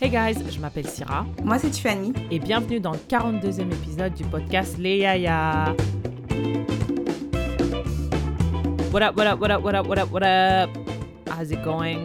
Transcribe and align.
Hey 0.00 0.10
guys, 0.10 0.34
je 0.50 0.58
m'appelle 0.60 0.86
Syrah. 0.88 1.24
Moi, 1.44 1.58
c'est 1.58 1.70
Tiffany. 1.70 2.12
Et 2.30 2.38
bienvenue 2.38 2.80
dans 2.80 2.92
le 2.92 2.98
42e 2.98 3.72
épisode 3.72 4.14
du 4.14 4.24
podcast 4.24 4.76
Les 4.78 4.98
Yaya. 4.98 5.74
What 8.92 9.02
up, 9.02 9.16
what 9.16 9.26
up, 9.26 9.40
what 9.40 9.50
up, 9.50 9.62
what 9.62 9.74
up, 9.74 9.86
what 9.86 9.98
up, 9.98 10.10
what 10.10 10.22
up? 10.22 10.70
How's 11.28 11.50
it 11.50 11.62
going? 11.64 12.04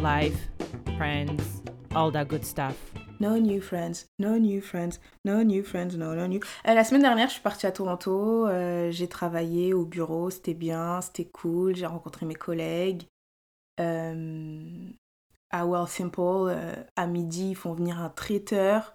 Life, 0.00 0.48
friends, 0.96 1.62
all 1.94 2.10
that 2.12 2.26
good 2.28 2.44
stuff. 2.44 2.74
No 3.20 3.36
new 3.36 3.60
friends, 3.60 4.06
no 4.20 4.38
new 4.38 4.60
friends, 4.60 5.00
no 5.24 5.42
new 5.42 5.62
friends, 5.64 5.96
no, 5.96 6.14
no 6.14 6.26
new. 6.28 6.40
Euh, 6.68 6.74
la 6.74 6.84
semaine 6.84 7.02
dernière, 7.02 7.26
je 7.28 7.34
suis 7.34 7.42
partie 7.42 7.66
à 7.66 7.72
Toronto. 7.72 8.46
euh, 8.46 8.90
j'ai 8.92 9.08
travaillé 9.08 9.74
au 9.74 9.84
bureau, 9.84 10.30
c'était 10.30 10.54
bien, 10.54 11.00
c'était 11.00 11.24
cool. 11.24 11.74
J'ai 11.74 11.86
rencontré 11.86 12.26
mes 12.26 12.36
collègues. 12.36 13.02
Euh, 13.80 14.88
à 15.50 15.66
Well 15.66 15.88
Simple, 15.88 16.54
à 16.96 17.06
midi, 17.06 17.50
ils 17.50 17.56
font 17.56 17.74
venir 17.74 18.00
un 18.00 18.10
traiteur. 18.10 18.94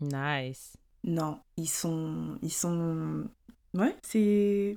Nice. 0.00 0.76
Non, 1.04 1.40
ils 1.56 1.68
sont, 1.68 2.38
ils 2.42 2.52
sont, 2.52 3.24
ouais, 3.74 3.96
c'est. 4.02 4.76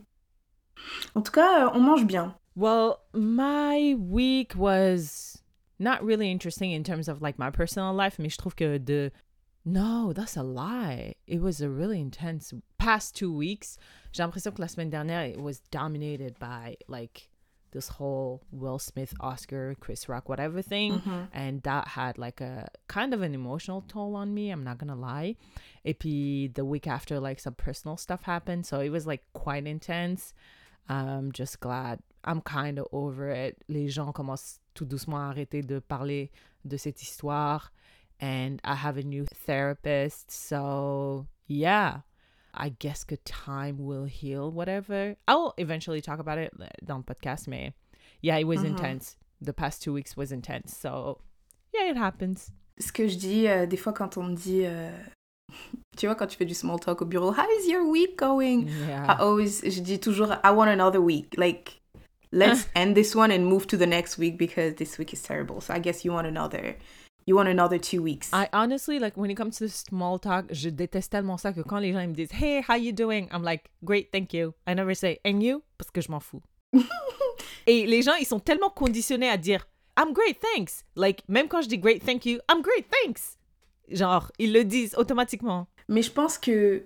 En 1.16 1.22
tout 1.22 1.32
cas, 1.32 1.66
euh, 1.66 1.72
on 1.74 1.82
mange 1.82 2.06
bien. 2.06 2.36
Well, 2.56 2.98
my 3.14 3.96
week 3.96 4.54
was 4.56 5.42
not 5.80 6.04
really 6.04 6.32
interesting 6.32 6.72
in 6.72 6.84
terms 6.84 7.08
of 7.08 7.22
like 7.22 7.38
my 7.38 7.50
personal 7.52 7.94
life, 7.94 8.20
mais 8.20 8.30
je 8.30 8.38
trouve 8.38 8.56
que 8.56 8.78
de 8.78 9.12
No, 9.66 10.12
that's 10.14 10.36
a 10.36 10.44
lie. 10.44 11.16
It 11.26 11.42
was 11.42 11.62
a 11.62 11.70
really 11.70 12.00
intense 12.02 12.54
past 12.78 13.16
two 13.16 13.34
weeks. 13.34 13.78
J'ai 14.12 14.24
l'impression 14.24 14.54
que 14.54 14.62
la 14.62 14.68
semaine 14.68 14.92
dernière 14.92 15.30
it 15.30 15.42
was 15.42 15.62
dominated 15.72 16.38
by 16.38 16.76
like 16.88 17.30
this 17.74 17.90
whole 17.90 18.42
Will 18.52 18.80
Smith, 18.80 19.14
Oscar, 19.20 19.76
Chris 19.80 20.08
Rock, 20.08 20.30
whatever 20.30 20.62
thing, 20.62 21.00
mm-hmm. 21.00 21.24
and 21.34 21.62
that 21.64 21.90
had 21.90 22.18
like 22.18 22.40
a 22.40 22.70
kind 22.88 23.14
of 23.14 23.22
an 23.22 23.34
emotional 23.34 23.84
toll 23.88 24.16
on 24.16 24.34
me. 24.34 24.50
I'm 24.50 24.64
not 24.64 24.78
gonna 24.78 24.96
lie. 24.96 25.36
Et 25.84 26.00
puis 26.00 26.48
the 26.54 26.64
week 26.64 26.88
after, 26.88 27.20
like 27.20 27.40
some 27.40 27.56
personal 27.56 27.98
stuff 27.98 28.24
happened, 28.24 28.66
so 28.66 28.80
it 28.80 28.90
was 28.90 29.06
like 29.06 29.24
quite 29.34 29.68
intense. 29.68 30.34
I'm 30.88 31.32
just 31.32 31.60
glad. 31.60 32.00
I'm 32.24 32.42
kind 32.42 32.80
of 32.80 32.88
over 32.92 33.30
it. 33.30 33.58
Les 33.68 33.88
gens 33.88 34.14
commencent 34.14 34.60
tout 34.74 34.86
doucement 34.86 35.18
à 35.18 35.34
arrêter 35.34 35.66
de 35.66 35.80
parler 35.80 36.32
de 36.66 36.78
cette 36.78 37.02
histoire. 37.02 37.72
And 38.20 38.62
I 38.64 38.76
have 38.76 38.98
a 38.98 39.04
new 39.04 39.26
therapist. 39.26 40.32
So, 40.32 41.28
yeah. 41.48 42.02
I 42.54 42.70
guess 42.70 43.04
que 43.04 43.18
time 43.18 43.78
will 43.80 44.06
heal 44.06 44.52
whatever. 44.52 45.16
I'll 45.28 45.54
eventually 45.58 46.02
talk 46.02 46.20
about 46.20 46.38
it 46.38 46.52
eh, 46.62 46.68
dans 46.86 46.98
le 46.98 47.04
podcast, 47.04 47.48
mais 47.48 47.74
yeah, 48.22 48.38
it 48.38 48.46
was 48.46 48.60
mm-hmm. 48.60 48.78
intense. 48.78 49.18
The 49.42 49.54
past 49.54 49.82
two 49.82 49.94
weeks 49.94 50.16
was 50.16 50.32
intense. 50.32 50.76
So, 50.76 51.20
yeah, 51.74 51.90
it 51.90 51.98
happens. 51.98 52.52
Ce 52.80 52.92
que 52.92 53.08
je 53.08 53.18
dis 53.18 53.48
euh, 53.48 53.66
des 53.66 53.78
fois 53.78 53.94
quand 53.94 54.18
on 54.18 54.24
me 54.24 54.36
dit, 54.36 54.66
euh, 54.66 54.92
tu 55.98 56.06
vois, 56.08 56.16
quand 56.16 56.28
tu 56.28 56.38
fais 56.38 56.46
du 56.46 56.54
small 56.54 56.80
talk 56.80 57.02
au 57.02 57.06
bureau, 57.06 57.32
How 57.32 57.48
is 57.60 57.70
your 57.70 57.86
week 57.86 58.18
going? 58.18 58.68
Yeah. 58.88 59.06
I 59.08 59.22
always, 59.22 59.62
je 59.64 59.82
dis 59.82 60.00
toujours, 60.00 60.32
I 60.44 60.52
want 60.52 60.70
another 60.70 61.02
week. 61.02 61.36
Like, 61.38 61.82
let's 62.32 62.68
end 62.76 62.96
this 62.96 63.16
one 63.16 63.32
and 63.32 63.46
move 63.46 63.68
to 63.68 63.78
the 63.78 63.88
next 63.88 64.18
week 64.18 64.38
because 64.38 64.76
this 64.76 64.98
week 64.98 65.14
is 65.14 65.22
terrible. 65.22 65.62
So 65.62 65.74
I 65.74 65.80
guess 65.80 66.04
you 66.06 66.12
want 66.12 66.28
another, 66.28 66.76
you 67.26 67.36
want 67.36 67.48
another 67.48 67.78
two 67.78 68.02
weeks. 68.02 68.30
I 68.34 68.50
honestly 68.54 69.00
like 69.00 69.18
when 69.18 69.30
it 69.30 69.36
comes 69.36 69.58
to 69.60 69.68
small 69.70 70.20
talk, 70.20 70.46
je 70.52 70.70
déteste 70.70 71.12
tellement 71.12 71.38
ça 71.38 71.54
que 71.54 71.62
quand 71.62 71.80
les 71.80 71.94
gens 71.94 72.00
ils 72.00 72.10
me 72.10 72.14
disent 72.16 72.32
Hey, 72.32 72.62
how 72.68 72.76
you 72.76 72.92
doing? 72.92 73.28
I'm 73.32 73.44
like, 73.44 73.70
Great, 73.84 74.12
thank 74.12 74.34
you. 74.34 74.54
I 74.68 74.74
never 74.74 74.96
say 74.96 75.20
And 75.26 75.42
you? 75.42 75.64
Parce 75.78 75.92
que 75.92 76.02
je 76.02 76.12
m'en 76.12 76.20
fous. 76.20 76.42
Et 77.68 77.86
les 77.86 78.02
gens 78.02 78.16
ils 78.16 78.26
sont 78.26 78.40
tellement 78.40 78.70
conditionnés 78.70 79.30
à 79.30 79.38
dire 79.38 79.68
I'm 79.98 80.14
great, 80.14 80.40
thanks. 80.40 80.84
Like 80.96 81.24
même 81.28 81.48
quand 81.48 81.62
je 81.62 81.70
dis 81.70 81.78
Great, 81.78 82.04
thank 82.06 82.26
you, 82.26 82.40
I'm 82.50 82.62
great, 82.62 82.88
thanks. 82.90 83.38
Genre 83.90 84.32
ils 84.40 84.54
le 84.54 84.64
disent 84.64 84.96
automatiquement. 84.98 85.68
Mais 85.88 86.02
je 86.02 86.12
pense 86.12 86.38
que 86.38 86.84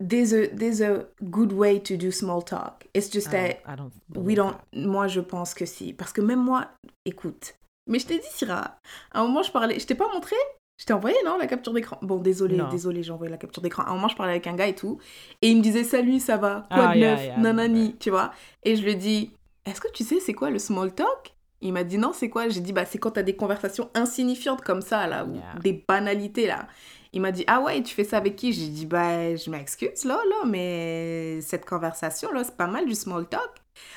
there's 0.00 0.32
a, 0.32 0.48
there's 0.48 0.80
a 0.80 1.06
good 1.30 1.52
way 1.52 1.78
to 1.78 1.96
do 1.96 2.10
small 2.10 2.42
talk. 2.42 2.86
It's 2.94 3.10
just 3.10 3.30
that 3.30 3.60
I 3.66 3.76
don't. 3.76 3.92
we 4.14 4.34
don't. 4.34 4.56
that. 4.72 4.86
Moi, 4.86 5.08
je 5.08 5.20
pense 5.20 5.54
que 5.54 5.66
si. 5.66 5.92
Parce 5.92 6.12
que 6.12 6.20
même 6.20 6.42
moi, 6.42 6.68
écoute. 7.04 7.54
Mais 7.88 7.98
je 7.98 8.06
t'ai 8.06 8.18
dit, 8.18 8.28
Syrah, 8.30 8.78
à 9.12 9.20
un 9.20 9.26
moment, 9.26 9.42
je 9.42 9.50
parlais. 9.50 9.78
Je 9.78 9.86
t'ai 9.86 9.94
pas 9.94 10.08
montré? 10.12 10.36
Je 10.78 10.84
t'ai 10.84 10.92
envoyé, 10.92 11.16
non, 11.24 11.36
la 11.38 11.46
capture 11.48 11.72
d'écran? 11.72 11.98
Bon, 12.02 12.18
désolé, 12.18 12.56
Non. 12.56 12.68
désolé, 12.68 13.02
j'ai 13.02 13.10
envoyé 13.10 13.30
la 13.30 13.38
capture 13.38 13.62
d'écran. 13.62 13.82
À 13.82 13.90
un 13.90 13.94
moment, 13.94 14.08
je 14.08 14.14
parlais 14.16 14.32
avec 14.32 14.46
un 14.46 14.54
gars 14.54 14.68
et 14.68 14.74
tout. 14.74 14.98
Et 15.42 15.48
il 15.48 15.56
me 15.56 15.62
disait, 15.62 15.82
salut, 15.82 16.20
ça 16.20 16.36
va? 16.36 16.66
Quoi 16.72 16.84
Ah, 16.86 16.94
de 16.94 17.00
yeah, 17.00 17.10
neuf? 17.14 17.24
yeah, 17.26 17.38
Nanani, 17.38 17.96
tu 17.98 18.10
vois? 18.10 18.30
Et 18.62 18.76
je 18.76 18.82
lui 18.84 18.94
dit, 18.94 19.32
est-ce 19.64 19.80
que 19.80 19.90
tu 19.90 20.04
sais, 20.04 20.20
c'est 20.20 20.34
quoi 20.34 20.50
le 20.50 20.58
small 20.60 20.94
talk? 20.94 21.34
Il 21.60 21.72
m'a 21.72 21.82
dit 21.82 21.98
non, 21.98 22.12
c'est 22.12 22.30
quoi? 22.30 22.48
J'ai 22.48 22.60
dit 22.60 22.72
bah 22.72 22.84
c'est 22.84 22.98
quand 22.98 23.10
t'as 23.10 23.24
des 23.24 23.34
conversations 23.34 23.90
insignifiantes 23.94 24.60
comme 24.62 24.80
ça 24.80 25.08
là, 25.08 25.24
ou 25.24 25.40
des 25.60 25.84
banalités 25.88 26.46
là. 26.46 26.68
Il 27.12 27.20
m'a 27.20 27.32
dit 27.32 27.42
ah 27.48 27.60
ouais, 27.60 27.82
tu 27.82 27.92
fais 27.96 28.04
ça 28.04 28.18
avec 28.18 28.36
qui? 28.36 28.52
J'ai 28.52 28.68
dit 28.68 28.86
bah 28.86 29.34
je 29.34 29.50
m'excuse 29.50 30.04
là 30.04 30.20
là, 30.30 30.46
mais 30.46 31.40
cette 31.40 31.64
conversation 31.66 32.30
là 32.30 32.44
c'est 32.44 32.56
pas 32.56 32.68
mal 32.68 32.86
du 32.86 32.94
small 32.94 33.28
talk. 33.28 33.50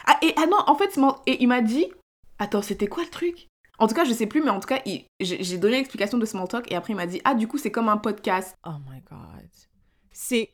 Ah 0.08 0.18
et 0.24 0.34
ah 0.38 0.48
non 0.48 0.58
en 0.66 0.76
fait 0.76 0.98
et 1.28 1.44
il 1.44 1.48
m'a 1.48 1.62
dit 1.62 1.86
attends 2.40 2.64
c'était 2.64 2.88
quoi 2.88 3.04
le 3.04 3.10
truc? 3.10 3.48
En 3.82 3.88
tout 3.88 3.96
cas 3.96 4.06
je 4.06 4.14
sais 4.14 4.28
plus 4.28 4.42
mais 4.42 4.52
en 4.52 4.60
tout 4.60 4.68
cas 4.68 4.80
il- 4.86 5.06
j'ai 5.20 5.58
donné 5.58 5.78
l'explication 5.78 6.18
de 6.18 6.26
small 6.26 6.48
talk 6.48 6.72
et 6.72 6.76
après 6.76 6.94
il 6.94 6.96
m'a 6.96 7.08
dit 7.08 7.20
ah 7.26 7.34
du 7.34 7.48
coup 7.48 7.58
c'est 7.58 7.72
comme 7.72 7.90
un 7.90 7.98
podcast. 7.98 8.56
Oh 8.66 8.76
my 8.90 9.02
god. 9.02 9.50
C'est. 10.12 10.50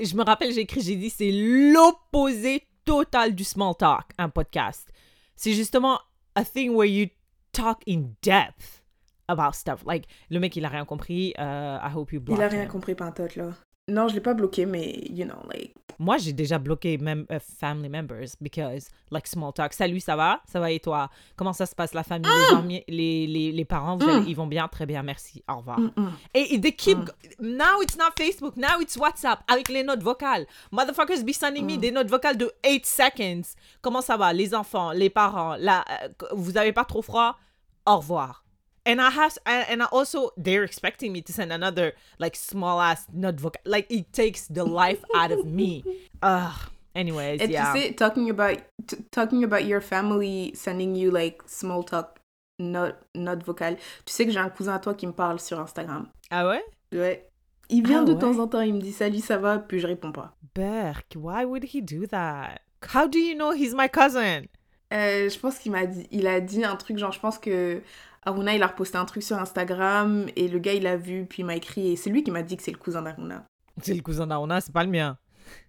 Je 0.00 0.14
me 0.14 0.22
rappelle, 0.22 0.52
j'ai 0.52 0.60
écrit, 0.60 0.80
j'ai 0.80 0.94
dit, 0.94 1.10
c'est 1.10 1.32
l'opposé 1.32 2.62
total 2.84 3.34
du 3.34 3.42
small 3.42 3.74
talk, 3.76 4.10
un 4.16 4.28
podcast. 4.28 4.92
C'est 5.34 5.52
justement 5.54 5.98
a 6.36 6.44
thing 6.44 6.70
where 6.70 6.88
you 6.88 7.06
talk 7.50 7.78
in 7.88 8.12
depth 8.22 8.84
about 9.26 9.54
stuff. 9.54 9.82
Like, 9.84 10.06
le 10.30 10.38
mec, 10.38 10.54
il 10.54 10.64
a 10.64 10.68
rien 10.68 10.84
compris. 10.84 11.34
euh, 11.40 11.78
I 11.82 11.92
hope 11.92 12.12
you 12.12 12.20
block 12.20 12.38
il 12.38 12.42
a 12.44 12.48
rien 12.48 12.62
him. 12.62 12.68
compris 12.68 12.94
pantoute 12.94 13.34
là. 13.34 13.50
Non 13.88 14.08
je 14.08 14.14
l'ai 14.14 14.20
pas 14.20 14.34
bloqué 14.34 14.66
mais 14.66 14.92
you 15.10 15.24
know 15.24 15.38
like 15.52 15.74
Moi, 16.00 16.16
j'ai 16.18 16.32
déjà 16.32 16.58
bloqué 16.60 16.96
même 16.96 17.26
euh, 17.32 17.40
family 17.40 17.88
members 17.88 18.28
because, 18.40 18.88
like, 19.10 19.26
small 19.26 19.52
talk. 19.52 19.72
Salut, 19.72 19.98
ça 19.98 20.14
va? 20.14 20.40
Ça 20.46 20.60
va 20.60 20.70
et 20.70 20.78
toi? 20.78 21.10
Comment 21.34 21.52
ça 21.52 21.66
se 21.66 21.74
passe, 21.74 21.92
la 21.92 22.04
famille, 22.04 22.30
les, 22.30 22.56
amis, 22.56 22.84
les, 22.86 23.26
les, 23.26 23.50
les 23.50 23.64
parents? 23.64 23.96
Vous 23.96 24.08
allez- 24.08 24.30
ils 24.30 24.36
vont 24.36 24.46
bien? 24.46 24.68
Très 24.68 24.86
bien, 24.86 25.02
merci. 25.02 25.42
Au 25.48 25.56
revoir. 25.56 25.80
mm, 25.80 25.90
mm. 25.96 26.12
Et 26.34 26.54
et 26.54 26.60
they 26.60 26.70
keep. 26.72 26.98
Now 27.40 27.82
it's 27.82 27.96
not 27.98 28.12
Facebook, 28.16 28.56
now 28.56 28.80
it's 28.80 28.96
WhatsApp 28.96 29.40
avec 29.48 29.68
les 29.70 29.82
notes 29.82 30.04
vocales. 30.04 30.46
Motherfuckers 30.70 31.24
be 31.24 31.32
sending 31.32 31.66
me 31.66 31.76
des 31.76 31.90
notes 31.90 32.08
vocales 32.10 32.36
de 32.38 32.48
8 32.64 32.86
seconds. 32.86 33.48
Comment 33.82 34.00
ça 34.00 34.16
va, 34.16 34.32
les 34.32 34.54
enfants, 34.54 34.92
les 34.92 35.10
parents, 35.10 35.56
la, 35.58 35.80
euh, 36.04 36.08
vous 36.32 36.56
avez 36.56 36.72
pas 36.72 36.84
trop 36.84 37.02
froid? 37.02 37.36
Au 37.86 37.96
revoir. 37.96 38.44
And 38.88 39.00
I 39.02 39.10
have, 39.10 39.36
and 39.44 39.66
and 39.68 39.82
I 39.82 39.86
also, 39.92 40.30
they're 40.38 40.64
expecting 40.64 41.12
me 41.12 41.20
to 41.22 41.32
send 41.32 41.52
another 41.52 41.92
like 42.18 42.34
small 42.34 42.80
ass 42.80 43.06
note 43.12 43.38
vocal. 43.38 43.60
Like 43.66 43.86
it 43.90 44.12
takes 44.14 44.48
the 44.48 44.64
life 44.64 45.04
out 45.14 45.30
of 45.30 45.44
me. 45.44 45.84
Ugh. 46.22 46.54
Anyways, 46.94 47.40
Et 47.42 47.50
yeah. 47.50 47.72
tu 47.74 47.80
sais, 47.80 47.92
talking 47.94 48.30
about 48.30 48.56
t- 48.86 48.96
talking 49.12 49.44
about 49.44 49.64
your 49.66 49.80
family 49.82 50.52
sending 50.54 50.96
you 50.96 51.10
like 51.10 51.42
small 51.46 51.84
talk 51.84 52.18
note 52.58 52.96
note 53.14 53.44
vocale. 53.44 53.76
Tu 54.06 54.12
sais 54.12 54.24
que 54.24 54.32
j'ai 54.32 54.40
un 54.40 54.48
cousin 54.48 54.74
à 54.74 54.78
toi 54.80 54.94
qui 54.94 55.06
me 55.06 55.12
parle 55.12 55.38
sur 55.38 55.60
Instagram. 55.60 56.08
Ah 56.30 56.48
ouais? 56.48 56.62
Ouais. 56.92 57.28
Il 57.68 57.86
vient 57.86 58.00
Ah 58.02 58.04
de 58.06 58.14
ouais? 58.14 58.18
temps 58.18 58.38
en 58.38 58.48
temps, 58.48 58.62
il 58.62 58.72
me 58.74 58.80
dit 58.80 58.92
salut, 58.92 59.20
ça 59.20 59.36
va, 59.36 59.58
puis 59.58 59.78
je 59.80 59.86
réponds 59.86 60.12
pas. 60.12 60.34
Berk, 60.54 61.14
why 61.14 61.44
would 61.44 61.62
he 61.74 61.82
do 61.82 62.06
that? 62.06 62.60
How 62.94 63.06
do 63.06 63.18
you 63.18 63.34
know 63.34 63.52
he's 63.52 63.74
my 63.74 63.88
cousin? 63.88 64.46
Euh, 64.92 65.28
je 65.28 65.38
pense 65.38 65.58
qu'il 65.58 65.72
m'a 65.72 65.84
dit, 65.84 66.06
il 66.10 66.26
a 66.26 66.40
dit 66.40 66.64
un 66.64 66.74
truc 66.76 66.96
genre, 66.96 67.12
je 67.12 67.20
pense 67.20 67.38
que 67.38 67.82
Aruna 68.28 68.54
il 68.54 68.62
a 68.62 68.66
reposté 68.68 68.96
un 68.98 69.04
truc 69.04 69.22
sur 69.22 69.36
Instagram 69.38 70.26
et 70.36 70.48
le 70.48 70.58
gars 70.58 70.74
il 70.74 70.86
a 70.86 70.96
vu 70.96 71.26
puis 71.26 71.42
il 71.42 71.46
m'a 71.46 71.56
écrit 71.56 71.92
et 71.92 71.96
c'est 71.96 72.10
lui 72.10 72.22
qui 72.22 72.30
m'a 72.30 72.42
dit 72.42 72.56
que 72.56 72.62
c'est 72.62 72.70
le 72.72 72.78
cousin 72.78 73.02
d'Aruna. 73.02 73.44
C'est 73.82 73.94
le 73.94 74.02
cousin 74.02 74.26
d'Arona, 74.26 74.60
c'est 74.60 74.72
pas 74.72 74.84
le 74.84 74.90
mien. 74.90 75.16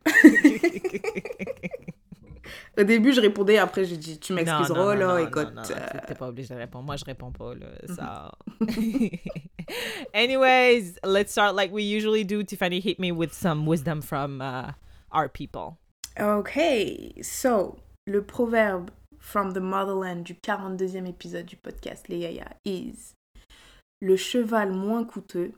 Au 2.78 2.84
début 2.84 3.12
je 3.14 3.22
répondais, 3.22 3.58
après 3.58 3.84
j'ai 3.86 3.98
dit 3.98 4.20
tu 4.20 4.34
m'excuseras 4.34 4.96
non, 4.96 5.00
là, 5.00 5.08
non, 5.08 5.18
écoute. 5.18 5.50
non, 5.54 5.62
non, 5.62 5.70
euh, 5.70 5.88
t'es- 5.92 6.08
T'es 6.08 6.16
pas 6.16 6.28
obligé 6.30 6.54
de 6.54 6.60
répondre. 6.60 6.86
Moi, 6.86 6.96
je 6.96 7.06
réponds 7.06 7.32
pas, 7.32 7.54
là. 7.54 7.68
Ça. 7.96 8.32
Anyways, 10.14 10.96
let's 11.04 11.32
start 11.32 11.56
like 11.56 11.72
we 11.74 11.84
usually 11.84 12.24
do. 12.26 12.42
Tiffany, 12.44 12.80
hit 12.80 12.98
me 13.00 13.12
with 13.12 13.34
some 13.34 13.68
wisdom 13.68 14.02
from 14.02 14.42
uh, 14.42 14.72
our 15.14 15.30
people. 15.30 15.78
Okay, 16.20 17.14
so 17.22 17.78
le 18.08 18.24
proverbe 18.24 18.90
from 19.20 19.54
the 19.54 19.60
motherland 19.60 20.24
du 20.24 20.34
42e 20.34 21.06
épisode 21.06 21.46
du 21.46 21.56
podcast 21.58 22.08
Les 22.08 22.20
Yaya 22.20 22.56
is 22.66 23.14
Le 24.02 24.16
cheval 24.16 24.72
moins 24.72 25.04
coûteux 25.04 25.54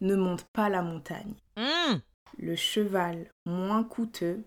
ne 0.00 0.14
monte 0.14 0.44
pas 0.52 0.68
la 0.68 0.82
montagne. 0.82 1.34
Mm. 1.56 2.00
Le 2.38 2.54
cheval 2.54 3.30
moins 3.46 3.84
coûteux 3.84 4.44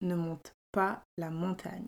ne 0.00 0.14
monte 0.14 0.52
pas 0.72 1.02
la 1.16 1.30
montagne. 1.30 1.86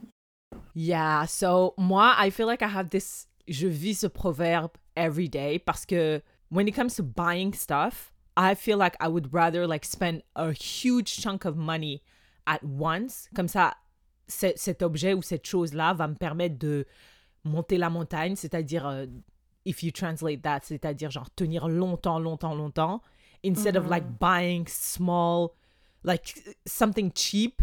Yeah, 0.74 1.26
so 1.26 1.74
moi, 1.76 2.14
I 2.16 2.30
feel 2.30 2.46
like 2.46 2.62
I 2.62 2.68
have 2.68 2.90
this. 2.90 3.26
Je 3.46 3.66
vis 3.66 4.00
ce 4.00 4.06
proverbe 4.06 4.70
every 4.96 5.28
day 5.28 5.58
parce 5.58 5.84
que 5.84 6.22
when 6.48 6.66
it 6.66 6.74
comes 6.74 6.94
to 6.94 7.02
buying 7.02 7.52
stuff, 7.52 8.12
I 8.36 8.54
feel 8.54 8.78
like 8.78 8.96
I 9.00 9.08
would 9.08 9.34
rather 9.34 9.66
like 9.66 9.84
spend 9.84 10.22
a 10.34 10.52
huge 10.52 11.20
chunk 11.20 11.44
of 11.44 11.56
money 11.56 12.02
at 12.46 12.62
once. 12.62 13.28
Comme 13.34 13.48
ça, 13.48 13.74
cet 14.26 14.82
objet 14.82 15.14
ou 15.14 15.22
cette 15.22 15.46
chose-là 15.46 15.94
va 15.94 16.08
me 16.08 16.14
permettre 16.14 16.58
de 16.58 16.86
monter 17.44 17.76
la 17.76 17.90
montagne, 17.90 18.36
c'est-à-dire 18.36 18.86
euh, 18.86 19.06
if 19.64 19.82
you 19.82 19.90
translate 19.90 20.42
that, 20.42 20.60
c'est-à-dire 20.62 21.10
genre 21.10 21.30
tenir 21.34 21.68
longtemps, 21.68 22.18
longtemps, 22.18 22.54
longtemps, 22.54 23.02
instead 23.44 23.76
of 23.76 23.88
like 23.88 24.04
buying 24.18 24.66
small, 24.68 25.50
like 26.04 26.34
something 26.66 27.10
cheap 27.14 27.62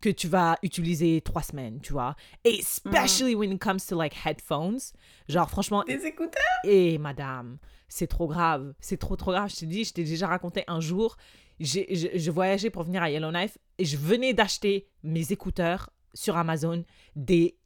que 0.00 0.08
tu 0.08 0.28
vas 0.28 0.56
utiliser 0.62 1.20
trois 1.20 1.42
semaines, 1.42 1.80
tu 1.80 1.92
vois. 1.92 2.16
Et 2.44 2.58
especially 2.58 3.34
when 3.34 3.52
it 3.52 3.60
comes 3.60 3.80
to 3.86 3.96
like 3.96 4.14
headphones. 4.24 4.92
Genre, 5.28 5.48
franchement, 5.48 5.84
Des 5.84 6.06
écouteurs? 6.06 6.42
Et 6.64 6.96
madame, 6.98 7.58
c'est 7.88 8.06
trop 8.06 8.26
grave. 8.26 8.72
C'est 8.80 8.96
trop, 8.96 9.16
trop 9.16 9.32
grave. 9.32 9.50
Je 9.50 9.56
te 9.56 9.64
dis, 9.66 9.84
je 9.84 9.92
t'ai 9.92 10.04
déjà 10.04 10.26
raconté 10.26 10.64
un 10.68 10.80
jour, 10.80 11.16
je, 11.60 11.80
je 12.14 12.30
voyageais 12.30 12.70
pour 12.70 12.84
venir 12.84 13.02
à 13.02 13.10
Yellowknife 13.10 13.58
et 13.78 13.84
je 13.84 13.98
venais 13.98 14.32
d'acheter 14.32 14.88
mes 15.02 15.32
écouteurs 15.32 15.90
sur 16.14 16.36
Amazon. 16.36 16.84
They 17.16 17.56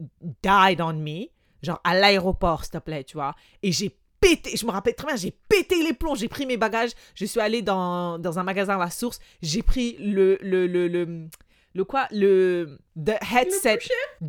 died 0.41 0.81
on 0.81 0.93
me. 0.93 1.27
Genre 1.63 1.79
à 1.83 1.95
l'aéroport, 1.95 2.63
s'il 2.63 2.73
te 2.73 2.77
plaît, 2.77 3.03
tu 3.03 3.15
vois. 3.15 3.35
Et 3.63 3.71
j'ai 3.71 3.97
pété, 4.19 4.55
je 4.55 4.65
me 4.65 4.71
rappelle 4.71 4.95
très 4.95 5.07
bien, 5.07 5.15
j'ai 5.15 5.31
pété 5.31 5.83
les 5.83 5.93
plombs. 5.93 6.15
J'ai 6.15 6.27
pris 6.27 6.45
mes 6.45 6.57
bagages. 6.57 6.91
Je 7.15 7.25
suis 7.25 7.39
allée 7.39 7.61
dans, 7.61 8.19
dans 8.19 8.39
un 8.39 8.43
magasin 8.43 8.75
à 8.75 8.79
la 8.79 8.89
source. 8.89 9.19
J'ai 9.41 9.61
pris 9.61 9.95
le, 9.99 10.37
le, 10.41 10.67
le, 10.67 10.87
le, 10.87 11.27
le 11.73 11.83
quoi 11.83 12.07
Le 12.11 12.79
the 12.95 13.15
headset 13.21 13.79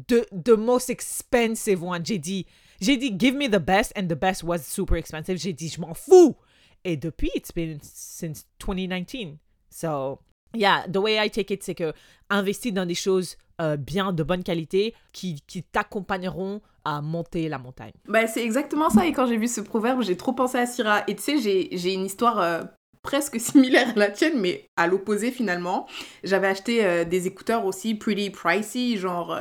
the 0.09 0.27
the 0.33 0.57
most 0.57 0.91
expensive 0.91 1.83
one. 1.83 2.05
J'ai 2.05 2.19
dit, 2.19 2.47
j'ai 2.81 2.97
dit, 2.97 3.15
give 3.19 3.35
me 3.35 3.49
the 3.49 3.63
best, 3.63 3.93
and 3.97 4.07
the 4.09 4.19
best 4.19 4.43
was 4.43 4.59
super 4.59 4.97
expensive. 4.97 5.39
J'ai 5.39 5.53
dit, 5.53 5.69
je 5.69 5.81
m'en 5.81 5.95
fous. 5.95 6.37
Et 6.85 6.97
depuis, 6.97 7.31
it's 7.35 7.53
been 7.53 7.79
since 7.83 8.47
2019. 8.61 9.39
So, 9.71 10.21
yeah, 10.55 10.87
the 10.89 10.99
way 10.99 11.19
I 11.19 11.29
take 11.31 11.53
it, 11.53 11.63
c'est 11.63 11.75
que 11.75 11.93
investir 12.31 12.73
dans 12.73 12.87
des 12.87 12.95
choses 12.95 13.37
euh, 13.61 13.77
bien, 13.77 14.13
de 14.13 14.23
bonne 14.23 14.43
qualité, 14.43 14.95
qui, 15.13 15.41
qui 15.47 15.63
t'accompagneront 15.63 16.61
à 16.85 17.01
monter 17.01 17.49
la 17.49 17.59
montagne. 17.59 17.93
Bah, 18.07 18.27
c'est 18.27 18.45
exactement 18.45 18.91
ça. 18.91 19.07
Et 19.07 19.13
quand 19.13 19.27
j'ai 19.27 19.39
vu 19.39 19.49
ce 19.49 19.61
proverbe, 19.61 20.03
j'ai 20.03 20.17
trop 20.17 20.33
pensé 20.33 20.59
à 20.59 20.67
Syrah. 20.67 21.05
Et 21.09 21.17
tu 21.17 21.23
sais, 21.23 21.39
j'ai 21.39 21.69
j'ai 21.73 21.95
une 21.95 22.05
histoire 22.05 22.39
euh, 22.39 22.63
presque 23.03 23.41
similaire 23.41 23.89
à 23.97 23.99
la 23.99 24.11
tienne, 24.11 24.39
mais 24.39 24.69
à 24.77 24.87
l'opposé 24.87 25.31
finalement. 25.31 25.87
J'avais 26.23 26.49
acheté 26.49 26.85
euh, 26.85 27.05
des 27.05 27.27
écouteurs 27.27 27.65
aussi 27.65 27.95
pretty 27.95 28.31
pricey, 28.31 28.97
genre 28.97 29.39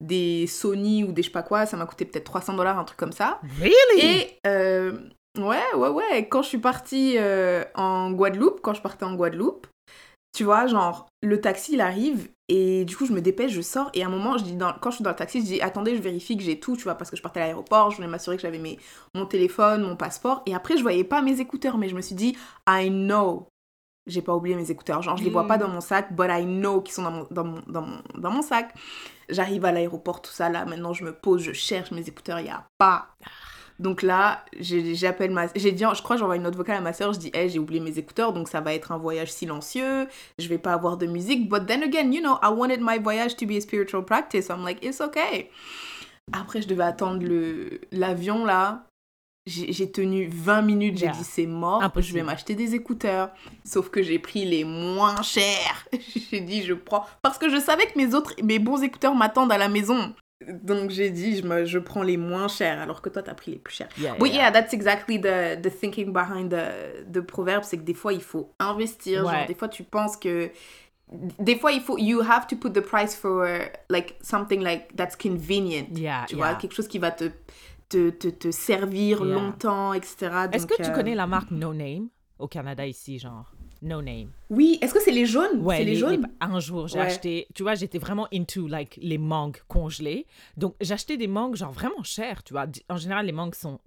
des 0.00 0.46
Sony 0.46 1.02
ou 1.04 1.12
des 1.12 1.22
je 1.22 1.28
sais 1.28 1.32
pas 1.32 1.42
quoi. 1.42 1.64
Ça 1.64 1.78
m'a 1.78 1.86
coûté 1.86 2.04
peut-être 2.04 2.24
300 2.24 2.54
dollars, 2.54 2.78
un 2.78 2.84
truc 2.84 2.98
comme 2.98 3.12
ça. 3.12 3.40
Really? 3.58 4.02
Et 4.02 4.38
ouais, 4.44 5.74
ouais, 5.74 5.88
ouais. 5.88 6.28
Quand 6.28 6.42
je 6.42 6.48
suis 6.48 6.58
partie 6.58 7.16
en 7.74 8.12
Guadeloupe, 8.12 8.60
quand 8.60 8.74
je 8.74 8.82
partais 8.82 9.06
en 9.06 9.14
Guadeloupe, 9.14 9.66
tu 10.36 10.44
vois, 10.44 10.66
genre, 10.66 11.06
le 11.22 11.40
taxi, 11.40 11.72
il 11.74 11.80
arrive 11.80 12.28
et 12.48 12.84
du 12.84 12.96
coup, 12.96 13.06
je 13.06 13.12
me 13.12 13.20
dépêche, 13.22 13.52
je 13.52 13.62
sors. 13.62 13.90
Et 13.94 14.02
à 14.02 14.06
un 14.06 14.10
moment, 14.10 14.36
je 14.38 14.44
dis 14.44 14.54
dans- 14.54 14.74
quand 14.80 14.90
je 14.90 14.96
suis 14.96 15.04
dans 15.04 15.10
le 15.10 15.16
taxi, 15.16 15.40
je 15.40 15.46
dis 15.46 15.60
attendez, 15.62 15.96
je 15.96 16.02
vérifie 16.02 16.36
que 16.36 16.42
j'ai 16.42 16.60
tout, 16.60 16.76
tu 16.76 16.84
vois, 16.84 16.94
parce 16.94 17.10
que 17.10 17.16
je 17.16 17.22
partais 17.22 17.40
à 17.40 17.44
l'aéroport, 17.44 17.90
je 17.90 17.96
voulais 17.96 18.08
m'assurer 18.08 18.36
que 18.36 18.42
j'avais 18.42 18.58
mes, 18.58 18.78
mon 19.14 19.26
téléphone, 19.26 19.82
mon 19.82 19.96
passeport. 19.96 20.42
Et 20.46 20.54
après, 20.54 20.76
je 20.76 20.82
voyais 20.82 21.04
pas 21.04 21.22
mes 21.22 21.40
écouteurs, 21.40 21.78
mais 21.78 21.88
je 21.88 21.96
me 21.96 22.02
suis 22.02 22.14
dit 22.14 22.36
I 22.68 22.90
know. 22.90 23.48
J'ai 24.06 24.22
pas 24.22 24.34
oublié 24.36 24.56
mes 24.56 24.70
écouteurs. 24.70 25.02
Genre, 25.02 25.16
je 25.16 25.24
les 25.24 25.30
vois 25.30 25.44
Mm. 25.44 25.48
pas 25.48 25.58
dans 25.58 25.68
mon 25.68 25.80
sac, 25.80 26.14
but 26.14 26.28
I 26.30 26.44
know 26.46 26.80
qu'ils 26.82 26.94
sont 26.94 27.02
dans 27.02 27.10
mon, 27.10 27.26
dans 27.30 27.44
mon, 27.44 27.62
dans 27.66 27.82
mon, 27.82 28.02
dans 28.16 28.30
mon 28.30 28.42
sac. 28.42 28.72
J'arrive 29.28 29.64
à 29.64 29.72
l'aéroport, 29.72 30.22
tout 30.22 30.30
ça 30.32 30.48
là. 30.48 30.64
Maintenant, 30.64 30.92
je 30.92 31.04
me 31.04 31.12
pose, 31.12 31.42
je 31.42 31.52
cherche 31.52 31.90
mes 31.92 32.06
écouteurs, 32.08 32.40
il 32.40 32.46
y 32.46 32.50
a 32.50 32.66
pas. 32.78 33.08
Donc 33.78 34.02
là, 34.02 34.44
j'ai- 34.58 34.94
j'appelle 34.94 35.30
ma... 35.30 35.46
J'ai 35.54 35.72
dit, 35.72 35.84
je 35.94 36.02
crois, 36.02 36.16
j'envoie 36.16 36.36
une 36.36 36.42
note 36.42 36.56
vocale 36.56 36.76
à 36.76 36.80
ma 36.80 36.92
soeur, 36.92 37.12
je 37.12 37.18
dis, 37.18 37.30
hey, 37.34 37.48
j'ai 37.50 37.58
oublié 37.58 37.80
mes 37.80 37.98
écouteurs, 37.98 38.32
donc 38.32 38.48
ça 38.48 38.60
va 38.60 38.72
être 38.74 38.92
un 38.92 38.98
voyage 38.98 39.30
silencieux, 39.32 40.06
je 40.38 40.48
vais 40.48 40.58
pas 40.58 40.72
avoir 40.72 40.96
de 40.96 41.06
musique. 41.06 41.48
But 41.48 41.66
then 41.66 41.82
again, 41.82 42.10
you 42.12 42.20
know, 42.22 42.38
I 42.42 42.48
wanted 42.50 42.80
my 42.80 42.98
voyage 42.98 43.36
to 43.36 43.46
be 43.46 43.52
a 43.52 43.60
spiritual 43.60 44.02
practice. 44.04 44.48
I'm 44.48 44.64
like, 44.64 44.82
it's 44.84 45.00
okay. 45.00 45.50
Après, 46.32 46.60
je 46.62 46.68
devais 46.68 46.84
attendre 46.84 47.22
le 47.22 47.80
l'avion, 47.92 48.44
là. 48.44 48.82
J'ai 49.48 49.88
tenu 49.92 50.28
20 50.28 50.62
minutes, 50.62 50.98
j'ai 50.98 51.06
dit, 51.06 51.22
c'est 51.22 51.46
mort, 51.46 51.80
Impossible. 51.80 52.08
je 52.08 52.14
vais 52.14 52.22
m'acheter 52.24 52.56
des 52.56 52.74
écouteurs. 52.74 53.30
Sauf 53.64 53.90
que 53.90 54.02
j'ai 54.02 54.18
pris 54.18 54.44
les 54.44 54.64
moins 54.64 55.22
chers. 55.22 55.86
j'ai 56.32 56.40
dit, 56.40 56.64
je 56.64 56.72
prends... 56.74 57.06
Parce 57.22 57.38
que 57.38 57.48
je 57.48 57.60
savais 57.60 57.86
que 57.86 57.96
mes 57.96 58.12
autres, 58.16 58.34
mes 58.42 58.58
bons 58.58 58.82
écouteurs 58.82 59.14
m'attendent 59.14 59.52
à 59.52 59.58
la 59.58 59.68
maison. 59.68 60.12
Donc 60.44 60.90
j'ai 60.90 61.10
dit, 61.10 61.36
je, 61.38 61.46
me, 61.46 61.64
je 61.64 61.78
prends 61.78 62.02
les 62.02 62.18
moins 62.18 62.46
chers, 62.48 62.78
alors 62.80 63.00
que 63.00 63.08
toi, 63.08 63.22
t'as 63.22 63.34
pris 63.34 63.52
les 63.52 63.58
plus 63.58 63.74
chers. 63.74 63.88
Yeah, 63.98 64.16
Oui, 64.20 64.28
yeah. 64.28 64.36
yeah, 64.36 64.50
that's 64.50 64.74
exactly 64.74 65.18
the, 65.18 65.60
the 65.60 65.70
thinking 65.70 66.12
behind 66.12 66.50
the, 66.50 67.10
the 67.10 67.20
proverbe, 67.20 67.64
c'est 67.64 67.78
que 67.78 67.84
des 67.84 67.94
fois, 67.94 68.12
il 68.12 68.20
faut 68.20 68.52
investir. 68.58 69.24
Ouais. 69.24 69.32
Genre, 69.32 69.46
des 69.46 69.54
fois, 69.54 69.68
tu 69.68 69.82
penses 69.82 70.16
que... 70.16 70.50
Des 71.38 71.56
fois, 71.56 71.72
il 71.72 71.80
faut... 71.80 71.96
You 71.96 72.20
have 72.20 72.46
to 72.48 72.56
put 72.56 72.70
the 72.70 72.82
price 72.82 73.16
for, 73.16 73.48
like, 73.88 74.16
something 74.20 74.60
like 74.60 74.94
that's 74.94 75.16
convenient. 75.16 75.96
Yeah, 75.96 76.26
tu 76.28 76.36
yeah. 76.36 76.46
vois, 76.46 76.54
quelque 76.56 76.74
chose 76.74 76.88
qui 76.88 76.98
va 76.98 77.12
te, 77.12 77.30
te, 77.88 78.10
te, 78.10 78.28
te 78.28 78.50
servir 78.50 79.24
longtemps, 79.24 79.94
etc. 79.94 80.48
Est-ce 80.52 80.66
que 80.66 80.74
tu 80.74 80.90
euh, 80.90 80.94
connais 80.94 81.14
la 81.14 81.26
marque 81.26 81.50
No 81.50 81.72
Name 81.72 82.08
au 82.38 82.48
Canada 82.48 82.84
ici, 82.84 83.18
genre? 83.18 83.54
No 83.82 84.00
Name? 84.02 84.30
Oui, 84.50 84.78
est-ce 84.80 84.94
que 84.94 85.00
c'est 85.00 85.10
les 85.12 85.26
jaunes? 85.26 85.60
Ouais, 85.60 85.78
C'est 85.78 85.84
les, 85.84 85.96
jaunes? 85.96 86.26
un 86.40 86.60
jour, 86.60 86.88
j'ai 86.88 86.98
Ouais. 86.98 87.04
acheté, 87.06 87.46
tu 87.54 87.62
vois, 87.62 87.74
j'étais 87.74 87.98
vraiment 87.98 88.26
into 88.32 88.66
like 88.66 88.98
les 89.02 89.18
mangues 89.18 89.58
congelées. 89.68 90.26
Donc, 90.56 90.74
j'achetais 90.80 91.16
des 91.16 91.26
mangues 91.26 91.56
genre 91.56 91.72
vraiment 91.72 92.02
chères, 92.02 92.42
tu 92.42 92.52
vois. 92.52 92.66
En 92.88 92.96
général, 92.96 93.26
les 93.26 93.32
mangues 93.32 93.54
sont 93.54 93.80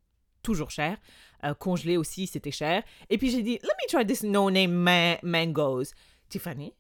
toujours 0.43 0.71
chères. 0.71 0.97
Euh, 1.43 1.53
congelées 1.53 1.97
aussi, 1.97 2.27
c'était 2.27 2.51
cher. 2.51 2.83
Et 3.09 3.17
puis, 3.17 3.29
j'ai 3.31 3.41
dit, 3.43 3.59
let 3.63 3.69
me 3.83 3.89
try 3.89 4.05
this 4.05 4.23
no-name 4.23 4.71
ma- 4.71 5.17
mangoes. 5.23 5.93
Tiffany, 6.29 6.73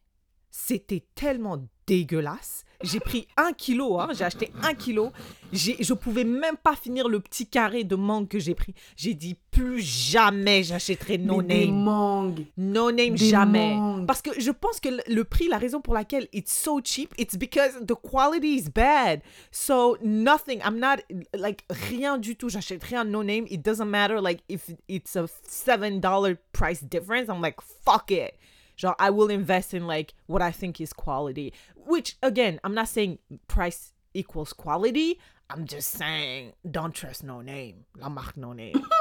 c'était 0.51 1.05
tellement 1.15 1.65
dégueulasse. 1.87 2.63
J'ai 2.81 2.99
pris 3.01 3.27
un 3.35 3.51
kilo, 3.51 3.99
hein, 3.99 4.09
j'ai 4.17 4.23
acheté 4.23 4.51
un 4.63 4.73
kilo. 4.73 5.11
Je 5.51 5.93
pouvais 5.93 6.23
même 6.23 6.55
pas 6.55 6.75
finir 6.75 7.09
le 7.09 7.19
petit 7.19 7.45
carré 7.45 7.83
de 7.83 7.95
mangue 7.95 8.27
que 8.27 8.39
j'ai 8.39 8.55
pris. 8.55 8.73
J'ai 8.95 9.13
dit, 9.13 9.35
plus 9.51 9.81
jamais 9.81 10.63
j'achèterai 10.63 11.17
Mais 11.17 11.25
no 11.25 11.41
Des 11.41 11.65
name. 11.67 11.83
mangues. 11.83 12.45
No 12.55 12.91
name 12.91 13.15
Des 13.15 13.29
jamais. 13.29 13.75
mangues. 13.75 14.05
Parce 14.05 14.21
que 14.21 14.39
je 14.39 14.51
pense 14.51 14.79
que 14.79 14.89
le, 14.89 15.01
le 15.07 15.23
prix, 15.25 15.47
la 15.49 15.57
raison 15.57 15.81
pour 15.81 15.93
laquelle 15.93 16.27
it's 16.31 16.53
so 16.53 16.79
cheap, 16.81 17.13
it's 17.17 17.35
because 17.35 17.73
the 17.85 17.95
quality 17.95 18.55
is 18.55 18.69
bad. 18.69 19.21
So 19.51 19.97
nothing, 20.01 20.59
I'm 20.63 20.79
not 20.79 20.99
like 21.35 21.65
rien 21.89 22.17
du 22.17 22.35
tout. 22.37 22.47
J'achète 22.49 22.83
rien 22.83 23.03
no 23.03 23.23
name. 23.23 23.45
It 23.49 23.61
doesn't 23.61 23.89
matter 23.89 24.21
like 24.21 24.41
if 24.47 24.69
it's 24.87 25.17
a 25.17 25.25
seven 25.43 25.99
dollar 25.99 26.37
price 26.53 26.81
difference. 26.83 27.27
I'm 27.27 27.41
like 27.41 27.57
fuck 27.83 28.11
it. 28.11 28.35
Genre 28.79 28.95
I 28.99 29.09
will 29.09 29.29
invest 29.29 29.73
in 29.73 29.87
like 29.87 30.13
what 30.27 30.41
I 30.41 30.51
think 30.51 30.79
is 30.79 30.93
quality. 30.93 31.53
Which 31.75 32.17
again, 32.23 32.59
I'm 32.63 32.73
not 32.73 32.87
saying 32.87 33.19
price 33.47 33.93
equals 34.13 34.53
quality. 34.53 35.19
I'm 35.49 35.65
just 35.65 35.89
saying 35.89 36.53
don't 36.69 36.93
trust 36.93 37.23
no 37.23 37.41
name. 37.41 37.85
La 37.97 38.09
marque 38.09 38.37
no 38.37 38.53
name. 38.53 38.85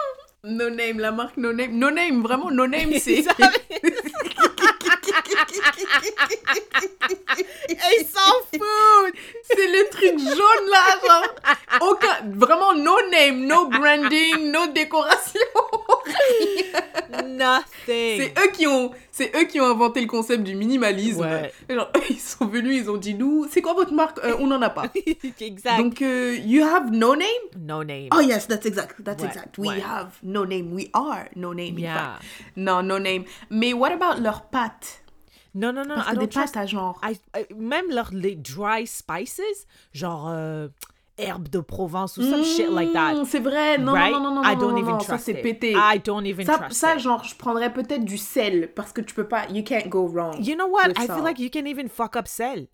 No 0.45 0.69
name, 0.69 0.99
la 0.99 1.11
marque 1.11 1.37
No 1.37 1.51
Name. 1.51 1.79
No 1.79 1.91
Name, 1.91 2.23
vraiment, 2.23 2.53
No 2.53 2.67
Name, 2.67 2.99
c'est... 3.01 3.25
Ils 7.69 8.07
s'en 8.07 8.33
foutent. 8.53 9.15
C'est 9.45 9.67
le 9.67 9.89
truc 9.91 10.19
jaune 10.19 10.71
là, 10.71 10.85
genre. 11.07 11.89
Aucun. 11.91 12.17
Vraiment, 12.35 12.75
no 12.75 12.97
name, 13.11 13.47
no 13.47 13.67
branding, 13.69 14.51
no 14.51 14.67
décoration. 14.69 15.41
Nothing. 17.25 17.65
C'est 17.87 18.35
eux 18.39 18.51
qui 18.53 18.67
ont, 18.67 18.91
c'est 19.11 19.33
eux 19.37 19.45
qui 19.45 19.61
ont 19.61 19.67
inventé 19.67 20.01
le 20.01 20.07
concept 20.07 20.43
du 20.43 20.55
minimalisme. 20.55 21.21
Ouais. 21.21 21.53
Genre, 21.69 21.91
ils 22.11 22.19
sont 22.21 22.47
venus, 22.47 22.83
ils 22.85 22.91
ont 22.91 22.97
dit 22.97 23.15
nous, 23.15 23.47
c'est 23.51 23.63
quoi 23.63 23.75
votre 23.75 23.93
marque? 23.93 24.19
Euh, 24.25 24.37
On 24.39 24.47
n'en 24.47 24.61
a 24.63 24.71
pas. 24.71 24.85
exact. 25.41 25.79
Donc, 25.79 26.03
euh, 26.03 26.37
you 26.45 26.63
have 26.65 26.91
no 26.91 27.15
name? 27.15 27.27
No 27.59 27.83
name. 27.85 28.09
Oh 28.13 28.21
yes, 28.21 28.47
that's 28.49 28.67
exact. 28.67 28.97
That's 29.03 29.23
Ouais, 29.23 29.29
exact. 29.29 29.59
We 29.59 29.69
ouais. 29.69 29.81
have 29.81 30.13
no 30.23 30.45
name. 30.45 30.73
We 30.73 30.89
are 30.95 31.29
no 31.37 31.53
name. 31.55 31.77
in 31.79 31.85
Yeah. 31.85 31.95
fact. 31.95 32.23
Non, 32.57 32.83
no 32.83 32.99
name. 32.99 33.25
Mais 33.51 33.73
what 33.75 33.93
about 33.93 34.21
leurs 34.21 34.43
pâtes 34.51 35.03
Non, 35.59 35.73
non, 35.73 35.83
non. 35.85 35.95
Parce 35.97 36.09
I 36.09 36.15
que 36.15 36.19
des 36.21 36.27
pâtes 36.29 36.57
à 36.57 36.67
genre. 36.67 37.01
I- 37.03 37.19
I- 37.37 37.55
même 37.55 37.91
leurs 37.91 38.13
les 38.13 38.37
dry 38.37 38.87
spices, 38.87 39.67
genre 39.93 40.29
euh, 40.29 40.69
herbes 41.19 41.49
de 41.49 41.59
Provence 41.61 42.17
ou 42.17 42.23
some 42.23 42.45
shit 42.45 42.69
like 42.71 42.93
that. 42.93 43.15
Mm, 43.15 43.25
C'est 43.25 43.41
vrai. 43.41 43.77
Non, 43.79 43.93
right? 43.93 44.13
non, 44.13 44.21
non, 44.21 44.35
non, 44.37 44.43
I 44.45 44.55
non, 44.55 44.61
don't 44.61 44.71
non, 44.73 44.77
even 44.79 44.91
non, 44.93 44.99
trust 44.99 45.11
ça 45.11 45.19
c'est 45.19 45.35
pété. 45.35 45.73
I 45.73 45.99
don't 46.05 46.25
even 46.25 46.47
ça, 46.47 46.59
trust 46.59 46.73
ça 46.79 46.95
it. 46.95 47.01
genre, 47.01 47.25
je 47.25 47.35
prendrais 47.35 47.73
peut-être 47.73 48.05
du 48.05 48.19
sel 48.19 48.73
parce 48.75 48.93
que 48.93 49.01
tu 49.01 49.15
peux 49.15 49.27
pas. 49.27 49.47
You 49.49 49.65
can't 49.65 49.89
go 49.89 50.07
wrong. 50.07 50.37
You 50.45 50.55
know 50.55 50.69
what? 50.69 50.91
I 50.97 51.07
feel 51.07 51.25
like 51.25 51.39
you 51.41 51.51
can 51.53 51.67
even 51.67 51.89
fuck 51.89 52.15
up 52.17 52.29
sel. 52.29 52.69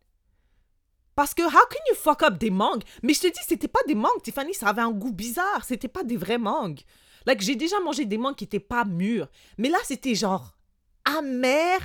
Parce 1.17 1.33
que 1.33 1.43
how 1.43 1.49
can 1.71 1.79
you 1.89 1.95
fuck 1.95 2.23
up 2.25 2.39
des 2.39 2.51
mangues? 2.51 2.83
Mais 3.03 3.15
je 3.15 3.21
te 3.21 3.27
dis, 3.29 3.41
c'était 3.47 3.69
pas 3.69 3.79
des 3.87 3.95
mangues, 3.95 4.21
Tiffany, 4.23 4.53
ça 4.53 4.69
avait 4.71 4.83
un 4.83 4.91
goût 4.91 5.13
bizarre. 5.13 5.65
C'était 5.65 5.87
pas 5.89 6.03
des 6.03 6.17
vraies 6.17 6.39
mangues. 6.39 6.81
Like, 7.25 7.41
j'ai 7.41 7.55
déjà 7.55 7.79
mangé 7.81 8.05
des 8.05 8.19
mangues 8.19 8.35
qui 8.35 8.45
étaient 8.45 8.59
pas 8.59 8.85
mûres. 8.85 9.29
Mais 9.57 9.69
là, 9.69 9.79
c'était 9.85 10.17
genre 10.17 10.57
amer, 11.05 11.79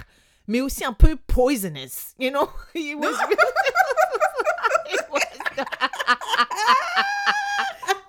mais 0.50 0.62
aussi 0.62 0.84
un 0.84 0.94
peu 0.94 1.16
poisonous. 1.16 2.16
You 2.20 2.32
know? 2.32 2.50
It 2.74 2.98
was 2.98 3.16
It 4.92 5.06
was- 5.12 5.22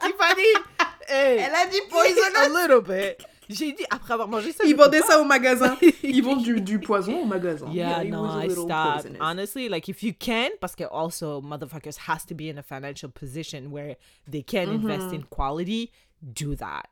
Tiffany, 0.00 0.52
hey, 1.08 1.38
Elle 1.38 1.54
a 1.54 1.66
dit 1.66 1.78
a 1.78 1.90
poisonous. 1.90 2.54
little 2.60 2.80
bit. 2.80 3.24
J'ai 3.48 3.72
dit, 3.72 3.84
après 3.90 4.14
avoir 4.14 4.28
mangé 4.28 4.52
ça, 4.52 4.62
Ils 4.64 4.76
vendaient 4.76 5.02
ça 5.02 5.20
au 5.20 5.24
magasin. 5.24 5.76
Ils 6.04 6.22
vendent 6.22 6.42
du, 6.44 6.60
du 6.60 6.78
poison 6.78 7.22
au 7.22 7.24
magasin. 7.24 7.66
Yeah, 7.72 8.04
it 8.04 8.10
no, 8.10 8.24
a 8.24 8.44
I 8.44 8.48
poisonous. 8.48 9.18
Honestly, 9.20 9.68
like 9.68 9.88
if 9.88 10.02
you 10.04 10.12
can, 10.18 10.50
parce 10.60 10.76
que 10.76 10.84
also 10.84 11.40
motherfuckers 11.42 11.96
has 12.08 12.24
to 12.26 12.34
be 12.34 12.48
in 12.48 12.58
a 12.58 12.62
financial 12.62 13.10
position 13.10 13.70
where 13.72 13.96
they 14.30 14.42
can 14.42 14.68
invest 14.70 15.12
in 15.12 15.24
quality, 15.30 15.90
do 16.22 16.54
that. 16.56 16.88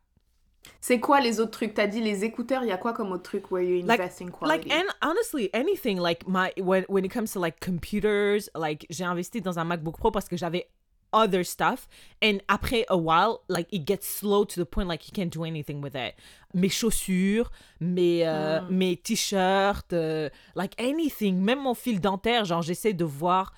C'est 0.81 1.01
quoi 1.01 1.21
les 1.21 1.41
autres 1.41 1.53
trucs? 1.53 1.75
T'as 1.75 1.87
dit 1.87 2.01
les 2.01 2.25
écouteurs, 2.25 2.63
il 2.63 2.69
y 2.69 2.73
a 2.73 2.77
quoi 2.79 2.93
comme 2.93 3.13
autre 3.13 3.23
truc 3.25 3.51
where 3.51 3.63
you 3.65 3.85
Like- 3.87 4.01
invest 4.01 4.21
in 4.23 4.29
quality? 4.31 4.69
Like 4.69 4.79
and 4.79 4.87
honestly, 5.03 5.51
anything 5.53 5.99
like 5.99 6.27
my 6.27 6.51
when 6.59 6.85
when 6.89 7.05
it 7.05 7.13
comes 7.13 7.33
to 7.33 7.41
like 7.41 7.59
computers, 7.61 8.49
like 8.55 8.87
j'ai 8.91 9.05
investi 9.05 9.41
dans 9.41 9.59
un 9.59 9.65
MacBook 9.65 9.97
Pro 9.99 10.11
parce 10.11 10.29
que 10.29 10.37
j'avais 10.37 10.69
other 11.13 11.43
stuff 11.43 11.89
and 12.23 12.37
après 12.49 12.85
a 12.91 12.97
while 12.97 13.39
like 13.49 13.67
it 13.73 13.87
gets 13.87 14.07
slow 14.07 14.45
to 14.45 14.61
the 14.63 14.67
point 14.67 14.87
like 14.87 15.09
you 15.09 15.13
can't 15.15 15.33
do 15.33 15.43
anything 15.45 15.81
with 15.83 15.95
it. 15.95 16.15
Mes 16.55 16.69
chaussures, 16.69 17.51
mes 17.81 18.27
euh, 18.27 18.61
mes 18.69 18.97
t-shirts, 18.97 19.93
euh, 19.95 20.29
like 20.55 20.75
anything, 20.79 21.41
même 21.41 21.61
mon 21.63 21.75
fil 21.75 22.01
dentaire, 22.01 22.45
genre 22.45 22.63
j'essaie 22.63 22.93
de 22.93 23.05
voir 23.07 23.53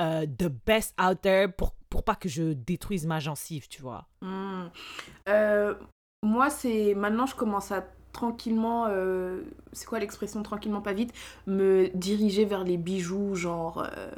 euh, 0.00 0.26
the 0.26 0.48
best 0.66 0.94
out 1.00 1.20
there 1.22 1.48
pour 1.52 1.74
pour 1.88 2.02
pas 2.02 2.16
que 2.16 2.28
je 2.28 2.52
détruise 2.52 3.06
ma 3.06 3.20
gencive, 3.20 3.68
tu 3.68 3.80
vois. 3.80 4.06
Hmm. 4.20 4.66
Moi, 6.22 6.50
c'est 6.50 6.94
maintenant, 6.94 7.26
je 7.26 7.34
commence 7.34 7.70
à 7.72 7.84
tranquillement, 8.12 8.86
euh, 8.88 9.42
c'est 9.72 9.86
quoi 9.86 9.98
l'expression 9.98 10.42
tranquillement, 10.42 10.80
pas 10.80 10.94
vite, 10.94 11.12
me 11.46 11.88
diriger 11.94 12.44
vers 12.44 12.64
les 12.64 12.76
bijoux, 12.78 13.34
genre. 13.34 13.86
euh, 13.96 14.10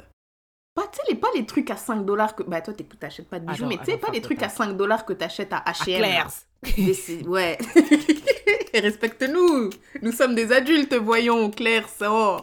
pas, 0.75 0.83
tu 0.87 0.95
sais, 0.97 1.01
les, 1.09 1.15
pas 1.15 1.27
les 1.35 1.45
trucs 1.45 1.69
à 1.69 1.75
5 1.75 2.05
dollars 2.05 2.35
que. 2.35 2.43
Bah, 2.43 2.61
toi, 2.61 2.73
t'achètes 2.99 3.27
pas 3.27 3.39
de 3.39 3.45
Ah 3.47 3.51
bijoux, 3.51 3.63
non, 3.63 3.69
mais 3.69 3.77
ah 3.81 3.85
tu 3.85 3.91
sais, 3.91 3.97
pas 3.97 4.11
les 4.11 4.21
trucs 4.21 4.41
à 4.41 4.47
total. 4.49 4.67
5 4.69 4.77
dollars 4.77 5.05
que 5.05 5.13
t'achètes 5.13 5.51
à 5.51 5.63
HM. 5.67 6.29
C'est- 6.93 7.25
Ouais. 7.27 7.57
Respecte-nous. 8.73 9.69
Nous 10.01 10.11
sommes 10.11 10.35
des 10.35 10.51
adultes, 10.51 10.93
voyons, 10.93 11.49
Claire, 11.51 11.87
ça. 11.89 12.07
oh. 12.11 12.37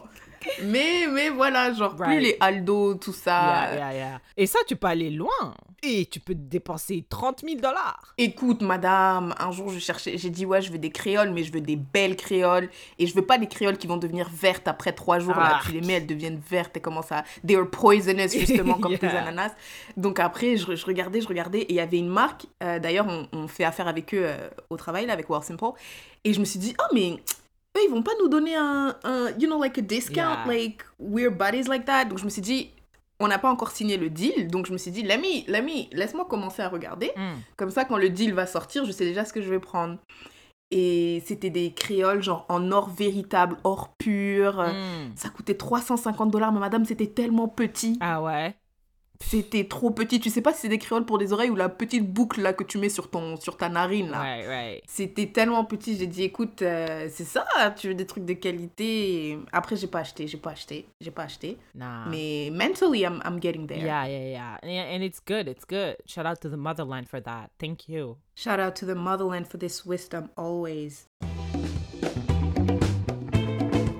Mais, 0.63 1.07
mais 1.11 1.29
voilà, 1.29 1.73
genre, 1.73 1.95
plus 1.95 2.19
les 2.19 2.37
Aldo, 2.39 2.95
tout 2.95 3.13
ça. 3.13 3.69
Yeah, 3.71 3.75
yeah, 3.75 3.93
yeah. 3.93 4.21
Et 4.35 4.45
ça, 4.47 4.59
tu 4.67 4.75
peux 4.75 4.87
aller 4.87 5.09
loin. 5.09 5.53
Et 5.83 6.07
tu 6.07 6.19
peux 6.19 6.33
dépenser 6.33 7.05
30 7.07 7.41
000 7.41 7.61
dollars. 7.61 8.15
Écoute, 8.17 8.61
madame, 8.61 9.35
un 9.37 9.51
jour, 9.51 9.69
je 9.69 9.77
cherchais, 9.77 10.17
j'ai 10.17 10.31
dit, 10.31 10.45
ouais, 10.45 10.61
je 10.61 10.71
veux 10.71 10.79
des 10.79 10.89
créoles, 10.89 11.31
mais 11.31 11.43
je 11.43 11.53
veux 11.53 11.61
des 11.61 11.75
belles 11.75 12.15
créoles. 12.15 12.69
Et 12.97 13.05
je 13.05 13.13
veux 13.13 13.25
pas 13.25 13.37
des 13.37 13.47
créoles 13.47 13.77
qui 13.77 13.85
vont 13.85 13.97
devenir 13.97 14.27
vertes 14.29 14.67
après 14.67 14.91
trois 14.91 15.19
jours. 15.19 15.35
Là, 15.35 15.59
tu 15.63 15.71
les 15.71 15.81
mets, 15.81 15.93
elles 15.93 16.07
deviennent 16.07 16.41
vertes 16.49 16.75
et 16.77 16.79
commencent 16.79 17.11
à. 17.11 17.23
They 17.45 17.55
are 17.55 17.69
poisonous, 17.69 18.29
justement, 18.29 18.73
comme 18.79 18.97
tes 18.97 19.07
ananas. 19.07 19.51
Donc 19.95 20.19
après, 20.19 20.57
je, 20.57 20.75
je 20.75 20.85
regardais, 20.85 21.21
je 21.21 21.27
regardais. 21.27 21.59
Et 21.59 21.73
il 21.73 21.75
y 21.75 21.79
avait 21.79 21.99
une 21.99 22.09
marque, 22.09 22.47
euh, 22.63 22.79
d'ailleurs, 22.79 23.07
on, 23.07 23.27
on 23.31 23.47
fait 23.47 23.63
affaire 23.63 23.87
avec 23.87 24.13
eux 24.15 24.23
euh, 24.25 24.49
au 24.69 24.77
travail, 24.77 25.05
là, 25.05 25.13
avec 25.13 25.29
World 25.29 25.45
Simple. 25.45 25.63
Et 26.23 26.33
je 26.33 26.39
me 26.39 26.45
suis 26.45 26.59
dit, 26.59 26.75
oh, 26.79 26.93
mais 26.93 27.17
eux, 27.77 27.81
ils 27.85 27.91
vont 27.91 28.01
pas 28.03 28.11
nous 28.21 28.27
donner 28.27 28.55
un, 28.55 28.95
un 29.03 29.29
you 29.39 29.47
know, 29.47 29.61
like 29.61 29.77
a 29.77 29.81
discount, 29.81 30.45
Yeah. 30.45 30.47
like, 30.47 30.83
we're 30.99 31.31
buddies 31.31 31.67
like 31.69 31.85
that. 31.85 32.05
Donc 32.05 32.17
je 32.17 32.25
me 32.25 32.29
suis 32.29 32.41
dit, 32.41 32.71
on 33.19 33.27
n'a 33.27 33.39
pas 33.39 33.49
encore 33.49 33.71
signé 33.71 33.97
le 33.97 34.09
deal. 34.09 34.47
Donc 34.47 34.65
je 34.65 34.73
me 34.73 34.77
suis 34.77 34.91
dit, 34.91 35.03
let 35.03 35.17
me, 35.17 35.95
laisse-moi 35.95 36.25
commencer 36.25 36.61
à 36.61 36.69
regarder. 36.69 37.11
Comme 37.55 37.69
ça, 37.71 37.85
quand 37.85 37.97
le 37.97 38.09
deal 38.09 38.33
va 38.33 38.45
sortir, 38.45 38.85
je 38.85 38.91
sais 38.91 39.05
déjà 39.05 39.25
ce 39.25 39.33
que 39.33 39.41
je 39.41 39.49
vais 39.49 39.59
prendre. 39.59 39.97
Et 40.69 41.23
c'était 41.25 41.49
des 41.49 41.71
créoles, 41.71 42.21
genre 42.21 42.45
en 42.49 42.71
or 42.73 42.89
véritable, 42.89 43.55
or 43.63 43.95
pur. 43.97 44.61
Mm. 44.61 45.15
Ça 45.15 45.29
coûtait 45.29 45.55
350 45.55 46.29
dollars, 46.29 46.51
mais 46.51 46.59
madame, 46.59 46.83
c'était 46.83 47.07
tellement 47.07 47.47
petit. 47.47 47.97
Ah 48.01 48.21
ouais. 48.21 48.53
C'était 49.19 49.67
trop 49.67 49.91
petit. 49.91 50.19
Tu 50.19 50.29
sais 50.29 50.41
pas 50.41 50.53
si 50.53 50.61
c'est 50.61 50.69
des 50.69 50.77
créoles 50.77 51.05
pour 51.05 51.17
des 51.17 51.33
oreilles 51.33 51.49
ou 51.49 51.55
la 51.55 51.69
petite 51.69 52.11
boucle 52.11 52.41
là 52.41 52.53
que 52.53 52.63
tu 52.63 52.77
mets 52.77 52.89
sur, 52.89 53.09
ton, 53.09 53.37
sur 53.37 53.57
ta 53.57 53.69
narine 53.69 54.09
là. 54.09 54.19
Right, 54.19 54.47
right. 54.47 54.83
C'était 54.87 55.27
tellement 55.27 55.65
petit, 55.65 55.97
j'ai 55.97 56.07
dit 56.07 56.23
écoute, 56.23 56.61
euh, 56.61 57.07
c'est 57.11 57.23
ça, 57.23 57.45
tu 57.75 57.87
veux 57.89 57.95
des 57.95 58.05
trucs 58.05 58.25
de 58.25 58.33
qualité. 58.33 59.29
Et 59.29 59.39
Après, 59.51 59.75
j'ai 59.75 59.87
pas 59.87 59.99
acheté, 59.99 60.27
j'ai 60.27 60.37
pas 60.37 60.51
acheté, 60.51 60.87
j'ai 61.01 61.11
pas 61.11 61.23
acheté. 61.23 61.57
Nah. 61.75 62.05
Mais 62.09 62.49
mentally, 62.51 63.01
I'm, 63.01 63.21
I'm 63.25 63.39
getting 63.41 63.67
there. 63.67 63.79
Yeah, 63.79 64.07
yeah, 64.07 64.29
yeah. 64.29 64.57
And, 64.63 64.95
and 64.95 65.03
it's 65.03 65.19
good. 65.19 65.47
It's 65.47 65.65
good. 65.65 65.97
Shout 66.05 66.25
out 66.25 66.39
to 66.41 66.49
the 66.49 66.57
motherland 66.57 67.07
for 67.09 67.21
that. 67.21 67.49
Thank 67.59 67.89
you. 67.89 68.17
Shout 68.35 68.59
out 68.59 68.75
to 68.75 68.85
the 68.85 68.95
motherland 68.95 69.47
for 69.47 69.57
this 69.57 69.85
wisdom 69.85 70.29
always. 70.37 71.07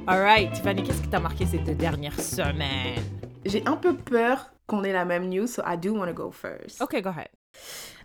All 0.08 0.22
right, 0.22 0.50
Tiffany, 0.54 0.84
qu'est-ce 0.84 1.02
qui 1.02 1.10
t'a 1.10 1.20
marqué 1.20 1.46
ces 1.46 1.58
deux 1.58 1.76
dernières 1.76 2.18
semaines? 2.20 3.04
J'ai 3.46 3.62
un 3.66 3.76
peu 3.76 3.94
peur 3.94 4.52
qu'on 4.68 4.84
ait 4.84 4.94
la 4.94 5.06
même 5.06 5.30
news, 5.30 5.48
so 5.48 5.64
I 5.66 5.78
do 5.78 5.94
want 5.94 6.08
to 6.08 6.14
go 6.14 6.32
first. 6.32 6.82
Okay, 6.82 7.02
go 7.02 7.10
ahead. 7.10 7.30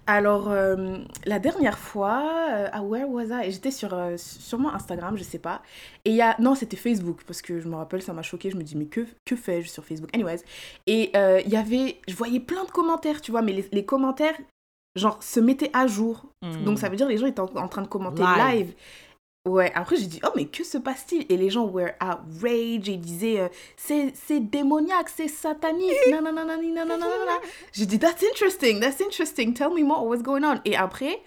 Alors, 0.07 0.51
euh, 0.51 0.99
la 1.27 1.39
dernière 1.39 1.79
fois, 1.79 2.49
euh, 2.51 2.69
ah, 2.73 2.83
where 2.83 3.09
was 3.09 3.27
I? 3.31 3.53
J'étais 3.53 3.71
sur 3.71 3.95
euh, 3.95 4.17
sûrement 4.17 4.75
Instagram, 4.75 5.17
je 5.17 5.23
sais 5.23 5.39
pas. 5.39 5.63
Et 6.05 6.11
il 6.11 6.17
y 6.17 6.23
a, 6.23 6.35
non, 6.41 6.57
c'était 6.57 6.77
Facebook, 6.77 7.23
parce 7.25 7.41
que 7.41 7.61
je 7.61 7.69
me 7.69 7.77
rappelle, 7.77 8.03
ça 8.03 8.13
m'a 8.13 8.23
choqué. 8.23 8.51
Je 8.51 8.57
me 8.57 8.65
dis, 8.65 8.77
mais 8.77 8.87
que, 8.87 9.07
que 9.25 9.37
fais-je 9.37 9.69
sur 9.69 9.85
Facebook? 9.85 10.11
Anyways. 10.13 10.41
Et 10.89 11.11
euh, 11.15 11.41
il 11.45 11.53
y 11.53 11.57
avait, 11.57 12.01
je 12.09 12.17
voyais 12.17 12.41
plein 12.41 12.65
de 12.65 12.71
commentaires, 12.71 13.21
tu 13.21 13.31
vois, 13.31 13.43
mais 13.43 13.53
les, 13.53 13.69
les 13.71 13.85
commentaires, 13.85 14.35
genre, 14.97 15.23
se 15.23 15.39
mettaient 15.39 15.71
à 15.73 15.87
jour. 15.87 16.27
Mm. 16.43 16.65
Donc 16.65 16.79
ça 16.81 16.89
veut 16.89 16.97
dire 16.97 17.07
les 17.07 17.19
gens 17.19 17.27
étaient 17.27 17.41
en, 17.41 17.51
en 17.55 17.69
train 17.69 17.83
de 17.83 17.89
commenter 17.89 18.23
Live. 18.23 18.57
live. 18.57 18.75
Ouais, 19.49 19.73
après 19.75 19.97
j'ai 19.97 20.07
dit, 20.07 20.21
oh 20.25 20.31
mais 20.37 20.47
que 20.47 20.63
se 20.63 20.79
passe-t-il? 20.79 21.27
Et 21.29 21.37
les 21.37 21.51
gens 21.51 21.67
were 21.67 21.91
outraged 22.01 22.89
et 22.89 22.93
ils 22.93 23.01
disaient, 23.01 23.41
euh, 23.41 23.49
c'est 23.77 24.13
c'est 24.15 24.39
démoniaque, 24.39 25.09
c'est 25.09 25.27
satanique, 25.27 25.91
nananana. 26.11 26.55
J'ai 27.73 27.87
dit, 27.87 27.99
that's 27.99 28.23
interesting, 28.23 28.79
that's 28.79 29.01
interesting, 29.01 29.53
tell 29.53 29.71
me 29.71 29.83
more 29.83 30.07
what's 30.07 30.23
going 30.23 30.45
on? 30.45 30.61
Et 30.65 30.77
après, 30.77 31.21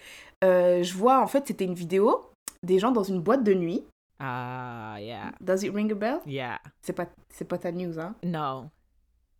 euh, 0.46 0.82
je 0.82 0.94
vois, 0.94 1.22
en 1.22 1.28
fait, 1.28 1.48
c'était 1.48 1.66
une 1.66 1.74
vidéo 1.74 2.22
des 2.64 2.80
gens 2.80 2.92
dans 2.92 3.04
une 3.04 3.20
boîte 3.20 3.44
de 3.44 3.54
nuit. 3.54 3.84
Ah, 4.20 4.96
yeah. 5.00 5.34
Does 5.42 5.64
it 5.64 5.74
ring 5.74 5.92
a 5.92 5.96
bell? 5.96 6.20
Yeah. 6.26 6.60
C'est 6.82 6.94
pas, 6.94 7.08
c'est 7.30 7.46
pas 7.46 7.58
ta 7.58 7.74
news, 7.74 8.00
hein? 8.00 8.16
No. 8.24 8.70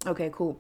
Ok, 0.06 0.30
cool. 0.32 0.56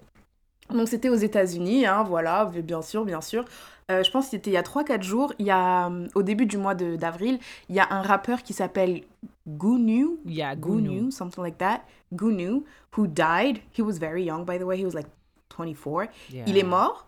Donc 0.70 0.88
c'était 0.88 1.10
aux 1.10 1.16
États-Unis, 1.16 1.86
hein, 1.86 2.04
voilà, 2.04 2.46
bien 2.46 2.82
sûr, 2.82 3.06
bien 3.06 3.22
sûr. 3.22 3.46
Euh, 3.92 4.02
je 4.04 4.10
pense 4.10 4.26
que 4.26 4.32
c'était 4.32 4.50
il 4.50 4.54
y 4.54 4.58
a 4.58 4.64
3-4 4.64 5.04
jours, 5.04 5.34
il 5.38 5.46
y 5.46 5.52
a, 5.52 5.88
euh, 5.90 6.08
au 6.16 6.24
début 6.24 6.48
du 6.48 6.58
mois 6.58 6.74
de- 6.74 6.96
d'avril, 6.96 7.38
il 7.70 7.76
y 7.76 7.80
a 7.80 7.88
un 7.92 8.02
rappeur 8.02 8.42
qui 8.42 8.54
s'appelle 8.54 9.02
Gunu, 9.48 10.08
Yeah, 10.26 10.56
Gunu. 10.56 10.90
Gunu, 10.90 11.12
something 11.12 11.44
like 11.44 11.58
that, 11.60 11.82
Gunu, 12.12 12.64
who 12.98 13.06
died. 13.08 13.60
He 13.78 13.82
was 13.84 14.00
very 14.00 14.24
young, 14.24 14.44
by 14.44 14.58
the 14.58 14.64
way, 14.64 14.78
he 14.80 14.86
was 14.86 14.94
like 14.96 15.08
24. 15.50 16.08
Yeah. 16.34 16.44
Il 16.48 16.58
est 16.58 16.64
mort. 16.64 17.06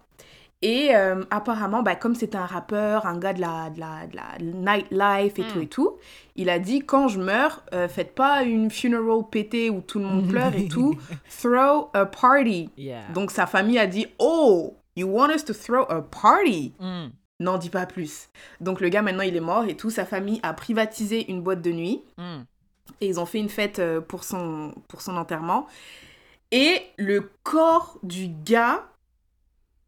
Et 0.64 0.90
euh, 0.96 1.24
apparemment, 1.30 1.84
bah, 1.84 1.96
comme 1.96 2.16
c'était 2.16 2.38
un 2.38 2.46
rappeur, 2.48 3.06
un 3.06 3.18
gars 3.20 3.34
de 3.34 3.42
la, 3.42 3.70
de 3.70 3.80
la, 3.80 4.08
de 4.08 4.16
la 4.16 4.38
nightlife 4.40 5.38
et 5.38 5.44
Mm. 5.44 5.48
tout 5.48 5.60
et 5.62 5.68
tout, 5.68 5.98
il 6.36 6.50
a 6.50 6.58
dit 6.58 6.80
quand 6.80 7.08
je 7.08 7.20
meurs, 7.20 7.64
euh, 7.74 7.88
faites 7.88 8.16
pas 8.16 8.42
une 8.44 8.70
funeral 8.72 9.22
pétée 9.32 9.70
où 9.70 9.82
tout 9.82 10.00
le 10.00 10.06
monde 10.06 10.28
pleure 10.30 10.56
et 10.56 10.68
tout, 10.68 10.96
throw 11.42 11.90
a 11.94 12.06
party. 12.06 12.70
Yeah. 12.78 13.02
Donc 13.14 13.30
sa 13.32 13.46
famille 13.48 13.78
a 13.80 13.86
dit 13.88 14.08
Oh, 14.20 14.76
you 14.98 15.08
want 15.08 15.30
us 15.34 15.46
to 15.46 15.54
throw 15.54 15.84
a 15.90 16.02
party? 16.02 16.74
Mm. 16.80 17.08
N'en 17.40 17.58
dis 17.60 17.70
pas 17.70 17.86
plus. 17.86 18.30
Donc 18.62 18.82
le 18.82 18.90
gars 18.90 19.02
maintenant 19.04 19.24
il 19.24 19.36
est 19.36 19.40
mort 19.42 19.66
et 19.66 19.78
tout, 19.78 19.90
sa 19.92 20.06
famille 20.06 20.40
a 20.44 20.54
privatisé 20.54 21.30
une 21.30 21.42
boîte 21.42 21.62
de 21.62 21.72
nuit 21.72 22.02
Mm. 22.18 22.42
et 23.02 23.08
ils 23.08 23.20
ont 23.20 23.26
fait 23.28 23.38
une 23.40 23.50
fête 23.50 23.80
euh, 23.80 24.02
pour 24.02 24.24
son, 24.24 24.74
pour 24.88 25.02
son 25.02 25.16
enterrement. 25.18 25.68
Et 26.52 26.82
le 26.98 27.30
corps 27.44 28.00
du 28.04 28.28
gars 28.30 28.86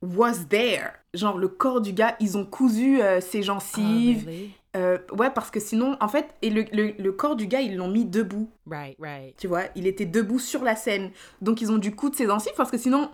was 0.01 0.45
there. 0.49 0.91
Genre 1.13 1.37
le 1.37 1.47
corps 1.47 1.81
du 1.81 1.93
gars, 1.93 2.15
ils 2.19 2.37
ont 2.37 2.45
cousu 2.45 3.01
euh, 3.01 3.19
ses 3.21 3.39
Ah, 3.39 3.43
gencives. 3.43 4.25
really? 4.25 4.51
Euh, 4.77 4.99
ouais, 5.17 5.31
parce 5.31 5.49
que 5.49 5.59
sinon, 5.59 5.97
en 5.99 6.07
fait, 6.07 6.27
et 6.43 6.51
le, 6.51 6.63
le- 6.71 6.93
le 6.99 7.11
corps 7.11 7.35
du 7.35 7.47
gars, 7.47 7.61
ils 7.61 7.75
l'ont 7.75 7.87
mis 7.89 8.05
debout. 8.05 8.47
Right, 8.69 8.95
right. 8.99 9.35
Tu 9.37 9.47
vois, 9.47 9.63
il 9.75 9.87
était 9.87 10.05
debout 10.05 10.37
sur 10.37 10.63
la 10.63 10.75
scène. 10.75 11.09
Donc 11.41 11.61
ils 11.61 11.71
ont 11.71 11.79
dû 11.79 11.95
coudre 11.95 12.15
ses 12.15 12.27
gencives 12.27 12.53
parce 12.55 12.69
que 12.69 12.77
sinon, 12.77 13.09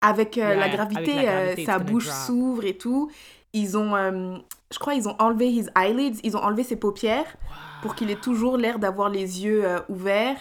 avec 0.00 0.38
euh, 0.38 0.54
la 0.54 0.64
avec 0.64 0.76
gravité, 0.76 1.14
la 1.14 1.22
gravité, 1.22 1.28
euh, 1.28 1.54
it's 1.56 1.66
sa 1.66 1.78
bouche 1.78 2.08
s'ouvre 2.08 2.64
et 2.64 2.76
tout. 2.76 3.10
Ils 3.52 3.76
ont, 3.76 3.96
euh, 3.96 4.36
je 4.72 4.78
crois, 4.78 4.94
ils 4.94 5.08
ont 5.08 5.16
enlevé 5.18 5.48
his 5.48 5.66
eyelids, 5.76 6.20
ils 6.22 6.36
ont 6.36 6.42
enlevé 6.42 6.62
ses 6.62 6.76
paupières 6.76 7.36
pour 7.82 7.94
qu'il 7.94 8.10
ait 8.10 8.16
toujours 8.16 8.56
l'air 8.56 8.78
d'avoir 8.78 9.08
les 9.08 9.44
yeux 9.44 9.64
ouverts. 9.88 10.38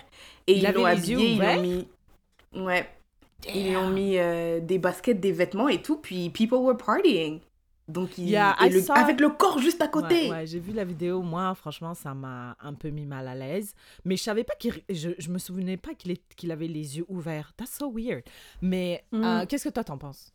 Et 0.48 0.58
Il 0.58 0.64
ils 0.64 0.74
l'ont 0.74 0.86
habillé, 0.86 1.32
ils 1.34 1.40
l'ont 1.40 1.62
mis... 1.62 1.88
Ouais. 2.56 2.88
Ils 3.54 3.70
lui 3.70 3.78
ont 3.78 3.90
mis 3.90 4.18
euh, 4.18 4.60
des 4.60 4.80
baskets, 4.80 5.20
des 5.20 5.32
vêtements 5.32 5.68
et 5.68 5.82
tout, 5.82 5.98
puis 5.98 6.30
people 6.30 6.58
were 6.60 6.76
partying. 6.76 7.40
Donc, 7.88 8.18
il... 8.18 8.30
Yeah, 8.30 8.56
et 8.62 8.68
I 8.68 8.70
le- 8.70 8.82
saw- 8.82 8.92
avec 8.98 9.20
le 9.22 9.30
corps 9.30 9.60
juste 9.60 9.82
à 9.82 9.88
côté. 9.88 10.24
Ouais, 10.30 10.30
ouais, 10.38 10.46
j'ai 10.48 10.60
vu 10.60 10.74
la 10.74 10.84
vidéo. 10.84 11.22
Moi, 11.22 11.56
franchement, 11.56 11.94
ça 11.94 12.14
m'a 12.14 12.58
un 12.60 12.74
peu 12.74 12.90
mis 12.90 13.06
mal 13.06 13.28
à 13.28 13.36
l'aise. 13.36 13.74
Mais 14.04 14.18
je 14.18 14.24
savais 14.24 14.44
pas 14.44 14.56
qu'il. 14.56 14.74
Je, 14.90 15.12
je 15.18 15.30
me 15.30 15.38
souvenais 15.38 15.78
pas 15.78 15.94
qu'il 15.94 16.12
est- 16.12 16.36
qu'il 16.36 16.52
avait 16.52 16.68
les 16.68 16.98
yeux 16.98 17.06
ouverts. 17.08 17.54
That's 17.56 17.72
so 17.78 17.90
weird. 17.90 18.24
Mais 18.62 19.06
Mm. 19.14 19.24
euh, 19.24 19.46
qu'est-ce 19.48 19.70
que 19.70 19.74
toi 19.74 19.84
t'en 19.86 19.98
penses? 19.98 20.34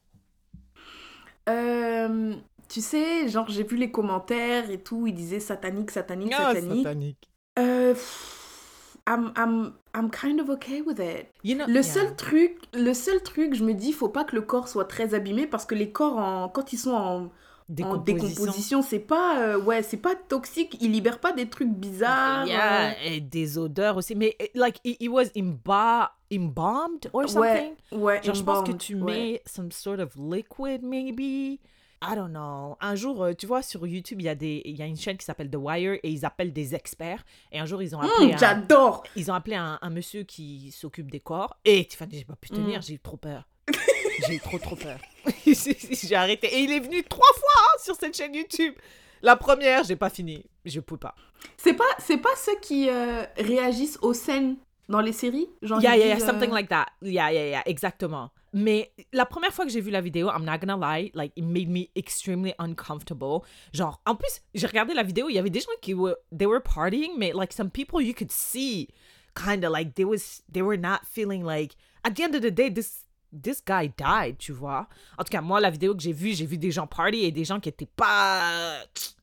Euh, 1.49 2.35
tu 2.69 2.81
sais, 2.81 3.29
genre, 3.29 3.49
j'ai 3.49 3.65
vu 3.65 3.77
les 3.77 3.91
commentaires 3.91 4.71
et 4.71 4.79
tout, 4.79 5.07
ils 5.07 5.15
disaient 5.15 5.41
satanique, 5.41 5.91
satanique, 5.91 6.33
Ah, 6.37 6.55
satanique. 6.55 7.29
Euh, 7.59 7.93
pff, 7.93 8.97
I'm, 9.09 9.33
I'm, 9.37 9.73
I'm 9.95 10.11
kind 10.11 10.41
of 10.41 10.49
okay 10.51 10.81
with 10.81 10.99
it. 11.01 11.27
You 11.45 11.57
know- 11.57 11.67
Le 11.67 11.75
yeah. 11.75 11.83
seul 11.83 12.17
truc, 12.17 12.57
le 12.73 12.95
seul 12.95 13.21
truc, 13.23 13.55
je 13.55 13.65
me 13.65 13.75
dis, 13.75 13.93
faut 13.93 14.09
pas 14.09 14.25
que 14.25 14.37
le 14.37 14.43
corps 14.43 14.69
soit 14.69 14.85
très 14.85 15.15
abîmé 15.15 15.47
parce 15.47 15.67
que 15.67 15.75
les 15.75 15.91
corps, 15.91 16.17
en, 16.19 16.49
quand 16.49 16.73
ils 16.73 16.79
sont 16.79 16.93
en, 16.93 17.31
en 17.83 17.97
Décomposition. 17.97 18.29
décomposition, 18.45 18.83
c'est 18.83 18.99
pas, 18.99 19.41
euh, 19.41 19.61
ouais, 19.61 19.83
c'est 19.83 19.97
pas 19.97 20.15
toxique, 20.15 20.77
ils 20.81 20.93
libèrent 20.93 21.21
pas 21.21 21.33
des 21.33 21.49
trucs 21.49 21.71
bizarres. 21.71 22.47
Yeah, 22.47 22.91
euh. 22.91 22.93
et 23.05 23.21
des 23.21 23.57
odeurs 23.59 23.97
aussi. 23.97 24.15
Mais, 24.15 24.37
eh, 24.39 24.51
like, 24.55 24.79
it, 24.85 24.97
it 25.01 25.09
was 25.09 25.27
emba 25.37 26.13
embalmed 26.33 27.09
or 27.13 27.29
something? 27.29 27.73
Ouais, 27.93 27.99
ouais. 27.99 28.23
Genre, 28.23 28.35
je 28.35 28.43
pense 28.43 28.69
que 28.69 28.73
tu 28.73 28.95
ouais. 28.97 29.13
mets 29.13 29.43
some 29.47 29.71
sort 29.71 30.01
of 30.01 30.15
liquid, 30.17 30.83
maybe? 30.83 31.59
I 32.05 32.17
don't 32.17 32.31
know. 32.33 32.77
Un 32.81 32.97
jour, 32.97 33.23
euh, 33.23 33.33
tu 33.33 33.47
vois, 33.47 33.63
sur 33.63 33.87
YouTube, 33.87 34.21
il 34.21 34.25
y, 34.25 34.29
a 34.29 34.35
des- 34.35 34.61
il 34.65 34.75
y 34.77 34.83
a 34.83 34.87
une 34.87 34.97
chaîne 34.97 35.17
qui 35.17 35.25
s'appelle 35.25 35.49
The 35.49 35.57
Wire 35.57 35.95
et 36.03 36.11
ils 36.11 36.25
appellent 36.25 36.53
des 36.53 36.75
experts. 36.75 37.25
Et 37.53 37.61
un 37.61 37.65
jour, 37.67 37.81
ils 37.81 37.95
ont 37.95 38.01
appelé, 38.01 38.27
Hum, 38.27 38.33
un, 38.35 38.37
J'adore. 38.39 39.05
ils 39.15 39.31
ont 39.31 39.35
appelé 39.35 39.55
un, 39.55 39.79
un 39.81 39.91
monsieur 39.91 40.25
qui 40.25 40.73
s'occupe 40.73 41.13
des 41.13 41.21
corps. 41.21 41.57
Et 41.65 41.85
Tiffany, 41.85 42.19
j'ai 42.19 42.25
pas 42.25 42.35
pu 42.35 42.49
tenir, 42.49 42.81
Mm. 42.81 42.83
j'ai 42.83 42.95
eu 42.95 42.99
trop 42.99 43.17
peur. 43.17 43.47
J'ai 44.27 44.35
eu 44.35 44.41
trop, 44.41 44.59
trop 44.59 44.77
peur. 44.77 44.99
j'ai 45.47 46.15
arrêté. 46.15 46.49
Et 46.49 46.61
il 46.61 46.73
est 46.73 46.81
venu 46.81 47.03
trois 47.05 47.33
fois 47.35 47.63
hein, 47.65 47.79
sur 47.83 47.95
cette 47.97 48.17
chaîne 48.17 48.35
YouTube. 48.35 48.75
La 49.23 49.37
première, 49.37 49.85
j'ai 49.85 49.97
pas 49.97 50.11
fini. 50.11 50.45
Je 50.65 50.81
peux 50.81 50.97
pas. 50.97 51.15
C'est 51.57 51.75
pas, 51.75 51.85
c'est 51.99 52.19
pas 52.19 52.35
ceux 52.37 52.59
qui 52.61 52.89
euh, 52.89 53.25
réagissent 53.37 53.99
aux 54.03 54.15
scènes 54.15 54.57
dans 54.89 55.01
les 55.01 55.13
séries? 55.13 55.49
Genre, 55.63 55.81
Yeah, 55.81 55.97
yeah, 55.97 56.07
yeah, 56.07 56.19
something 56.21 56.51
euh, 56.51 56.55
like 56.55 56.69
that. 56.69 56.87
Yeah, 57.01 57.33
yeah, 57.33 57.49
yeah, 57.49 57.63
exactement. 57.67 58.31
Mais 58.53 58.93
la 59.13 59.25
première 59.25 59.53
fois 59.53 59.65
que 59.65 59.71
j'ai 59.71 59.81
vu 59.81 59.91
la 59.91 60.01
vidéo, 60.01 60.29
I'm 60.29 60.45
not 60.45 60.59
gonna 60.59 60.77
lie, 60.77 61.11
like, 61.15 61.33
it 61.37 61.45
made 61.45 61.69
me 61.69 61.89
extremely 61.97 62.55
uncomfortable. 62.59 63.41
Genre, 63.73 64.01
en 64.05 64.15
plus, 64.15 64.43
j'ai 64.55 64.67
regardé 64.67 64.93
la 64.93 65.03
vidéo, 65.03 65.29
il 65.29 65.35
y 65.35 65.39
avait 65.39 65.51
des 65.51 65.61
gens 65.61 65.73
qui 65.81 65.95
were, 65.95 66.17
they 66.31 66.47
were 66.47 66.61
partying, 66.61 67.17
mais 67.17 67.33
like, 67.33 67.53
some 67.53 67.71
people 67.71 68.03
you 68.03 68.13
could 68.13 68.31
see, 68.31 68.89
kind 69.35 69.65
of 69.65 69.73
like, 69.73 69.95
they 69.95 70.05
was, 70.05 70.43
they 70.53 70.63
were 70.63 70.77
not 70.77 71.01
feeling 71.07 71.43
like, 71.43 71.77
at 72.05 72.15
the 72.15 72.23
end 72.23 72.35
of 72.35 72.43
the 72.43 72.51
day, 72.51 72.69
this, 72.69 73.07
this 73.43 73.63
guy 73.67 73.91
died, 73.97 74.37
tu 74.39 74.53
vois. 74.53 74.87
En 75.19 75.25
tout 75.25 75.31
cas, 75.31 75.41
moi, 75.41 75.61
la 75.61 75.71
vidéo 75.71 75.95
que 75.95 76.03
j'ai 76.03 76.13
vue, 76.13 76.35
j'ai 76.35 76.47
vu 76.47 76.59
des 76.59 76.71
gens 76.71 76.87
party 76.87 77.25
et 77.25 77.31
des 77.33 77.45
gens 77.45 77.61
qui 77.61 77.69
étaient 77.69 77.87
pas, 77.87 78.75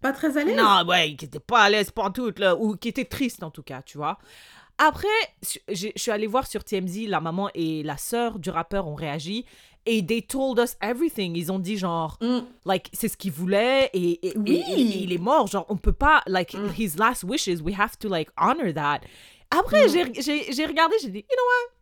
Pas 0.01 0.11
très 0.13 0.35
à 0.37 0.43
l'aise 0.43 0.55
non, 0.57 0.85
ouais, 0.87 1.15
qui 1.15 1.25
étaient 1.25 1.39
pas 1.39 1.61
à 1.63 1.69
l'aise 1.69 1.91
tout 2.13 2.31
là, 2.37 2.55
ou 2.55 2.75
qui 2.75 2.89
étaient 2.89 3.05
tristes 3.05 3.43
en 3.43 3.51
tout 3.51 3.63
cas, 3.63 3.81
tu 3.81 3.97
vois. 3.97 4.17
Après, 4.77 5.07
je 5.67 5.89
suis 5.95 6.11
allée 6.11 6.27
voir 6.27 6.47
sur 6.47 6.63
TMZ, 6.63 7.07
la 7.07 7.19
maman 7.19 7.49
et 7.53 7.83
la 7.83 7.97
sœur 7.97 8.39
du 8.39 8.49
rappeur 8.49 8.87
ont 8.87 8.95
réagi 8.95 9.45
et 9.85 10.05
they 10.05 10.21
told 10.21 10.57
us 10.59 10.77
everything. 10.81 11.35
Ils 11.35 11.51
ont 11.51 11.59
dit 11.59 11.77
genre, 11.77 12.17
Mm. 12.21 12.39
like, 12.65 12.89
c'est 12.93 13.09
ce 13.09 13.17
qu'il 13.17 13.31
voulait 13.33 13.89
et, 13.93 14.25
et- 14.29 14.37
Oui. 14.37 14.63
et- 14.67 14.71
et 14.71 15.03
il 15.03 15.11
est 15.11 15.17
mort. 15.17 15.47
Genre, 15.47 15.65
on 15.67 15.75
peut 15.75 15.91
pas, 15.93 16.21
like, 16.27 16.53
Mm. 16.53 16.69
his 16.77 16.95
last 16.97 17.23
wishes, 17.25 17.61
we 17.61 17.77
have 17.77 17.97
to, 17.99 18.07
like, 18.07 18.29
honor 18.37 18.73
that. 18.73 19.01
Après, 19.51 19.87
Mm. 19.87 20.13
j'ai 20.51 20.65
regardé, 20.65 20.95
j'ai 21.01 21.09
dit, 21.09 21.19
you 21.29 21.35
know 21.35 21.43
what? 21.45 21.75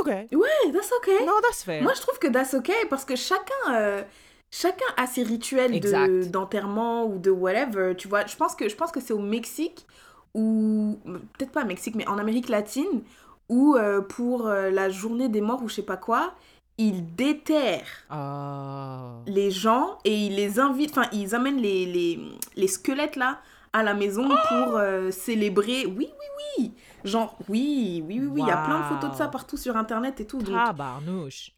Okay. 0.00 0.28
Ouais, 0.32 0.72
that's 0.72 0.90
okay. 0.98 1.24
No, 1.26 1.32
that's 1.42 1.62
fair. 1.64 1.82
Moi, 1.82 1.92
je 1.94 2.00
trouve 2.00 2.18
que 2.18 2.28
that's 2.28 2.54
okay 2.54 2.86
parce 2.88 3.04
que 3.04 3.14
chacun, 3.16 3.74
euh, 3.74 4.02
chacun 4.50 4.86
a 4.96 5.06
ses 5.06 5.22
rituels 5.22 5.72
de- 5.80 5.88
d'enterrement 6.30 7.04
ou 7.06 7.18
de 7.18 7.30
whatever. 7.30 7.94
Tu 7.96 8.08
vois, 8.08 8.24
je 8.26 8.36
pense 8.36 8.54
que, 8.54 8.68
je 8.68 8.76
pense 8.76 8.90
que 8.92 9.00
c'est 9.00 9.12
au 9.12 9.18
Mexique 9.18 9.86
ou 10.34 10.98
peut-être 11.36 11.52
pas 11.52 11.62
au 11.62 11.66
Mexique, 11.66 11.94
mais 11.94 12.06
en 12.08 12.18
Amérique 12.18 12.48
latine 12.48 13.02
où 13.48 13.76
euh, 13.76 14.00
pour 14.00 14.46
euh, 14.46 14.70
la 14.70 14.88
journée 14.88 15.28
des 15.28 15.40
morts 15.42 15.62
ou 15.62 15.68
je 15.68 15.74
sais 15.74 15.82
pas 15.82 15.98
quoi, 15.98 16.32
ils 16.78 17.14
déterrent 17.14 18.04
Oh. 18.10 19.22
les 19.26 19.50
gens 19.50 19.98
et 20.04 20.14
ils 20.26 20.34
les 20.34 20.58
invitent, 20.58 20.90
enfin 20.96 21.08
ils 21.12 21.34
amènent 21.34 21.60
les, 21.60 21.86
les, 21.86 22.20
les 22.56 22.68
squelettes 22.68 23.16
là 23.16 23.40
à 23.72 23.82
la 23.82 23.94
maison 23.94 24.28
pour 24.28 24.76
euh, 24.76 25.10
célébrer. 25.10 25.86
Oui, 25.86 26.08
oui, 26.10 26.26
oui. 26.58 26.72
Genre, 27.04 27.36
oui, 27.48 28.02
oui, 28.06 28.20
oui, 28.20 28.26
oui. 28.26 28.42
Il 28.42 28.46
y 28.46 28.50
a 28.50 28.58
plein 28.58 28.80
de 28.80 28.84
photos 28.84 29.10
de 29.12 29.16
ça 29.16 29.28
partout 29.28 29.56
sur 29.56 29.76
internet 29.76 30.20
et 30.20 30.26
tout. 30.26 30.38
Donc, 30.38 30.54
Tabarnouche. 30.54 31.52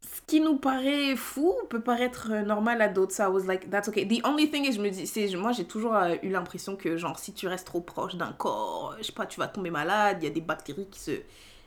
ce 0.00 0.20
qui 0.26 0.40
nous 0.40 0.56
paraît 0.56 1.16
fou 1.16 1.54
peut 1.68 1.82
paraître 1.82 2.28
euh, 2.30 2.42
normal 2.42 2.80
à 2.80 2.88
d'autres. 2.88 3.12
So 3.14 3.24
I 3.24 3.26
was 3.26 3.44
like, 3.44 3.68
that's 3.70 3.88
okay. 3.88 4.06
The 4.06 4.24
only 4.26 4.50
thing 4.50 4.64
is, 4.64 4.72
je 4.72 4.80
me 4.80 4.88
dis, 4.90 5.06
c'est, 5.06 5.28
moi 5.36 5.52
j'ai 5.52 5.64
toujours 5.66 5.94
euh, 5.94 6.14
eu 6.22 6.30
l'impression 6.30 6.76
que, 6.76 6.96
genre, 6.96 7.18
si 7.18 7.32
tu 7.34 7.46
restes 7.46 7.66
trop 7.66 7.80
proche 7.82 8.14
d'un 8.14 8.32
corps, 8.32 8.94
je 8.98 9.04
sais 9.04 9.12
pas, 9.12 9.26
tu 9.26 9.38
vas 9.38 9.48
tomber 9.48 9.70
malade, 9.70 10.18
il 10.22 10.24
y 10.24 10.28
a 10.28 10.32
des 10.32 10.40
bactéries 10.40 10.88
qui 10.90 10.98
se. 11.00 11.10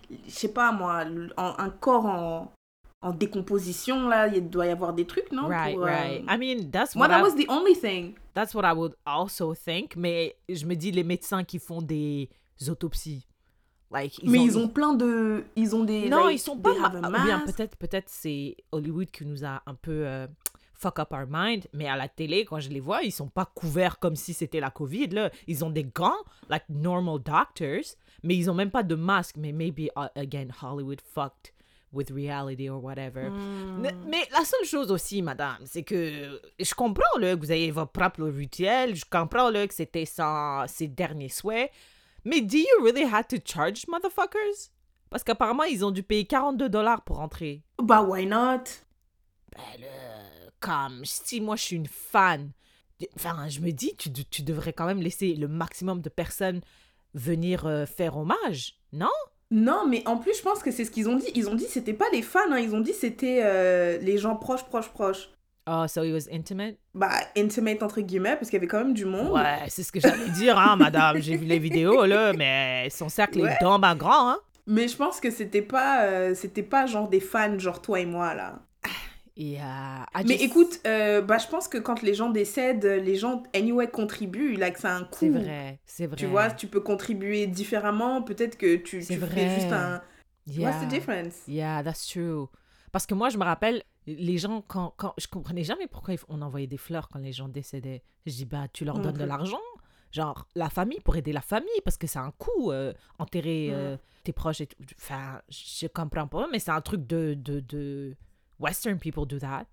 Je 0.09 0.31
sais 0.31 0.51
pas 0.51 0.71
moi, 0.71 1.03
un 1.37 1.69
corps 1.69 2.05
en, 2.07 2.51
en 3.03 3.11
décomposition, 3.11 4.07
là, 4.07 4.27
il 4.27 4.49
doit 4.49 4.65
y 4.65 4.69
avoir 4.69 4.93
des 4.93 5.05
trucs, 5.05 5.31
non 5.31 5.47
Right, 5.47 5.75
pour, 5.75 5.83
euh, 5.83 5.87
right. 5.87 6.23
I 6.29 6.37
mean, 6.37 6.71
that's 6.71 6.95
Moi, 6.95 7.05
what 7.07 7.13
that 7.13 7.19
I- 7.19 7.23
was 7.23 7.35
the 7.35 7.49
only 7.49 7.75
thing. 7.75 8.15
That's 8.33 8.53
what 8.55 8.63
I 8.65 8.73
would 8.75 8.95
also 9.05 9.53
think. 9.53 9.95
Mais 9.95 10.35
je 10.49 10.65
me 10.65 10.75
dis, 10.75 10.91
les 10.91 11.03
médecins 11.03 11.43
qui 11.43 11.59
font 11.59 11.81
des 11.81 12.29
autopsies, 12.67 13.27
like, 13.91 14.19
Mais 14.23 14.39
ils 14.43 14.57
ont 14.57 14.67
plein 14.69 14.93
de. 14.93 15.43
Ils 15.55 15.75
ont 15.75 15.83
des. 15.83 16.09
Non, 16.09 16.25
like, 16.25 16.35
ils 16.35 16.39
sont 16.39 16.57
pas. 16.57 16.73
bien 17.25 17.41
peut-être, 17.45 17.75
peut-être 17.77 18.09
c'est 18.09 18.55
Hollywood 18.71 19.11
qui 19.11 19.25
nous 19.25 19.43
a 19.45 19.61
un 19.65 19.75
peu 19.75 20.07
euh, 20.07 20.25
fuck 20.73 20.99
up 20.99 21.11
our 21.11 21.25
mind. 21.29 21.67
Mais 21.73 21.87
à 21.87 21.95
la 21.95 22.07
télé, 22.07 22.45
quand 22.45 22.59
je 22.59 22.69
les 22.69 22.79
vois, 22.79 23.03
ils 23.03 23.11
sont 23.11 23.27
pas 23.29 23.45
couverts 23.45 23.99
comme 23.99 24.15
si 24.15 24.33
c'était 24.33 24.59
la 24.59 24.71
COVID. 24.71 25.07
Là, 25.09 25.29
ils 25.47 25.63
ont 25.65 25.69
des 25.69 25.83
gants, 25.83 26.15
like 26.49 26.63
normal 26.69 27.19
doctors, 27.19 27.95
mais 28.23 28.35
ils 28.35 28.49
ont 28.49 28.55
même 28.55 28.71
pas 28.71 28.83
de 28.83 28.95
masque. 28.95 29.35
Mais 29.37 29.51
maybe 29.51 29.89
uh, 29.97 30.07
again 30.15 30.47
Hollywood 30.61 31.01
fucked 31.01 31.51
with 31.93 32.09
reality 32.09 32.69
or 32.69 32.83
whatever. 32.83 33.29
Hmm. 33.29 33.81
Mais, 33.81 33.93
mais 34.07 34.27
la 34.31 34.43
seule 34.43 34.65
chose 34.65 34.91
aussi, 34.91 35.21
madame, 35.21 35.59
c'est 35.65 35.83
que 35.83 36.41
je 36.59 36.73
comprends 36.73 37.17
là, 37.19 37.35
que 37.35 37.39
vous 37.39 37.51
avez 37.51 37.71
votre 37.71 37.91
propre 37.91 38.23
rituel, 38.23 38.95
je 38.95 39.05
comprends 39.09 39.49
là, 39.49 39.67
que 39.67 39.73
c'était 39.73 40.05
sans 40.05 40.67
ses 40.67 40.87
derniers 40.87 41.29
souhaits, 41.29 41.71
mais 42.25 42.41
do 42.41 42.57
you 42.57 42.83
really 42.83 43.03
have 43.03 43.27
to 43.27 43.37
charge 43.43 43.85
motherfuckers? 43.87 44.71
Parce 45.09 45.23
qu'apparemment, 45.23 45.63
ils 45.63 45.85
ont 45.85 45.91
dû 45.91 46.01
payer 46.01 46.25
42 46.25 46.69
dollars 46.69 47.03
pour 47.03 47.19
entrer. 47.19 47.63
Bah, 47.81 48.01
why 48.01 48.25
not? 48.25 48.63
Ben 49.55 49.81
là, 49.81 50.23
comme 50.59 51.05
si 51.05 51.39
moi 51.39 51.55
je 51.55 51.61
suis 51.61 51.75
une 51.75 51.87
fan, 51.87 52.51
enfin, 53.15 53.47
je 53.47 53.59
me 53.59 53.71
dis, 53.71 53.95
tu, 53.95 54.11
tu 54.11 54.41
devrais 54.41 54.73
quand 54.73 54.87
même 54.87 55.01
laisser 55.01 55.35
le 55.35 55.47
maximum 55.47 56.01
de 56.01 56.09
personnes 56.09 56.61
venir 57.13 57.65
euh, 57.65 57.85
faire 57.85 58.17
hommage, 58.17 58.79
non? 58.91 59.11
Non, 59.55 59.85
mais 59.87 60.01
en 60.07 60.17
plus, 60.17 60.35
je 60.35 60.41
pense 60.41 60.63
que 60.63 60.71
c'est 60.71 60.83
ce 60.83 60.89
qu'ils 60.89 61.07
ont 61.07 61.15
dit. 61.15 61.27
Ils 61.35 61.47
ont 61.47 61.53
dit 61.53 61.65
c'était 61.69 61.93
pas 61.93 62.07
les 62.11 62.23
fans, 62.23 62.39
hein. 62.51 62.57
ils 62.57 62.73
ont 62.73 62.79
dit 62.79 62.91
c'était 62.93 63.41
euh, 63.43 63.99
les 63.99 64.17
gens 64.17 64.35
proches, 64.35 64.63
proches, 64.63 64.89
proches. 64.89 65.29
Oh, 65.69 65.85
so 65.87 66.03
it 66.03 66.11
was 66.11 66.27
intimate? 66.33 66.75
Bah, 66.95 67.11
intimate 67.37 67.83
entre 67.83 68.01
guillemets, 68.01 68.35
parce 68.35 68.49
qu'il 68.49 68.57
y 68.57 68.59
avait 68.59 68.67
quand 68.67 68.79
même 68.79 68.95
du 68.95 69.05
monde. 69.05 69.31
Ouais, 69.31 69.59
c'est 69.69 69.83
ce 69.83 69.91
que 69.91 69.99
j'allais 69.99 70.29
dire, 70.29 70.57
hein, 70.57 70.75
madame. 70.75 71.21
J'ai 71.21 71.37
vu 71.37 71.45
les 71.45 71.59
vidéos, 71.59 72.03
là, 72.05 72.33
mais 72.33 72.89
son 72.89 73.09
cercle 73.09 73.41
Ouais. 73.41 73.51
est 73.51 73.61
dans 73.63 73.77
ma 73.79 73.93
grand, 73.95 74.29
hein. 74.31 74.37
Mais 74.65 74.87
je 74.87 74.97
pense 74.97 75.19
que 75.19 75.29
c'était 75.29 75.61
pas, 75.61 76.03
euh, 76.05 76.33
c'était 76.35 76.63
pas 76.63 76.85
genre 76.87 77.07
des 77.07 77.19
fans, 77.19 77.59
genre 77.59 77.81
toi 77.81 77.99
et 77.99 78.05
moi, 78.05 78.33
là. 78.33 78.59
Et, 79.35 79.57
Mais 80.25 80.37
just- 80.37 80.41
écoute, 80.43 80.79
euh, 80.85 81.21
bah, 81.21 81.37
je 81.39 81.47
pense 81.47 81.67
que 81.67 81.77
quand 81.77 82.01
les 82.03 82.13
gens 82.13 82.29
décèdent, 82.29 82.85
les 82.85 83.15
gens, 83.15 83.43
anyway, 83.55 83.89
contribuent, 83.89 84.55
là, 84.55 84.69
que 84.71 84.79
ça 84.79 84.93
a 84.93 84.97
un 84.97 85.03
coût. 85.05 85.17
C'est 85.19 85.29
vrai, 85.29 85.79
c'est 85.85 86.05
vrai. 86.07 86.15
Tu 86.17 86.25
vois, 86.27 86.51
tu 86.51 86.67
peux 86.67 86.81
contribuer 86.81 87.47
différemment. 87.47 88.21
Peut-être 88.21 88.57
que 88.57 88.75
tu, 88.75 89.03
tu 89.03 89.17
fais 89.17 89.49
juste 89.59 89.71
un. 89.71 90.01
yeah. 90.45 90.69
What's 90.69 90.85
the 90.85 90.87
difference? 90.87 91.35
Yeah, 91.47 91.81
that's 91.83 92.07
true. 92.07 92.45
Parce 92.91 93.07
que 93.07 93.15
moi, 93.15 93.29
je 93.29 93.37
me 93.39 93.43
rappelle, 93.43 93.81
les 94.05 94.37
gens, 94.37 94.61
quand, 94.67 94.93
quand 94.97 95.13
je 95.17 95.25
comprenais 95.27 95.63
jamais 95.63 95.87
pourquoi 95.87 96.13
on 96.29 96.41
envoyait 96.43 96.67
des 96.67 96.77
fleurs 96.77 97.09
quand 97.09 97.19
les 97.19 97.31
gens 97.33 97.47
décédaient. 97.47 98.03
Je 98.27 98.33
dis, 98.33 98.45
bah, 98.45 98.67
tu 98.71 98.85
leur 98.85 98.99
donnes 98.99 99.17
de 99.17 99.25
l'argent. 99.25 99.59
Genre, 100.11 100.47
la 100.53 100.69
famille, 100.69 100.99
pour 100.99 101.15
aider 101.15 101.33
la 101.33 101.41
famille, 101.41 101.81
parce 101.83 101.97
que 101.97 102.05
c'est 102.05 102.19
un 102.19 102.29
coût, 102.37 102.71
euh, 102.71 102.93
enterrer 103.17 103.69
euh, 103.71 103.97
tes 104.23 104.31
proches 104.31 104.61
et 104.61 104.67
tout. 104.67 104.77
Enfin, 104.99 105.41
je 105.49 105.87
comprends 105.87 106.27
pas, 106.27 106.47
mais 106.51 106.59
c'est 106.59 106.69
un 106.69 106.81
truc 106.81 107.07
de, 107.07 107.33
de, 107.33 107.61
de... 107.61 108.15
Western 108.63 108.97
people 108.97 109.25
do 109.25 109.37
that. 109.39 109.65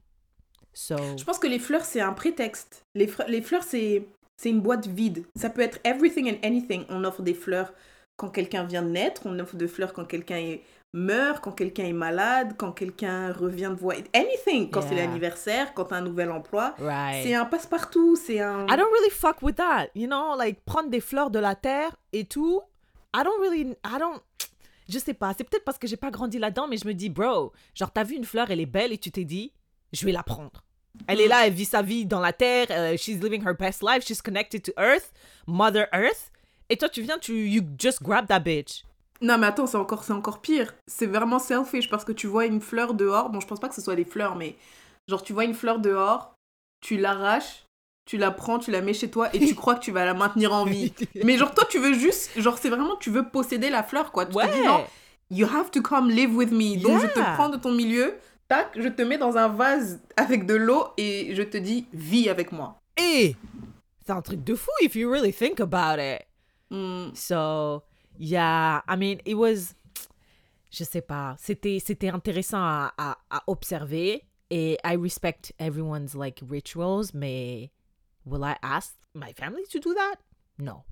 So, 0.73 0.97
Je 1.17 1.25
pense 1.25 1.39
que 1.39 1.47
les 1.47 1.59
fleurs, 1.59 1.85
c'est 1.85 2.01
un 2.01 2.13
prétexte. 2.13 2.85
Les, 2.95 3.07
fleurs, 3.07 3.63
c'est 3.63 4.05
une 4.45 4.61
boîte 4.61 4.87
vide. 4.87 5.25
Ça 5.37 5.51
peut 5.51 5.63
être 5.63 5.79
everything 5.85 6.31
and 6.31 6.39
anything. 6.47 6.85
On 6.89 7.05
offre 7.05 7.23
des 7.23 7.35
fleurs 7.35 7.73
quand 8.17 8.29
quelqu'un 8.29 8.65
vient 8.65 8.83
de 8.83 8.91
naître, 8.91 9.23
on 9.25 9.39
offre 9.39 9.57
des 9.57 9.67
fleurs 9.67 9.93
quand 9.93 10.05
quelqu'un 10.05 10.57
meurt, 10.93 11.43
quand 11.43 11.53
quelqu'un 11.53 11.85
est 11.85 11.93
malade, 11.93 12.55
quand 12.59 12.73
quelqu'un 12.73 13.33
revient 13.33 13.71
de 13.71 13.81
voir. 13.81 13.97
Anything. 14.15 14.71
Quand 14.71 14.83
c'est 14.83 14.95
l'anniversaire, 14.95 15.73
quand 15.75 15.87
t'as 15.87 15.97
un 15.97 16.03
nouvel 16.03 16.31
emploi. 16.31 16.75
right. 16.79 17.25
C'est 17.25 17.35
un 17.35 17.47
passe-partout. 17.47 18.17
C'est 18.17 18.41
un. 18.41 18.67
I 18.67 18.77
don't 18.77 18.91
really 18.93 19.11
fuck 19.11 19.43
with 19.43 19.57
that. 19.57 19.89
You 19.95 20.07
know, 20.07 20.37
like 20.37 20.61
prendre 20.65 20.91
des 20.91 21.01
fleurs 21.01 21.31
de 21.31 21.39
la 21.39 21.55
terre 21.55 21.97
et 22.13 22.25
tout. 22.25 22.61
I 23.15 23.23
don't 23.25 23.41
really, 23.41 23.77
I 23.85 23.99
don't, 23.99 24.21
je 24.91 24.99
sais 24.99 25.15
pas. 25.15 25.33
C'est 25.37 25.45
peut-être 25.45 25.65
parce 25.65 25.79
que 25.79 25.87
j'ai 25.87 25.97
pas 25.97 26.11
grandi 26.11 26.39
là-dedans, 26.39 26.69
mais 26.69 26.77
je 26.77 26.87
me 26.87 26.95
dis, 26.95 27.09
bro, 27.09 27.53
genre 27.75 27.93
t'as 27.93 28.05
vu 28.05 28.17
une 28.17 28.25
fleur, 28.25 28.51
elle 28.51 28.61
est 28.61 28.67
belle 28.67 28.93
et 28.93 28.99
tu 28.99 29.11
t'es 29.11 29.25
dit, 29.25 29.53
je 29.93 30.05
vais 30.05 30.13
la 30.13 30.23
prendre. 30.23 30.65
Elle 31.07 31.21
est 31.21 31.29
là, 31.29 31.47
elle 31.47 31.53
vit 31.53 31.65
sa 31.65 31.83
vie 31.83 32.05
dans 32.05 32.21
la 32.21 32.33
terre. 32.33 32.67
euh, 32.71 32.97
she's 32.97 33.21
living 33.23 33.43
her 33.47 33.55
best 33.55 33.83
life. 33.83 34.05
She's 34.05 34.21
connected 34.21 34.63
to 34.65 34.73
Earth, 34.79 35.13
Mother 35.47 35.87
Earth. 35.93 36.31
Et 36.69 36.77
toi, 36.77 36.89
tu 36.89 37.03
viens, 37.03 37.19
tu 37.19 37.49
you 37.49 37.63
just 37.79 38.03
grab 38.03 38.27
that 38.27 38.41
bitch. 38.41 38.85
Non, 39.21 39.39
mais 39.39 39.47
attends, 39.47 39.67
c'est 39.67 39.77
encore, 39.77 40.03
c'est 40.05 40.13
encore 40.13 40.41
pire. 40.41 40.75
C'est 40.87 41.07
vraiment 41.07 41.39
selfish 41.39 41.89
parce 41.89 42.05
que 42.05 42.13
tu 42.13 42.27
vois 42.27 42.47
une 42.47 42.61
fleur 42.61 42.95
dehors. 42.95 43.31
Bon, 43.31 43.41
je 43.41 43.47
pense 43.47 43.61
pas 43.61 43.69
que 43.69 43.75
ce 43.75 43.83
soit 43.83 43.97
des 43.97 44.05
fleurs, 44.05 44.35
mais 44.35 44.57
genre, 45.09 45.23
tu 45.23 45.33
vois 45.33 45.45
une 45.45 45.55
fleur 45.55 45.79
dehors, 45.79 46.35
tu 46.81 46.97
l'arraches, 46.97 47.67
tu 48.11 48.17
la 48.19 48.33
prends, 48.33 48.59
tu 48.59 48.73
la 48.73 48.81
mets 48.81 48.93
chez 48.93 49.09
toi 49.09 49.29
et 49.33 49.39
tu 49.47 49.55
crois 49.55 49.77
que 49.77 49.85
tu 49.85 49.93
vas 49.93 50.05
la 50.05 50.15
maintenir 50.15 50.53
en 50.53 50.65
vie. 50.65 50.93
Mais 51.25 51.39
genre, 51.39 51.55
toi, 51.55 51.65
tu 51.71 51.79
veux 51.79 51.95
juste, 51.95 52.33
genre, 52.41 52.59
c'est 52.59 52.69
vraiment, 52.69 52.97
tu 52.97 53.09
veux 53.09 53.29
posséder 53.29 53.71
la 53.71 53.85
fleur, 53.85 54.11
quoi. 54.11 54.27
Tu 54.27 54.33
te 54.35 54.53
dis, 54.53 54.63
non, 54.67 54.79
Ouais. 54.79 54.87
you 55.31 55.47
have 55.47 55.71
to 55.71 55.81
come 55.81 56.11
live 56.11 56.35
with 56.35 56.51
me. 56.51 56.77
Donc, 56.77 57.01
je 57.03 57.07
te 57.07 57.21
prends 57.35 57.49
de 57.49 57.57
ton 57.57 57.71
milieu, 57.71 58.17
tac, 58.49 58.71
je 58.77 58.89
te 58.89 59.03
mets 59.03 59.17
dans 59.17 59.37
un 59.37 59.47
vase 59.47 60.01
avec 60.17 60.45
de 60.45 60.55
l'eau 60.57 60.89
et 60.97 61.37
je 61.37 61.43
te 61.45 61.57
dis, 61.57 61.87
vis 61.93 62.29
avec 62.29 62.51
moi. 62.51 62.81
Et 62.97 63.37
c'est 64.05 64.11
un 64.13 64.23
truc 64.23 64.43
de 64.43 64.57
fou 64.57 64.73
if 64.83 64.97
you 64.97 65.09
really 65.09 65.33
think 65.33 65.61
about 65.61 66.01
it. 66.01 66.23
Hmm. 66.69 67.15
So, 67.15 67.85
yeah, 68.19 68.83
I 68.89 68.97
mean, 68.97 69.19
it 69.25 69.37
was, 69.37 69.75
je 70.73 70.83
sais 70.83 71.01
pas, 71.03 71.37
c'était, 71.39 71.79
c'était 71.79 72.09
intéressant 72.09 72.59
à, 72.59 72.93
à, 72.99 73.19
à 73.31 73.43
observer, 73.47 74.25
Et 74.53 74.77
I 74.83 74.97
respect 74.97 75.53
everyone's 75.61 76.17
like 76.17 76.43
rituals, 76.51 77.13
mais 77.15 77.71
will 78.27 78.43
I 78.45 78.55
ask 78.63 78.95
my 79.15 79.33
family 79.35 79.63
to 79.73 79.79
do 79.79 79.95
that? 79.95 80.17
No. 80.59 80.85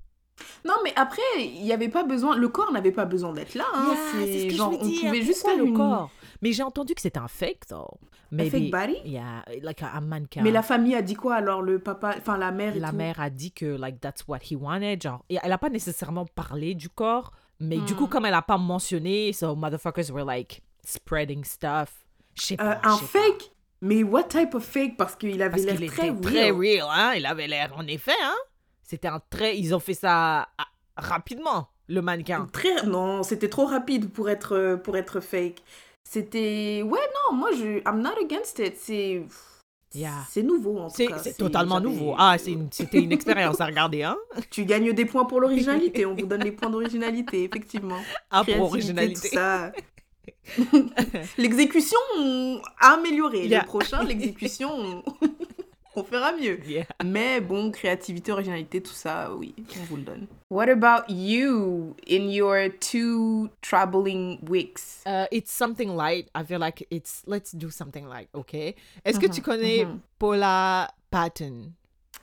Non, 0.63 0.75
mais 0.85 0.93
après, 0.95 1.21
il 1.37 1.63
n'y 1.63 1.73
avait 1.73 1.89
pas 1.89 2.03
besoin, 2.03 2.37
le 2.37 2.47
corps 2.47 2.71
n'avait 2.71 2.93
pas 2.93 3.03
besoin 3.05 3.33
d'être 3.33 3.55
là. 3.55 3.65
Hein. 3.73 3.93
Yeah, 3.93 4.25
c'est 4.25 4.39
ce 4.39 4.45
que 4.45 4.51
je 4.51 4.55
genre, 4.55 4.71
veux 4.71 4.77
on 4.77 4.89
pouvait 4.89 5.21
juste 5.21 5.45
faire 5.45 5.57
le 5.57 5.65
une... 5.65 5.73
corps? 5.75 6.09
Mais 6.41 6.53
j'ai 6.53 6.63
entendu 6.63 6.95
que 6.95 7.01
c'était 7.01 7.19
un 7.19 7.27
fake, 7.27 7.67
though. 7.67 7.97
Un 8.31 8.35
Maybe, 8.37 8.51
fake 8.51 8.71
body? 8.71 9.01
Yeah, 9.03 9.43
like 9.61 9.81
a, 9.83 9.87
a 9.87 9.99
mannequin. 9.99 10.41
Mais 10.41 10.51
la 10.51 10.61
famille 10.61 10.95
a 10.95 11.01
dit 11.01 11.15
quoi 11.15 11.35
alors 11.35 11.61
le 11.61 11.79
papa, 11.79 12.15
enfin 12.17 12.37
la 12.37 12.51
mère 12.51 12.75
et 12.75 12.79
la 12.79 12.91
tout? 12.91 12.95
mère 12.95 13.19
a 13.19 13.29
dit 13.29 13.51
que 13.51 13.65
like 13.65 13.99
that's 13.99 14.25
what 14.27 14.37
he 14.49 14.55
wanted 14.55 15.01
genre 15.01 15.25
et 15.29 15.39
elle 15.41 15.51
a 15.51 15.57
pas 15.57 15.69
nécessairement 15.69 16.25
parlé 16.25 16.75
du 16.75 16.89
corps 16.89 17.31
mais 17.59 17.77
du 17.79 17.95
coup 17.95 18.05
Hmm. 18.05 18.09
comme 18.09 18.25
elle 18.27 18.33
a 18.35 18.43
pas 18.43 18.59
mentionné 18.59 19.33
so 19.33 19.55
motherfuckers 19.55 20.11
were 20.11 20.23
like 20.23 20.61
spreading 20.85 21.43
stuff 21.43 22.05
je 22.35 22.43
sais 22.43 22.53
Euh, 22.61 22.75
pas 22.75 22.79
un 22.87 22.97
je 22.97 23.05
sais 23.05 23.17
pas. 23.19 23.45
Mais 23.81 24.03
what 24.03 24.23
type 24.23 24.53
of 24.55 24.63
fake? 24.65 24.97
Parce 24.97 25.15
qu'il 25.15 25.41
avait 25.41 25.61
l'air 25.61 25.77
qu'il 25.77 25.87
très 25.89 26.13
très 26.15 26.51
real. 26.51 26.85
hein? 26.89 27.13
Il 27.15 27.25
avait 27.25 27.47
l'air 27.47 27.73
en 27.77 27.87
effet 27.87 28.11
hein? 28.23 28.35
C'était 28.83 29.07
un 29.07 29.21
très 29.29 29.57
ils 29.57 29.73
ont 29.75 29.79
fait 29.79 29.93
ça 29.93 30.49
ah, 30.57 30.67
rapidement 30.97 31.69
le 31.87 32.01
mannequin 32.01 32.47
Très 32.51 32.83
non, 32.85 33.23
c'était 33.23 33.49
trop 33.49 33.65
rapide 33.65 34.09
pour 34.11 34.29
être 34.29 34.55
euh, 34.55 34.77
pour 34.77 34.97
être 34.97 35.19
fake. 35.19 35.63
C'était 36.03 36.81
ouais 36.83 36.99
non, 37.31 37.35
moi 37.37 37.49
je 37.53 37.79
I'm 37.87 38.01
not 38.01 38.19
against 38.21 38.59
it. 38.59 38.75
C'est 38.77 39.23
Yeah. 39.95 40.11
c'est 40.29 40.43
nouveau 40.43 40.77
en 40.77 40.91
tout 40.91 41.03
cas. 41.07 41.17
c'est 41.17 41.35
totalement 41.35 41.79
nouveau 41.81 42.13
ah 42.15 42.35
une- 42.45 42.67
c'était 42.71 42.99
une 43.01 43.11
expérience 43.11 43.59
à 43.59 43.65
regarder 43.65 44.03
hein? 44.03 44.17
Tu 44.51 44.63
gagnes 44.65 44.93
des 44.93 45.05
points 45.05 45.25
pour 45.25 45.41
l'originalité. 45.41 46.05
On 46.05 46.13
vous 46.13 46.27
donne 46.27 46.43
les 46.43 46.51
points 46.51 46.69
d'originalité, 46.69 47.45
effectivement. 47.45 47.97
ah 48.29 48.43
pour 48.43 48.61
originalité 48.67 49.29
tout 49.29 49.35
ça. 49.35 49.71
L'exécution 51.37 51.97
on 52.17 52.61
a 52.79 52.93
amélioré. 52.93 53.47
Yeah. 53.47 53.61
Le 53.61 53.65
prochain, 53.65 54.03
l'exécution, 54.03 54.69
on... 54.71 55.03
on 55.95 56.03
fera 56.03 56.31
mieux. 56.33 56.59
yeah 56.65 56.85
Mais 57.03 57.41
bon, 57.41 57.71
créativité, 57.71 58.31
originalité, 58.31 58.81
tout 58.81 58.93
ça, 58.93 59.31
oui, 59.35 59.53
on 59.79 59.83
vous 59.85 59.97
le 59.97 60.03
donne. 60.03 60.27
What 60.49 60.69
about 60.69 61.09
you 61.09 61.95
in 62.09 62.29
your 62.29 62.69
two 62.79 63.49
traveling 63.61 64.39
weeks? 64.49 65.03
Uh, 65.05 65.25
it's 65.31 65.51
something 65.51 65.95
light. 65.95 66.29
I 66.35 66.43
feel 66.43 66.59
like 66.59 66.87
it's 66.89 67.23
let's 67.27 67.53
do 67.53 67.69
something 67.69 68.05
light, 68.07 68.29
okay? 68.33 68.75
Est-ce 69.05 69.19
que 69.19 69.27
tu 69.27 69.41
connais 69.41 69.85
mhm. 69.85 69.99
Paula 70.17 70.93
Patton? 71.11 71.73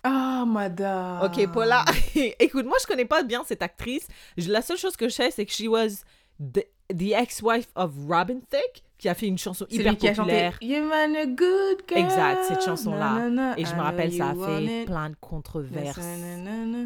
Ah, 0.02 0.44
madame. 0.46 1.22
Ok, 1.22 1.48
Paula. 1.52 1.84
Écoute, 2.38 2.64
moi 2.66 2.76
je 2.80 2.86
connais 2.86 3.04
pas 3.04 3.22
bien 3.22 3.42
cette 3.44 3.62
actrice. 3.62 4.06
La 4.36 4.62
seule 4.62 4.78
chose 4.78 4.96
que 4.96 5.08
je 5.08 5.14
sais, 5.14 5.30
c'est 5.30 5.44
que 5.44 5.52
she 5.52 5.66
was 5.66 6.04
the, 6.38 6.64
the 6.94 7.12
ex-wife 7.14 7.68
of 7.74 7.92
Robin 8.08 8.40
Thicke, 8.50 8.82
qui 8.98 9.08
a 9.08 9.14
fait 9.14 9.26
une 9.26 9.38
chanson 9.38 9.66
hyper 9.68 9.92
lui 9.92 9.98
qui 9.98 10.08
a 10.08 10.14
populaire. 10.14 10.52
chanté 10.54 11.18
a 11.18 11.26
good 11.26 11.82
girl. 11.88 11.98
Exact, 12.04 12.44
cette 12.44 12.64
chanson-là. 12.64 13.54
Et 13.56 13.64
je 13.64 13.72
I 13.72 13.74
me 13.74 13.80
rappelle, 13.82 14.12
ça 14.12 14.30
a 14.30 14.34
fait 14.34 14.64
it. 14.82 14.86
plein 14.86 15.10
de 15.10 15.16
controverses, 15.20 15.98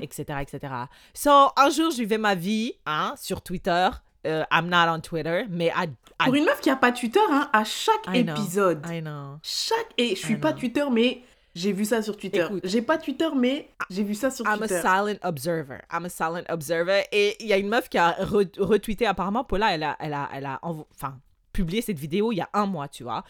etc., 0.01 0.25
etc. 0.43 0.75
So, 1.15 1.31
un 1.57 1.71
jour, 1.71 1.91
je 1.91 1.99
vivais 1.99 2.19
ma 2.19 2.35
vie 2.35 2.75
hein, 2.87 3.15
sur 3.17 3.43
Twitter. 3.43 3.89
Euh, 4.27 4.45
I'm 4.53 4.69
not 4.69 4.87
on 4.95 5.01
Twitter, 5.01 5.45
mais 5.49 5.69
I, 5.69 5.85
I, 6.21 6.25
Pour 6.27 6.35
une 6.35 6.45
meuf 6.45 6.61
qui 6.61 6.69
a 6.69 6.77
pas 6.77 6.93
Twitter, 6.93 7.21
hein, 7.31 7.49
à 7.55 7.65
chaque 7.65 8.07
I 8.09 8.23
know. 8.23 8.35
épisode, 8.35 8.85
I 8.87 9.01
know. 9.01 9.39
chaque 9.43 9.89
et 9.97 10.11
je 10.11 10.21
suis 10.21 10.37
pas. 10.37 10.53
Twitter, 10.53 10.85
mais 10.93 11.23
j'ai 11.55 11.73
vu 11.73 11.85
ça 11.85 12.03
sur 12.03 12.17
Twitter. 12.17 12.47
J'ai 12.63 12.83
pas 12.83 12.97
Twitter, 12.99 13.29
mais 13.35 13.69
j'ai 13.91 14.05
vu 14.05 14.15
ça 14.15 14.31
sur 14.31 14.47
I'm 14.47 14.59
Twitter. 14.59 14.75
a 14.77 14.83
silent 14.83 15.19
observer. 15.23 15.79
I'm 15.93 16.05
a 16.05 16.09
silent 16.09 16.45
observer. 16.49 17.03
Et 17.13 17.37
il 17.41 17.49
y 17.49 17.53
a 17.53 17.57
une 17.59 17.69
meuf 17.69 17.89
qui 17.89 17.99
a 17.99 18.13
re- 18.21 18.59
retweeté 18.61 19.07
apparemment. 19.07 19.45
Paula, 19.45 19.75
elle 19.75 19.83
a, 19.83 19.97
elle 19.99 20.15
a, 20.15 20.29
elle 20.33 20.47
a 20.47 20.61
enfin, 20.63 21.19
publié 21.53 21.83
cette 21.83 21.99
vidéo 21.99 22.31
il 22.33 22.37
y 22.37 22.41
a 22.41 22.49
un 22.53 22.67
mois, 22.67 22.89
tu 22.89 23.03
vois. 23.03 23.25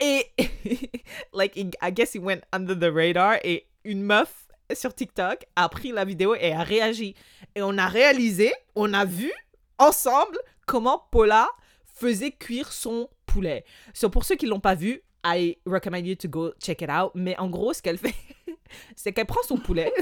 Et, 0.00 0.26
like, 1.34 1.56
I 1.56 1.92
guess 1.92 2.14
it 2.14 2.22
went 2.22 2.40
under 2.52 2.74
the 2.78 2.90
radar. 2.92 3.36
Et 3.44 3.66
une 3.84 4.02
meuf 4.02 4.46
sur 4.72 4.94
TikTok 4.94 5.44
a 5.56 5.68
pris 5.68 5.92
la 5.92 6.04
vidéo 6.04 6.34
et 6.34 6.52
a 6.52 6.62
réagi. 6.62 7.14
Et 7.54 7.62
on 7.62 7.76
a 7.76 7.86
réalisé, 7.88 8.52
on 8.74 8.94
a 8.94 9.04
vu 9.04 9.30
ensemble 9.78 10.38
comment 10.66 11.06
Paula 11.10 11.48
faisait 11.84 12.30
cuire 12.32 12.72
son 12.72 13.08
poulet. 13.26 13.64
So, 13.92 14.08
pour 14.08 14.24
ceux 14.24 14.36
qui 14.36 14.46
l'ont 14.46 14.60
pas 14.60 14.74
vu, 14.74 15.02
I 15.24 15.56
recommend 15.66 16.06
you 16.06 16.14
to 16.16 16.28
go 16.28 16.52
check 16.60 16.82
it 16.82 16.90
out. 16.90 17.12
Mais 17.14 17.36
en 17.38 17.48
gros, 17.48 17.72
ce 17.72 17.82
qu'elle 17.82 17.98
fait, 17.98 18.14
c'est 18.96 19.12
qu'elle 19.12 19.26
prend 19.26 19.42
son 19.42 19.56
poulet. 19.58 19.92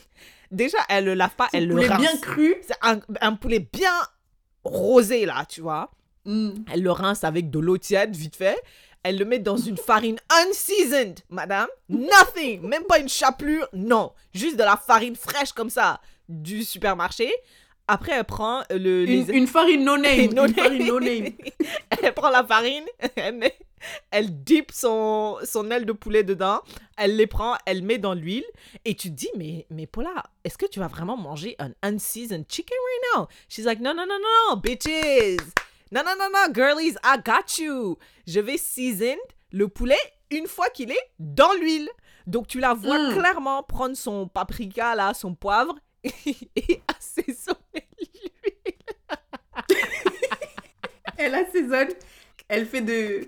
Déjà, 0.50 0.78
elle 0.88 1.04
le 1.04 1.14
lave 1.14 1.34
pas, 1.36 1.48
elle 1.52 1.66
le 1.68 1.74
poulet 1.74 1.88
rince. 1.88 2.00
bien 2.00 2.16
cru. 2.18 2.56
C'est 2.66 2.76
un, 2.82 3.00
un 3.20 3.34
poulet 3.34 3.60
bien 3.72 3.92
rosé, 4.64 5.26
là, 5.26 5.44
tu 5.46 5.60
vois. 5.60 5.90
Mm. 6.24 6.50
Elle 6.72 6.82
le 6.82 6.90
rince 6.90 7.24
avec 7.24 7.50
de 7.50 7.58
l'eau 7.58 7.78
tiède, 7.78 8.16
vite 8.16 8.36
fait. 8.36 8.58
Elle 9.02 9.18
le 9.18 9.24
met 9.24 9.38
dans 9.38 9.56
une 9.56 9.76
farine 9.76 10.18
unseasoned, 10.30 11.20
madame. 11.30 11.68
Nothing. 11.88 12.62
Même 12.66 12.84
pas 12.84 12.98
une 12.98 13.08
chapelure. 13.08 13.68
Non. 13.72 14.12
Juste 14.34 14.56
de 14.56 14.64
la 14.64 14.76
farine 14.76 15.16
fraîche 15.16 15.52
comme 15.52 15.70
ça 15.70 16.00
du 16.28 16.64
supermarché. 16.64 17.30
Après, 17.88 18.12
elle 18.12 18.24
prend 18.24 18.62
le... 18.70 19.04
Une, 19.06 19.26
les- 19.26 19.32
une 19.32 19.46
farine 19.46 19.82
no 19.84 19.96
name. 19.96 20.32
No 20.34 20.46
une 20.46 20.54
farine 20.54 20.86
no 20.86 21.00
name. 21.00 21.32
elle 22.02 22.14
prend 22.14 22.28
la 22.30 22.44
farine, 22.44 22.84
elle, 23.16 23.36
met, 23.36 23.58
elle 24.10 24.44
dip 24.44 24.70
son, 24.72 25.38
son 25.44 25.70
aile 25.70 25.86
de 25.86 25.92
poulet 25.92 26.22
dedans, 26.22 26.60
elle 26.96 27.16
les 27.16 27.26
prend, 27.26 27.56
elle 27.66 27.82
met 27.82 27.98
dans 27.98 28.14
l'huile, 28.14 28.44
et 28.84 28.94
tu 28.94 29.08
te 29.10 29.14
dis, 29.14 29.30
mais, 29.36 29.66
mais 29.70 29.86
Paula, 29.86 30.22
est-ce 30.44 30.58
que 30.58 30.66
tu 30.66 30.78
vas 30.80 30.88
vraiment 30.88 31.16
manger 31.16 31.56
un 31.58 31.70
unseasoned 31.82 32.44
chicken 32.48 32.76
right 32.76 33.16
now? 33.20 33.28
She's 33.48 33.64
like, 33.64 33.80
no, 33.80 33.92
no, 33.94 34.04
no, 34.04 34.14
no, 34.50 34.56
bitches. 34.56 35.40
Non, 35.90 36.02
non, 36.04 36.12
non, 36.18 36.28
non, 36.30 36.52
girlies, 36.54 36.96
I 37.02 37.16
got 37.24 37.58
you. 37.58 37.96
Je 38.26 38.40
vais 38.40 38.58
season 38.58 39.16
le 39.50 39.68
poulet 39.68 39.96
une 40.30 40.46
fois 40.46 40.68
qu'il 40.68 40.90
est 40.90 41.10
dans 41.18 41.54
l'huile. 41.54 41.88
Donc, 42.26 42.46
tu 42.48 42.60
la 42.60 42.74
vois 42.74 42.98
Mm. 43.08 43.14
clairement 43.18 43.62
prendre 43.62 43.96
son 43.96 44.28
paprika, 44.28 44.94
là, 44.94 45.14
son 45.14 45.34
poivre, 45.34 45.74
et 46.04 46.82
assaisonner. 46.88 47.57
Elle 51.16 51.34
assaisonne. 51.34 51.88
Elle 52.48 52.66
fait 52.66 52.80
de. 52.80 53.26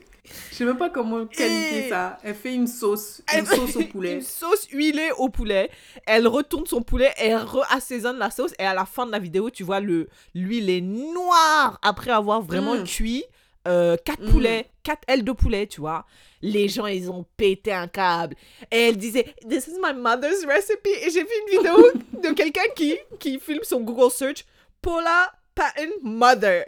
Je 0.50 0.54
sais 0.54 0.64
même 0.64 0.76
pas 0.78 0.90
comment 0.90 1.26
qualifier 1.26 1.86
Et- 1.86 1.88
ça. 1.88 2.18
Elle 2.22 2.34
fait 2.36 2.54
une 2.54 2.66
sauce. 2.68 3.20
Elle 3.32 3.40
Une 3.40 3.46
sauce 3.46 3.76
au 3.76 3.82
poulet. 3.84 4.14
Une 4.14 4.20
sauce 4.22 4.68
huilée 4.70 5.10
au 5.18 5.28
poulet. 5.28 5.70
Elle 6.06 6.28
retourne 6.28 6.66
son 6.66 6.82
poulet 6.82 7.12
et 7.20 7.26
elle 7.28 7.38
reassaisonne 7.42 8.18
la 8.18 8.30
sauce. 8.30 8.52
Et 8.58 8.64
à 8.64 8.74
la 8.74 8.84
fin 8.84 9.06
de 9.06 9.10
la 9.10 9.18
vidéo, 9.18 9.50
tu 9.50 9.64
vois, 9.64 9.80
le 9.80 10.08
l'huile 10.34 10.70
est 10.70 10.80
noire 10.80 11.78
après 11.82 12.12
avoir 12.12 12.42
vraiment 12.42 12.76
Mm. 12.76 12.84
cuit 12.84 13.24
euh, 13.68 13.96
quatre 14.04 14.22
Mm. 14.22 14.30
poulets, 14.30 14.66
quatre 14.82 15.02
ailes 15.08 15.24
de 15.24 15.32
poulet, 15.32 15.66
tu 15.66 15.80
vois. 15.80 16.06
Les 16.42 16.68
gens, 16.68 16.86
ils 16.86 17.10
ont 17.10 17.26
pété 17.36 17.72
un 17.72 17.88
câble. 17.88 18.34
Et 18.70 18.88
elle 18.88 18.96
disait, 18.96 19.34
This 19.48 19.66
is 19.66 19.78
my 19.82 19.92
mother's 19.94 20.46
recipe. 20.46 20.86
Et 20.86 21.10
j'ai 21.10 21.22
vu 21.22 21.28
une 21.48 21.58
vidéo 21.58 21.90
de 22.22 22.32
quelqu'un 22.34 22.62
qui, 22.76 22.96
qui 23.18 23.38
filme 23.40 23.62
son 23.64 23.80
Google 23.80 24.10
search. 24.12 24.44
Paula 24.80 25.30
Patton 25.60 25.90
Mother. 26.02 26.64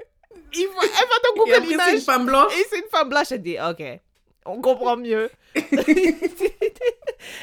Il 0.55 0.67
va, 0.67 0.83
elle 0.83 0.91
va 0.91 1.17
Et 1.17 1.39
Google 1.39 1.53
après, 1.55 1.91
c'est 1.91 1.95
une 1.97 2.03
femme 2.03 2.27
blanche. 2.27 2.53
Et 2.53 2.65
c'est 2.69 2.79
une 2.79 2.91
femme 2.91 3.09
blanche, 3.09 3.33
elle 3.33 3.41
dit, 3.43 3.57
ok, 3.59 3.83
on 4.45 4.61
comprend 4.61 4.99
mieux. 4.99 5.31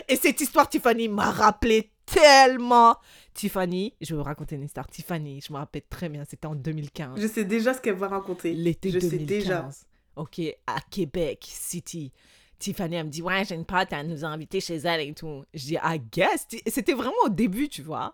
et 0.07 0.15
cette 0.15 0.39
histoire, 0.41 0.69
Tiffany, 0.69 1.07
m'a 1.07 1.31
rappelé 1.31 1.89
tellement. 2.05 2.97
Tiffany, 3.33 3.95
je 3.99 4.13
vais 4.13 4.17
vous 4.17 4.23
raconter 4.23 4.55
une 4.55 4.63
histoire. 4.63 4.88
Tiffany, 4.88 5.41
je 5.41 5.51
me 5.51 5.57
rappelle 5.57 5.81
très 5.89 6.07
bien, 6.07 6.23
c'était 6.29 6.45
en 6.45 6.53
2015. 6.55 7.19
Je 7.19 7.27
sais 7.27 7.45
déjà 7.45 7.73
ce 7.73 7.81
qu'elle 7.81 7.95
va 7.95 8.09
raconter. 8.09 8.53
L'été 8.53 8.91
je 8.91 8.99
2015. 8.99 9.09
sais 9.19 9.25
déjà. 9.25 9.69
Ok, 10.17 10.39
à 10.67 10.81
Québec 10.91 11.47
City. 11.49 12.12
Tiffany, 12.59 12.95
elle 12.95 13.05
me 13.05 13.09
dit, 13.09 13.23
ouais, 13.23 13.43
j'ai 13.45 13.55
une 13.55 13.65
pote, 13.65 13.88
elle 13.91 14.07
nous 14.07 14.23
a 14.23 14.27
invités 14.27 14.59
chez 14.59 14.75
elle 14.75 15.01
et 15.01 15.13
tout. 15.13 15.45
Je 15.53 15.65
dis, 15.65 15.77
I 15.81 15.99
guess. 16.12 16.45
C'était 16.67 16.93
vraiment 16.93 17.13
au 17.25 17.29
début, 17.29 17.69
tu 17.69 17.81
vois. 17.81 18.13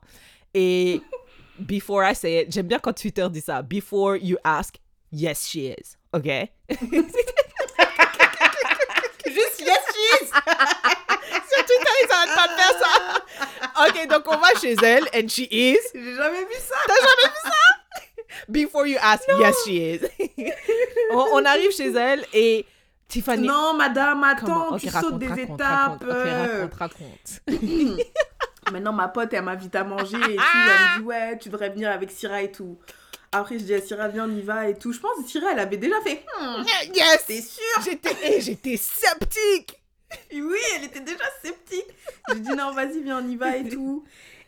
Et 0.54 1.02
before 1.60 2.04
I 2.04 2.14
say 2.16 2.42
it, 2.42 2.52
j'aime 2.52 2.68
bien 2.68 2.80
quand 2.80 2.94
Twitter 2.94 3.28
dit 3.30 3.42
ça. 3.42 3.62
Before 3.62 4.16
you 4.18 4.38
ask, 4.44 4.76
yes, 5.12 5.48
she 5.48 5.72
is. 5.78 5.98
Ok? 6.14 6.26
Juste 9.26 9.60
yes, 9.60 9.84
cheese. 9.94 10.30
Sur 11.50 11.66
Twitter, 11.66 11.94
ils 12.04 12.12
arrêtent 12.12 12.36
pas 12.36 12.48
de 12.48 12.54
faire 12.56 12.76
ça. 12.80 13.88
Ok, 13.88 14.08
donc 14.08 14.24
on 14.28 14.38
va 14.38 14.48
chez 14.62 14.76
elle, 14.84 15.04
and 15.14 15.28
she 15.28 15.48
is. 15.52 15.78
J'ai 15.94 16.16
jamais 16.16 16.40
vu 16.46 16.56
ça. 16.60 16.76
T'as 16.88 16.94
jamais 16.96 17.28
vu 17.34 17.40
ça? 17.44 17.50
Before 18.48 18.86
you 18.88 18.98
ask, 19.02 19.24
yes, 19.40 19.56
she 19.66 19.72
is. 19.72 20.00
on, 21.12 21.26
on 21.34 21.46
arrive 21.46 21.72
chez 21.72 21.92
elle 21.94 22.26
et 22.34 22.66
Tiffany. 23.08 23.48
Non, 23.48 23.74
madame, 23.76 24.24
attends, 24.24 24.74
Ok, 24.76 24.82
tu 24.82 24.90
raconte, 24.90 25.12
sautes 25.12 25.20
des 25.20 25.28
raconte, 25.28 25.60
étapes. 25.60 26.04
raconte. 26.04 26.10
Ok, 26.10 26.28
raconte, 26.28 26.74
raconte. 26.76 27.42
Maintenant, 28.72 28.94
ma 28.94 29.08
pote, 29.08 29.34
elle 29.34 29.44
m'invite 29.44 29.76
à 29.76 29.84
manger 29.84 30.18
et 30.18 30.36
tout. 30.36 30.44
Elle 30.54 30.98
me 30.98 31.00
dit, 31.00 31.04
ouais, 31.06 31.38
tu 31.38 31.50
devrais 31.50 31.70
venir 31.70 31.92
avec 31.92 32.12
Syrah 32.12 32.42
et 32.42 32.52
tout. 32.52 32.78
Après, 33.32 33.60
je 33.60 33.64
dis 33.64 33.74
à 33.74 33.82
Syrah, 33.82 34.08
viens, 34.08 34.30
on 34.30 34.36
y 34.36 34.42
va 34.42 34.70
et 34.70 34.76
tout. 34.76 34.94
Je 34.94 35.00
pense 35.00 35.24
que 35.24 35.30
Syrah, 35.30 35.52
elle 35.52 35.60
avait 35.60 35.78
déjà 35.78 36.00
fait, 36.02 36.24
hmm, 36.40 36.64
Yes! 36.94 37.26
t'es 37.28 37.42
sûr 37.42 37.64
J'étais, 37.84 38.16
eh, 38.24 38.42
j'étais 38.42 38.78
sceptique. 38.78 39.82
Oui, 40.34 40.60
elle 40.78 40.86
était 40.86 41.02
déjà 41.02 41.26
sceptique. 41.44 41.88
J'ai 42.30 42.40
dit, 42.40 42.56
non, 42.56 42.72
vas-y, 42.72 43.02
viens, 43.02 43.24
on 43.24 43.28
y 43.28 43.36
va 43.36 43.58
et 43.58 43.68
tout. 43.68 44.06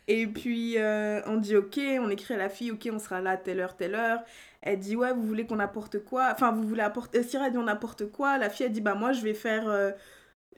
Et 0.08 0.26
puis, 0.26 0.76
euh, 0.78 1.22
on 1.26 1.36
dit 1.36 1.58
ok, 1.58 1.80
on 2.00 2.10
écrit 2.10 2.34
à 2.36 2.38
la 2.38 2.50
fille, 2.50 2.72
ok, 2.72 2.88
on 2.94 3.00
sera 3.00 3.20
là 3.20 3.32
à 3.32 3.38
telle 3.38 3.60
heure, 3.60 3.76
telle 3.76 3.94
heure. 3.94 4.20
Elle 4.62 4.80
dit 4.80 4.96
ouais, 4.96 5.12
vous 5.14 5.24
voulez 5.24 5.46
qu'on 5.46 5.60
apporte 5.60 6.00
quoi? 6.04 6.30
Enfin, 6.32 6.52
vous 6.52 6.64
voulez 6.64 6.82
apporter. 6.82 7.24
Syrah 7.24 7.50
dit 7.50 7.58
on 7.58 7.68
apporte 7.68 8.10
quoi? 8.10 8.38
La 8.38 8.50
fille, 8.50 8.66
elle 8.66 8.72
dit 8.72 8.82
bah 8.82 8.96
moi, 8.96 9.12
je 9.12 9.22
vais 9.22 9.34
faire 9.34 9.68
euh, 9.68 9.92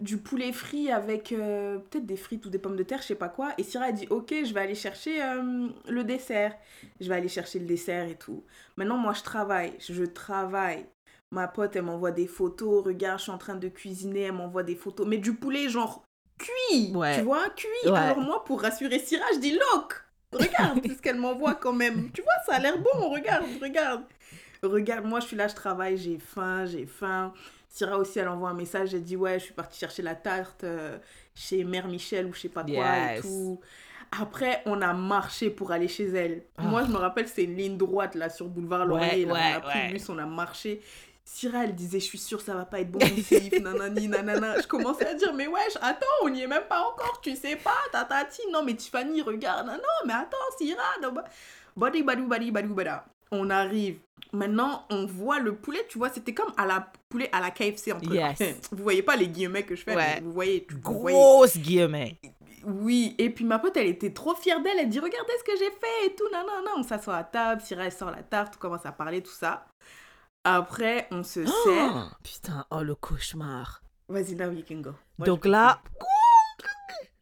du 0.01 0.17
poulet 0.17 0.51
frit 0.51 0.91
avec 0.91 1.31
euh, 1.31 1.77
peut-être 1.77 2.05
des 2.05 2.15
frites 2.15 2.45
ou 2.45 2.49
des 2.49 2.59
pommes 2.59 2.75
de 2.75 2.83
terre, 2.83 3.01
je 3.01 3.07
sais 3.07 3.15
pas 3.15 3.29
quoi. 3.29 3.53
Et 3.57 3.63
Syrah, 3.63 3.89
elle 3.89 3.95
dit 3.95 4.07
ok, 4.09 4.33
je 4.43 4.53
vais 4.53 4.61
aller 4.61 4.75
chercher 4.75 5.21
euh, 5.21 5.67
le 5.87 6.03
dessert. 6.03 6.55
Je 6.99 7.09
vais 7.09 7.15
aller 7.15 7.27
chercher 7.27 7.59
le 7.59 7.65
dessert 7.65 8.07
et 8.07 8.15
tout. 8.15 8.43
Maintenant, 8.77 8.97
moi, 8.97 9.13
je 9.13 9.23
travaille. 9.23 9.73
Je 9.79 10.03
travaille. 10.03 10.85
Ma 11.31 11.47
pote, 11.47 11.75
elle 11.75 11.83
m'envoie 11.83 12.11
des 12.11 12.27
photos. 12.27 12.85
Regarde, 12.85 13.19
je 13.19 13.23
suis 13.23 13.31
en 13.31 13.37
train 13.37 13.55
de 13.55 13.67
cuisiner. 13.67 14.21
Elle 14.21 14.33
m'envoie 14.33 14.63
des 14.63 14.75
photos. 14.75 15.07
Mais 15.07 15.17
du 15.17 15.35
poulet, 15.35 15.69
genre 15.69 16.03
cuit. 16.37 16.95
Ouais. 16.95 17.17
Tu 17.17 17.23
vois, 17.23 17.49
cuit. 17.49 17.67
Ouais. 17.85 17.97
Alors 17.97 18.19
moi, 18.19 18.43
pour 18.45 18.61
rassurer 18.61 18.99
Syrah, 18.99 19.25
je 19.35 19.39
dis 19.39 19.51
look. 19.51 20.03
Regarde 20.31 20.85
ce 20.87 21.01
qu'elle 21.01 21.17
m'envoie 21.17 21.55
quand 21.55 21.73
même. 21.73 22.11
Tu 22.11 22.21
vois, 22.21 22.33
ça 22.45 22.55
a 22.55 22.59
l'air 22.59 22.77
bon. 22.77 23.09
Regarde, 23.09 23.45
regarde. 23.61 24.03
Regarde, 24.61 25.05
moi, 25.05 25.19
je 25.19 25.27
suis 25.27 25.37
là, 25.37 25.47
je 25.47 25.55
travaille. 25.55 25.97
J'ai 25.97 26.19
faim, 26.19 26.65
j'ai 26.65 26.85
faim. 26.85 27.33
Syrah 27.69 27.97
aussi, 27.97 28.19
elle 28.19 28.27
envoie 28.27 28.49
un 28.49 28.55
message. 28.55 28.93
Elle 28.93 29.03
dit 29.03 29.15
Ouais, 29.15 29.39
je 29.39 29.45
suis 29.45 29.53
partie 29.53 29.79
chercher 29.79 30.01
la 30.01 30.15
tarte 30.15 30.63
euh, 30.63 30.97
chez 31.35 31.63
Mère 31.63 31.87
Michel 31.87 32.25
ou 32.25 32.33
je 32.33 32.41
sais 32.41 32.49
pas 32.49 32.63
quoi 32.63 33.15
et 33.15 33.21
tout. 33.21 33.61
Après, 34.19 34.63
on 34.65 34.81
a 34.81 34.91
marché 34.91 35.51
pour 35.51 35.71
aller 35.71 35.87
chez 35.87 36.07
elle. 36.07 36.43
Ah. 36.57 36.63
Moi, 36.63 36.83
je 36.83 36.91
me 36.91 36.97
rappelle, 36.97 37.27
c'est 37.27 37.43
une 37.43 37.55
ligne 37.55 37.77
droite 37.77 38.15
là 38.15 38.29
sur 38.29 38.47
boulevard 38.47 38.85
Laurier. 38.85 39.25
là. 39.25 39.33
ouais, 39.33 39.53
on 39.53 39.57
a 39.57 39.61
pris 39.61 39.87
le 39.87 39.93
bus, 39.93 40.09
on 40.09 40.17
a 40.17 40.25
marché. 40.25 40.81
Syrah, 41.23 41.65
elle 41.65 41.75
disait, 41.75 41.99
je 41.99 42.05
suis 42.05 42.17
sûre, 42.17 42.41
ça 42.41 42.55
va 42.55 42.65
pas 42.65 42.79
être 42.79 42.89
bon, 42.89 42.97
nanani, 43.61 44.07
nanana. 44.07 44.59
Je 44.59 44.65
commençais 44.65 45.05
à 45.05 45.13
dire, 45.13 45.31
mais 45.35 45.45
wesh, 45.45 45.77
attends, 45.79 46.07
on 46.23 46.29
n'y 46.29 46.41
est 46.41 46.47
même 46.47 46.63
pas 46.67 46.81
encore, 46.81 47.21
tu 47.21 47.35
sais 47.35 47.55
pas, 47.55 47.77
tatati. 47.91 48.41
Non, 48.51 48.63
mais 48.63 48.73
Tiffany, 48.73 49.21
regarde, 49.21 49.67
non, 49.67 49.73
non, 49.73 50.07
mais 50.07 50.13
attends, 50.13 50.37
Syrah, 50.57 50.95
non. 51.03 51.13
Badi, 51.77 52.01
badou, 52.01 52.27
badi, 52.27 52.49
badou, 52.49 52.73
bada. 52.73 53.05
On 53.31 53.49
arrive. 53.49 53.99
Maintenant, 54.33 54.85
on 54.89 55.05
voit 55.05 55.39
le 55.39 55.55
poulet, 55.55 55.85
tu 55.89 55.97
vois, 55.97 56.09
c'était 56.09 56.33
comme 56.33 56.51
à 56.57 56.65
la 56.65 56.91
poulet 57.09 57.29
à 57.31 57.39
la 57.39 57.49
KFC 57.51 57.91
entre 57.93 58.13
Yes. 58.13 58.37
Vous 58.71 58.83
voyez 58.83 59.01
pas 59.01 59.15
les 59.15 59.27
guillemets 59.27 59.63
que 59.63 59.75
je 59.75 59.83
fais, 59.83 59.95
Ouais. 59.95 60.15
mais 60.15 60.21
vous 60.21 60.31
voyez, 60.33 60.67
vous 60.83 60.99
voyez. 60.99 61.17
Grosse 61.17 61.57
guillemets. 61.57 62.19
Oui, 62.65 63.15
et 63.17 63.29
puis 63.29 63.45
ma 63.45 63.57
pote, 63.57 63.77
elle 63.77 63.87
était 63.87 64.13
trop 64.13 64.35
fière 64.35 64.61
d'elle. 64.61 64.77
Elle 64.79 64.89
dit 64.89 64.99
Regardez 64.99 65.31
ce 65.39 65.43
que 65.43 65.57
j'ai 65.57 65.71
fait 65.71 66.05
et 66.07 66.15
tout. 66.15 66.25
Non, 66.31 66.41
non, 66.45 66.61
non. 66.63 66.71
On 66.79 66.83
s'assoit 66.83 67.15
à 67.15 67.23
table. 67.23 67.61
Syrah, 67.61 67.85
elle 67.85 67.91
sort 67.91 68.11
la 68.11 68.21
tarte. 68.21 68.55
On 68.57 68.59
commence 68.59 68.85
à 68.85 68.91
parler, 68.91 69.23
tout 69.23 69.31
ça. 69.31 69.65
Après, 70.43 71.07
on 71.11 71.23
se 71.23 71.45
sert. 71.45 71.53
Oh, 71.67 72.15
putain, 72.23 72.65
oh 72.71 72.83
le 72.83 72.95
cauchemar. 72.95 73.81
Vas-y, 74.09 74.35
now 74.35 74.51
you 74.51 74.63
can 74.67 74.81
go. 74.81 74.91
Moi, 75.17 75.25
Donc 75.25 75.45
là. 75.45 75.81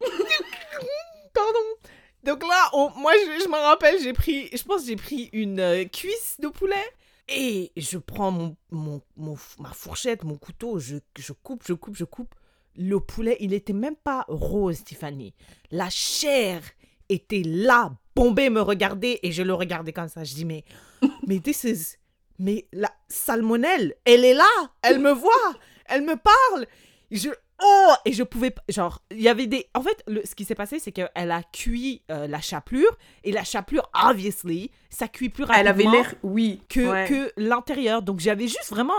Pardon. 1.34 1.77
Donc 2.24 2.42
là, 2.42 2.70
on- 2.72 2.90
moi, 2.90 3.12
je, 3.14 3.44
je 3.44 3.48
me 3.48 3.54
rappelle, 3.56 4.00
j'ai 4.02 4.12
pris, 4.12 4.48
je 4.52 4.62
pense 4.64 4.86
j'ai 4.86 4.96
pris 4.96 5.30
une 5.32 5.60
euh, 5.60 5.84
cuisse 5.84 6.36
de 6.40 6.48
poulet 6.48 6.84
et 7.28 7.72
je 7.76 7.98
prends 7.98 8.30
mon, 8.30 8.56
mon, 8.70 9.00
mon 9.16 9.36
ma 9.58 9.72
fourchette, 9.72 10.24
mon 10.24 10.36
couteau, 10.36 10.78
je, 10.78 10.96
je 11.18 11.32
coupe, 11.32 11.62
je 11.66 11.74
coupe, 11.74 11.96
je 11.96 12.04
coupe. 12.04 12.34
Le 12.76 13.00
poulet, 13.00 13.36
il 13.40 13.52
était 13.54 13.72
même 13.72 13.96
pas 13.96 14.24
rose, 14.28 14.84
Tiffany. 14.84 15.34
La 15.70 15.90
chair 15.90 16.60
était 17.08 17.42
là, 17.44 17.92
bombée, 18.14 18.50
me 18.50 18.60
regarder 18.60 19.18
et 19.22 19.32
je 19.32 19.42
le 19.42 19.54
regardais 19.54 19.92
comme 19.92 20.08
ça. 20.08 20.24
Je 20.24 20.34
dis, 20.34 20.44
mais, 20.44 20.64
mais 21.26 21.38
this 21.40 21.64
is, 21.64 21.96
mais 22.38 22.66
la 22.72 22.90
salmonelle, 23.08 23.94
elle 24.04 24.24
est 24.24 24.34
là, 24.34 24.48
elle 24.82 24.98
me 25.00 25.12
voit, 25.12 25.54
elle 25.86 26.02
me 26.02 26.14
parle. 26.16 26.66
Je, 27.10 27.30
oh, 27.62 27.92
et 28.04 28.12
je 28.12 28.22
pouvais 28.22 28.54
genre, 28.68 29.02
il 29.10 29.20
y 29.20 29.28
avait 29.28 29.46
des, 29.46 29.66
en 29.74 29.82
fait, 29.82 30.02
le- 30.06 30.22
ce 30.24 30.34
qui 30.34 30.44
s'est 30.44 30.54
passé, 30.54 30.78
c'est 30.78 30.92
qu'elle 30.92 31.30
a 31.30 31.42
cuit 31.42 32.02
euh, 32.10 32.26
la 32.26 32.40
chapelure 32.40 32.96
et 33.24 33.32
la 33.32 33.44
chapelure, 33.44 33.88
obviously, 33.94 34.70
ça 34.90 35.08
cuit 35.08 35.28
plus 35.28 35.44
rapidement 35.44 35.60
Elle 35.60 35.68
avait 35.68 35.84
l'air. 35.84 36.14
Oui. 36.22 36.60
que, 36.68 36.80
ouais. 36.80 37.06
que 37.08 37.32
l'intérieur. 37.36 38.02
Donc 38.02 38.20
j'avais 38.20 38.46
juste 38.48 38.70
vraiment 38.70 38.94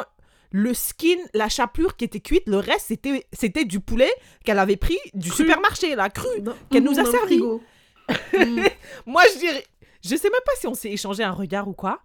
le 0.52 0.74
skin, 0.74 1.17
la 1.34 1.48
chapelure 1.48 1.95
qui 1.95 2.06
était 2.06 2.19
cuite, 2.22 2.43
le 2.48 2.58
reste 2.58 2.88
c'était 2.88 3.26
c'était 3.34 3.65
du 3.65 3.80
poulet 3.80 4.12
qu'elle 4.43 4.58
avait 4.60 4.78
pris 4.78 4.98
du 5.13 5.30
Cru. 5.30 5.43
supermarché, 5.43 5.95
là, 5.95 6.10
cru. 6.10 6.28
Qu'elle 6.72 6.84
nous 6.84 7.00
a 7.00 7.06
servi. 7.06 7.39
Mm. 7.39 8.63
Moi 9.06 9.22
je 9.34 9.39
dirais, 9.39 9.63
je 10.04 10.15
sais 10.15 10.30
même 10.30 10.41
pas 10.45 10.54
si 10.60 10.65
on 10.67 10.74
s'est 10.74 10.89
échangé 10.91 11.24
un 11.24 11.32
regard 11.34 11.67
ou 11.67 11.74
quoi, 11.74 12.02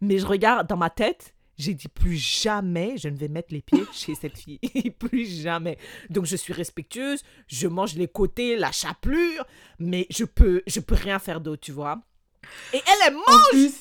mais 0.00 0.16
je 0.18 0.26
regarde 0.26 0.66
dans 0.66 0.76
ma 0.78 0.88
tête. 0.90 1.34
J'ai 1.58 1.74
dit 1.74 1.88
plus 1.88 2.16
jamais 2.16 2.96
je 2.96 3.08
ne 3.08 3.16
vais 3.16 3.28
mettre 3.28 3.52
les 3.52 3.60
pieds 3.62 3.84
chez 3.92 4.14
cette 4.14 4.38
fille. 4.38 4.58
plus 4.98 5.26
jamais. 5.42 5.78
Donc 6.10 6.24
je 6.26 6.36
suis 6.36 6.52
respectueuse, 6.52 7.22
je 7.46 7.68
mange 7.68 7.94
les 7.94 8.08
côtés, 8.08 8.56
la 8.56 8.72
chapelure, 8.72 9.44
mais 9.78 10.06
je 10.10 10.24
peux 10.24 10.62
je 10.66 10.80
peux 10.80 10.94
rien 10.94 11.18
faire 11.18 11.40
d'autre, 11.40 11.60
tu 11.62 11.72
vois. 11.72 12.00
Et 12.72 12.78
elle, 12.78 13.08
elle 13.08 13.14
mange. 13.14 13.24
En 13.28 13.38
plus, 13.50 13.72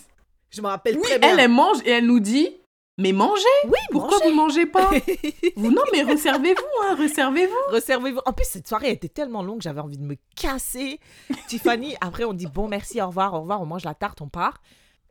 Je 0.49 0.61
me 0.61 0.67
rappelle 0.67 0.95
oui, 0.97 1.03
très 1.03 1.17
bien. 1.19 1.29
elle, 1.33 1.39
elle 1.39 1.49
mange 1.51 1.77
et 1.85 1.91
elle 1.91 2.05
nous 2.05 2.19
dit 2.19 2.49
Mais 2.97 3.13
mangez 3.13 3.41
Oui, 3.65 3.79
Pourquoi 3.89 4.19
vous 4.23 4.33
mangez 4.35 4.65
pas? 4.65 4.91
Vous, 5.55 5.71
Non, 5.71 5.81
mais 5.91 6.03
reservez-vous, 6.03 6.83
hein, 6.83 6.95
reservez-vous. 6.99 7.55
Réservez-vous. 7.69 8.19
En 8.25 8.33
plus, 8.33 8.45
cette 8.47 8.67
soirée 8.67 8.91
était 8.91 9.09
tellement 9.09 9.41
longue, 9.43 9.61
j'avais 9.61 9.79
envie 9.81 9.97
de 9.97 10.03
me 10.03 10.15
casser. 10.35 10.99
Tiffany, 11.47 11.95
après, 12.01 12.25
on 12.25 12.33
dit 12.33 12.45
bon, 12.47 12.67
merci, 12.67 13.01
au 13.01 13.07
revoir, 13.07 13.33
au 13.33 13.39
revoir, 13.41 13.61
on 13.61 13.65
mange 13.65 13.85
la 13.85 13.93
tarte, 13.95 14.21
on 14.21 14.27
part 14.29 14.61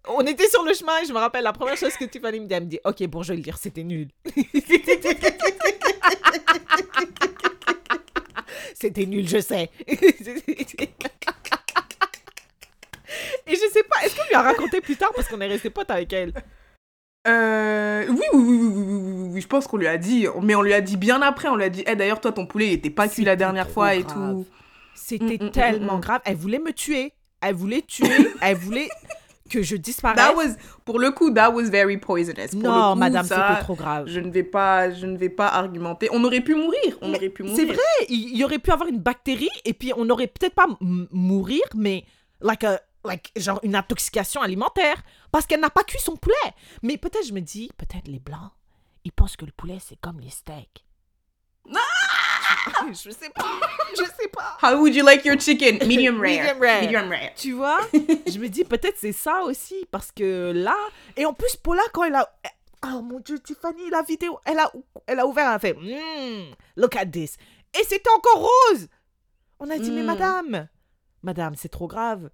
on 0.09 0.21
était 0.23 0.49
sur 0.49 0.65
le 0.65 0.73
chemin 0.75 0.99
et 1.03 1.07
je 1.07 1.13
me 1.13 1.19
rappelle 1.19 1.45
la 1.45 1.53
première 1.53 1.77
chose 1.77 1.95
que 1.97 2.05
Tiffany 2.05 2.41
me 2.41 2.47
dit, 2.47 2.55
elle 2.55 2.65
me 2.65 2.69
dit 2.69 2.81
Ok, 2.85 3.07
bon, 3.07 3.23
je 3.23 3.33
vais 3.33 3.37
le 3.37 3.43
lire, 3.43 3.59
c'était 3.59 3.85
nul. 3.85 4.09
c'était 8.75 9.07
nul, 9.07 9.29
je 9.29 9.41
sais. 9.41 9.71
et 9.87 9.97
je 13.55 13.69
sais 13.73 13.83
pas, 13.85 14.05
est-ce 14.05 14.17
qu'on 14.17 14.27
lui 14.29 14.35
a 14.35 14.43
raconté 14.43 14.81
plus 14.81 14.97
tard 14.97 15.13
parce 15.15 15.29
qu'on 15.29 15.41
est 15.41 15.49
resté 15.49 15.71
potes 15.71 15.91
avec 15.91 16.13
elle? 16.13 16.33
Euh, 17.29 18.07
oui, 18.09 18.25
oui, 18.33 18.43
oui, 18.43 18.57
oui, 18.59 18.73
oui, 18.75 19.29
oui, 19.33 19.41
je 19.41 19.47
pense 19.47 19.67
qu'on 19.67 19.77
lui 19.77 19.87
a 19.87 19.99
dit, 19.99 20.27
mais 20.43 20.55
on 20.55 20.63
lui 20.63 20.73
a 20.73 20.81
dit 20.81 20.97
bien 20.97 21.21
après, 21.21 21.49
on 21.49 21.57
lui 21.57 21.65
a 21.65 21.69
dit, 21.69 21.83
hey, 21.87 21.95
d'ailleurs, 21.95 22.21
toi, 22.21 22.33
ton 22.33 22.47
poulet, 22.47 22.69
il 22.69 22.73
était 22.73 22.89
pas 22.89 23.09
cuit 23.09 23.25
la 23.25 23.37
dernière 23.37 23.69
fois 23.69 23.95
et 23.95 24.05
tout. 24.05 24.47
C'était 24.95 25.37
mm, 25.37 25.45
mm, 25.45 25.47
mm, 25.47 25.51
tellement 25.51 25.99
grave, 25.99 26.23
elle 26.25 26.37
voulait 26.37 26.59
me 26.59 26.73
tuer, 26.73 27.13
elle 27.43 27.55
voulait 27.55 27.83
tuer, 27.83 28.09
elle 28.41 28.57
voulait 28.57 28.89
que 29.51 29.63
je 29.63 29.77
disparaisse. 29.77 30.17
That 30.25 30.35
was, 30.35 30.55
pour 30.85 30.99
le 30.99 31.11
coup, 31.11 31.31
that 31.35 31.51
was 31.53 31.65
very 31.65 31.99
poisonous. 31.99 32.49
Pour 32.53 32.63
non, 32.63 32.89
le 32.89 32.93
coup, 32.95 32.99
madame, 33.01 33.27
c'était 33.27 33.61
trop 33.61 33.75
grave. 33.75 34.07
Je 34.07 34.21
ne 34.21 34.31
vais 34.31 34.43
pas, 34.45 34.91
je 34.91 35.05
ne 35.07 35.19
vais 35.19 35.29
pas 35.29 35.49
argumenter. 35.49 36.09
On 36.13 36.25
aurait 36.25 36.41
pu 36.41 36.55
mourir, 36.55 36.97
on 37.03 37.09
Mais 37.11 37.19
aurait 37.19 37.29
pu 37.29 37.43
mourir. 37.43 37.57
C'est 37.59 37.67
vrai, 37.67 38.07
il 38.09 38.37
y 38.37 38.45
aurait 38.45 38.59
pu 38.59 38.71
avoir 38.71 38.89
une 38.89 39.01
bactérie 39.01 39.51
et 39.65 39.75
puis 39.75 39.93
on 39.97 40.09
aurait 40.09 40.29
peut-être 40.29 40.55
pas 40.55 40.67
mourir, 41.11 41.63
mais 41.75 42.05
like 42.41 42.65
a- 42.65 42.81
like 43.05 43.33
genre 43.37 43.61
une 43.63 43.75
intoxication 43.75 44.41
alimentaire 44.43 45.03
parce 45.33 45.47
qu'elle 45.47 45.61
n'a 45.61 45.71
pas 45.71 45.85
cuit 45.85 46.01
son 46.01 46.17
poulet. 46.17 46.35
Mais 46.83 46.97
peut-être 46.97 47.27
je 47.27 47.33
me 47.33 47.41
dis, 47.41 47.71
peut-être 47.77 48.09
les 48.09 48.21
blancs, 48.21 48.51
ils 49.05 49.13
pensent 49.13 49.37
que 49.37 49.45
le 49.45 49.53
poulet 49.53 49.79
c'est 49.81 49.99
comme 50.01 50.21
les 50.21 50.31
steaks. 50.31 50.85
Je 52.89 53.11
sais 53.11 53.31
pas, 53.31 53.45
je 53.93 54.03
sais 54.05 54.29
pas. 54.33 54.57
How 54.63 54.77
would 54.79 54.95
you 54.95 55.05
like 55.05 55.25
your 55.25 55.39
chicken? 55.41 55.79
Medium 55.87 56.21
rare. 56.21 56.31
Medium 56.43 56.61
rare. 56.61 56.81
Medium 56.83 57.09
rare. 57.09 57.35
Tu 57.37 57.53
vois, 57.53 57.81
je 57.93 58.39
me 58.39 58.49
dis 58.49 58.65
peut-être 58.65 58.97
c'est 58.99 59.13
ça 59.13 59.43
aussi 59.43 59.87
parce 59.91 60.11
que 60.13 60.53
là 60.55 60.77
et 61.17 61.25
en 61.27 61.33
plus 61.35 61.57
Paula 61.57 61.83
quand 61.93 62.05
elle 62.05 62.15
a 62.15 62.31
oh 62.87 63.03
mon 63.03 63.21
dieu 63.21 63.39
Tiffany 63.39 63.91
la 63.91 64.03
vidéo 64.03 64.39
elle 64.45 64.59
a 64.59 64.71
elle 65.07 65.21
a 65.21 65.27
ouvert 65.27 65.47
elle 65.49 65.55
a 65.55 65.59
fait 65.59 65.75
Hmm, 65.75 66.53
look 66.77 66.97
at 66.97 67.07
this 67.07 67.37
et 67.79 67.85
c'était 67.85 68.11
encore 68.17 68.49
rose. 68.71 68.89
On 69.59 69.69
a 69.71 69.79
dit 69.79 69.91
mais 69.91 70.03
Mm. 70.03 70.07
madame 70.07 70.69
madame 71.23 71.55
c'est 71.57 71.69
trop 71.69 71.87
grave 71.87 72.31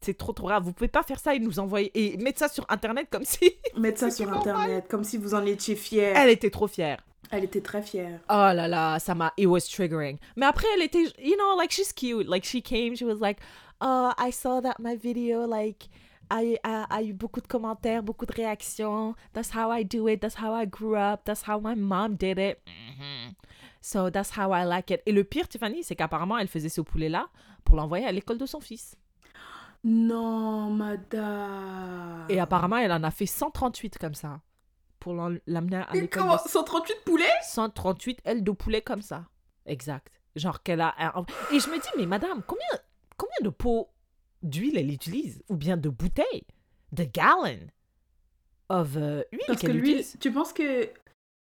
c'est 0.00 0.16
trop 0.16 0.32
trop 0.32 0.46
grave 0.46 0.62
vous 0.62 0.72
pouvez 0.72 0.86
pas 0.86 1.02
faire 1.02 1.18
ça 1.18 1.34
et 1.34 1.40
nous 1.40 1.58
envoyer 1.58 1.90
et 1.94 2.16
mettre 2.18 2.38
ça 2.38 2.46
sur 2.48 2.64
internet 2.68 3.08
comme 3.10 3.24
si 3.24 3.52
Mettre 3.76 3.98
ça 3.98 4.10
sur 4.12 4.26
normal. 4.30 4.48
internet, 4.56 4.84
comme 4.88 5.02
si 5.02 5.16
vous 5.16 5.34
en 5.34 5.44
étiez 5.44 5.74
fière. 5.74 6.16
elle 6.16 6.28
était 6.30 6.50
trop 6.50 6.68
fière. 6.68 6.98
Elle 7.30 7.44
était 7.44 7.60
très 7.60 7.82
fière. 7.82 8.20
Oh 8.30 8.52
là 8.54 8.68
là, 8.68 8.98
ça 8.98 9.14
m'a, 9.14 9.32
it 9.36 9.46
was 9.46 9.60
triggering. 9.60 10.18
Mais 10.36 10.46
après, 10.46 10.66
elle 10.74 10.82
était, 10.82 11.04
you 11.18 11.36
know, 11.36 11.58
like 11.58 11.70
she's 11.70 11.92
cute. 11.92 12.26
Like 12.26 12.44
she 12.44 12.62
came, 12.62 12.96
she 12.96 13.02
was 13.02 13.20
like, 13.20 13.38
oh, 13.80 14.12
I 14.18 14.30
saw 14.32 14.60
that 14.62 14.76
my 14.78 14.96
video, 14.96 15.46
like, 15.46 15.88
I, 16.30 16.58
I, 16.64 16.86
a 16.90 17.02
eu 17.02 17.12
beaucoup 17.12 17.40
de 17.40 17.46
commentaires, 17.46 18.02
beaucoup 18.02 18.26
de 18.26 18.32
réactions. 18.32 19.14
That's 19.32 19.50
how 19.54 19.70
I 19.70 19.82
do 19.84 20.08
it. 20.08 20.20
That's 20.20 20.36
how 20.36 20.54
I 20.54 20.66
grew 20.66 20.96
up. 20.96 21.24
That's 21.24 21.42
how 21.46 21.60
my 21.60 21.74
mom 21.74 22.16
did 22.16 22.38
it. 22.38 22.60
Mhm. 22.66 23.34
So 23.80 24.10
that's 24.10 24.30
how 24.36 24.52
I 24.52 24.64
like 24.64 24.90
it. 24.90 25.02
Et 25.06 25.12
le 25.12 25.24
pire, 25.24 25.48
Tiffany, 25.48 25.82
c'est 25.82 25.96
qu'apparemment, 25.96 26.38
elle 26.38 26.48
faisait 26.48 26.68
ce 26.68 26.80
poulet-là 26.80 27.28
pour 27.64 27.76
l'envoyer 27.76 28.06
à 28.06 28.12
l'école 28.12 28.38
de 28.38 28.46
son 28.46 28.60
fils. 28.60 28.96
Non, 29.84 30.70
madame. 30.70 32.26
Et 32.28 32.40
apparemment, 32.40 32.76
elle 32.78 32.92
en 32.92 33.02
a 33.02 33.10
fait 33.10 33.26
138 33.26 33.98
comme 33.98 34.14
ça 34.14 34.40
pour 35.00 35.14
l'amener 35.46 35.76
à 35.76 35.88
l'école. 35.92 36.08
comment 36.22 36.36
de 36.36 36.48
138 36.48 36.94
poulets? 37.04 37.24
138 37.42 38.20
ailes 38.24 38.44
de 38.44 38.50
poulet 38.52 38.82
comme 38.82 39.02
ça. 39.02 39.24
Exact. 39.66 40.12
Genre 40.36 40.62
qu'elle 40.62 40.80
a... 40.80 40.94
un- 40.98 41.24
Et 41.52 41.60
je 41.60 41.68
me 41.68 41.76
dis, 41.80 41.88
mais 41.96 42.06
madame, 42.06 42.42
combien, 42.46 42.66
combien 43.16 43.36
de 43.42 43.50
pots 43.50 43.88
d'huile 44.42 44.78
elle 44.78 44.90
utilise? 44.92 45.42
Ou 45.48 45.56
bien 45.56 45.76
de 45.76 45.88
bouteilles? 45.88 46.46
De 46.92 47.04
gallons 47.04 47.66
Of 48.70 48.96
euh, 48.96 49.22
huile 49.32 49.40
Parce 49.46 49.62
que 49.62 49.66
l'huile, 49.68 50.04
tu 50.20 50.30
penses 50.30 50.52
que 50.52 50.90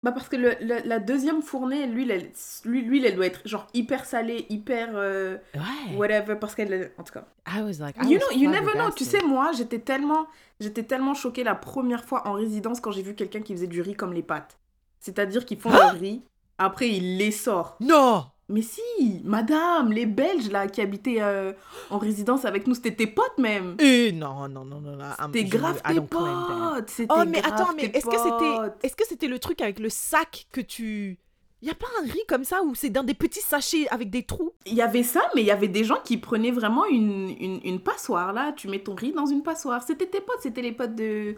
Bah 0.03 0.11
parce 0.11 0.27
que 0.27 0.35
le, 0.35 0.55
le- 0.61 0.81
la 0.85 0.99
deuxième 0.99 1.41
fournée, 1.41 1.87
lui, 1.87 2.09
elle, 2.11 2.29
lui, 2.65 3.05
elle 3.05 3.15
doit 3.15 3.25
être 3.25 3.41
genre 3.47 3.67
hyper 3.73 4.03
salée, 4.03 4.45
hyper 4.49 4.89
euh, 4.95 5.37
Ouais. 5.55 5.95
whatever, 5.95 6.35
parce 6.35 6.55
qu'elle, 6.55 6.91
en 6.97 7.03
tout 7.03 7.13
cas. 7.13 7.25
I 7.47 7.61
was 7.61 7.79
like, 7.79 7.95
I 8.03 8.07
You 8.11 8.19
was 8.19 8.27
know, 8.33 8.37
you 8.37 8.49
never 8.49 8.73
know. 8.73 8.91
Tu 8.91 9.05
sais, 9.05 9.21
moi, 9.23 9.51
j'étais 9.57 9.79
tellement, 9.79 10.27
j'étais 10.59 10.83
tellement 10.83 11.13
choquée 11.13 11.45
la 11.45 11.55
première 11.55 12.03
fois 12.03 12.27
en 12.27 12.33
résidence 12.33 12.81
quand 12.81 12.91
j'ai 12.91 13.01
vu 13.01 13.15
quelqu'un 13.15 13.41
qui 13.41 13.53
faisait 13.53 13.67
du 13.67 13.81
riz 13.81 13.95
comme 13.95 14.11
les 14.13 14.23
pâtes. 14.23 14.57
C'est-à-dire 14.99 15.45
qu'ils 15.45 15.59
font 15.59 15.69
le 15.71 15.97
riz, 15.97 16.21
après 16.57 16.89
ils 16.89 17.17
les 17.17 17.31
sortent. 17.31 17.79
Non! 17.79 18.25
Mais 18.49 18.61
si, 18.61 19.21
madame, 19.23 19.91
les 19.91 20.05
Belges 20.05 20.49
là 20.49 20.67
qui 20.67 20.81
habitaient 20.81 21.21
euh, 21.21 21.53
en 21.89 21.97
résidence 21.97 22.43
avec 22.45 22.67
nous, 22.67 22.75
c'était 22.75 22.93
tes 22.93 23.07
potes 23.07 23.37
même. 23.37 23.75
Eh, 23.79 24.11
non, 24.11 24.49
non, 24.49 24.65
non, 24.65 24.81
non, 24.81 24.97
C'était 25.25 25.45
grave 25.45 25.81
tes 25.81 26.01
potes. 26.01 26.89
C'était 26.89 27.13
Oh, 27.15 27.23
mais 27.25 27.41
grave 27.41 27.53
attends, 27.53 27.73
mais 27.75 27.85
est-ce 27.85 28.05
que 28.05 28.17
c'était 28.17 28.75
est-ce 28.87 28.95
que 28.95 29.05
c'était 29.07 29.27
le 29.27 29.39
truc 29.39 29.61
avec 29.61 29.79
le 29.79 29.89
sac 29.89 30.47
que 30.51 30.61
tu 30.61 31.17
y 31.61 31.69
a 31.69 31.73
pas 31.75 31.87
un 32.01 32.03
riz 32.03 32.23
comme 32.27 32.43
ça 32.43 32.61
où 32.61 32.75
c'est 32.75 32.89
dans 32.89 33.03
des 33.03 33.13
petits 33.13 33.39
sachets 33.39 33.87
avec 33.87 34.09
des 34.09 34.23
trous? 34.23 34.51
Il 34.65 34.73
y 34.73 34.81
avait 34.81 35.03
ça, 35.03 35.21
mais 35.33 35.41
il 35.41 35.47
y 35.47 35.51
avait 35.51 35.69
des 35.69 35.85
gens 35.85 35.99
qui 36.03 36.17
prenaient 36.17 36.51
vraiment 36.51 36.85
une, 36.85 37.33
une, 37.39 37.61
une 37.63 37.79
passoire 37.79 38.33
là. 38.33 38.51
Tu 38.51 38.67
mets 38.67 38.83
ton 38.83 38.95
riz 38.95 39.13
dans 39.13 39.25
une 39.25 39.43
passoire. 39.43 39.81
C'était 39.81 40.07
tes 40.07 40.19
potes, 40.19 40.41
c'était 40.41 40.61
les 40.61 40.73
potes 40.73 40.95
de 40.95 41.37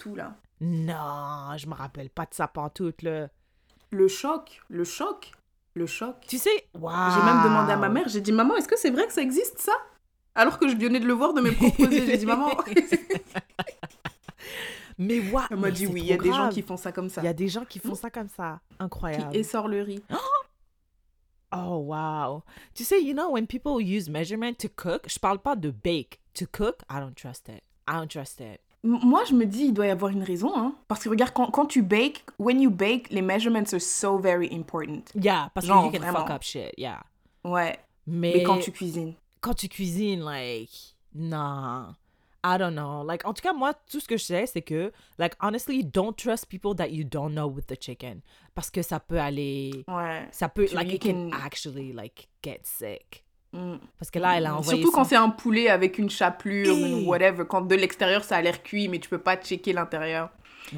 tout 0.00 0.16
là. 0.16 0.34
Non, 0.60 1.56
je 1.56 1.68
me 1.68 1.74
rappelle 1.74 2.10
pas 2.10 2.24
de 2.24 2.34
ça 2.34 2.48
pantoute 2.48 3.02
là. 3.02 3.28
Le 3.92 4.08
choc, 4.08 4.60
le 4.68 4.82
choc, 4.82 5.30
le 5.76 5.86
choc. 5.86 6.16
Tu 6.26 6.38
sais. 6.38 6.68
J'ai 6.74 6.80
même 7.24 7.42
demandé 7.44 7.72
à 7.72 7.76
ma 7.76 7.88
mère, 7.88 8.08
j'ai 8.08 8.20
dit 8.20 8.32
maman, 8.32 8.56
est-ce 8.56 8.68
que 8.68 8.78
c'est 8.78 8.90
vrai 8.90 9.06
que 9.06 9.12
ça 9.12 9.22
existe 9.22 9.58
ça? 9.58 9.72
Alors 10.34 10.58
que 10.58 10.68
je 10.68 10.76
venais 10.76 11.00
de 11.00 11.06
le 11.06 11.14
voir 11.14 11.32
de 11.32 11.40
mes 11.40 11.52
propres 11.52 11.80
yeux, 11.80 12.04
j'ai 12.06 12.18
dit 12.18 12.26
maman. 12.26 12.50
Mais 14.98 15.20
waouh. 15.30 15.46
Elle 15.50 15.58
m'a 15.58 15.70
dit 15.70 15.86
oui, 15.86 16.00
il 16.00 16.06
y 16.06 16.12
a 16.12 16.16
des 16.16 16.32
gens 16.32 16.48
qui 16.48 16.62
font 16.62 16.76
ça 16.76 16.90
comme 16.92 17.08
ça. 17.08 17.20
Il 17.20 17.24
y 17.24 17.28
a 17.28 17.34
des 17.34 17.48
gens 17.48 17.64
qui 17.64 17.78
font 17.78 17.94
ça 17.94 18.10
comme 18.10 18.28
ça. 18.28 18.60
Incroyable. 18.78 19.30
Qui 19.32 19.38
essort 19.38 19.68
le 19.68 19.82
riz. 19.82 20.02
Oh 21.52 21.76
wow. 21.76 22.42
Tu 22.74 22.82
sais, 22.82 23.00
you 23.00 23.14
know 23.14 23.30
when 23.30 23.46
people 23.46 23.80
use 23.80 24.10
measurement 24.10 24.52
to 24.58 24.68
cook, 24.68 25.08
je 25.08 25.16
parle 25.18 25.38
pas 25.38 25.54
de 25.54 25.70
bake. 25.70 26.20
To 26.34 26.44
cook, 26.44 26.82
I 26.90 26.98
don't 26.98 27.14
trust 27.14 27.48
it. 27.48 27.62
I 27.86 27.94
don't 27.94 28.08
trust 28.10 28.40
it. 28.40 28.60
Moi, 28.86 29.24
je 29.24 29.34
me 29.34 29.44
dis, 29.46 29.64
il 29.66 29.74
doit 29.74 29.86
y 29.86 29.90
avoir 29.90 30.10
une 30.12 30.22
raison. 30.22 30.52
Hein. 30.56 30.74
Parce 30.88 31.02
que 31.02 31.08
regarde, 31.08 31.32
quand, 31.34 31.50
quand 31.50 31.66
tu 31.66 31.82
bakes, 31.82 32.24
when 32.38 32.60
you 32.60 32.70
bake, 32.70 33.10
les 33.10 33.22
measurements 33.22 33.72
are 33.72 33.80
so 33.80 34.18
very 34.18 34.48
important. 34.54 35.02
Yeah, 35.14 35.50
parce 35.54 35.66
Genre, 35.66 35.82
que 35.82 35.86
you 35.86 35.92
can 35.92 35.98
vraiment. 36.10 36.26
fuck 36.26 36.30
up 36.36 36.42
shit. 36.42 36.72
Yeah. 36.78 37.02
Ouais. 37.44 37.78
Mais, 38.06 38.32
Mais 38.36 38.42
quand 38.44 38.58
tu 38.58 38.70
cuisines. 38.72 39.14
quand 39.40 39.54
tu 39.54 39.68
cuisines, 39.68 40.22
like, 40.24 40.70
non. 41.14 41.94
I 42.44 42.58
don't 42.58 42.74
know. 42.74 43.02
Like, 43.02 43.26
en 43.26 43.32
tout 43.34 43.42
cas, 43.42 43.52
moi, 43.52 43.74
tout 43.90 43.98
ce 43.98 44.06
que 44.06 44.16
je 44.16 44.22
sais, 44.24 44.46
c'est 44.46 44.62
que, 44.62 44.92
like, 45.18 45.34
honestly, 45.40 45.82
don't 45.82 46.14
trust 46.16 46.46
people 46.48 46.76
that 46.76 46.90
you 46.90 47.02
don't 47.02 47.32
know 47.32 47.48
with 47.48 47.66
the 47.66 47.74
chicken. 47.80 48.20
Parce 48.54 48.70
que 48.70 48.82
ça 48.82 49.00
peut 49.00 49.18
aller. 49.18 49.84
Ouais. 49.88 50.28
Ça 50.30 50.48
peut, 50.48 50.66
Tu- 50.66 50.76
like, 50.76 50.86
you 50.88 50.94
it 50.94 51.02
can 51.02 51.30
can- 51.30 51.36
actually, 51.44 51.92
like, 51.92 52.28
get 52.44 52.60
sick. 52.62 53.24
Mm. 53.52 53.76
Parce 53.98 54.10
que 54.10 54.18
là, 54.18 54.36
elle 54.36 54.46
a 54.46 54.56
envoyé. 54.56 54.80
Surtout 54.80 54.94
quand 54.94 55.04
c'est 55.04 55.16
un 55.16 55.30
poulet 55.30 55.68
avec 55.68 55.98
une 55.98 56.10
chapelure, 56.10 56.74
Hey. 56.76 56.92
une 57.02 57.08
whatever. 57.08 57.44
Quand 57.48 57.62
de 57.62 57.74
l'extérieur, 57.74 58.24
ça 58.24 58.36
a 58.36 58.42
l'air 58.42 58.62
cuit, 58.62 58.88
mais 58.88 58.98
tu 58.98 59.08
peux 59.08 59.18
pas 59.18 59.36
checker 59.36 59.72
l'intérieur. 59.72 60.30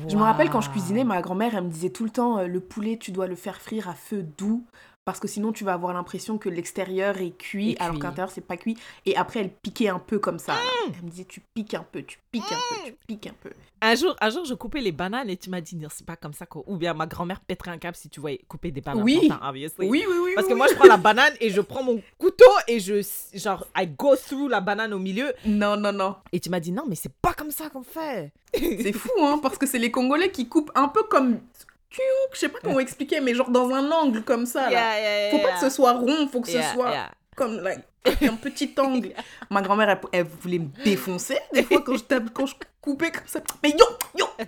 Je 0.06 0.16
me 0.16 0.22
rappelle 0.22 0.50
quand 0.50 0.60
je 0.60 0.68
cuisinais, 0.68 1.02
ma 1.02 1.22
grand-mère, 1.22 1.54
elle 1.56 1.64
me 1.64 1.70
disait 1.70 1.88
tout 1.88 2.04
le 2.04 2.10
temps, 2.10 2.38
euh, 2.38 2.46
le 2.46 2.60
poulet, 2.60 2.98
tu 2.98 3.10
dois 3.10 3.26
le 3.26 3.36
faire 3.36 3.58
frire 3.60 3.88
à 3.88 3.94
feu 3.94 4.22
doux. 4.22 4.66
Parce 5.08 5.20
que 5.20 5.26
sinon, 5.26 5.52
tu 5.52 5.64
vas 5.64 5.72
avoir 5.72 5.94
l'impression 5.94 6.36
que 6.36 6.50
l'extérieur 6.50 7.16
est 7.16 7.30
cuit, 7.30 7.70
Est 7.70 7.80
alors 7.80 7.98
qu'à 7.98 8.08
l'intérieur, 8.08 8.30
c'est 8.30 8.42
pas 8.42 8.58
cuit. 8.58 8.76
Et 9.06 9.16
après, 9.16 9.40
elle 9.40 9.48
piquait 9.48 9.88
un 9.88 9.98
peu 9.98 10.18
comme 10.18 10.38
ça. 10.38 10.52
là. 10.52 10.58
Mm. 10.60 10.92
Elle 10.98 11.04
me 11.06 11.08
disait, 11.08 11.24
tu 11.24 11.40
piques 11.54 11.72
un 11.72 11.86
peu, 11.90 12.02
tu 12.02 12.18
piques 12.30 12.42
un 12.52 12.74
peu, 12.74 12.84
tu 12.84 12.94
piques 13.06 13.26
un 13.26 13.34
peu. 13.40 13.48
Un 13.80 13.94
jour, 13.94 14.14
un 14.20 14.28
jour, 14.28 14.44
je 14.44 14.52
coupais 14.52 14.82
les 14.82 14.92
bananes 14.92 15.30
et 15.30 15.38
tu 15.38 15.48
m'as 15.48 15.62
dit, 15.62 15.76
non, 15.76 15.88
c'est 15.90 16.04
pas 16.04 16.16
comme 16.16 16.34
ça. 16.34 16.44
Ou 16.66 16.76
bien 16.76 16.92
ma 16.92 17.06
grand-mère 17.06 17.40
pèterait 17.40 17.70
un 17.70 17.78
câble 17.78 17.96
si 17.96 18.10
tu 18.10 18.20
voyais 18.20 18.42
couper 18.48 18.70
des 18.70 18.82
bananes. 18.82 19.02
Oui. 19.02 19.30
Oui, 19.78 19.88
oui, 19.88 20.04
oui. 20.06 20.32
Parce 20.34 20.46
que 20.46 20.52
oui, 20.52 20.58
moi, 20.58 20.66
je 20.68 20.74
prends 20.74 20.88
la 20.88 20.96
banane 20.98 21.32
et 21.40 21.48
je 21.48 21.62
prends 21.62 21.82
mon 21.82 22.02
couteau 22.18 22.44
et 22.66 22.78
je, 22.78 23.00
genre, 23.32 23.66
I 23.78 23.86
go 23.86 24.14
through 24.14 24.50
la 24.50 24.60
banane 24.60 24.92
au 24.92 24.98
milieu. 24.98 25.32
Non, 25.46 25.78
non, 25.78 25.92
non. 25.92 26.16
Et 26.32 26.40
tu 26.40 26.50
m'as 26.50 26.60
dit, 26.60 26.70
non, 26.70 26.84
mais 26.86 26.96
c'est 26.96 27.14
pas 27.22 27.32
comme 27.32 27.50
ça 27.50 27.70
qu'on 27.70 27.82
fait. 27.82 28.30
C'est 28.52 28.92
fou, 28.92 29.08
hein, 29.22 29.40
parce 29.42 29.56
que 29.56 29.64
c'est 29.64 29.78
les 29.78 29.90
Congolais 29.90 30.30
qui 30.30 30.50
coupent 30.50 30.72
un 30.74 30.88
peu 30.88 31.04
comme... 31.04 31.38
Je 31.90 32.38
sais 32.38 32.48
pas 32.48 32.58
comment 32.62 32.80
expliquer, 32.80 33.20
mais 33.20 33.34
genre 33.34 33.50
dans 33.50 33.70
un 33.70 33.90
angle 33.90 34.22
comme 34.22 34.46
ça, 34.46 34.70
là. 34.70 35.30
Faut 35.30 35.38
pas 35.38 35.52
que 35.52 35.60
ce 35.60 35.70
soit 35.70 35.92
rond, 35.92 36.28
faut 36.28 36.40
que 36.40 36.48
ce 36.48 36.62
soit 36.62 37.10
comme 37.38 37.60
like, 37.60 37.84
un 38.22 38.34
petit 38.36 38.74
angle. 38.78 39.14
Ma 39.48 39.62
grand-mère, 39.62 39.88
elle, 39.90 40.00
elle 40.12 40.26
voulait 40.26 40.58
me 40.58 40.68
défoncer 40.84 41.38
des 41.52 41.62
fois 41.62 41.82
quand 41.82 41.96
je, 41.96 42.28
quand 42.34 42.46
je 42.46 42.54
coupais 42.80 43.12
comme 43.12 43.26
ça. 43.26 43.40
Mais 43.62 43.70
yo, 43.70 43.84
yo 44.18 44.26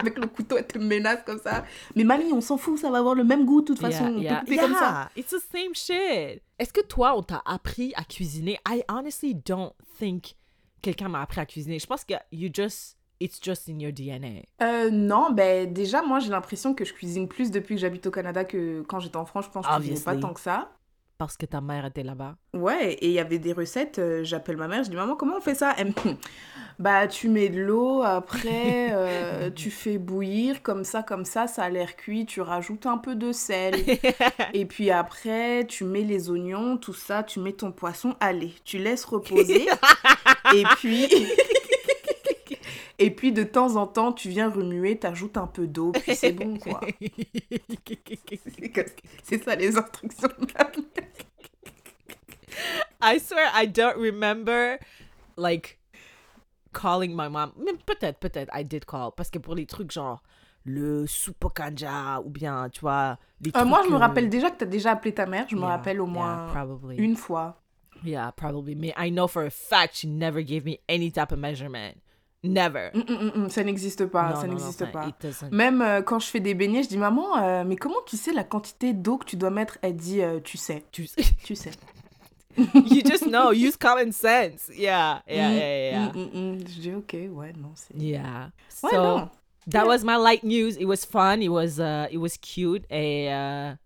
Avec 0.00 0.18
le 0.18 0.26
couteau, 0.26 0.56
elle 0.56 0.66
te 0.66 0.78
menace 0.78 1.20
comme 1.26 1.40
ça. 1.40 1.64
Mais 1.94 2.04
mamie, 2.04 2.32
on 2.32 2.40
s'en 2.40 2.56
fout, 2.56 2.78
ça 2.78 2.90
va 2.90 2.98
avoir 2.98 3.14
le 3.14 3.24
même 3.24 3.44
goût 3.44 3.62
de 3.62 3.66
toute 3.66 3.80
façon. 3.80 4.04
on 4.04 4.22
peut 4.22 4.34
couper 4.40 4.56
comme 4.56 4.74
ça. 4.74 5.10
It's 5.16 5.30
the 5.30 5.42
same 5.52 5.74
shit. 5.74 6.42
Est-ce 6.58 6.72
que 6.72 6.82
toi, 6.82 7.16
on 7.16 7.22
t'a 7.22 7.42
appris 7.44 7.92
à 7.96 8.04
cuisiner? 8.04 8.58
I 8.68 8.82
honestly 8.88 9.34
don't 9.34 9.72
think 9.98 10.36
quelqu'un 10.82 11.08
m'a 11.08 11.22
appris 11.22 11.40
à 11.40 11.46
cuisiner. 11.46 11.78
Je 11.78 11.86
pense 11.86 12.04
que 12.04 12.14
you 12.30 12.48
just, 12.52 12.96
it's 13.20 13.40
just 13.42 13.68
in 13.68 13.78
your 13.78 13.92
DNA. 13.92 14.44
Euh, 14.62 14.90
non, 14.90 15.30
ben 15.30 15.72
déjà, 15.72 16.02
moi, 16.02 16.20
j'ai 16.20 16.30
l'impression 16.30 16.74
que 16.74 16.84
je 16.84 16.92
cuisine 16.92 17.28
plus 17.28 17.50
depuis 17.50 17.74
que 17.76 17.80
j'habite 17.80 18.06
au 18.06 18.10
Canada 18.10 18.44
que 18.44 18.82
quand 18.82 19.00
j'étais 19.00 19.16
en 19.16 19.26
France. 19.26 19.46
Je 19.46 19.50
pense 19.50 19.66
que 19.66 19.72
je 19.72 19.78
cuisinais 19.78 20.00
pas 20.00 20.16
tant 20.16 20.32
que 20.32 20.40
ça. 20.40 20.70
Parce 21.16 21.36
que 21.36 21.46
ta 21.46 21.60
mère 21.60 21.86
était 21.86 22.02
là-bas. 22.02 22.34
Ouais, 22.54 22.94
et 22.94 23.06
il 23.06 23.12
y 23.12 23.20
avait 23.20 23.38
des 23.38 23.52
recettes, 23.52 24.00
euh, 24.00 24.24
j'appelle 24.24 24.56
ma 24.56 24.66
mère, 24.66 24.82
je 24.82 24.90
dis 24.90 24.96
maman 24.96 25.14
comment 25.14 25.36
on 25.36 25.40
fait 25.40 25.54
ça? 25.54 25.72
Elle 25.78 25.88
me 25.88 25.92
dit, 25.92 26.16
Bah 26.80 27.06
tu 27.06 27.28
mets 27.28 27.50
de 27.50 27.60
l'eau, 27.60 28.02
après 28.02 28.88
euh, 28.90 29.48
tu 29.54 29.70
fais 29.70 29.98
bouillir, 29.98 30.60
comme 30.62 30.82
ça, 30.82 31.04
comme 31.04 31.24
ça, 31.24 31.46
ça 31.46 31.62
a 31.62 31.68
l'air 31.70 31.94
cuit, 31.94 32.26
tu 32.26 32.40
rajoutes 32.40 32.86
un 32.86 32.98
peu 32.98 33.14
de 33.14 33.30
sel. 33.30 33.76
et 34.54 34.64
puis 34.64 34.90
après 34.90 35.64
tu 35.68 35.84
mets 35.84 36.02
les 36.02 36.30
oignons, 36.30 36.76
tout 36.78 36.94
ça, 36.94 37.22
tu 37.22 37.38
mets 37.38 37.52
ton 37.52 37.70
poisson, 37.70 38.16
allez, 38.18 38.52
tu 38.64 38.78
laisses 38.78 39.04
reposer. 39.04 39.66
et 40.52 40.64
puis... 40.76 41.06
Et 42.98 43.10
puis 43.10 43.32
de 43.32 43.42
temps 43.42 43.76
en 43.76 43.86
temps, 43.86 44.12
tu 44.12 44.28
viens 44.28 44.48
remuer, 44.50 44.98
t'ajoutes 44.98 45.36
un 45.36 45.46
peu 45.46 45.66
d'eau, 45.66 45.92
puis 45.92 46.14
c'est 46.14 46.32
bon 46.32 46.58
quoi. 46.58 46.80
C'est 49.24 49.42
ça 49.42 49.56
les 49.56 49.76
instructions 49.76 50.28
de 50.38 50.46
mère. 50.46 50.70
I 53.02 53.18
swear 53.18 53.50
I 53.52 53.66
don't 53.66 53.96
remember 53.96 54.78
like 55.36 55.78
calling 56.72 57.14
my 57.14 57.28
mom. 57.28 57.52
Mais 57.58 57.72
peut-être, 57.84 58.18
peut-être 58.18 58.50
I 58.54 58.64
did 58.64 58.84
call 58.84 59.10
parce 59.16 59.30
que 59.30 59.38
pour 59.38 59.54
les 59.54 59.66
trucs 59.66 59.90
genre 59.90 60.22
le 60.64 61.06
soupe 61.06 61.52
kanja 61.54 62.20
ou 62.24 62.30
bien 62.30 62.68
tu 62.70 62.80
vois 62.80 63.18
les 63.40 63.50
Euh, 63.54 63.64
moi, 63.64 63.80
je 63.80 63.84
me 63.84 63.90
trucs, 63.90 63.94
euh, 63.94 64.06
rappelle 64.06 64.28
déjà 64.30 64.50
que 64.50 64.58
t'as 64.58 64.66
déjà 64.66 64.92
appelé 64.92 65.12
ta 65.12 65.26
mère. 65.26 65.46
Je 65.48 65.56
me 65.56 65.64
rappelle 65.64 66.00
au 66.00 66.06
moins 66.06 66.46
probably. 66.52 66.96
une 66.96 67.16
fois. 67.16 67.60
Yeah, 68.04 68.32
probably. 68.32 68.74
Mais 68.74 68.94
I 68.96 69.10
know 69.10 69.26
for 69.28 69.44
a 69.44 69.50
fact 69.50 69.96
she 69.96 70.06
never 70.06 70.42
gave 70.42 70.64
me 70.64 70.78
any 70.88 71.10
type 71.10 71.32
of 71.32 71.38
measurement. 71.38 71.94
Never. 72.46 72.90
Hum, 72.94 73.04
hum, 73.08 73.32
hum, 73.34 73.50
ça 73.50 73.64
n'existe 73.64 74.04
pas, 74.06 74.34
Non, 74.34 74.40
ça 74.42 74.46
n'existe 74.46 74.92
pas. 74.92 75.08
it 75.08 75.14
doesn't. 75.20 75.50
Même 75.50 75.80
euh, 75.80 76.02
quand 76.02 76.18
je 76.18 76.26
fais 76.26 76.40
des 76.40 76.54
beignets, 76.54 76.82
je 76.82 76.88
dis 76.90 76.98
maman, 76.98 77.38
euh, 77.38 77.64
mais 77.64 77.76
comment 77.76 77.96
tu 78.06 78.16
sais 78.18 78.32
la 78.34 78.44
quantité 78.44 78.92
d'eau 78.92 79.16
que 79.16 79.24
tu 79.24 79.36
dois 79.36 79.50
mettre? 79.50 79.78
Elle 79.82 79.96
dit, 79.96 80.20
euh, 80.22 80.40
tu 80.44 80.58
sais, 80.58 80.84
Tu- 80.92 81.08
tu 81.44 81.56
sais. 81.56 81.70
you 82.56 83.00
just 83.04 83.24
know. 83.26 83.52
Use 83.52 83.76
common 83.76 84.12
sense. 84.12 84.68
Yeah, 84.76 85.22
yeah, 85.26 85.50
yeah, 85.52 85.90
yeah. 85.90 86.12
Je 86.14 86.80
dis 86.80 86.92
ok, 86.94 87.16
ouais, 87.32 87.52
non, 87.56 87.72
c'est. 87.74 87.96
Yeah. 87.96 88.50
Ouais, 88.82 88.90
so 88.90 88.96
non. 88.96 89.30
that 89.70 89.84
Yeah. 89.84 89.86
was 89.86 90.04
my 90.04 90.16
light 90.16 90.44
news. 90.44 90.76
It 90.78 90.84
was 90.86 91.04
fun. 91.04 91.40
It 91.40 91.48
was 91.48 91.80
uh 91.80 92.06
it 92.12 92.18
was 92.18 92.36
cute. 92.36 92.84
And 92.90 93.78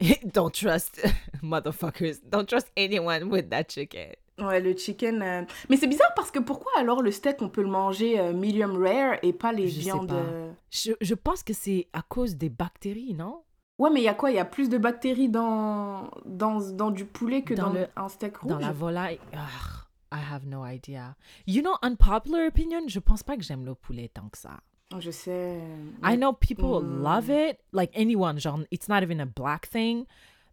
uh 0.00 0.06
don't 0.32 0.54
trust 0.54 1.00
motherfuckers. 1.42 2.20
Don't 2.30 2.48
trust 2.48 2.68
anyone 2.76 3.28
with 3.28 3.50
that 3.50 3.68
chicken. 3.68 4.12
Ouais, 4.38 4.60
le 4.60 4.76
chicken. 4.76 5.22
euh, 5.22 5.42
Mais 5.70 5.76
c'est 5.76 5.86
bizarre 5.86 6.12
parce 6.16 6.30
que 6.30 6.40
pourquoi 6.40 6.72
alors 6.78 7.02
le 7.02 7.10
steak 7.12 7.40
on 7.40 7.48
peut 7.48 7.62
le 7.62 7.68
manger 7.68 8.18
euh, 8.18 8.32
medium 8.32 8.76
rare 8.82 9.18
et 9.22 9.32
pas 9.32 9.52
les 9.52 9.68
Je 9.68 9.74
sais 9.74 9.80
viandes. 9.80 10.08
pas. 10.08 10.14
euh, 10.14 10.52
Je, 10.70 10.92
je 11.00 11.14
pense 11.14 11.42
que 11.44 11.52
c'est 11.52 11.86
à 11.92 12.02
cause 12.02 12.34
des 12.36 12.48
bactéries, 12.48 13.14
non? 13.14 13.42
Ouais, 13.78 13.90
mais 13.90 14.00
il 14.00 14.04
y 14.04 14.08
a 14.08 14.14
quoi? 14.14 14.30
Il 14.30 14.36
y 14.36 14.40
a 14.40 14.44
plus 14.44 14.68
de 14.68 14.78
bactéries 14.78 15.28
dans, 15.28 16.10
dans, 16.24 16.60
dans 16.72 16.90
du 16.90 17.04
poulet 17.04 17.42
que 17.42 17.54
Dans 17.54 17.68
dans, 17.68 17.72
le- 17.74 17.88
un 17.96 18.08
steak 18.08 18.36
rouge 18.38 18.50
Dans 18.50 18.58
la 18.58 18.72
volaille. 18.72 19.18
Ugh, 19.32 19.86
I 20.12 20.18
have 20.32 20.46
no 20.46 20.64
idea. 20.64 21.16
You 21.46 21.60
know, 21.62 21.74
unpopular 21.82 22.46
opinion, 22.46 22.86
je 22.88 22.98
pense 23.00 23.22
pas 23.22 23.36
que 23.36 23.42
j'aime 23.42 23.64
le 23.64 23.74
poulet 23.74 24.08
tant 24.12 24.28
que 24.28 24.38
ça. 24.38 24.58
Je 24.98 25.10
sais. 25.10 25.58
I 26.04 26.16
know 26.16 26.32
people 26.32 26.80
Mm. 26.84 27.02
love 27.02 27.28
it, 27.30 27.58
like 27.72 27.90
anyone, 27.96 28.38
genre, 28.38 28.60
it's 28.70 28.88
not 28.88 29.02
even 29.02 29.20
a 29.20 29.26
black 29.26 29.68
thing. 29.70 30.04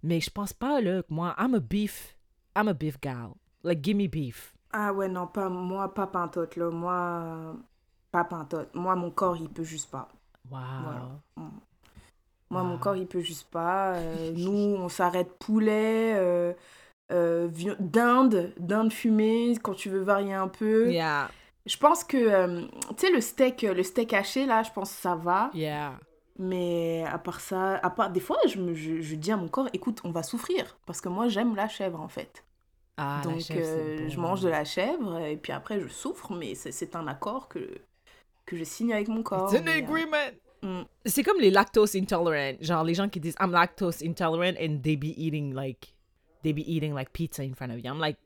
Mais 0.03 0.19
je 0.19 0.31
pense 0.31 0.51
pas, 0.53 0.81
là, 0.81 1.03
que 1.03 1.13
moi, 1.13 1.35
I'm 1.37 1.53
a 1.53 1.59
beef, 1.59 2.15
I'm 2.57 2.67
a 2.67 2.73
beef 2.73 2.99
gal. 3.01 3.33
Like, 3.63 3.83
give 3.83 3.95
me 3.97 4.07
beef. 4.07 4.53
Ah 4.71 4.93
ouais, 4.93 5.07
non, 5.07 5.27
pas 5.27 5.49
moi, 5.49 5.93
pas 5.93 6.07
pintote, 6.07 6.55
là. 6.55 6.69
Moi, 6.69 7.55
pas 8.11 8.23
pintote. 8.23 8.73
Moi, 8.73 8.95
mon 8.95 9.11
corps, 9.11 9.37
il 9.37 9.49
peut 9.49 9.63
juste 9.63 9.89
pas. 9.91 10.07
Wow. 10.49 10.59
Voilà. 10.83 11.09
Moi, 12.49 12.63
mon 12.63 12.77
corps, 12.77 12.95
il 12.97 13.07
peut 13.07 13.21
juste 13.21 13.49
pas. 13.49 13.93
Euh, 13.95 14.31
nous, 14.35 14.51
on 14.77 14.89
s'arrête 14.89 15.37
poulet, 15.39 16.13
euh, 16.17 16.53
euh, 17.11 17.49
dinde, 17.79 18.53
dinde 18.57 18.91
fumée, 18.91 19.53
quand 19.61 19.73
tu 19.73 19.89
veux 19.89 20.01
varier 20.01 20.33
un 20.33 20.47
peu. 20.49 20.89
Yeah, 20.91 21.29
Je 21.65 21.77
pense 21.77 22.03
que, 22.03 22.17
euh, 22.17 22.67
tu 22.97 23.07
sais, 23.07 23.11
le 23.11 23.21
steak, 23.21 23.61
le 23.61 23.83
steak 23.83 24.13
haché, 24.13 24.45
là, 24.45 24.63
je 24.63 24.71
pense 24.71 24.93
que 24.93 25.01
ça 25.01 25.15
va. 25.15 25.49
yeah. 25.53 25.99
Mais 26.39 27.05
à 27.07 27.19
part 27.19 27.39
ça, 27.39 27.75
à 27.75 27.89
part 27.91 28.09
des 28.09 28.19
fois, 28.21 28.37
je, 28.47 28.57
me, 28.59 28.73
je, 28.73 29.01
je 29.01 29.15
dis 29.15 29.31
à 29.31 29.37
mon 29.37 29.47
corps, 29.47 29.69
écoute, 29.73 30.01
on 30.03 30.11
va 30.11 30.23
souffrir. 30.23 30.77
Parce 30.85 30.99
que 31.01 31.09
moi, 31.09 31.27
j'aime 31.27 31.55
la 31.55 31.67
chèvre, 31.67 31.99
en 32.01 32.07
fait. 32.07 32.43
Ah, 32.97 33.21
la 33.25 33.31
Donc, 33.31 33.41
chèvre, 33.41 33.59
c'est 33.63 34.03
euh, 34.05 34.09
je 34.09 34.19
mange 34.19 34.41
de 34.41 34.49
la 34.49 34.63
chèvre 34.65 35.19
et 35.19 35.37
puis 35.37 35.51
après, 35.53 35.79
je 35.79 35.87
souffre. 35.87 36.33
Mais 36.33 36.55
c'est- 36.55 36.71
c'est 36.71 36.95
un 36.95 37.07
accord 37.07 37.47
que, 37.47 37.59
que 38.45 38.55
je 38.57 38.63
signe 38.63 38.93
avec 38.93 39.07
mon 39.07 39.23
corps. 39.23 39.51
It's 39.51 39.59
an 39.59 39.63
mais, 39.65 39.81
euh, 39.81 39.85
agreement. 39.85 40.31
mm. 40.61 40.81
C'est 41.05 41.23
comme 41.23 41.39
les 41.39 41.51
lactose 41.51 41.95
intolerant. 41.95 42.55
Genre, 42.61 42.83
les 42.83 42.93
gens 42.93 43.09
qui 43.09 43.19
disent 43.19 43.35
I'm 43.39 43.51
lactose 43.51 44.03
intolerant 44.03 44.55
and 44.61 44.79
they 44.83 44.95
be 44.97 45.13
eating 45.17 45.53
like, 45.53 45.93
they 46.43 46.53
be 46.53 46.61
eating 46.67 46.93
like 46.93 47.11
pizza 47.11 47.43
in 47.43 47.53
front 47.55 47.71
of 47.71 47.79
you. 47.79 47.89
I'm 47.91 47.99
like, 47.99 48.17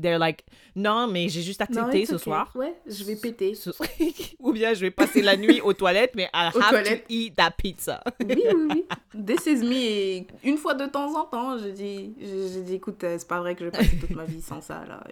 they're 0.00 0.18
like, 0.18 0.44
non, 0.74 1.06
mais 1.06 1.28
j'ai 1.28 1.42
juste 1.42 1.60
accepté 1.60 2.06
ce 2.06 2.14
okay. 2.14 2.24
soir. 2.24 2.50
Ouais, 2.54 2.74
je 2.86 3.04
vais 3.04 3.16
péter. 3.16 3.54
Ce- 3.54 3.70
Ou 4.40 4.52
bien 4.52 4.74
je 4.74 4.80
vais 4.80 4.90
passer 4.90 5.22
la 5.22 5.36
nuit 5.36 5.60
aux 5.60 5.72
toilettes, 5.72 6.12
mais 6.14 6.28
I 6.34 6.50
Aux 6.54 6.58
have 6.58 6.68
toilettes. 6.70 7.06
to 7.06 7.12
eat 7.12 7.34
that 7.36 7.52
pizza. 7.56 8.02
Oui, 8.20 8.42
oui, 8.54 8.68
oui. 8.70 9.24
This 9.24 9.46
is 9.46 9.64
me. 9.64 9.74
Et 9.74 10.26
une 10.44 10.58
fois 10.58 10.74
de 10.74 10.86
temps 10.86 11.14
en 11.18 11.24
temps, 11.24 11.56
je 11.58 11.68
dis, 11.68 12.14
je, 12.20 12.26
je 12.54 12.60
dis 12.60 12.74
écoute, 12.74 13.02
euh, 13.04 13.16
c'est 13.18 13.28
pas 13.28 13.40
vrai 13.40 13.54
que 13.54 13.60
je 13.60 13.64
vais 13.66 13.70
passer 13.70 13.96
toute 13.98 14.10
ma 14.10 14.24
vie 14.24 14.40
sans 14.42 14.60
ça. 14.60 14.84
là. 14.86 15.02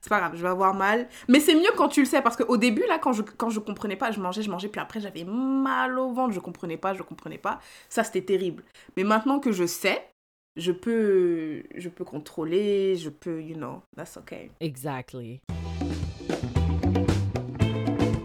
C'est 0.00 0.08
pas 0.10 0.18
grave, 0.20 0.32
je 0.36 0.42
vais 0.42 0.48
avoir 0.48 0.74
mal. 0.74 1.08
Mais 1.28 1.40
c'est 1.40 1.54
mieux 1.54 1.70
quand 1.76 1.88
tu 1.88 2.00
le 2.00 2.06
sais, 2.06 2.22
parce 2.22 2.36
qu'au 2.36 2.56
début, 2.56 2.84
là, 2.88 2.98
quand 2.98 3.12
je, 3.12 3.22
quand 3.22 3.50
je 3.50 3.60
comprenais 3.60 3.96
pas, 3.96 4.10
je 4.12 4.20
mangeais, 4.20 4.42
je 4.42 4.50
mangeais, 4.50 4.68
puis 4.68 4.80
après, 4.80 5.00
j'avais 5.00 5.24
mal 5.24 5.98
au 5.98 6.12
ventre, 6.12 6.32
je 6.34 6.40
comprenais 6.40 6.76
pas, 6.76 6.94
je 6.94 7.02
comprenais 7.02 7.38
pas. 7.38 7.60
Ça, 7.88 8.04
c'était 8.04 8.22
terrible. 8.22 8.64
Mais 8.96 9.04
maintenant 9.04 9.38
que 9.40 9.52
je 9.52 9.66
sais, 9.66 10.02
je 10.58 10.72
peux, 10.72 11.62
je 11.76 11.88
peux 11.88 12.04
contrôler, 12.04 12.96
je 12.96 13.08
peux, 13.08 13.40
you 13.40 13.54
know, 13.54 13.82
that's 13.96 14.16
okay. 14.16 14.50
Exactly. 14.60 15.40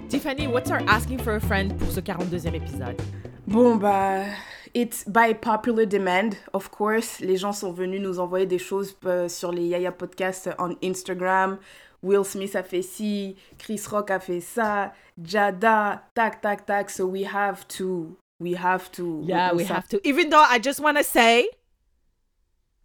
Tiffany, 0.10 0.48
what's 0.48 0.72
our 0.72 0.82
asking 0.88 1.20
for 1.20 1.36
a 1.36 1.40
friend 1.40 1.78
pour 1.78 1.92
ce 1.92 2.00
42e 2.00 2.56
épisode? 2.56 3.00
Bon, 3.46 3.76
bah, 3.76 4.26
it's 4.74 5.06
by 5.06 5.34
popular 5.34 5.86
demand, 5.86 6.36
of 6.54 6.70
course. 6.72 7.20
Les 7.20 7.38
gens 7.38 7.54
sont 7.54 7.72
venus 7.72 8.02
nous 8.02 8.20
envoyer 8.20 8.48
des 8.48 8.60
choses 8.60 8.96
euh, 9.06 9.30
sur 9.30 9.52
les 9.52 9.68
Yaya 9.68 9.92
Podcasts 9.92 10.50
on 10.58 10.76
Instagram. 10.84 11.60
Will 12.02 12.26
Smith 12.26 12.56
a 12.56 12.64
fait 12.64 12.82
ci, 12.82 13.36
Chris 13.58 13.82
Rock 13.90 14.12
a 14.12 14.20
fait 14.20 14.42
ça, 14.42 14.94
Jada, 15.24 16.04
tac, 16.14 16.42
tac, 16.42 16.66
tac. 16.66 16.90
So 16.90 17.06
we 17.06 17.24
have 17.24 17.66
to, 17.70 18.18
we 18.40 18.56
have 18.56 18.92
to. 18.94 19.22
Yeah, 19.24 19.54
we 19.54 19.64
have 19.66 19.88
to. 19.90 20.06
Even 20.06 20.30
though 20.30 20.44
I 20.44 20.60
just 20.60 20.82
want 20.82 20.98
to 20.98 21.04
say, 21.04 21.48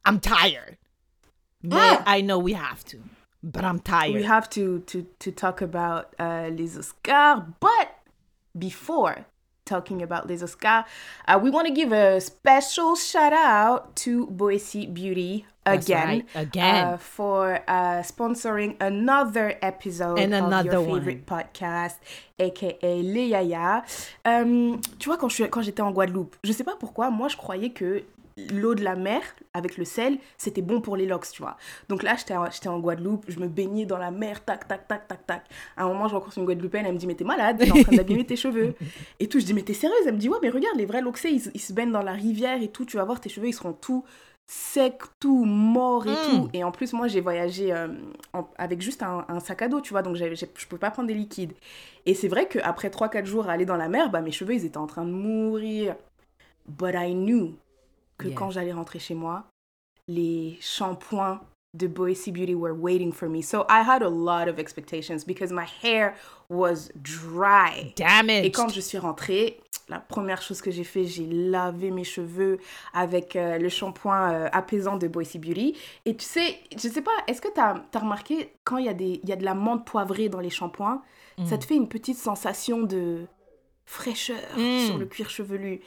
I'm 0.08 0.20
tired. 0.20 0.76
Mais 1.62 1.98
Ah! 2.00 2.02
I 2.06 2.20
know 2.22 2.38
we 2.38 2.54
have 2.54 2.84
to. 2.86 2.98
But 3.42 3.64
I'm 3.64 3.78
tired. 3.80 4.14
We 4.14 4.22
have 4.24 4.48
to, 4.50 4.80
to, 4.86 5.06
to 5.20 5.30
talk 5.30 5.60
about 5.62 6.14
uh, 6.18 6.48
les 6.50 6.76
Oscars. 6.76 7.44
But 7.60 7.88
before 8.58 9.26
talking 9.64 10.02
about 10.02 10.26
les 10.28 10.42
Oscars, 10.42 10.84
uh, 11.28 11.38
we 11.40 11.50
want 11.50 11.66
to 11.68 11.72
give 11.74 11.92
a 11.92 12.20
special 12.20 12.96
shout 12.96 13.32
out 13.32 13.94
to 13.96 14.26
Boise 14.28 14.86
Beauty 14.86 15.46
again. 15.66 16.06
right, 16.06 16.26
again. 16.34 16.84
uh, 16.86 16.96
for 16.96 17.60
uh, 17.68 18.02
sponsoring 18.02 18.76
another 18.80 19.56
episode 19.62 20.18
And 20.18 20.34
of 20.34 20.44
another 20.46 20.72
your 20.72 20.80
one. 20.82 20.98
favorite 21.00 21.26
podcast, 21.26 21.96
aka 22.38 23.02
Les 23.02 23.28
Yaya. 23.28 23.84
Um, 24.24 24.80
tu 24.98 25.10
vois, 25.10 25.18
quand 25.18 25.28
je 25.28 25.44
quand 25.44 25.62
j'étais 25.62 25.82
en 25.82 25.92
Guadeloupe, 25.92 26.34
je 26.42 26.52
sais 26.52 26.64
pas 26.64 26.76
pourquoi, 26.76 27.10
moi 27.10 27.28
je 27.28 27.36
croyais 27.36 27.70
que 27.70 28.02
l'eau 28.52 28.74
de 28.74 28.82
la 28.84 28.96
mer 28.96 29.20
avec 29.54 29.76
le 29.76 29.84
sel, 29.84 30.18
c'était 30.36 30.62
bon 30.62 30.80
pour 30.80 30.96
les 30.96 31.06
locks, 31.06 31.30
tu 31.32 31.42
vois. 31.42 31.56
Donc 31.88 32.02
là, 32.02 32.14
j'étais 32.16 32.34
en- 32.68 32.78
Guadeloupe, 32.80 33.24
je 33.28 33.38
me 33.40 33.48
baignais 33.48 33.84
dans 33.86 33.98
la 33.98 34.10
mer, 34.10 34.44
tac, 34.44 34.66
tac, 34.68 34.86
tac, 34.88 35.08
tac, 35.08 35.26
tac. 35.26 35.44
À 35.76 35.84
un 35.84 35.88
moment, 35.88 36.08
je 36.08 36.14
rencontre 36.14 36.38
une 36.38 36.44
Guadeloupéenne, 36.44 36.86
elle 36.86 36.94
me 36.94 36.98
dit, 36.98 37.06
mais 37.06 37.14
t'es 37.14 37.24
malade, 37.24 37.58
t'es 37.58 37.70
en 37.72 37.82
train 37.82 37.96
d'abîmer 37.96 38.24
tes 38.24 38.36
cheveux. 38.36 38.74
Et 39.20 39.28
tout, 39.28 39.40
je 39.40 39.44
dis, 39.44 39.54
mais 39.54 39.62
t'es 39.62 39.74
sérieuse? 39.74 40.06
Elle 40.06 40.14
me 40.14 40.18
dit, 40.18 40.28
ouais, 40.28 40.38
mais 40.42 40.50
regarde, 40.50 40.76
les 40.76 40.86
vrais 40.86 41.02
loxés, 41.02 41.30
ils, 41.30 41.50
ils 41.54 41.60
se 41.60 41.72
baignent 41.72 41.92
dans 41.92 42.02
la 42.02 42.12
rivière 42.12 42.62
et 42.62 42.68
tout, 42.68 42.84
tu 42.84 42.96
vas 42.96 43.04
voir, 43.04 43.20
tes 43.20 43.28
cheveux, 43.28 43.48
ils 43.48 43.52
seront 43.54 43.72
tout 43.72 44.04
secs, 44.46 45.02
tout 45.20 45.44
morts 45.44 46.06
et 46.06 46.10
Mm. 46.12 46.16
tout. 46.24 46.48
Et 46.54 46.64
en 46.64 46.70
plus, 46.72 46.92
moi, 46.94 47.06
j'ai 47.08 47.20
voyagé 47.20 47.70
euh, 47.72 47.88
en- 48.32 48.48
avec 48.56 48.80
juste 48.80 49.02
un, 49.02 49.24
un 49.28 49.40
sac 49.40 49.60
à 49.62 49.68
dos, 49.68 49.80
tu 49.82 49.90
vois, 49.92 50.00
donc 50.02 50.16
j'avais- 50.16 50.36
j'ai- 50.36 50.48
je 50.56 50.66
peux 50.66 50.78
pas 50.78 50.90
prendre 50.90 51.06
des 51.08 51.14
liquides. 51.14 51.52
Et 52.06 52.14
c'est 52.14 52.28
vrai 52.28 52.48
qu'après 52.48 52.88
3-4 52.88 53.26
jours 53.26 53.48
à 53.48 53.52
aller 53.52 53.66
dans 53.66 53.76
la 53.76 53.88
mer, 53.88 54.08
bah, 54.10 54.22
mes 54.22 54.30
cheveux, 54.32 54.54
ils 54.54 54.64
étaient 54.64 54.78
en 54.78 54.86
train 54.86 55.04
de 55.04 55.10
mourir. 55.10 55.96
But 56.66 56.94
I 56.94 57.12
knew 57.14 57.54
que 58.18 58.28
Yeah. 58.28 58.36
quand 58.36 58.50
j'allais 58.50 58.72
rentrer 58.72 58.98
chez 58.98 59.14
moi, 59.14 59.44
les 60.08 60.56
shampoings 60.60 61.40
de 61.74 61.86
Boise 61.86 62.30
Beauty 62.30 62.54
were 62.54 62.72
waiting 62.72 63.12
for 63.12 63.28
me. 63.28 63.42
So 63.42 63.64
I 63.68 63.82
had 63.86 64.02
a 64.02 64.08
lot 64.08 64.48
of 64.48 64.58
expectations 64.58 65.24
because 65.26 65.52
my 65.52 65.66
hair 65.82 66.14
was 66.48 66.90
dry. 66.96 67.92
Damaged. 67.96 68.46
Et 68.46 68.50
quand 68.50 68.70
je 68.70 68.80
suis 68.80 68.96
rentrée, 68.98 69.60
la 69.90 70.00
première 70.00 70.40
chose 70.40 70.62
que 70.62 70.70
j'ai 70.70 70.82
fait, 70.84 71.04
j'ai 71.04 71.26
lavé 71.26 71.90
mes 71.90 72.04
cheveux 72.04 72.58
avec 72.94 73.36
euh, 73.36 73.58
le 73.58 73.68
shampoing 73.68 74.32
euh, 74.32 74.48
apaisant 74.52 74.96
de 74.96 75.08
Boise 75.08 75.36
Beauty. 75.36 75.76
Et 76.06 76.16
tu 76.16 76.24
sais, 76.24 76.58
je 76.74 76.88
sais 76.88 77.02
pas, 77.02 77.10
est-ce 77.26 77.42
que 77.42 77.52
tu 77.52 77.60
as, 77.60 77.82
remarqué 78.00 78.50
quand 78.64 78.78
il 78.78 78.86
y, 78.86 78.88
a 78.88 78.94
des- 78.94 79.20
y 79.24 79.32
a 79.32 79.36
de 79.36 79.44
la 79.44 79.54
menthe 79.54 79.84
poivrée 79.86 80.30
dans 80.30 80.40
les 80.40 80.50
shampoings, 80.50 81.02
ça 81.44 81.56
te 81.58 81.64
fait 81.66 81.76
une 81.76 81.88
petite 81.88 82.16
sensation 82.18 82.80
de 82.82 83.26
fraîcheur 83.84 84.36
Mm. 84.56 84.86
sur 84.86 84.98
le 84.98 85.06
cuir 85.06 85.30
chevelu. 85.30 85.80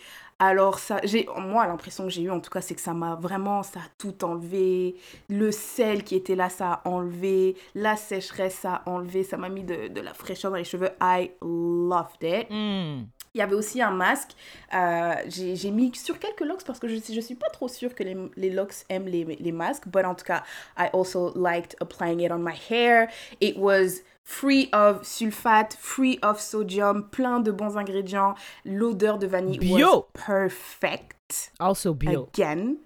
Alors 0.44 0.80
ça, 0.80 1.00
j'ai 1.04 1.28
moi 1.38 1.68
l'impression 1.68 2.06
que 2.06 2.10
j'ai 2.10 2.24
eu 2.24 2.32
en 2.32 2.40
tout 2.40 2.50
cas 2.50 2.62
c'est 2.62 2.74
que 2.74 2.82
ça 2.82 2.96
m'a 2.96 3.14
vraiment 3.14 3.62
ça 3.62 3.80
a 3.80 3.90
tout 4.00 4.26
enlevé, 4.26 4.96
le 5.30 5.52
sel 5.52 6.04
qui 6.04 6.16
était 6.16 6.34
là 6.34 6.50
ça 6.50 6.82
a 6.84 6.90
enlevé, 6.90 7.56
la 7.76 7.96
sécheresse 7.96 8.56
ça 8.56 8.82
a 8.84 8.90
enlevé, 8.90 9.24
ça 9.24 9.38
m'a 9.38 9.50
mis 9.50 9.64
de, 9.64 9.90
de 9.90 10.02
la 10.02 10.16
fraîcheur 10.16 10.50
dans 10.50 10.58
les 10.58 10.64
cheveux. 10.64 10.90
I 11.00 11.30
loved 11.44 12.24
it. 12.24 12.50
Mm. 12.50 13.04
Il 13.34 13.38
y 13.38 13.42
avait 13.42 13.56
aussi 13.56 13.82
un 13.82 13.92
masque. 13.92 14.32
euh, 14.74 15.14
j'ai 15.28 15.72
mis 15.72 15.94
sur 15.96 16.20
quelques 16.20 16.42
locks 16.42 16.64
parce 16.66 16.80
que 16.80 16.88
je 16.88 16.96
ne 16.96 17.22
suis 17.22 17.36
pas 17.36 17.50
trop 17.50 17.68
sûre 17.70 17.96
que 17.96 18.04
les, 18.04 18.18
les 18.36 18.50
locks 18.50 18.84
aiment 18.90 19.08
les, 19.08 19.24
les 19.24 19.52
masques. 19.52 19.88
But 19.88 20.06
en 20.06 20.16
tout 20.16 20.26
cas, 20.26 20.44
I 20.78 20.90
also 20.94 21.32
liked 21.36 21.76
applying 21.80 22.20
it 22.20 22.32
on 22.32 22.40
my 22.40 22.56
hair. 22.70 23.10
It 23.40 23.58
was 23.58 24.02
free 24.26 24.70
of 24.74 25.04
sulfate, 25.04 25.76
free 25.80 26.20
of 26.22 26.40
sodium, 26.42 27.10
plein 27.10 27.40
de 27.40 27.52
bons 27.52 27.78
ingrédients. 27.78 28.36
L'odeur 28.66 29.18
de 29.18 29.28
vanille 29.28 29.60
Bio. 29.60 29.78
was 29.78 30.04
perfect. 30.14 31.52
Also 31.60 31.94
bio. 31.94 32.28
Again, 32.34 32.78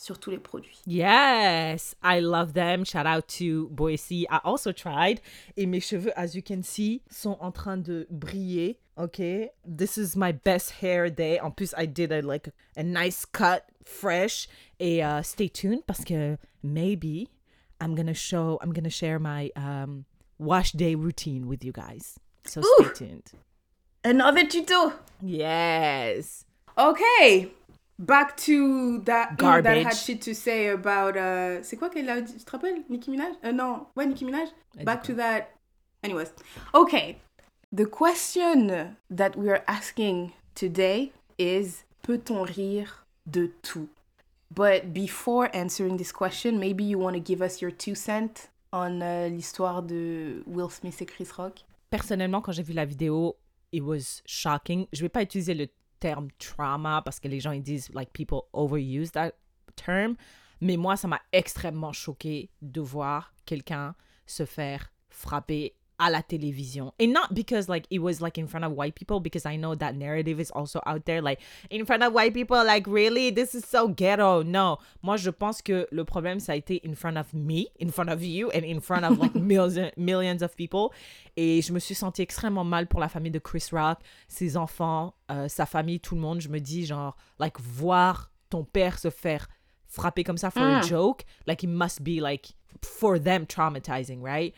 sur 0.00 0.18
tous 0.18 0.30
les 0.30 0.38
produits. 0.38 0.80
Yes, 0.86 1.94
I 2.02 2.20
love 2.20 2.54
them. 2.54 2.86
Shout 2.86 3.06
out 3.06 3.26
to 3.38 3.68
Boise. 3.68 4.26
I 4.30 4.38
also 4.44 4.72
tried. 4.72 5.20
Et 5.58 5.66
mes 5.66 5.80
cheveux, 5.80 6.18
as 6.18 6.34
you 6.34 6.42
can 6.46 6.62
see, 6.62 7.02
sont 7.10 7.36
en 7.40 7.52
train 7.52 7.76
de 7.76 8.06
briller. 8.10 8.78
Okay, 9.00 9.48
this 9.64 9.96
is 9.96 10.14
my 10.14 10.30
best 10.30 10.72
hair 10.72 11.08
day. 11.08 11.38
En 11.38 11.52
plus, 11.52 11.72
I 11.74 11.86
did 11.86 12.12
a 12.12 12.20
like 12.20 12.50
a 12.76 12.82
nice 12.82 13.24
cut, 13.24 13.64
fresh. 13.82 14.46
Et 14.78 15.00
uh, 15.00 15.22
stay 15.22 15.48
tuned 15.48 15.86
parce 15.86 16.04
que 16.04 16.36
maybe 16.62 17.30
I'm 17.80 17.94
gonna 17.94 18.12
show, 18.12 18.58
I'm 18.60 18.74
gonna 18.74 18.90
share 18.90 19.18
my 19.18 19.50
um, 19.56 20.04
wash 20.38 20.72
day 20.72 20.94
routine 20.94 21.46
with 21.48 21.64
you 21.64 21.72
guys. 21.72 22.18
So 22.44 22.60
stay 22.60 23.06
tuned. 23.06 23.32
Another 24.04 24.46
tuto! 24.46 24.92
Yes. 25.22 26.44
Okay, 26.76 27.50
back 27.98 28.36
to 28.38 28.98
that 29.04 29.38
Garbage. 29.38 29.64
that 29.64 29.92
had 29.92 29.96
shit 29.96 30.20
to 30.22 30.34
say 30.34 30.68
about 30.68 31.16
uh 31.16 31.62
c'est 31.62 31.78
quoi 31.78 31.88
qu'elle 31.88 32.08
a 32.08 32.20
dit 32.20 32.34
tu 32.34 32.44
te 32.44 32.50
rappelles 32.50 32.84
Nicki 32.88 33.10
Minaj 33.10 33.32
euh, 33.44 33.52
non 33.52 33.86
ouais 33.96 34.06
Nicki 34.06 34.24
Minaj 34.24 34.48
back 34.84 35.02
to 35.02 35.14
that 35.14 35.50
anyways 36.02 36.32
okay 36.74 37.18
the 37.72 37.86
question 37.86 38.96
that 39.10 39.36
we 39.36 39.48
are 39.50 39.62
asking 39.66 40.32
today 40.54 41.12
is 41.38 41.84
peut-on 42.02 42.44
rire 42.44 43.04
de 43.26 43.48
tout? 43.62 43.88
But 44.52 44.92
before 44.92 45.48
answering 45.54 45.96
this 45.96 46.12
question 46.12 46.58
maybe 46.58 46.84
you 46.84 46.98
want 46.98 47.14
to 47.14 47.20
give 47.20 47.40
us 47.40 47.60
your 47.60 47.70
two 47.70 47.94
cents 47.94 48.48
on 48.72 49.00
euh, 49.00 49.28
l'histoire 49.28 49.82
de 49.82 50.42
Will 50.46 50.70
Smith 50.70 51.00
et 51.02 51.06
Chris 51.06 51.28
Rock 51.36 51.64
personnellement, 51.90 52.40
quand 52.40 52.52
j'ai 52.52 52.62
vu 52.62 52.72
la 52.72 52.84
vidéo, 52.84 53.36
it 53.72 53.82
was 53.82 54.22
shocking. 54.24 54.86
Je 54.92 55.02
vais 55.02 55.08
pas 55.08 55.22
utiliser 55.22 55.54
le 55.54 55.68
terme 55.98 56.28
trauma 56.38 57.02
parce 57.04 57.20
que 57.20 57.28
les 57.28 57.40
gens 57.40 57.52
ils 57.52 57.62
disent 57.62 57.90
like 57.92 58.10
people 58.12 58.42
overuse 58.52 59.10
that 59.12 59.32
term, 59.76 60.16
mais 60.60 60.76
moi 60.76 60.96
ça 60.96 61.08
m'a 61.08 61.20
extrêmement 61.32 61.92
choqué 61.92 62.48
de 62.62 62.80
voir 62.80 63.34
quelqu'un 63.44 63.94
se 64.26 64.46
faire 64.46 64.90
frapper 65.10 65.74
à 66.00 66.10
la 66.10 66.22
télévision. 66.22 66.92
And 67.00 67.12
not 67.12 67.34
because 67.34 67.68
like 67.68 67.86
it 67.90 68.00
was 68.00 68.20
like 68.20 68.38
in 68.38 68.46
front 68.48 68.64
of 68.64 68.72
white 68.72 68.94
people, 68.94 69.20
because 69.20 69.44
I 69.46 69.56
know 69.56 69.74
that 69.76 69.94
narrative 69.94 70.40
is 70.40 70.50
also 70.50 70.80
out 70.86 71.04
there, 71.04 71.20
like 71.20 71.40
in 71.70 71.84
front 71.84 72.02
of 72.02 72.12
white 72.14 72.32
people, 72.32 72.64
like 72.64 72.86
really, 72.86 73.30
this 73.30 73.54
is 73.54 73.64
so 73.64 73.86
ghetto. 73.86 74.42
No, 74.42 74.78
moi 75.02 75.16
je 75.18 75.30
pense 75.30 75.60
que 75.62 75.86
le 75.92 76.04
problème 76.04 76.40
ça 76.40 76.52
a 76.52 76.56
été 76.56 76.80
in 76.84 76.94
front 76.94 77.16
of 77.18 77.32
me, 77.34 77.66
in 77.78 77.90
front 77.90 78.08
of 78.10 78.22
you, 78.22 78.50
and 78.52 78.64
in 78.64 78.80
front 78.80 79.04
of 79.04 79.18
like 79.18 79.34
millions, 79.40 79.92
millions 79.96 80.42
of 80.42 80.56
people. 80.56 80.90
Et 81.36 81.60
je 81.62 81.72
me 81.72 81.78
suis 81.78 81.94
sentie 81.94 82.22
extrêmement 82.22 82.64
mal 82.64 82.86
pour 82.86 82.98
la 83.00 83.08
famille 83.08 83.30
de 83.30 83.38
Chris 83.38 83.68
Rock, 83.72 83.98
ses 84.26 84.56
enfants, 84.56 85.14
euh, 85.30 85.48
sa 85.48 85.66
famille, 85.66 86.00
tout 86.00 86.14
le 86.14 86.20
monde. 86.22 86.40
Je 86.40 86.48
me 86.48 86.58
dis 86.60 86.86
genre, 86.86 87.14
like 87.38 87.60
voir 87.60 88.30
ton 88.48 88.64
père 88.64 88.98
se 88.98 89.10
faire 89.10 89.46
frapper 89.86 90.24
comme 90.24 90.38
ça 90.38 90.50
for 90.50 90.62
a 90.62 90.80
Mm. 90.80 90.84
joke, 90.88 91.24
like 91.46 91.62
it 91.62 91.68
must 91.68 92.02
be 92.02 92.20
like 92.20 92.54
for 92.82 93.18
them 93.18 93.44
traumatizing, 93.44 94.22
right? 94.22 94.54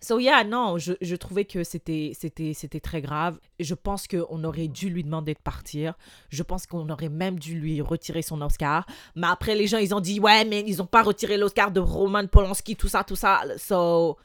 So 0.00 0.18
yeah, 0.18 0.44
non, 0.44 0.76
je, 0.78 0.92
je 1.00 1.16
trouvais 1.16 1.46
que 1.46 1.64
c'était 1.64 2.12
c'était 2.18 2.52
c'était 2.54 2.80
très 2.80 3.00
grave. 3.00 3.38
Je 3.58 3.74
pense 3.74 4.06
qu'on 4.06 4.44
aurait 4.44 4.68
dû 4.68 4.90
lui 4.90 5.02
demander 5.02 5.34
de 5.34 5.38
partir. 5.38 5.94
Je 6.28 6.42
pense 6.42 6.66
qu'on 6.66 6.88
aurait 6.90 7.08
même 7.08 7.38
dû 7.38 7.58
lui 7.58 7.80
retirer 7.80 8.22
son 8.22 8.42
Oscar. 8.42 8.86
Mais 9.14 9.26
après, 9.26 9.54
les 9.54 9.66
gens, 9.66 9.78
ils 9.78 9.94
ont 9.94 10.00
dit, 10.00 10.20
ouais, 10.20 10.44
mais 10.44 10.62
ils 10.66 10.82
ont 10.82 10.86
pas 10.86 11.02
retiré 11.02 11.38
l'Oscar 11.38 11.70
de 11.70 11.80
Roman 11.80 12.26
Polanski, 12.26 12.76
tout 12.76 12.88
ça, 12.88 13.04
tout 13.04 13.16
ça. 13.16 13.42
So, 13.56 14.18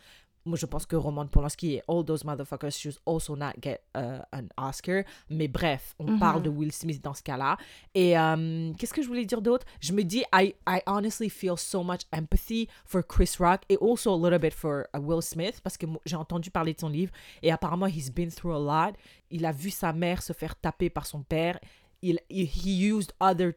je 0.53 0.65
pense 0.65 0.85
que 0.85 0.95
Roman 0.95 1.27
Polanski 1.27 1.75
et 1.75 1.83
all 1.87 2.03
those 2.03 2.23
motherfuckers 2.23 2.71
should 2.71 2.97
also 3.05 3.35
not 3.35 3.53
get 3.61 3.81
uh, 3.95 4.21
an 4.31 4.47
Oscar. 4.57 5.03
Mais 5.29 5.47
bref, 5.47 5.93
on 5.99 6.17
parle 6.17 6.41
de 6.43 6.49
Will 6.49 6.71
Smith 6.71 7.01
dans 7.03 7.13
ce 7.13 7.21
cas-là. 7.23 7.57
Et 7.93 8.17
euh, 8.17 8.73
qu'est-ce 8.77 8.93
que 8.93 9.01
je 9.01 9.07
voulais 9.07 9.25
dire 9.25 9.41
d'autre? 9.41 9.65
Je 9.79 9.93
me 9.93 10.03
dis, 10.03 10.23
I, 10.33 10.55
I 10.67 10.79
honestly 10.87 11.29
feel 11.29 11.57
so 11.57 11.83
much 11.83 12.01
empathy 12.11 12.67
for 12.85 13.03
Chris 13.05 13.35
Rock 13.39 13.61
et 13.69 13.77
also 13.81 14.13
a 14.13 14.17
little 14.17 14.39
bit 14.39 14.53
for 14.53 14.85
uh, 14.95 14.99
Will 14.99 15.21
Smith 15.21 15.61
parce 15.63 15.77
que 15.77 15.85
j'ai 16.05 16.15
entendu 16.15 16.49
parler 16.51 16.73
de 16.73 16.79
son 16.79 16.89
livre 16.89 17.11
et 17.43 17.51
apparemment 17.51 17.87
he's 17.87 18.09
been 18.11 18.31
through 18.31 18.55
a 18.55 18.59
lot. 18.89 18.95
Il 19.29 19.45
a 19.45 19.51
vu 19.51 19.69
sa 19.69 19.93
mère 19.93 20.21
se 20.23 20.33
faire 20.33 20.55
taper 20.55 20.89
par 20.89 21.05
son 21.05 21.21
père. 21.23 21.59
Il, 22.01 22.19
il- 22.29 22.45
he 22.47 22.91
used 22.91 23.11
other 23.19 23.53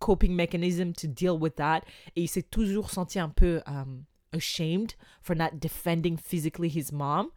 coping 0.00 0.34
mechanism 0.34 0.92
to 0.92 1.06
deal 1.06 1.38
with 1.40 1.54
that. 1.54 1.80
Et 2.16 2.22
il 2.22 2.28
s'est 2.28 2.42
toujours 2.42 2.90
senti 2.90 3.18
un 3.18 3.28
peu 3.30 3.62
um, 3.66 4.02
ashamed 4.34 4.94
for 5.22 5.34
not 5.36 5.60
defending 5.60 6.16
physically 6.16 6.68
his 6.68 6.92
mom. 6.92 7.28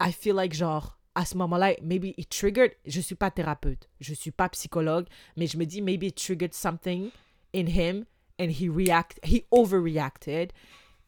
I 0.00 0.12
feel 0.12 0.34
like, 0.34 0.54
genre, 0.54 0.98
à 1.14 1.24
ce 1.24 1.36
moment-là, 1.36 1.74
maybe 1.82 2.14
it 2.16 2.28
triggered. 2.30 2.72
Je 2.84 3.00
suis 3.00 3.14
pas 3.14 3.30
thérapeute, 3.30 3.88
je 4.00 4.14
suis 4.14 4.30
pas 4.30 4.48
psychologue, 4.50 5.06
mais 5.36 5.46
je 5.46 5.56
me 5.56 5.64
dis, 5.64 5.80
maybe 5.80 6.04
it 6.04 6.16
triggered 6.16 6.54
something 6.54 7.10
in 7.54 7.66
him 7.66 8.04
and 8.38 8.50
he 8.50 8.68
react, 8.68 9.18
he 9.24 9.44
overreacted. 9.50 10.52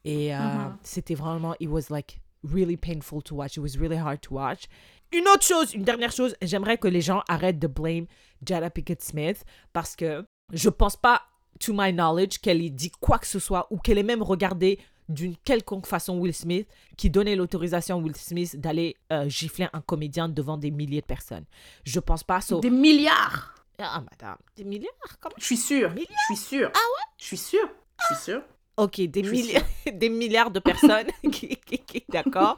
Et 0.05 0.33
euh, 0.33 0.39
c'était 0.81 1.15
vraiment, 1.15 1.55
it 1.59 1.69
was 1.69 1.89
like 1.89 2.21
really 2.43 2.77
painful 2.77 3.21
to 3.21 3.35
watch. 3.35 3.57
It 3.57 3.61
was 3.61 3.77
really 3.77 3.97
hard 3.97 4.21
to 4.21 4.35
watch. 4.35 4.67
Une 5.11 5.27
autre 5.27 5.43
chose, 5.43 5.73
une 5.73 5.83
dernière 5.83 6.11
chose, 6.11 6.35
j'aimerais 6.41 6.77
que 6.77 6.87
les 6.87 7.01
gens 7.01 7.23
arrêtent 7.27 7.59
de 7.59 7.67
blame 7.67 8.05
Jada 8.45 8.69
Pickett 8.69 9.01
Smith 9.01 9.43
parce 9.73 9.95
que 9.95 10.23
je 10.53 10.69
pense 10.69 10.95
pas, 10.95 11.21
to 11.59 11.73
my 11.73 11.91
knowledge, 11.91 12.39
qu'elle 12.39 12.63
ait 12.63 12.69
dit 12.69 12.91
quoi 12.91 13.19
que 13.19 13.27
ce 13.27 13.39
soit 13.39 13.67
ou 13.71 13.77
qu'elle 13.77 13.97
ait 13.97 14.03
même 14.03 14.23
regardé 14.23 14.79
d'une 15.09 15.35
quelconque 15.37 15.87
façon 15.87 16.17
Will 16.19 16.33
Smith 16.33 16.67
qui 16.95 17.09
donnait 17.09 17.35
l'autorisation 17.35 17.97
à 17.97 18.01
Will 18.01 18.15
Smith 18.15 18.59
d'aller 18.59 18.95
euh, 19.11 19.27
gifler 19.27 19.67
un 19.73 19.81
comédien 19.81 20.29
devant 20.29 20.57
des 20.57 20.71
milliers 20.71 21.01
de 21.01 21.05
personnes. 21.05 21.45
Je 21.83 21.99
pense 21.99 22.23
pas. 22.23 22.39
So... 22.41 22.59
Des 22.59 22.69
milliards. 22.69 23.55
Ah, 23.79 24.03
madame, 24.09 24.37
des 24.55 24.63
milliards 24.63 24.93
comment 25.19 25.35
Je 25.37 25.45
suis 25.45 25.57
sûre. 25.57 25.89
Milliards? 25.91 26.09
Je 26.29 26.35
suis 26.35 26.45
sûre. 26.45 26.71
Ah 26.73 26.77
ouais? 26.77 27.05
Je 27.17 27.25
suis 27.25 27.37
sûre. 27.37 27.69
Je 28.01 28.15
suis 28.15 28.23
sûre. 28.23 28.41
Ok, 28.77 29.01
des, 29.01 29.23
milliards, 29.23 29.63
des 29.93 30.09
milliards 30.09 30.51
de 30.51 30.59
personnes. 30.59 31.07
D'accord. 32.09 32.55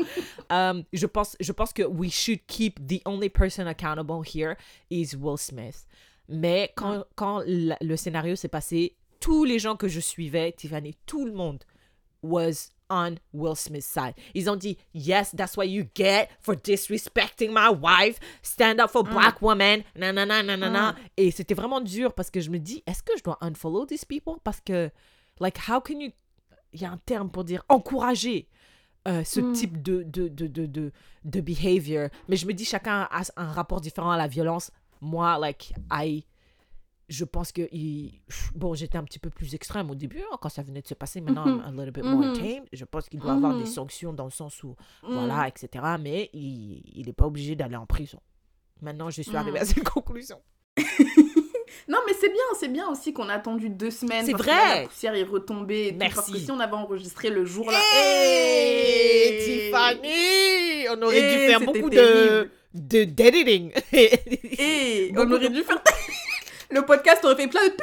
Um, 0.52 0.84
je, 0.94 1.08
pense, 1.08 1.36
je 1.40 1.52
pense 1.52 1.74
que 1.74 1.82
we 1.82 2.12
should 2.12 2.46
keep 2.46 2.80
the 2.86 3.02
only 3.06 3.28
person 3.30 3.66
accountable 3.66 4.22
here 4.24 4.56
is 4.92 5.16
Will 5.16 5.38
Smith. 5.38 5.88
Mais 6.30 6.72
quand, 6.76 7.06
quand 7.16 7.42
la- 7.48 7.78
le 7.82 7.98
scénario 7.98 8.36
s'est 8.36 8.50
passé, 8.50 8.96
tous 9.20 9.46
les 9.46 9.58
gens 9.58 9.76
que 9.76 9.88
je 9.88 10.00
suivais, 10.00 10.52
Tiffany, 10.52 10.96
tout 11.08 11.26
le 11.26 11.32
monde 11.32 11.64
was 12.22 12.72
on 12.90 13.20
Will 13.32 13.56
Smith's 13.56 13.86
side. 13.88 14.14
Ils 14.34 14.50
ont 14.50 14.58
dit, 14.58 14.78
yes, 14.94 15.32
that's 15.32 15.56
what 15.56 15.68
you 15.70 15.86
get 15.96 16.30
for 16.42 16.56
disrespecting 16.56 17.52
my 17.52 17.70
wife. 17.70 18.20
Stand 18.42 18.80
up 18.82 18.90
for 18.92 19.04
black 19.04 19.42
women. 19.42 19.84
Nanana, 19.96 20.44
nanana. 20.44 20.96
Et 21.16 21.32
c'était 21.32 21.54
vraiment 21.56 21.82
dur 21.82 22.14
parce 22.14 22.30
que 22.30 22.42
je 22.42 22.50
me 22.50 22.60
dis, 22.60 22.84
est-ce 22.86 23.02
que 23.02 23.18
je 23.18 23.24
dois 23.24 23.38
unfollow 23.42 23.86
these 23.86 24.04
people? 24.04 24.36
Parce 24.44 24.60
que, 24.60 24.92
like, 25.40 25.58
how 25.70 25.80
can 25.80 26.00
you. 26.00 26.12
Il 26.74 26.82
y 26.82 26.86
a 26.86 26.92
un 26.92 27.00
terme 27.06 27.30
pour 27.30 27.44
dire 27.44 27.64
encourager. 27.70 28.48
euh, 29.08 29.24
ce 29.24 29.40
type 29.54 29.82
de, 29.82 30.04
de, 30.04 30.28
de, 30.28 30.48
de, 30.48 30.66
de, 30.66 30.92
de 31.24 31.42
behavior. 31.42 32.10
Mais 32.28 32.36
je 32.36 32.46
me 32.46 32.54
dis, 32.54 32.66
chacun 32.66 33.08
a 33.12 33.22
un 33.38 33.52
rapport 33.52 33.82
différent 33.82 34.12
à 34.12 34.18
la 34.18 34.28
violence. 34.28 34.72
Moi, 35.02 35.38
like, 35.40 35.74
I, 35.92 36.26
je 37.12 37.26
pense 37.26 37.52
que 37.52 37.68
il... 37.72 38.22
bon 38.56 38.74
j'étais 38.74 38.98
un 38.98 39.04
petit 39.04 39.20
peu 39.20 39.30
plus 39.30 39.54
extrême 39.54 39.90
au 39.92 39.96
début 39.96 40.22
hein, 40.22 40.38
quand 40.42 40.50
ça 40.50 40.64
venait 40.64 40.82
de 40.82 40.88
se 40.88 40.94
passer 40.94 41.22
maintenant 41.22 41.46
I'm 41.46 41.78
a 41.80 41.86
little 41.86 41.92
bit 41.92 42.04
more 42.04 42.34
tame 42.34 42.64
je 42.72 42.86
pense 42.86 43.10
qu'il 43.10 43.20
doit 43.20 43.34
avoir 43.34 43.58
des 43.58 43.66
sanctions 43.66 44.14
dans 44.14 44.26
le 44.26 44.32
sens 44.32 44.64
où 44.64 44.76
voilà 45.04 45.48
etc 45.48 45.86
mais 46.00 46.30
il 46.34 46.82
il 46.96 47.10
est 47.10 47.14
pas 47.14 47.26
obligé 47.28 47.56
d'aller 47.56 47.76
en 47.76 47.86
prison 47.86 48.20
maintenant 48.82 49.10
je 49.10 49.22
suis 49.22 49.36
arrivée 49.36 49.60
à 49.60 49.66
cette 49.66 49.84
conclusion 49.84 50.40
Non, 51.88 51.98
mais 52.06 52.14
c'est 52.14 52.30
bien, 52.30 52.44
c'est 52.60 52.68
bien 52.68 52.88
aussi 52.90 53.12
qu'on 53.12 53.28
a 53.28 53.34
attendu 53.34 53.70
deux 53.70 53.92
semaines. 53.92 54.26
C'est 54.26 54.34
que 54.34 54.38
vrai. 54.38 54.52
là, 54.52 54.82
la 54.82 54.88
poussière 54.88 55.16
est 55.16 55.24
retombée. 55.24 55.88
et 55.88 55.92
tout, 55.94 55.98
Parce 56.00 56.26
que 56.28 56.32
Merci. 56.32 56.46
si 56.46 56.52
on 56.52 56.60
avait 56.60 56.74
enregistré 56.74 57.30
le 57.30 57.44
jour 57.44 57.70
là. 57.72 57.80
Hey, 57.94 59.34
Hey 59.34 59.70
Tiffany 59.72 60.88
on 60.90 61.02
aurait 61.02 61.22
dû 61.22 61.48
faire 61.48 61.60
beaucoup 61.62 61.90
terrible. 61.90 62.52
de 62.74 63.04
de 63.04 63.22
Et 63.94 65.12
on 65.12 65.22
Beaucoup 65.24 65.34
aurait 65.34 65.50
dû 65.50 65.64
faire. 65.64 65.82
le 66.72 66.86
podcast 66.86 67.24
aurait 67.26 67.36
fait 67.36 67.48
plein 67.48 67.64
de. 67.68 67.74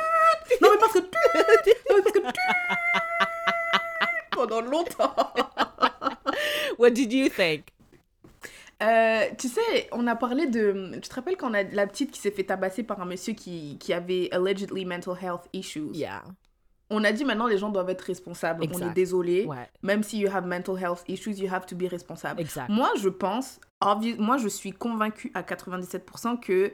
Non, 0.62 0.68
mais 0.72 0.78
parce 0.80 0.92
que. 0.94 0.98
Non, 0.98 1.96
mais 1.96 2.02
parce 2.02 2.12
que. 2.12 2.20
Pendant 4.30 4.60
longtemps. 4.60 5.14
what 6.78 6.90
did 6.90 7.12
you 7.12 7.28
think? 7.28 7.66
Euh, 8.80 9.24
tu 9.36 9.48
sais, 9.48 9.88
on 9.92 10.06
a 10.06 10.14
parlé 10.14 10.46
de. 10.46 10.92
Tu 11.02 11.08
te 11.08 11.14
rappelles 11.14 11.36
quand 11.36 11.50
on 11.50 11.54
a 11.54 11.64
la 11.64 11.86
petite 11.86 12.12
qui 12.12 12.20
s'est 12.20 12.30
fait 12.30 12.44
tabasser 12.44 12.84
par 12.84 13.00
un 13.00 13.04
monsieur 13.04 13.34
qui, 13.34 13.76
qui 13.78 13.92
avait 13.92 14.28
allegedly 14.30 14.84
mental 14.84 15.14
health 15.20 15.48
issues? 15.52 15.90
Yeah 15.92 16.22
On 16.88 17.02
a 17.02 17.10
dit 17.10 17.24
maintenant 17.24 17.48
les 17.48 17.58
gens 17.58 17.70
doivent 17.70 17.90
être 17.90 18.02
responsables. 18.02 18.60
On 18.62 18.66
Exact. 18.68 18.86
est 18.90 18.94
désolé. 18.94 19.44
ouais 19.46 19.68
Même 19.82 20.04
si 20.04 20.20
you 20.20 20.30
have 20.32 20.46
mental 20.46 20.76
health 20.80 21.02
issues, 21.08 21.40
you 21.40 21.52
have 21.52 21.66
to 21.66 21.74
be 21.74 21.88
responsible. 21.90 22.38
exact 22.38 22.68
Moi, 22.68 22.90
je 23.00 23.08
pense, 23.08 23.58
obvi- 23.82 24.16
moi, 24.18 24.36
je 24.36 24.46
suis 24.48 24.70
convaincue 24.72 25.32
à 25.34 25.42
97% 25.42 26.38
que 26.38 26.72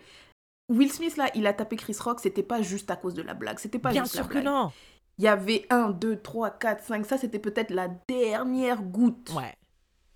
Will 0.69 0.91
Smith, 0.91 1.17
là, 1.17 1.31
il 1.35 1.47
a 1.47 1.53
tapé 1.53 1.77
Chris 1.77 1.97
Rock, 2.01 2.21
c'était 2.21 2.43
pas 2.43 2.63
juste 2.63 2.91
à 2.91 2.97
cause 2.97 3.15
de 3.15 3.23
la 3.23 3.35
blague. 3.35 3.59
C'était 3.59 3.79
pas 3.79 3.91
bien 3.91 4.03
juste 4.05 4.15
sûr 4.15 4.23
la 4.25 4.29
que 4.29 4.33
blague. 4.35 4.45
non 4.45 4.73
Il 5.19 5.25
y 5.25 5.29
avait 5.29 5.67
1, 5.71 5.91
2, 5.91 6.17
3, 6.21 6.51
4, 6.51 6.83
5. 6.85 7.07
Ça, 7.07 7.19
c'était 7.19 7.39
peut-être 7.39 7.71
la 7.71 7.89
dernière 8.09 8.83
goutte. 8.83 9.33
ouais 9.37 9.55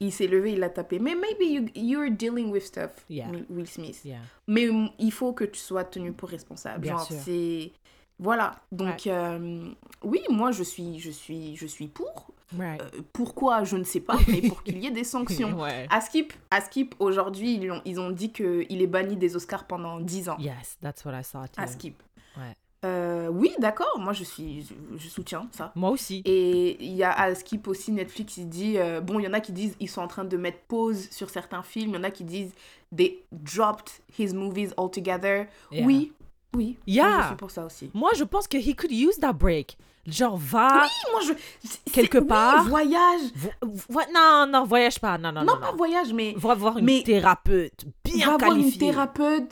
Il 0.01 0.13
s'est 0.13 0.27
levé, 0.27 0.53
il 0.53 0.61
l'a 0.61 0.71
tapé. 0.71 0.99
Mais 0.99 1.15
maybe 1.15 1.43
you, 1.43 1.67
you're 1.75 2.11
dealing 2.11 2.51
with 2.51 2.63
stuff, 2.65 2.91
Yeah. 3.11 3.29
Will- 3.51 3.67
Smith. 3.67 4.01
yeah 4.05 4.21
Mais 4.47 4.69
il 4.99 5.13
faut 5.13 5.33
que 5.35 5.45
tu 5.45 5.59
sois 5.61 5.85
tenu 5.85 6.13
pour 6.13 6.29
responsable. 6.31 6.81
Bien 6.81 6.93
Genre, 6.97 7.07
sûr. 7.07 7.17
c'est. 7.25 7.73
Voilà. 8.19 8.57
Donc, 8.73 9.07
euh, 9.07 9.71
oui, 10.03 10.21
moi, 10.31 10.51
je 10.51 10.63
suis, 10.65 10.99
je 10.99 11.11
suis, 11.11 11.55
je 11.57 11.67
suis 11.67 11.89
pour. 11.89 12.33
Right 12.57 12.81
Euh, 12.81 13.01
pourquoi, 13.13 13.65
je 13.65 13.77
ne 13.77 13.85
sais 13.85 14.01
pas, 14.01 14.17
mais 14.29 14.43
pour 14.43 14.63
qu'il 14.63 14.79
y 14.79 14.87
ait 14.87 14.91
des 14.91 15.05
sanctions. 15.05 15.61
ouais 15.61 15.87
À 15.91 16.01
Skip, 16.01 16.33
à 16.51 16.61
Skip 16.61 16.95
aujourd'hui, 16.99 17.55
ils 17.61 17.71
ont, 17.71 17.83
ils 17.85 17.99
ont 18.01 18.11
dit 18.11 18.33
qu'il 18.33 18.81
est 18.83 18.87
banni 18.87 19.17
des 19.17 19.37
Oscars 19.37 19.67
pendant 19.67 20.01
10 20.01 20.29
ans. 20.31 20.37
yes 20.39 20.79
that's 20.81 21.05
what 21.05 21.13
I 21.19 21.23
thought 21.23 21.53
too. 21.53 21.61
À 21.61 21.67
Skip. 21.67 22.03
Ouais. 22.37 22.55
Euh, 22.85 23.27
oui, 23.27 23.51
d'accord, 23.59 23.99
moi 23.99 24.13
je 24.13 24.23
suis, 24.23 24.65
je, 24.97 25.09
soutiens 25.09 25.49
ça. 25.51 25.73
moi 25.75 25.91
aussi 25.91 26.23
Et 26.25 26.77
il 26.85 26.95
y 26.95 27.03
a 27.03 27.11
à 27.13 27.35
Skip 27.35 27.67
aussi 27.67 27.91
Netflix, 27.91 28.37
il 28.37 28.49
dit, 28.49 28.79
euh, 28.79 29.01
bon, 29.01 29.19
il 29.19 29.25
y 29.25 29.29
en 29.29 29.33
a 29.33 29.41
qui 29.41 29.51
disent 29.51 29.75
ils 29.81 29.89
sont 29.91 30.01
en 30.01 30.07
train 30.07 30.25
de 30.25 30.37
mettre 30.37 30.61
pause 30.69 31.09
sur 31.11 31.29
certains 31.29 31.65
films, 31.65 31.91
il 31.91 31.97
y 31.97 31.99
en 31.99 32.05
a 32.05 32.13
qui 32.13 32.23
disent 32.23 32.53
they 32.97 33.19
dropped 33.33 34.01
his 34.17 34.33
movies 34.33 34.73
altogether. 34.77 35.47
Yeah. 35.73 35.85
Oui, 35.87 36.13
oui, 36.55 36.77
Yeah. 36.87 37.09
moi, 37.09 37.21
je 37.23 37.27
suis 37.27 37.37
pour 37.37 37.51
ça 37.51 37.67
aussi. 37.67 37.91
Moi, 37.95 38.11
je 38.17 38.23
pense 38.23 38.47
que 38.47 38.57
he 38.59 38.77
could 38.77 38.93
use 38.93 39.19
that 39.19 39.33
break. 39.33 39.77
Genre, 40.11 40.37
va. 40.37 40.83
Oui, 40.85 41.11
moi 41.13 41.21
je. 41.23 41.91
Quelque 41.93 42.19
oui, 42.19 42.27
part. 42.27 42.65
voyage. 42.69 43.21
vo- 43.35 43.51
vo- 43.91 44.01
non, 44.15 44.47
non, 44.49 44.65
voyage 44.65 44.99
pas. 44.99 45.19
Non, 45.19 45.31
non, 45.33 45.43
Non, 45.45 45.55
non. 45.55 45.61
pas 45.61 45.73
voyage, 45.73 46.13
mais. 46.13 46.35
Va 46.37 46.55
voir 46.55 46.79
une 46.79 46.85
mais- 46.85 47.03
thérapeute 47.05 47.85
bien 48.05 48.27
va 48.31 48.37
voir 48.39 48.53
une 48.53 48.59
qualifiée. 48.63 48.79
thérapeute. 48.91 49.51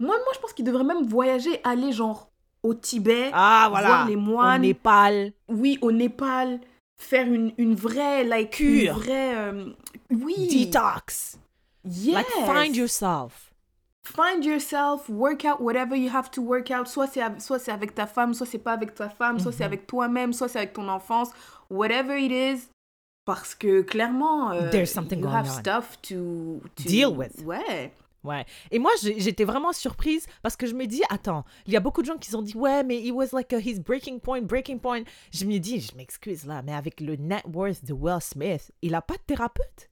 Moi, 0.00 0.14
moi, 0.16 0.32
je 0.34 0.38
pense 0.40 0.52
qu'il 0.52 0.64
devrait 0.64 0.84
même 0.84 1.06
voyager, 1.06 1.60
aller 1.64 1.92
genre 1.92 2.28
au 2.62 2.74
Tibet, 2.74 3.30
Ah, 3.32 3.68
voilà. 3.70 3.86
voir 3.86 4.06
les 4.08 4.16
Au 4.16 4.20
moines, 4.20 4.62
Népal. 4.62 5.32
oui, 5.48 5.78
au 5.82 5.92
Népal, 5.92 6.60
faire 6.96 7.26
une, 7.26 7.52
une 7.58 7.74
vraie, 7.74 8.24
like, 8.24 8.50
Cure. 8.50 8.94
une 8.96 9.00
vraie, 9.02 9.36
euh, 9.36 9.64
oui, 10.10 10.48
Detox. 10.66 11.38
yes, 11.84 12.14
Like, 12.14 12.26
find 12.46 12.74
yourself. 12.76 13.43
Find 14.06 14.44
yourself, 14.44 15.08
work 15.08 15.44
out 15.44 15.60
whatever 15.60 15.96
you 15.96 16.10
have 16.14 16.30
to 16.32 16.42
work 16.42 16.70
out. 16.70 16.86
Soit 16.88 17.06
c'est 17.06 17.22
av- 17.22 17.40
soit 17.40 17.58
c'est 17.58 17.72
avec 17.72 17.94
ta 17.94 18.06
femme, 18.06 18.34
soit 18.34 18.46
c'est 18.46 18.58
pas 18.58 18.72
avec 18.72 18.94
ta 18.94 19.08
femme, 19.08 19.38
soit 19.40 19.50
Mhm. 19.50 19.56
c'est 19.58 19.64
avec 19.64 19.86
toi-même, 19.86 20.32
soit 20.34 20.48
c'est 20.48 20.58
avec 20.58 20.74
ton 20.74 20.88
enfance. 20.88 21.30
Whatever 21.70 22.18
it 22.22 22.30
is, 22.30 22.68
Parce 23.26 23.54
que 23.54 23.80
clairement, 23.80 24.50
euh, 24.50 24.70
There's 24.70 24.90
something 24.92 25.18
you 25.20 25.24
going 25.24 25.34
have 25.34 25.46
on. 25.48 25.58
stuff 25.58 25.98
to, 26.02 26.60
to 26.76 26.82
Deal 26.84 27.08
with. 27.16 27.42
Ouais. 27.46 27.90
Ouais. 28.22 28.44
Et 28.70 28.78
moi, 28.78 28.90
j'étais 29.02 29.44
vraiment 29.44 29.72
surprise 29.72 30.26
parce 30.42 30.56
que 30.56 30.66
je 30.66 30.74
me 30.74 30.84
dis, 30.86 31.00
attends, 31.08 31.42
il 31.66 31.72
y 31.72 31.76
a 31.76 31.80
beaucoup 31.80 32.02
de 32.02 32.06
gens 32.06 32.18
qui 32.18 32.26
se 32.26 32.32
sont 32.32 32.42
dit, 32.42 32.54
ouais, 32.54 32.84
mais 32.84 33.00
it 33.02 33.12
was 33.14 33.28
like 33.32 33.50
a, 33.54 33.58
his 33.58 33.80
breaking 33.80 34.18
point, 34.20 34.42
breaking 34.42 34.78
point. 34.78 35.04
Je 35.32 35.46
me 35.46 35.56
dis, 35.56 35.80
je 35.80 35.96
m'excuse 35.96 36.44
là, 36.44 36.60
mais 36.60 36.74
avec 36.74 37.00
le 37.00 37.16
net 37.16 37.44
worth 37.50 37.82
de 37.86 37.94
Will 37.94 38.20
Smith, 38.20 38.70
il 38.82 38.94
a 38.94 39.00
pas 39.00 39.14
de 39.14 39.22
thérapeute. 39.26 39.88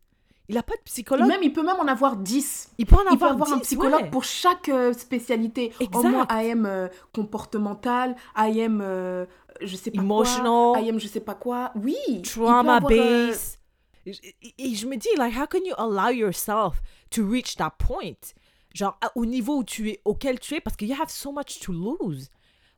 Il 0.53 0.59
a 0.59 0.63
pas 0.63 0.77
de 0.77 0.83
psychologue. 0.85 1.27
Même, 1.27 1.43
il 1.43 1.51
peut 1.51 1.63
même 1.63 1.81
en 1.81 1.87
avoir 1.87 2.15
10. 2.15 2.73
il 2.77 2.85
peut 2.85 2.95
en 2.97 2.99
Il 3.01 3.05
peut 3.05 3.25
avoir, 3.25 3.33
avoir 3.33 3.53
un 3.55 3.57
10, 3.57 3.63
psychologue 3.63 4.03
ouais. 4.03 4.11
pour 4.11 4.23
chaque 4.23 4.69
euh, 4.69 4.93
spécialité. 4.93 5.73
Exact. 5.81 6.05
Oh, 6.05 6.09
moi, 6.09 6.27
I 6.31 6.51
am 6.51 6.67
euh, 6.67 6.89
comportemental, 7.15 8.15
I 8.37 8.61
am 8.61 8.83
euh, 8.83 9.25
je 9.63 9.75
sais 9.77 9.91
pas 9.91 10.03
Emotional. 10.03 10.45
quoi, 10.45 10.81
I 10.81 10.91
am 10.91 11.01
je 11.01 11.09
sais 11.09 11.21
pas 11.21 11.35
quoi. 11.35 11.73
Oui. 11.75 11.97
trauma 12.23 12.77
avoir, 12.77 12.93
euh, 12.93 13.29
base. 13.29 13.59
Et 14.05 14.15
et 14.59 14.75
je 14.75 14.87
me 14.87 14.97
dis, 14.97 15.09
like, 15.17 15.35
how 15.35 15.47
can 15.47 15.65
you 15.65 15.75
allow 15.79 16.11
yourself 16.11 16.83
to 17.11 17.27
reach 17.27 17.57
that 17.57 17.73
point? 17.79 18.35
Genre, 18.75 18.99
au 19.15 19.25
niveau 19.25 19.59
où 19.59 19.65
tu 19.65 19.89
es, 19.89 20.01
auquel 20.05 20.39
tu 20.39 20.55
es, 20.55 20.61
parce 20.61 20.77
que 20.77 20.85
you 20.85 20.95
have 21.01 21.09
so 21.09 21.33
much 21.33 21.61
to 21.61 21.73
lose. 21.73 22.29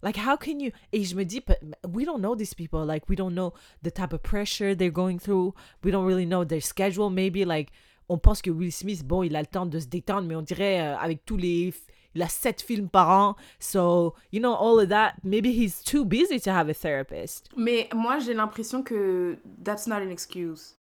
Like, 0.04 0.16
how 0.16 0.36
can 0.36 0.60
you... 0.60 0.70
Et 0.92 1.02
je 1.02 1.16
me 1.16 1.24
dis, 1.24 1.40
but 1.40 1.58
we 1.82 2.04
don't 2.04 2.20
know 2.20 2.36
these 2.36 2.54
people. 2.54 2.84
Like, 2.84 3.08
we 3.08 3.16
don't 3.16 3.34
know 3.34 3.54
the 3.82 3.90
type 3.90 4.12
of 4.12 4.22
pressure 4.22 4.74
they're 4.74 4.90
going 4.90 5.18
through. 5.18 5.54
We 5.82 5.90
don't 5.90 6.04
really 6.04 6.26
know 6.26 6.44
their 6.44 6.60
schedule. 6.60 7.08
Maybe, 7.08 7.46
like, 7.46 7.72
on 8.08 8.18
pense 8.18 8.42
que 8.42 8.50
Will 8.50 8.70
Smith, 8.70 9.02
bon, 9.02 9.22
il 9.24 9.34
a 9.34 9.40
le 9.40 9.46
temps 9.46 9.64
de 9.64 9.80
se 9.80 9.86
détendre, 9.86 10.28
mais 10.28 10.36
on 10.36 10.42
dirait, 10.42 10.80
euh, 10.80 10.98
avec 10.98 11.24
tous 11.24 11.38
les... 11.38 11.72
Il 12.14 12.22
a 12.22 12.28
sept 12.28 12.62
films 12.62 12.88
par 12.88 13.10
an. 13.10 13.34
So, 13.58 14.14
you 14.30 14.38
know, 14.40 14.54
all 14.54 14.78
of 14.78 14.88
that, 14.90 15.14
maybe 15.24 15.50
he's 15.50 15.82
too 15.82 16.04
busy 16.04 16.38
to 16.38 16.50
have 16.52 16.68
a 16.68 16.74
therapist. 16.74 17.48
Mais 17.56 17.88
moi, 17.92 18.20
j'ai 18.20 18.34
l'impression 18.34 18.84
que 18.84 19.36
that's 19.64 19.88
not 19.88 19.96
an 19.96 20.10
excuse. 20.10 20.76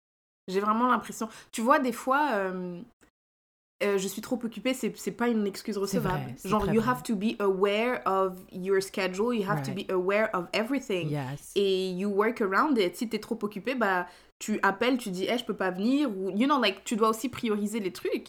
J'ai 0.48 0.60
vraiment 0.60 0.88
l'impression. 0.88 1.30
Tu 1.52 1.62
vois, 1.62 1.78
des 1.78 1.92
fois, 1.92 2.32
euh, 2.32 2.82
euh, 3.84 3.98
je 3.98 4.08
suis 4.08 4.22
trop 4.22 4.38
occupée, 4.44 4.74
c'est 4.74 4.92
c'est 4.98 5.12
pas 5.12 5.28
une 5.28 5.48
excuse 5.48 5.78
recevable. 5.78 6.20
vrai, 6.20 6.36
Genre, 6.44 6.66
you 6.74 6.82
vrai. 6.82 6.90
have 6.92 7.04
to 7.04 7.16
be 7.16 7.36
aware 7.40 8.02
of 8.06 8.34
your 8.52 8.82
schedule, 8.82 9.34
you 9.34 9.44
have 9.50 9.62
to 9.64 9.72
be 9.72 9.90
aware 9.92 10.30
of 10.34 10.46
everything. 10.54 11.10
Yes. 11.10 11.52
Et 11.56 11.90
you 11.92 12.10
work 12.10 12.42
around 12.42 12.78
it. 12.78 12.96
Si 12.98 13.08
t'es 13.08 13.20
trop 13.20 13.40
occupé, 13.42 13.76
bah, 13.76 14.08
tu 14.40 14.60
appelles, 14.64 14.98
tu 14.98 15.10
dis, 15.12 15.26
hey, 15.26 15.38
je 15.38 15.46
peux 15.46 15.56
pas 15.56 15.72
venir. 15.72 16.10
Ou, 16.10 16.30
you 16.32 16.46
know, 16.46 16.60
like, 16.62 16.84
tu 16.84 16.96
dois 16.96 17.10
aussi 17.10 17.30
prioriser 17.30 17.80
les 17.80 17.92
trucs. 17.92 18.28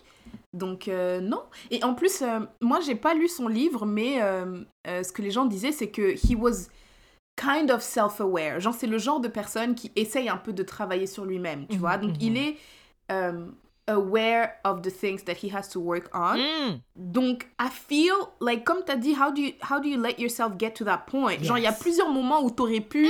Donc, 0.53 0.89
euh, 0.89 1.21
non. 1.21 1.43
Et 1.71 1.83
en 1.85 1.95
plus, 1.95 2.23
euh, 2.23 2.41
moi, 2.61 2.81
j'ai 2.81 2.95
pas 2.97 3.15
lu 3.15 3.29
son 3.29 3.47
livre, 3.49 3.87
mais 3.87 4.21
euh, 4.23 4.63
ce 4.87 5.13
que 5.13 5.23
les 5.23 5.31
gens 5.31 5.45
disaient, 5.47 5.73
c'est 5.73 5.89
que 5.91 6.15
he 6.15 6.37
was 6.37 6.69
kind 7.37 7.71
of 7.71 7.83
self-aware. 7.83 8.61
Genre, 8.61 8.75
c'est 8.75 8.87
le 8.89 8.99
genre 8.99 9.21
de 9.21 9.29
personne 9.29 9.75
qui 9.75 9.91
essaye 9.97 10.29
un 10.29 10.37
peu 10.37 10.53
de 10.53 10.63
travailler 10.63 11.07
sur 11.07 11.25
lui-même, 11.25 11.67
tu 11.69 11.75
Mhm, 11.75 11.81
vois. 11.81 11.97
Donc, 11.99 12.17
il 12.21 12.37
est 12.37 12.57
euh, 13.13 13.47
aware 13.91 14.59
of 14.64 14.82
the 14.82 14.91
things 14.91 15.24
that 15.24 15.36
he 15.43 15.49
has 15.49 15.68
to 15.70 15.80
work 15.80 16.09
on. 16.14 16.38
Mm. 16.38 16.80
Donc, 16.97 17.49
I 17.59 17.68
feel 17.68 18.32
like, 18.41 18.64
comme 18.64 18.82
tu 18.84 18.93
as 18.93 18.97
dit, 18.97 19.14
how 19.14 19.30
do, 19.30 19.43
you, 19.43 19.53
how 19.61 19.78
do 19.80 19.88
you 19.88 19.99
let 20.01 20.18
yourself 20.18 20.57
get 20.57 20.74
to 20.76 20.84
that 20.84 21.07
point? 21.07 21.43
Genre, 21.43 21.59
il 21.59 21.64
y 21.64 21.66
a 21.66 21.70
Yes. 21.70 21.78
plusieurs 21.80 22.09
moments 22.09 22.43
où 22.43 22.51
tu 22.51 22.62
aurais 22.62 22.80
pu 22.80 23.09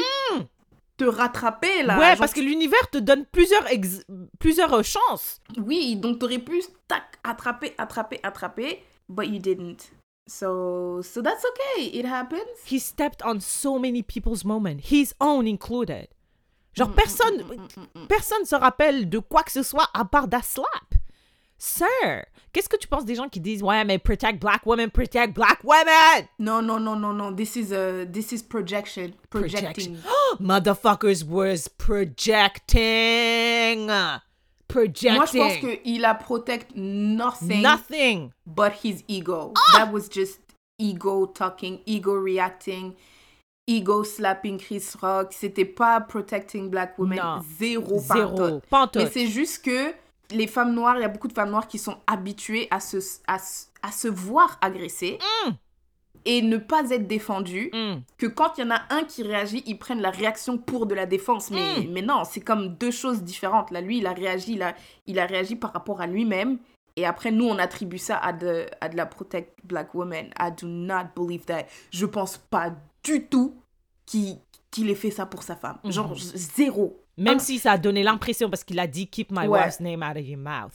te 0.96 1.04
rattraper, 1.04 1.82
là. 1.82 1.98
ouais, 1.98 2.06
Genre, 2.10 2.18
parce 2.18 2.32
que 2.32 2.40
l'univers 2.40 2.88
te 2.90 2.98
donne 2.98 3.24
plusieurs, 3.26 3.66
ex- 3.70 4.04
plusieurs 4.38 4.72
euh, 4.74 4.82
chances. 4.82 5.40
Oui, 5.56 5.96
donc 5.96 6.18
tu 6.18 6.24
aurais 6.26 6.38
pu, 6.38 6.62
tac, 6.88 7.18
attraper, 7.24 7.74
attraper, 7.78 8.20
attraper, 8.22 8.82
but 9.08 9.26
you 9.28 9.38
didn't. 9.38 9.90
So, 10.28 11.00
so 11.02 11.22
that's 11.22 11.44
okay. 11.44 11.86
It 11.98 12.04
happens. 12.06 12.46
He 12.64 12.78
stepped 12.78 13.22
on 13.24 13.40
so 13.40 13.78
many 13.78 14.02
people's 14.02 14.44
moments, 14.44 14.88
his 14.90 15.14
own 15.20 15.46
included. 15.48 16.08
Genre, 16.74 16.88
Mm, 16.88 16.94
personne, 16.94 17.44
personne 18.08 18.44
se 18.44 18.54
rappelle 18.54 19.08
de 19.08 19.18
quoi 19.18 19.42
que 19.42 19.52
ce 19.52 19.62
soit 19.62 19.88
à 19.94 20.04
part 20.04 20.28
that 20.28 20.42
slap. 20.42 20.66
Sir, 21.62 22.24
qu'est-ce 22.52 22.70
que 22.70 22.76
tu 22.78 22.88
penses 22.88 23.04
des 23.04 23.14
gens 23.16 23.28
qui 23.28 23.38
disent 23.40 23.62
Ouais, 23.62 23.84
mais 23.84 23.98
protect 23.98 24.40
black 24.40 24.64
women, 24.64 24.90
protect 24.90 25.34
black 25.34 25.58
women? 25.62 26.26
Non, 26.38 26.62
non, 26.62 26.80
non, 26.80 26.96
non, 26.96 27.12
non. 27.12 27.34
This 27.34 27.54
is, 27.56 27.72
a, 27.74 28.06
this 28.06 28.32
is 28.32 28.42
projection. 28.42 29.12
Projecting. 29.28 29.98
Motherfuckers 30.40 31.22
was 31.24 31.68
projecting. 32.70 33.90
Projecting. 34.68 35.16
Moi, 35.16 35.26
je 35.26 35.38
pense 35.38 35.80
qu'il 35.82 36.04
a 36.04 36.14
protect 36.14 36.76
nothing 36.76 37.62
Nothing. 37.62 38.32
but 38.46 38.72
his 38.84 39.02
ego. 39.08 39.52
Ah! 39.56 39.78
That 39.84 39.92
was 39.92 40.08
just 40.08 40.38
ego 40.78 41.26
talking, 41.26 41.80
ego 41.86 42.14
reacting, 42.14 42.94
ego 43.76 44.04
slapping 44.04 44.58
Chris 44.58 44.84
Rock. 45.00 45.28
C'était 45.32 45.64
pas 45.64 46.00
protecting 46.00 46.68
black 46.70 46.98
women. 46.98 47.18
Non. 47.18 47.40
Zéro, 47.58 47.98
Zéro. 47.98 48.60
pantoute. 48.70 49.02
Mais 49.02 49.10
c'est 49.10 49.26
juste 49.26 49.64
que 49.64 49.92
les 50.32 50.46
femmes 50.46 50.74
noires, 50.74 50.96
il 50.96 51.02
y 51.02 51.04
a 51.04 51.08
beaucoup 51.08 51.28
de 51.28 51.32
femmes 51.32 51.50
noires 51.50 51.66
qui 51.68 51.78
sont 51.78 51.96
habituées 52.06 52.68
à 52.70 52.80
se, 52.80 52.98
à, 53.26 53.38
se- 53.38 53.66
à 53.82 53.90
se 53.92 54.08
voir 54.08 54.58
agressées 54.60 55.18
Mm. 55.46 55.50
et 56.26 56.42
ne 56.42 56.56
pas 56.58 56.90
être 56.90 57.06
défendues. 57.08 57.70
Mm. 57.72 58.02
Que 58.18 58.26
quand 58.26 58.56
il 58.58 58.60
y 58.60 58.64
en 58.64 58.70
a 58.70 58.82
un 58.90 59.04
qui 59.04 59.22
réagit, 59.22 59.62
ils 59.66 59.78
prennent 59.78 60.00
la 60.02 60.10
réaction 60.10 60.58
pour 60.58 60.86
de 60.86 60.94
la 60.94 61.06
défense. 61.06 61.50
Mais, 61.50 61.80
Mm. 61.80 61.90
mais 61.92 62.02
non, 62.02 62.22
c'est 62.24 62.40
comme 62.40 62.74
deux 62.76 62.90
choses 62.92 63.22
différentes. 63.22 63.70
Là, 63.70 63.80
lui, 63.80 63.98
il 63.98 64.06
a 64.06 64.12
réagi, 64.12 64.52
il 64.54 64.62
a, 64.62 64.74
il 65.06 65.18
a 65.18 65.26
réagi 65.26 65.56
par 65.56 65.72
rapport 65.72 66.00
à 66.00 66.06
lui-même. 66.06 66.58
Et 66.96 67.06
après, 67.06 67.30
nous, 67.30 67.46
on 67.46 67.58
attribue 67.58 67.98
ça 67.98 68.16
à 68.18 68.32
de, 68.32 68.66
à 68.80 68.88
de 68.88 68.96
la 68.96 69.06
protect 69.06 69.56
black 69.64 69.94
women. 69.94 70.26
I 70.38 70.50
do 70.60 70.66
not 70.66 71.06
believe 71.16 71.44
that. 71.46 71.64
Je 71.90 72.04
pense 72.04 72.36
pas 72.36 72.70
du 73.03 73.26
tout 73.26 73.55
qu'il 74.07 74.90
ait 74.90 74.94
fait 74.94 75.11
ça 75.11 75.26
pour 75.26 75.42
sa 75.42 75.57
femme. 75.57 75.78
Genre, 75.84 76.14
zéro. 76.16 77.05
Même 77.16 77.36
Ah. 77.38 77.42
si 77.42 77.59
ça 77.59 77.72
a 77.72 77.78
donné 77.78 78.03
l'impression 78.03 78.48
parce 78.51 78.64
qu'il 78.64 78.78
a 78.78 78.86
dit 78.86 79.09
keep 79.09 79.30
my 79.30 79.40
Ouais. 79.46 79.61
wife's 79.61 79.80
name 79.80 80.03
out 80.03 80.16
of 80.16 80.26
your 80.26 80.38
mouth. 80.38 80.72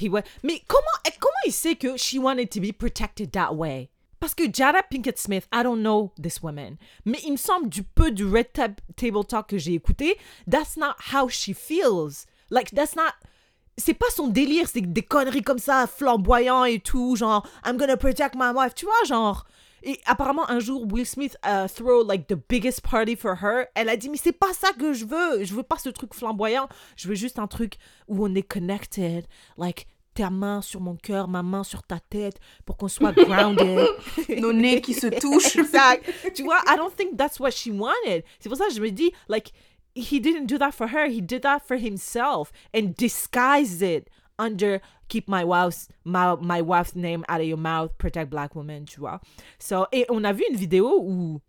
He 0.00 0.08
wa- 0.08 0.22
Mais 0.42 0.60
comment, 0.66 0.82
eh, 1.06 1.10
comment 1.18 1.32
il 1.46 1.52
sait 1.52 1.76
que 1.76 1.96
she 1.96 2.18
wanted 2.18 2.50
to 2.50 2.60
be 2.60 2.72
protected 2.72 3.30
that 3.32 3.52
way? 3.54 3.90
Parce 4.18 4.34
que 4.34 4.44
Jada 4.52 4.82
Pinkett 4.82 5.18
Smith, 5.18 5.46
I 5.52 5.62
don't 5.62 5.80
know 5.80 6.12
this 6.20 6.42
woman, 6.42 6.76
mais 7.04 7.18
il 7.24 7.32
me 7.32 7.36
semble 7.36 7.68
du 7.68 7.82
peu 7.82 8.10
du 8.10 8.24
Red 8.26 8.52
Tab- 8.52 8.80
Table 8.96 9.24
Talk 9.24 9.48
que 9.48 9.58
j'ai 9.58 9.74
écouté, 9.74 10.18
that's 10.50 10.76
not 10.76 10.94
how 11.12 11.28
she 11.28 11.52
feels. 11.54 12.26
Like, 12.50 12.74
that's 12.74 12.96
not. 12.96 13.12
C'est 13.78 13.94
pas 13.94 14.08
son 14.14 14.28
délire, 14.28 14.68
c'est 14.68 14.80
des 14.80 15.02
conneries 15.02 15.42
comme 15.42 15.58
ça, 15.58 15.86
flamboyant 15.86 16.64
et 16.64 16.80
tout, 16.80 17.14
genre, 17.16 17.46
I'm 17.64 17.76
gonna 17.76 17.96
protect 17.98 18.34
my 18.34 18.50
wife, 18.54 18.74
tu 18.74 18.86
vois, 18.86 19.04
genre. 19.06 19.44
Et 19.86 20.00
apparemment, 20.04 20.50
un 20.50 20.58
jour, 20.58 20.84
Will 20.90 21.06
Smith 21.06 21.36
uh, 21.44 21.68
throw 21.68 22.02
like 22.02 22.26
the 22.26 22.34
biggest 22.34 22.82
party 22.82 23.14
for 23.14 23.36
her. 23.36 23.68
Elle 23.76 23.88
a 23.88 23.96
dit, 23.96 24.08
mais 24.08 24.16
c'est 24.16 24.32
pas 24.32 24.52
ça 24.52 24.72
que 24.72 24.92
je 24.92 25.04
veux. 25.04 25.44
Je 25.44 25.54
veux 25.54 25.62
pas 25.62 25.78
ce 25.78 25.88
truc 25.88 26.12
flamboyant. 26.12 26.68
Je 26.96 27.06
veux 27.06 27.14
juste 27.14 27.38
un 27.38 27.46
truc 27.46 27.76
où 28.08 28.26
on 28.26 28.34
est 28.34 28.42
connected. 28.42 29.28
Like, 29.56 29.86
ta 30.14 30.28
main 30.28 30.60
sur 30.60 30.80
mon 30.80 30.96
cœur, 30.96 31.28
ma 31.28 31.44
main 31.44 31.62
sur 31.62 31.84
ta 31.84 32.00
tête, 32.00 32.40
pour 32.64 32.76
qu'on 32.76 32.88
soit 32.88 33.12
grounded. 33.12 33.86
Nos 34.40 34.52
nez 34.52 34.80
qui 34.80 34.92
se 34.92 35.06
touchent. 35.06 35.54
exact. 35.56 36.04
Tu 36.34 36.42
vois, 36.42 36.58
I 36.66 36.76
don't 36.76 36.92
think 36.92 37.16
that's 37.16 37.38
what 37.38 37.52
she 37.52 37.68
wanted. 37.68 38.24
C'est 38.40 38.48
pour 38.48 38.58
ça 38.58 38.66
que 38.66 38.74
je 38.74 38.80
me 38.80 38.90
dis, 38.90 39.12
like, 39.28 39.52
he 39.94 40.20
didn't 40.20 40.46
do 40.46 40.58
that 40.58 40.72
for 40.72 40.88
her. 40.88 41.06
He 41.06 41.22
did 41.22 41.42
that 41.42 41.60
for 41.60 41.76
himself 41.76 42.50
and 42.74 42.92
disguised 42.98 43.82
it 43.82 44.08
under 44.38 44.80
keep 45.08 45.28
my 45.28 45.44
wife's 45.44 45.88
my, 46.04 46.36
my 46.36 46.60
wife's 46.62 46.94
name 46.94 47.24
out 47.28 47.40
of 47.40 47.46
your 47.46 47.58
mouth, 47.58 47.96
protect 47.98 48.30
black 48.30 48.54
women, 48.54 48.86
tu 48.86 49.00
vois. 49.00 49.20
So, 49.58 49.86
et 49.92 50.06
on 50.08 50.24
a 50.24 50.32
vu 50.32 50.44
une 50.50 50.56
vidéo 50.56 51.00
où, 51.00 51.40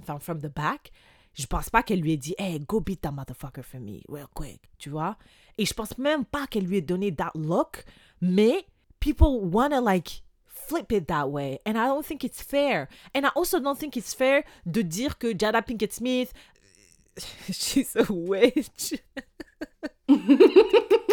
enfin, 0.00 0.18
from 0.20 0.40
the 0.40 0.48
back, 0.48 0.90
je 1.34 1.46
pense 1.46 1.70
pas 1.70 1.82
qu'elle 1.82 2.00
lui 2.00 2.12
ait 2.12 2.16
dit, 2.16 2.34
hey, 2.38 2.60
go 2.60 2.80
beat 2.80 3.00
that 3.02 3.12
motherfucker 3.12 3.62
for 3.62 3.80
me, 3.80 4.02
real 4.08 4.28
quick, 4.34 4.60
tu 4.78 4.90
vois. 4.90 5.16
Et 5.58 5.66
je 5.66 5.74
pense 5.74 5.96
même 5.98 6.24
pas 6.24 6.46
qu'elle 6.46 6.64
lui 6.64 6.78
ait 6.78 6.82
donné 6.82 7.14
that 7.14 7.32
look, 7.34 7.84
mais 8.20 8.66
people 9.00 9.40
wanna 9.42 9.80
like 9.80 10.22
flip 10.46 10.92
it 10.92 11.06
that 11.08 11.30
way. 11.30 11.58
And 11.66 11.76
I 11.76 11.86
don't 11.86 12.04
think 12.04 12.24
it's 12.24 12.42
fair. 12.42 12.88
And 13.14 13.26
I 13.26 13.30
also 13.34 13.58
don't 13.60 13.78
think 13.78 13.96
it's 13.96 14.14
fair 14.14 14.44
de 14.66 14.82
dire 14.82 15.18
que 15.18 15.34
Jada 15.34 15.62
Pinkett 15.62 15.92
Smith, 15.92 16.32
she's 17.50 17.96
a 17.96 18.06
witch. 18.10 18.94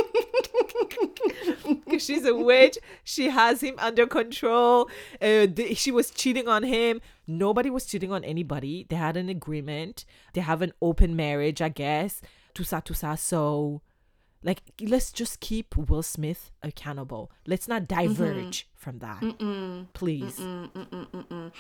she's 1.99 2.25
a 2.25 2.35
witch. 2.35 2.77
She 3.03 3.29
has 3.29 3.61
him 3.61 3.75
under 3.77 4.07
control. 4.07 4.89
Uh, 5.21 5.47
th- 5.47 5.77
she 5.77 5.91
was 5.91 6.11
cheating 6.11 6.47
on 6.47 6.63
him. 6.63 7.01
Nobody 7.27 7.69
was 7.69 7.85
cheating 7.85 8.11
on 8.11 8.23
anybody. 8.23 8.85
They 8.89 8.95
had 8.95 9.17
an 9.17 9.29
agreement. 9.29 10.05
They 10.33 10.41
have 10.41 10.61
an 10.61 10.73
open 10.81 11.15
marriage, 11.15 11.61
I 11.61 11.69
guess. 11.69 12.21
Tout 12.53 12.65
ça. 12.65 13.17
So, 13.17 13.81
like, 14.43 14.61
let's 14.81 15.11
just 15.11 15.39
keep 15.39 15.75
Will 15.77 16.03
Smith 16.03 16.51
accountable. 16.63 17.31
Let's 17.45 17.67
not 17.67 17.87
diverge 17.87 18.67
from 18.75 18.99
that, 18.99 19.19
please. 19.93 20.39
Mm, 20.39 20.71
mm, 20.71 20.89
mm, 20.89 21.07
mm, 21.11 21.27
mm. 21.27 21.51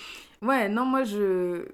Ouais, 0.41 0.67
non, 0.69 0.87
moi, 0.87 1.03
je... 1.03 1.65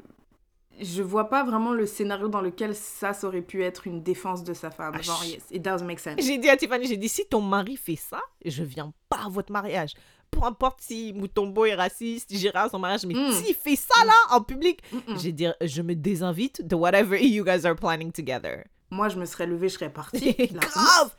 Je 0.81 1.01
vois 1.01 1.29
pas 1.29 1.43
vraiment 1.43 1.71
le 1.71 1.85
scénario 1.85 2.27
dans 2.27 2.41
lequel 2.41 2.75
ça, 2.75 3.13
ça 3.13 3.27
aurait 3.27 3.41
pu 3.41 3.63
être 3.63 3.87
une 3.87 4.03
défense 4.03 4.43
de 4.43 4.53
sa 4.53 4.71
femme. 4.71 4.93
Ah, 4.97 5.01
Genre, 5.01 5.23
yes, 5.25 5.43
it 5.51 5.61
does 5.61 5.83
make 5.83 5.99
sense. 5.99 6.15
J'ai 6.19 6.37
dit 6.37 6.49
à 6.49 6.57
Tiffany, 6.57 6.85
j'ai 6.87 6.97
dit, 6.97 7.07
si 7.09 7.25
ton 7.27 7.41
mari 7.41 7.77
fait 7.77 7.95
ça, 7.95 8.19
je 8.43 8.63
viens 8.63 8.91
pas 9.09 9.25
à 9.25 9.29
votre 9.29 9.51
mariage. 9.53 9.93
Peu 10.31 10.43
importe 10.43 10.81
si 10.81 11.13
Moutombo 11.13 11.63
est 11.65 11.75
raciste, 11.75 12.27
j'irai 12.33 12.59
à 12.59 12.69
son 12.69 12.79
mariage, 12.79 13.05
mais 13.05 13.13
Mm. 13.13 13.31
s'il 13.31 13.55
fait 13.55 13.77
ça 13.77 14.03
là, 14.05 14.13
en 14.31 14.41
public, 14.41 14.81
Mm-mm. 14.91 15.17
j'ai 15.21 15.31
dit, 15.31 15.47
je 15.61 15.81
me 15.81 15.95
désinvite 15.95 16.61
de 16.67 16.75
whatever 16.75 17.23
you 17.25 17.45
guys 17.45 17.65
are 17.65 17.75
planning 17.75 18.11
together. 18.11 18.65
Moi, 18.91 19.07
je 19.09 19.17
me 19.17 19.25
serais 19.25 19.45
levée, 19.47 19.69
je 19.69 19.75
serais 19.75 19.93
partie. 19.93 20.33
Grave 20.51 21.15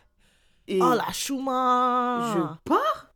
Et 0.68 0.80
Oh 0.82 0.92
la 0.94 1.10
chouma 1.12 2.32
je 2.34 2.70
pars? 2.70 3.06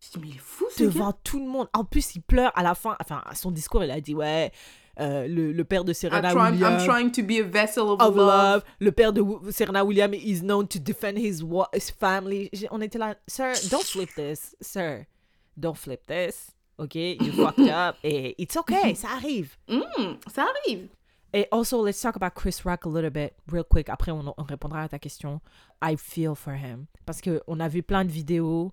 Je 0.00 0.10
dis, 0.12 0.18
mais 0.20 0.28
il 0.28 0.34
est 0.36 0.38
fou 0.38 0.64
ce 0.74 0.84
Devant 0.84 1.10
gars. 1.10 1.18
tout 1.24 1.38
le 1.40 1.46
monde. 1.46 1.68
En 1.74 1.84
plus, 1.84 2.14
il 2.14 2.22
pleure 2.22 2.52
à 2.54 2.62
la 2.62 2.74
fin. 2.74 2.96
Enfin, 3.00 3.22
à 3.26 3.34
son 3.34 3.50
discours, 3.50 3.82
il 3.84 3.90
a 3.90 4.00
dit 4.00 4.14
Ouais, 4.14 4.52
euh, 5.00 5.26
le, 5.26 5.52
le 5.52 5.64
père 5.64 5.84
de 5.84 5.90
I'm 5.90 5.94
Serena 5.94 6.30
trying, 6.32 6.54
I'm 6.54 6.60
Williams. 6.60 6.84
trying 6.84 7.10
to 7.12 7.22
be 7.22 7.40
a 7.40 7.44
vessel 7.44 7.90
of, 7.90 8.00
of 8.00 8.14
love. 8.16 8.26
love. 8.26 8.64
Le 8.80 8.92
père 8.92 9.12
de 9.12 9.22
Serena 9.50 9.84
Williams 9.84 10.16
is 10.16 10.40
known 10.42 10.66
to 10.68 10.78
defend 10.78 11.16
his, 11.18 11.42
his 11.72 11.90
family. 11.90 12.50
On 12.70 12.80
était 12.80 12.98
là, 12.98 13.16
sir, 13.26 13.52
don't 13.70 13.84
flip 13.84 14.10
this, 14.14 14.54
sir. 14.60 15.06
Don't 15.56 15.76
flip 15.76 16.06
this. 16.06 16.52
Ok, 16.78 16.94
you 16.96 17.32
fucked 17.36 17.68
up. 17.68 17.96
Et 18.02 18.34
it's 18.38 18.56
okay, 18.56 18.94
ça 18.94 19.08
arrive. 19.16 19.56
Hmm, 19.68 20.16
ça 20.32 20.44
arrive. 20.44 20.88
Et 21.32 21.48
also, 21.50 21.84
let's 21.84 22.00
talk 22.00 22.14
about 22.16 22.34
Chris 22.34 22.62
Rock 22.64 22.84
a 22.84 22.88
little 22.88 23.10
bit, 23.10 23.34
real 23.50 23.64
quick. 23.64 23.88
Après, 23.88 24.12
on, 24.12 24.32
on 24.36 24.42
répondra 24.44 24.82
à 24.82 24.88
ta 24.88 24.98
question. 25.00 25.40
I 25.82 25.96
feel 25.96 26.34
for 26.36 26.54
him. 26.54 26.86
Parce 27.06 27.20
qu'on 27.20 27.58
a 27.60 27.68
vu 27.68 27.82
plein 27.82 28.04
de 28.04 28.10
vidéos 28.12 28.72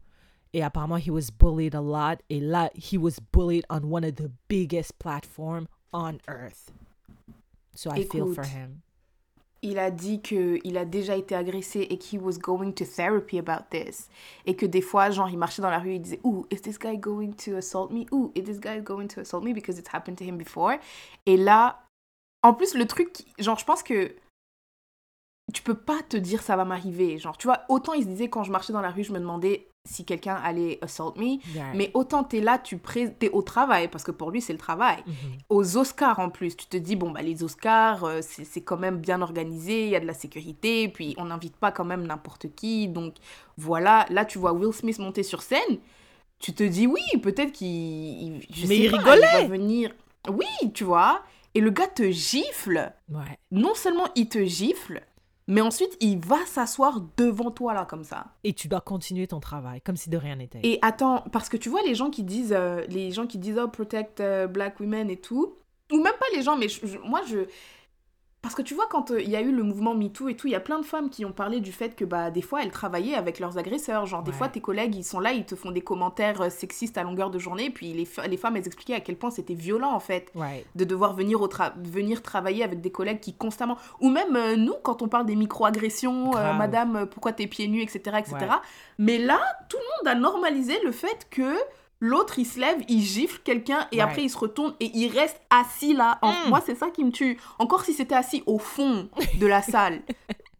et 0.53 0.61
apparemment, 0.63 0.97
he 0.97 1.09
was 1.09 1.32
bullied 1.32 1.74
a 1.74 1.82
lot. 1.82 2.22
Et 2.30 2.39
là, 2.39 2.69
he 2.76 2.97
was 2.97 3.19
bullied 3.32 3.65
on 3.69 3.86
one 3.89 4.03
of 4.03 4.15
the 4.15 4.30
biggest 4.47 4.99
platforms 4.99 5.67
on 5.93 6.17
earth. 6.27 6.71
So 7.75 7.91
I 7.91 8.03
feel 8.03 8.33
for 8.33 8.43
Écoute. 8.43 8.53
him. 8.53 8.81
il 9.63 9.77
a 9.77 9.91
dit 9.91 10.21
que 10.21 10.59
il 10.63 10.77
a 10.77 10.85
déjà 10.85 11.15
été 11.15 11.35
agressé 11.35 11.81
et 11.81 11.97
qu'il 11.97 12.19
was 12.19 12.39
going 12.39 12.71
to 12.71 12.83
therapy 12.83 13.37
about 13.37 13.65
this 13.69 14.09
et 14.47 14.55
que 14.55 14.65
des 14.65 14.81
fois 14.81 15.11
genre 15.11 15.29
il 15.29 15.37
marchait 15.37 15.61
dans 15.61 15.69
la 15.69 15.77
rue 15.77 15.95
il 15.95 16.01
disait 16.01 16.19
ooh 16.23 16.47
is 16.49 16.61
this 16.61 16.79
guy 16.79 16.97
going 16.97 17.33
to 17.33 17.55
assault 17.55 17.91
me? 17.91 18.05
Ooh 18.11 18.31
is 18.35 18.43
this 18.43 18.59
guy 18.59 18.79
going 18.81 19.07
to 19.07 19.21
assault 19.21 19.43
me? 19.43 19.53
Because 19.53 19.77
it's 19.77 19.93
happened 19.93 20.17
to 20.17 20.23
him 20.23 20.37
before 20.37 20.73
et 21.27 21.37
là 21.37 21.83
en 22.41 22.55
plus 22.55 22.73
le 22.73 22.87
truc 22.87 23.23
genre 23.37 23.59
je 23.59 23.65
pense 23.65 23.83
que 23.83 24.15
tu 25.53 25.61
peux 25.61 25.77
pas 25.77 26.01
te 26.09 26.17
dire 26.17 26.41
ça 26.41 26.55
va 26.55 26.65
m'arriver 26.65 27.19
genre 27.19 27.37
tu 27.37 27.45
vois 27.45 27.61
autant 27.69 27.93
il 27.93 28.03
se 28.03 28.07
disait 28.07 28.29
quand 28.29 28.43
je 28.43 28.51
marchais 28.51 28.73
dans 28.73 28.81
la 28.81 28.89
rue 28.89 29.03
je 29.03 29.13
me 29.13 29.19
demandais 29.19 29.67
si 29.89 30.05
quelqu'un 30.05 30.36
allait 30.36 30.77
assault 30.82 31.13
me 31.17 31.38
Yeah. 31.55 31.73
mais 31.73 31.89
autant 31.93 32.23
t'es 32.23 32.39
là 32.39 32.59
tu 32.59 32.77
t'es 33.17 33.29
au 33.32 33.41
travail 33.41 33.88
parce 33.88 34.03
que 34.03 34.11
pour 34.11 34.29
lui 34.32 34.39
c'est 34.41 34.53
le 34.53 34.59
travail 34.59 34.97
Mhm. 35.07 35.13
aux 35.49 35.77
Oscars 35.77 36.19
en 36.19 36.29
plus. 36.29 36.55
Tu 36.55 36.67
te 36.67 36.77
dis, 36.77 36.95
bon, 36.95 37.11
bah, 37.11 37.21
les 37.21 37.43
Oscars, 37.43 38.03
euh, 38.03 38.19
c'est 38.21 38.61
quand 38.61 38.77
même 38.77 38.97
bien 38.97 39.21
organisé, 39.21 39.86
il 39.86 39.89
y 39.89 39.95
a 39.95 39.99
de 39.99 40.05
la 40.05 40.13
sécurité, 40.13 40.88
puis 40.88 41.15
on 41.17 41.25
n'invite 41.25 41.55
pas 41.55 41.71
quand 41.71 41.86
même 41.86 42.05
n'importe 42.05 42.53
qui. 42.55 42.88
Donc 42.88 43.15
voilà, 43.57 44.05
là, 44.09 44.25
tu 44.25 44.38
vois 44.38 44.53
Will 44.53 44.73
Smith 44.73 44.99
monter 44.99 45.23
sur 45.23 45.41
scène, 45.41 45.77
tu 46.39 46.53
te 46.53 46.63
dis, 46.63 46.88
oui, 46.88 47.01
peut-être 47.21 47.51
qu'il. 47.51 47.67
il- 47.67 48.67
Mais 48.67 48.77
il 48.77 48.91
pas, 48.91 48.97
rigolait. 48.97 49.21
va 49.41 49.43
venir. 49.47 49.91
Oui, 50.29 50.71
tu 50.73 50.84
vois. 50.84 51.21
Et 51.53 51.59
le 51.61 51.69
gars 51.71 51.88
te 51.88 52.09
gifle. 52.11 52.93
Ouais. 53.09 53.38
Non 53.51 53.73
seulement 53.73 54.07
il 54.15 54.29
te 54.29 54.43
gifle, 54.45 55.01
mais 55.47 55.61
ensuite 55.61 55.95
il 55.99 56.19
va 56.19 56.37
s'asseoir 56.45 57.01
devant 57.17 57.51
toi, 57.51 57.73
là, 57.73 57.85
comme 57.85 58.03
ça. 58.03 58.27
Et 58.43 58.53
tu 58.53 58.67
dois 58.67 58.81
continuer 58.81 59.27
ton 59.27 59.39
travail, 59.39 59.81
comme 59.81 59.97
si 59.97 60.09
de 60.09 60.17
rien 60.17 60.35
n'était. 60.35 60.59
Et 60.63 60.79
attends, 60.81 61.23
parce 61.31 61.49
que 61.49 61.57
tu 61.57 61.69
vois 61.69 61.81
les 61.83 61.95
gens 61.95 62.09
qui 62.09 62.23
disent, 62.23 62.53
euh, 62.55 62.85
les 62.87 63.11
gens 63.11 63.27
qui 63.27 63.37
disent 63.37 63.59
oh 63.61 63.67
protect 63.67 64.19
euh, 64.19 64.47
black 64.47 64.79
women 64.79 65.09
et 65.09 65.17
tout, 65.17 65.55
ou 65.91 65.97
même 65.97 66.13
pas 66.19 66.25
les 66.35 66.41
gens, 66.41 66.55
mais 66.57 66.69
je- 66.69 66.85
je- 66.85 66.97
moi 66.99 67.21
je, 67.27 67.39
parce 68.41 68.55
que 68.55 68.61
tu 68.63 68.73
vois 68.73 68.87
quand 68.89 69.11
euh, 69.11 69.21
il 69.21 69.29
y 69.29 69.35
a 69.35 69.41
eu 69.41 69.51
le 69.51 69.61
mouvement 69.63 69.93
MeToo 69.93 70.27
et 70.29 70.35
tout, 70.35 70.47
il 70.47 70.51
y 70.51 70.55
a 70.55 70.59
plein 70.59 70.79
de 70.79 70.85
femmes 70.85 71.09
qui 71.11 71.25
ont 71.25 71.31
parlé 71.31 71.59
du 71.59 71.71
fait 71.71 71.95
que 71.95 72.03
bah 72.05 72.31
des 72.31 72.41
fois 72.41 72.63
elles 72.63 72.71
travaillaient 72.71 73.13
avec 73.15 73.39
leurs 73.39 73.57
agresseurs, 73.59 74.05
genre 74.07 74.23
des 74.23 74.31
Ouais. 74.31 74.37
fois 74.37 74.47
tes 74.47 74.61
collègues 74.61 74.95
ils 74.95 75.03
sont 75.03 75.19
là, 75.19 75.31
ils 75.31 75.45
te 75.45 75.55
font 75.55 75.69
des 75.71 75.81
commentaires 75.81 76.41
euh, 76.41 76.49
sexistes 76.49 76.97
à 76.97 77.03
longueur 77.03 77.29
de 77.29 77.37
journée, 77.37 77.69
puis 77.69 77.93
les, 77.93 78.07
les 78.27 78.37
femmes 78.37 78.57
elles 78.57 78.65
expliquaient 78.65 78.95
à 78.95 78.99
quel 78.99 79.15
point 79.15 79.29
c'était 79.31 79.53
violent 79.53 79.91
en 79.91 79.99
fait 79.99 80.31
Ouais. 80.35 80.65
de 80.75 80.83
devoir 80.85 81.13
venir, 81.13 81.39
au 81.41 81.47
tra- 81.47 81.73
venir 81.83 82.21
travailler 82.23 82.63
avec 82.63 82.81
des 82.81 82.91
collègues 82.91 83.19
qui 83.19 83.33
constamment... 83.35 83.77
Ou 83.99 84.09
même 84.09 84.35
euh, 84.35 84.55
nous, 84.55 84.73
quand 84.83 85.01
on 85.01 85.07
parle 85.07 85.25
des 85.27 85.35
micro-agressions, 85.35 86.35
euh, 86.35 86.53
madame, 86.53 87.05
pourquoi 87.11 87.33
t'es 87.33 87.47
pieds 87.47 87.67
nus, 87.67 87.81
etc., 87.81 88.17
etc. 88.19 88.35
Ouais. 88.41 88.47
Mais 88.97 89.17
là, 89.19 89.39
tout 89.69 89.77
le 89.77 89.83
monde 90.09 90.15
a 90.17 90.19
normalisé 90.19 90.73
le 90.83 90.91
fait 90.91 91.27
que 91.29 91.55
l'autre, 92.02 92.38
il 92.39 92.45
se 92.45 92.60
lève, 92.60 92.78
il 92.89 93.02
gifle 93.02 93.39
quelqu'un, 93.43 93.88
et 93.93 93.97
Ouais. 93.97 94.02
après, 94.02 94.24
il 94.24 94.30
se 94.30 94.38
retourne 94.38 94.74
et 94.82 94.91
il 94.93 95.08
reste 95.08 95.39
assis 95.49 95.93
là. 95.93 96.18
En- 96.22 96.32
Mm. 96.34 96.49
Moi, 96.49 96.62
c'est 96.66 96.76
ça 96.76 96.89
qui 96.89 97.04
me 97.06 97.12
tue. 97.12 97.38
Encore 97.60 97.86
si 97.86 97.93
c'était 97.93 98.16
assis 98.16 98.43
au 98.47 98.58
fond 98.60 99.08
de 99.39 99.47
la 99.47 99.62
salle. 99.62 100.02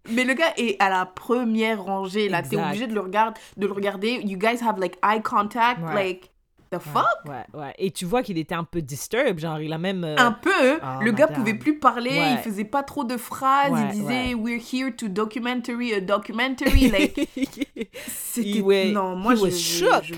Mais 0.10 0.24
le 0.24 0.34
gars 0.34 0.54
est 0.58 0.78
à 0.82 0.90
la 0.90 1.06
première 1.06 1.84
rangée, 1.84 2.30
là. 2.30 2.42
T'es 2.42 2.56
obligé 2.58 2.88
de 2.88 2.94
le, 2.94 3.02
regarder, 3.02 3.40
de 3.58 3.68
le 3.68 3.74
regarder. 3.74 4.22
You 4.24 4.38
guys 4.38 4.58
have, 4.66 4.80
like, 4.80 4.98
eye 5.04 5.22
contact. 5.22 5.80
Ouais. 5.84 5.94
Like, 5.94 6.32
the 6.72 6.80
fuck? 6.80 7.06
Ouais, 7.26 7.46
ouais. 7.60 7.74
Et 7.78 7.92
tu 7.92 8.06
vois 8.06 8.24
qu'il 8.24 8.38
était 8.38 8.56
un 8.56 8.64
peu 8.64 8.82
disturbed, 8.82 9.40
genre 9.40 9.60
il 9.60 9.72
a 9.74 9.78
même. 9.78 10.04
euh, 10.04 10.16
un 10.18 10.32
peu. 10.32 10.80
Oh, 10.82 11.04
le 11.04 11.12
gars 11.12 11.26
madame. 11.28 11.36
pouvait 11.44 11.54
plus 11.54 11.78
parler, 11.80 12.10
Ouais. 12.12 12.32
il 12.32 12.38
faisait 12.38 12.64
pas 12.64 12.82
trop 12.82 13.04
de 13.04 13.18
phrases, 13.18 13.74
il 13.80 14.00
disait 14.00 14.34
we're 14.34 14.60
here 14.74 14.96
to 14.96 15.08
documentary 15.10 15.94
a 15.94 16.00
documentary 16.02 16.90
like 16.90 17.30
c'était 18.08 18.92
non 18.92 19.16
moi 19.18 19.34
he 19.34 19.38
je, 19.38 19.42
was 19.44 19.52
shook. 19.52 20.04
je- 20.04 20.14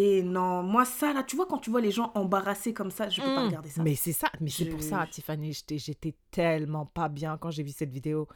et 0.00 0.22
non 0.22 0.62
moi 0.62 0.84
ça 0.86 1.12
là 1.12 1.22
tu 1.24 1.34
vois 1.36 1.44
quand 1.46 1.58
tu 1.58 1.70
vois 1.70 1.80
les 1.82 1.90
gens 1.90 2.12
embarrassés 2.14 2.72
comme 2.72 2.90
ça 2.90 3.08
je 3.10 3.20
peux 3.20 3.26
pas 3.34 3.42
Mm. 3.42 3.46
regarder 3.48 3.68
ça 3.68 3.82
Mais 3.82 3.94
c'est 3.96 4.12
ça, 4.12 4.28
mais 4.40 4.48
c'est 4.48 4.64
pour 4.66 4.82
ça, 4.82 5.06
Tiffany, 5.10 5.52
j'étais, 5.72 6.14
tellement 6.30 6.86
pas 6.86 7.08
bien 7.08 7.36
quand 7.36 7.50
j'ai 7.50 7.62
vu 7.62 7.72
cette 7.76 7.90
vidéo. 7.90 8.26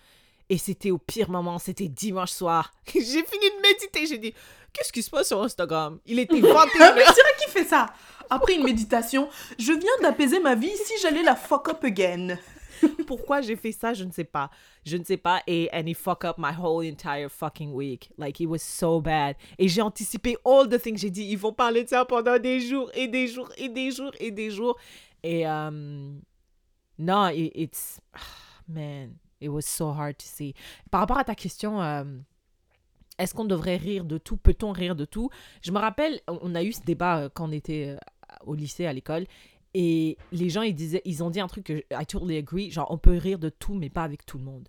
Et 0.48 0.58
c'était 0.58 0.90
au 0.90 0.98
pire 0.98 1.30
moment, 1.30 1.58
c'était 1.58 1.88
dimanche 1.88 2.30
soir. 2.32 2.72
j'ai 2.92 3.00
fini 3.00 3.46
de 3.56 3.62
méditer, 3.62 4.06
j'ai 4.06 4.18
dit, 4.18 4.34
qu'est-ce 4.72 4.92
qui 4.92 5.02
se 5.02 5.08
passe 5.08 5.28
sur 5.28 5.40
Instagram? 5.42 5.98
Il 6.04 6.18
était 6.18 6.40
21 6.40 6.50
Ah, 6.80 6.92
mais 6.94 7.04
c'est 7.06 7.12
vrai 7.22 7.32
qu'il 7.40 7.48
fait 7.52 7.64
ça? 7.64 7.86
Après 8.28 8.54
une 8.54 8.64
méditation 8.64 9.28
je 9.58 9.72
viens 9.72 9.98
d'apaiser 10.02 10.40
ma 10.40 10.54
vie 10.54 10.72
si 10.84 10.94
j'allais 11.00 11.22
la 11.22 11.36
fuck 11.36 11.68
up 11.68 11.84
again 11.84 12.38
Pourquoi 13.06 13.40
j'ai 13.40 13.56
fait 13.56 13.72
ça, 13.72 13.94
je 13.94 14.04
ne 14.04 14.10
sais 14.12 14.24
pas. 14.24 14.50
Je 14.84 14.96
ne 14.96 15.04
sais 15.04 15.16
pas. 15.16 15.42
Et 15.46 15.68
and 15.72 15.86
he 15.86 15.94
fuck 15.94 16.24
up 16.24 16.36
my 16.38 16.52
whole 16.56 16.84
entire 16.86 17.28
fucking 17.30 17.72
week. 17.72 18.10
Like, 18.18 18.40
it 18.40 18.46
was 18.46 18.58
so 18.58 19.00
bad. 19.00 19.36
Et 19.58 19.68
j'ai 19.68 19.82
anticipé 19.82 20.36
all 20.44 20.68
the 20.68 20.80
things. 20.80 20.98
J'ai 20.98 21.10
dit, 21.10 21.24
ils 21.24 21.38
vont 21.38 21.52
parler 21.52 21.84
de 21.84 21.88
ça 21.88 22.04
pendant 22.04 22.38
des 22.38 22.60
jours 22.60 22.90
et 22.94 23.08
des 23.08 23.28
jours 23.28 23.50
et 23.56 23.68
des 23.68 23.90
jours 23.90 24.12
et 24.20 24.30
des 24.30 24.50
jours. 24.50 24.76
Et 25.22 25.46
um, 25.46 26.20
non, 26.98 27.28
it- 27.28 27.52
it's... 27.54 28.00
ah, 28.14 28.18
man, 28.68 29.14
it 29.40 29.48
was 29.48 29.62
so 29.62 29.90
hard 29.90 30.16
to 30.18 30.26
see. 30.26 30.54
Par 30.90 31.00
rapport 31.00 31.18
à 31.18 31.24
ta 31.24 31.34
question... 31.34 31.80
um, 31.80 32.24
est-ce 33.18 33.34
qu'on 33.34 33.44
devrait 33.44 33.76
rire 33.76 34.04
de 34.04 34.18
tout? 34.18 34.36
Peut-on 34.38 34.72
rire 34.72 34.96
de 34.96 35.04
tout? 35.04 35.28
Je 35.60 35.70
me 35.70 35.78
rappelle, 35.78 36.20
on 36.26 36.54
a 36.54 36.62
eu 36.62 36.72
ce 36.72 36.80
débat 36.80 37.18
euh, 37.18 37.28
quand 37.32 37.48
on 37.48 37.52
était 37.52 37.88
euh, 37.90 37.96
au 38.46 38.54
lycée, 38.54 38.86
à 38.86 38.92
l'école, 38.92 39.26
et 39.74 40.16
les 40.32 40.50
gens, 40.50 40.62
ils, 40.62 40.74
disaient, 40.74 41.02
ils 41.04 41.22
ont 41.22 41.30
dit 41.30 41.40
un 41.40 41.46
truc 41.48 41.64
que 41.64 41.82
I 41.90 42.06
totally 42.06 42.36
agree, 42.36 42.70
genre 42.70 42.90
on 42.90 42.98
peut 42.98 43.16
rire 43.16 43.38
de 43.38 43.48
tout, 43.48 43.74
mais 43.74 43.88
pas 43.90 44.02
avec 44.04 44.26
tout 44.26 44.38
le 44.38 44.44
monde. 44.44 44.68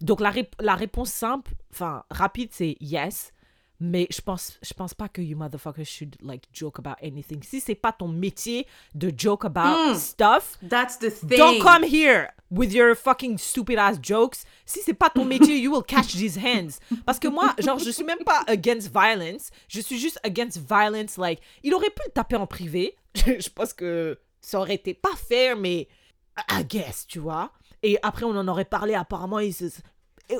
Donc 0.00 0.20
la, 0.20 0.30
rép- 0.30 0.54
la 0.60 0.74
réponse 0.74 1.10
simple, 1.10 1.52
enfin 1.72 2.04
rapide, 2.10 2.50
c'est 2.52 2.76
yes, 2.80 3.32
mais 3.80 4.06
je 4.10 4.20
pense, 4.20 4.58
je 4.62 4.72
pense 4.72 4.94
pas 4.94 5.08
que 5.08 5.20
you 5.20 5.36
motherfuckers 5.36 5.84
should 5.84 6.16
like 6.22 6.44
joke 6.52 6.78
about 6.78 6.96
anything. 7.02 7.42
Si 7.42 7.60
c'est 7.60 7.74
pas 7.74 7.92
ton 7.92 8.08
métier 8.08 8.66
de 8.94 9.12
joke 9.16 9.44
about 9.44 9.92
Mm. 9.92 9.94
stuff, 9.96 10.58
that's 10.68 10.98
the 10.98 11.10
thing 11.10 11.36
Don't 11.38 11.58
come 11.60 11.84
here 11.84 12.28
with 12.50 12.72
your 12.72 12.94
fucking 12.96 13.36
stupid 13.38 13.78
ass 13.78 13.98
jokes. 14.00 14.44
Si 14.64 14.80
c'est 14.84 14.94
pas 14.94 15.10
ton 15.10 15.24
métier, 15.24 15.58
you 15.58 15.72
will 15.72 15.82
catch 15.84 16.12
these 16.14 16.38
hands. 16.38 16.78
Parce 17.04 17.18
que 17.18 17.28
moi, 17.28 17.54
genre, 17.58 17.78
je 17.78 17.90
suis 17.90 18.04
même 18.04 18.22
pas 18.24 18.42
against 18.46 18.90
violence. 18.92 19.50
Je 19.68 19.80
suis 19.80 19.98
juste 19.98 20.18
against 20.24 20.58
violence. 20.58 21.16
Like, 21.18 21.40
il 21.62 21.74
aurait 21.74 21.90
pu 21.90 22.02
le 22.06 22.12
taper 22.12 22.36
en 22.36 22.46
privé. 22.46 22.94
Je, 23.26 23.48
pense 23.48 23.72
que 23.72 24.18
ça 24.40 24.58
aurait 24.58 24.74
été 24.74 24.94
pas 24.94 25.14
fair, 25.16 25.56
mais 25.56 25.88
I 26.50 26.64
guess, 26.64 27.06
tu 27.06 27.18
vois. 27.18 27.52
Et 27.82 27.98
après, 28.02 28.24
on 28.24 28.36
en 28.36 28.48
aurait 28.48 28.64
parlé. 28.64 28.94
Apparemment, 28.94 29.38
et 29.38 29.52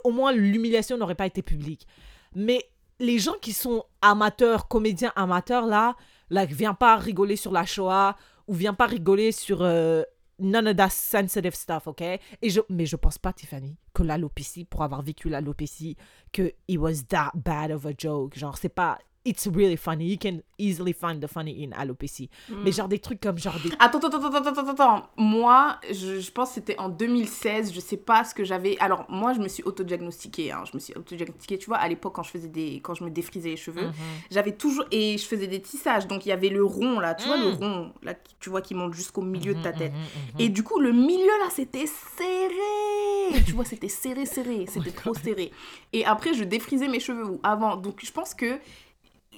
au 0.02 0.10
moins, 0.10 0.32
l'humiliation 0.32 0.96
n'aurait 0.96 1.14
pas 1.14 1.26
été 1.26 1.42
publique. 1.42 1.86
Mais 2.34 2.64
les 3.00 3.18
gens 3.18 3.34
qui 3.40 3.52
sont 3.52 3.84
amateurs, 4.02 4.68
comédiens 4.68 5.12
amateurs, 5.16 5.66
là, 5.66 5.96
like, 6.30 6.50
viens 6.50 6.74
pas 6.74 6.96
rigoler 6.96 7.36
sur 7.36 7.52
la 7.52 7.64
Shoah 7.64 8.16
ou 8.48 8.54
viens 8.54 8.74
pas 8.74 8.86
rigoler 8.86 9.32
sur 9.32 9.62
euh, 9.62 10.02
none 10.38 10.68
of 10.68 10.76
that 10.76 10.90
sensitive 10.90 11.54
stuff, 11.54 11.86
ok? 11.86 12.02
Et 12.02 12.50
je, 12.50 12.60
mais 12.68 12.86
je 12.86 12.96
pense 12.96 13.18
pas, 13.18 13.32
Tiffany, 13.32 13.76
que 13.92 14.02
l'alopécie, 14.02 14.64
pour 14.64 14.82
avoir 14.82 15.02
vécu 15.02 15.28
l'alopécie, 15.28 15.96
que 16.32 16.52
it 16.68 16.78
was 16.78 17.04
that 17.08 17.30
bad 17.34 17.70
of 17.70 17.86
a 17.86 17.92
joke. 17.96 18.36
Genre, 18.36 18.56
c'est 18.56 18.68
pas. 18.68 18.98
It's 19.26 19.46
really 19.46 19.78
funny. 19.78 20.04
You 20.10 20.18
can 20.18 20.42
easily 20.58 20.92
find 20.92 21.18
the 21.18 21.26
funny 21.26 21.64
in 21.64 21.70
alopécie. 21.72 22.28
Mais 22.62 22.72
genre 22.72 22.88
des 22.88 22.98
trucs 22.98 23.20
comme 23.22 23.38
genre 23.38 23.58
des. 23.58 23.70
Attends, 23.78 23.98
attends, 23.98 24.18
attends, 24.22 24.48
attends, 24.50 24.68
attends. 24.70 25.08
Moi, 25.16 25.78
je, 25.90 26.20
je 26.20 26.30
pense 26.30 26.50
que 26.50 26.54
c'était 26.56 26.78
en 26.78 26.90
2016, 26.90 27.72
je 27.72 27.80
sais 27.80 27.96
pas 27.96 28.24
ce 28.24 28.34
que 28.34 28.44
j'avais. 28.44 28.76
Alors, 28.80 29.06
moi, 29.08 29.32
je 29.32 29.40
me 29.40 29.48
suis 29.48 29.62
autodiagnostiquée. 29.62 30.52
Hein. 30.52 30.64
Je 30.70 30.72
me 30.74 30.78
suis 30.78 30.92
autodiagnostiquée, 30.94 31.56
tu 31.56 31.66
vois, 31.66 31.78
à 31.78 31.88
l'époque, 31.88 32.14
quand 32.14 32.22
je 32.22 32.30
faisais 32.32 32.48
des. 32.48 32.80
Quand 32.82 32.92
je 32.94 33.02
me 33.02 33.08
défrisais 33.10 33.48
les 33.48 33.56
cheveux, 33.56 33.86
Mhm. 33.86 33.92
j'avais 34.30 34.52
toujours. 34.52 34.84
Et 34.90 35.16
je 35.16 35.24
faisais 35.24 35.46
des 35.46 35.62
tissages. 35.62 36.06
Donc, 36.06 36.26
il 36.26 36.28
y 36.28 36.32
avait 36.32 36.50
le 36.50 36.62
rond, 36.62 37.00
là, 37.00 37.14
tu 37.14 37.26
vois, 37.26 37.38
le 37.38 37.50
Mm. 37.50 37.54
rond, 37.54 37.92
là, 38.02 38.12
tu 38.40 38.50
vois, 38.50 38.60
qui 38.60 38.74
monte 38.74 38.92
jusqu'au 38.92 39.22
milieu 39.22 39.54
de 39.54 39.62
ta 39.62 39.72
tête. 39.72 39.92
Mhm, 39.92 39.98
mhm, 40.34 40.40
Et 40.40 40.48
du 40.50 40.62
coup, 40.62 40.78
le 40.80 40.92
milieu, 40.92 41.32
là, 41.42 41.48
c'était 41.48 41.86
serré. 41.86 43.42
Tu 43.46 43.52
vois, 43.52 43.64
c'était 43.64 43.88
serré, 43.88 44.26
serré. 44.26 44.66
C'était 44.68 44.90
trop 44.90 45.14
serré. 45.14 45.50
Et 45.92 46.04
après, 46.04 46.34
je 46.34 46.44
défrisais 46.44 46.88
mes 46.88 47.00
cheveux 47.00 47.24
ou 47.26 47.40
avant. 47.42 47.76
Donc, 47.76 48.00
je 48.04 48.12
pense 48.12 48.34
que 48.34 48.58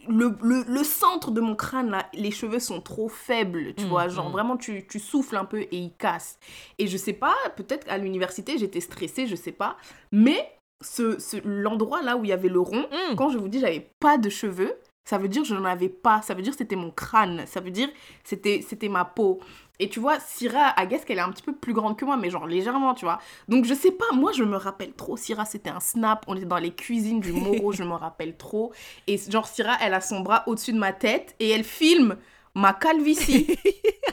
le, 0.09 0.37
le, 0.43 0.65
le 0.67 0.85
centre 0.85 1.31
de 1.31 1.41
mon 1.41 1.55
crâne, 1.55 1.91
là, 1.91 2.07
les 2.15 2.31
cheveux 2.31 2.59
sont 2.61 2.81
trop 2.81 3.09
faibles, 3.09 3.75
tu 3.75 3.85
Mm, 3.85 3.89
vois. 3.89 4.09
Genre, 4.09 4.29
mm. 4.29 4.33
vraiment, 4.33 4.57
tu, 4.57 4.87
tu 4.87 4.99
souffles 4.99 5.37
un 5.37 5.45
peu 5.45 5.61
et 5.61 5.69
ils 5.77 5.93
cassent. 5.97 6.39
Et 6.79 6.87
je 6.87 6.97
sais 6.97 7.13
pas, 7.13 7.35
peut-être 7.57 7.87
à 7.91 7.99
l'université, 7.99 8.59
j'étais 8.59 8.81
stressée, 8.81 9.27
je 9.27 9.37
sais 9.37 9.53
pas. 9.53 9.77
Mais 10.13 10.53
ce, 10.83 11.19
ce, 11.19 11.37
l'endroit 11.45 12.03
là 12.03 12.17
où 12.17 12.25
il 12.25 12.29
y 12.29 12.33
avait 12.33 12.49
le 12.49 12.61
rond, 12.61 12.87
Mm. 13.11 13.15
quand 13.17 13.31
je 13.31 13.39
vous 13.39 13.49
dis 13.49 13.61
j'avais 13.61 13.91
pas 14.01 14.19
de 14.19 14.29
cheveux, 14.29 14.75
ça 15.05 15.19
veut 15.19 15.29
dire 15.29 15.43
que 15.43 15.49
je 15.49 15.55
n'en 15.55 15.65
avais 15.65 15.89
pas. 15.89 16.21
Ça 16.23 16.35
veut 16.35 16.43
dire 16.43 16.51
que 16.53 16.59
c'était 16.59 16.75
mon 16.75 16.91
crâne. 16.91 17.45
Ça 17.47 17.61
veut 17.61 17.71
dire 17.71 17.89
que 17.89 17.95
c'était, 18.25 18.65
c'était 18.67 18.89
ma 18.89 19.05
peau. 19.05 19.39
Et 19.79 19.89
tu 19.89 20.01
vois, 20.01 20.19
Syrah, 20.21 20.75
I 20.79 20.87
guess 20.87 21.05
qu'elle 21.05 21.19
est 21.19 21.23
un 21.23 21.31
petit 21.31 21.43
peu 21.43 21.55
plus 21.55 21.73
grande 21.75 21.97
que 21.99 22.05
moi, 22.05 22.17
mais 22.17 22.31
genre 22.31 22.47
légèrement, 22.47 22.95
tu 22.95 23.05
vois. 23.05 23.19
Donc 23.49 23.65
je 23.67 23.75
sais 23.75 23.91
pas, 23.93 24.07
moi 24.15 24.33
je 24.33 24.43
me 24.45 24.57
rappelle 24.57 24.93
trop. 24.93 25.17
Syrah, 25.17 25.45
c'était 25.45 25.71
un 25.71 25.81
snap. 25.81 26.25
On 26.29 26.35
était 26.37 26.47
dans 26.47 26.57
les 26.59 26.73
cuisines 26.73 27.21
du 27.21 27.33
Moro, 27.33 27.73
je 27.73 27.83
me 27.83 27.93
rappelle 27.95 28.37
trop. 28.37 28.73
Et 29.07 29.19
genre, 29.19 29.47
Syrah, 29.47 29.77
elle 29.83 29.93
a 29.95 30.01
son 30.01 30.21
bras 30.21 30.45
au-dessus 30.47 30.73
de 30.73 30.79
ma 30.79 30.93
tête 30.93 31.35
et 31.41 31.51
elle 31.51 31.65
filme 31.65 32.17
ma 32.55 32.73
calvitie. 32.73 33.57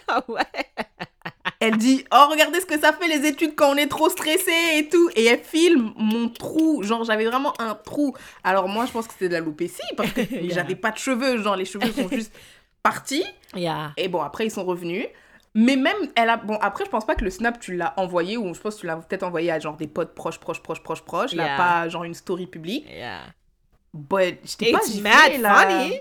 Ah 0.09 0.21
ouais. 0.27 0.41
Elle 1.61 1.77
dit 1.77 2.03
Oh, 2.13 2.27
regardez 2.29 2.59
ce 2.59 2.65
que 2.65 2.77
ça 2.79 2.91
fait 2.91 3.07
les 3.07 3.25
études 3.25 3.55
quand 3.55 3.71
on 3.71 3.77
est 3.77 3.87
trop 3.87 4.09
stressé 4.09 4.51
et 4.75 4.89
tout. 4.89 5.09
Et 5.15 5.25
elle 5.25 5.39
filme 5.39 5.93
mon 5.95 6.27
trou. 6.27 6.83
Genre, 6.83 7.03
j'avais 7.05 7.25
vraiment 7.25 7.53
un 7.59 7.73
trou. 7.73 8.13
Alors, 8.43 8.67
moi, 8.67 8.85
je 8.85 8.91
pense 8.91 9.07
que 9.07 9.13
c'était 9.13 9.29
de 9.29 9.33
l'alopécie 9.33 9.81
parce 9.95 10.11
que 10.11 10.21
Yeah. 10.31 10.53
j'avais 10.53 10.75
pas 10.75 10.91
de 10.91 10.97
cheveux. 10.97 11.41
Genre, 11.41 11.55
les 11.55 11.63
cheveux 11.65 11.91
sont 11.93 12.09
juste 12.09 12.33
partis. 12.83 13.23
Yeah. 13.55 13.93
Et 13.97 14.09
bon, 14.09 14.21
après, 14.21 14.45
ils 14.45 14.51
sont 14.51 14.65
revenus. 14.65 15.05
Mais 15.55 15.75
même, 15.75 15.95
elle 16.15 16.29
a. 16.29 16.37
Bon, 16.37 16.57
après, 16.61 16.83
je 16.85 16.89
pense 16.89 17.05
pas 17.05 17.13
que 17.15 17.23
le 17.23 17.29
snap, 17.29 17.59
tu 17.59 17.75
l'as 17.75 17.93
envoyé 17.97 18.37
ou 18.37 18.53
je 18.55 18.59
pense 18.59 18.75
que 18.75 18.81
tu 18.81 18.87
l'as 18.87 18.95
peut-être 18.97 19.23
envoyé 19.23 19.51
à 19.51 19.59
genre 19.59 19.77
des 19.77 19.87
potes 19.87 20.15
proches, 20.15 20.39
proches, 20.39 20.61
proches, 20.61 20.81
proches, 20.81 21.03
proches. 21.03 21.33
Là, 21.33 21.45
Yeah. 21.45 21.57
pas 21.57 21.89
genre 21.89 22.03
une 22.05 22.15
story 22.15 22.47
publique. 22.47 22.85
Yeah. 22.89 23.21
But, 23.93 24.39
j'étais 24.43 24.71
pas 24.71 24.79
mad 25.01 25.39
là. 25.39 25.67
funny. 25.67 25.99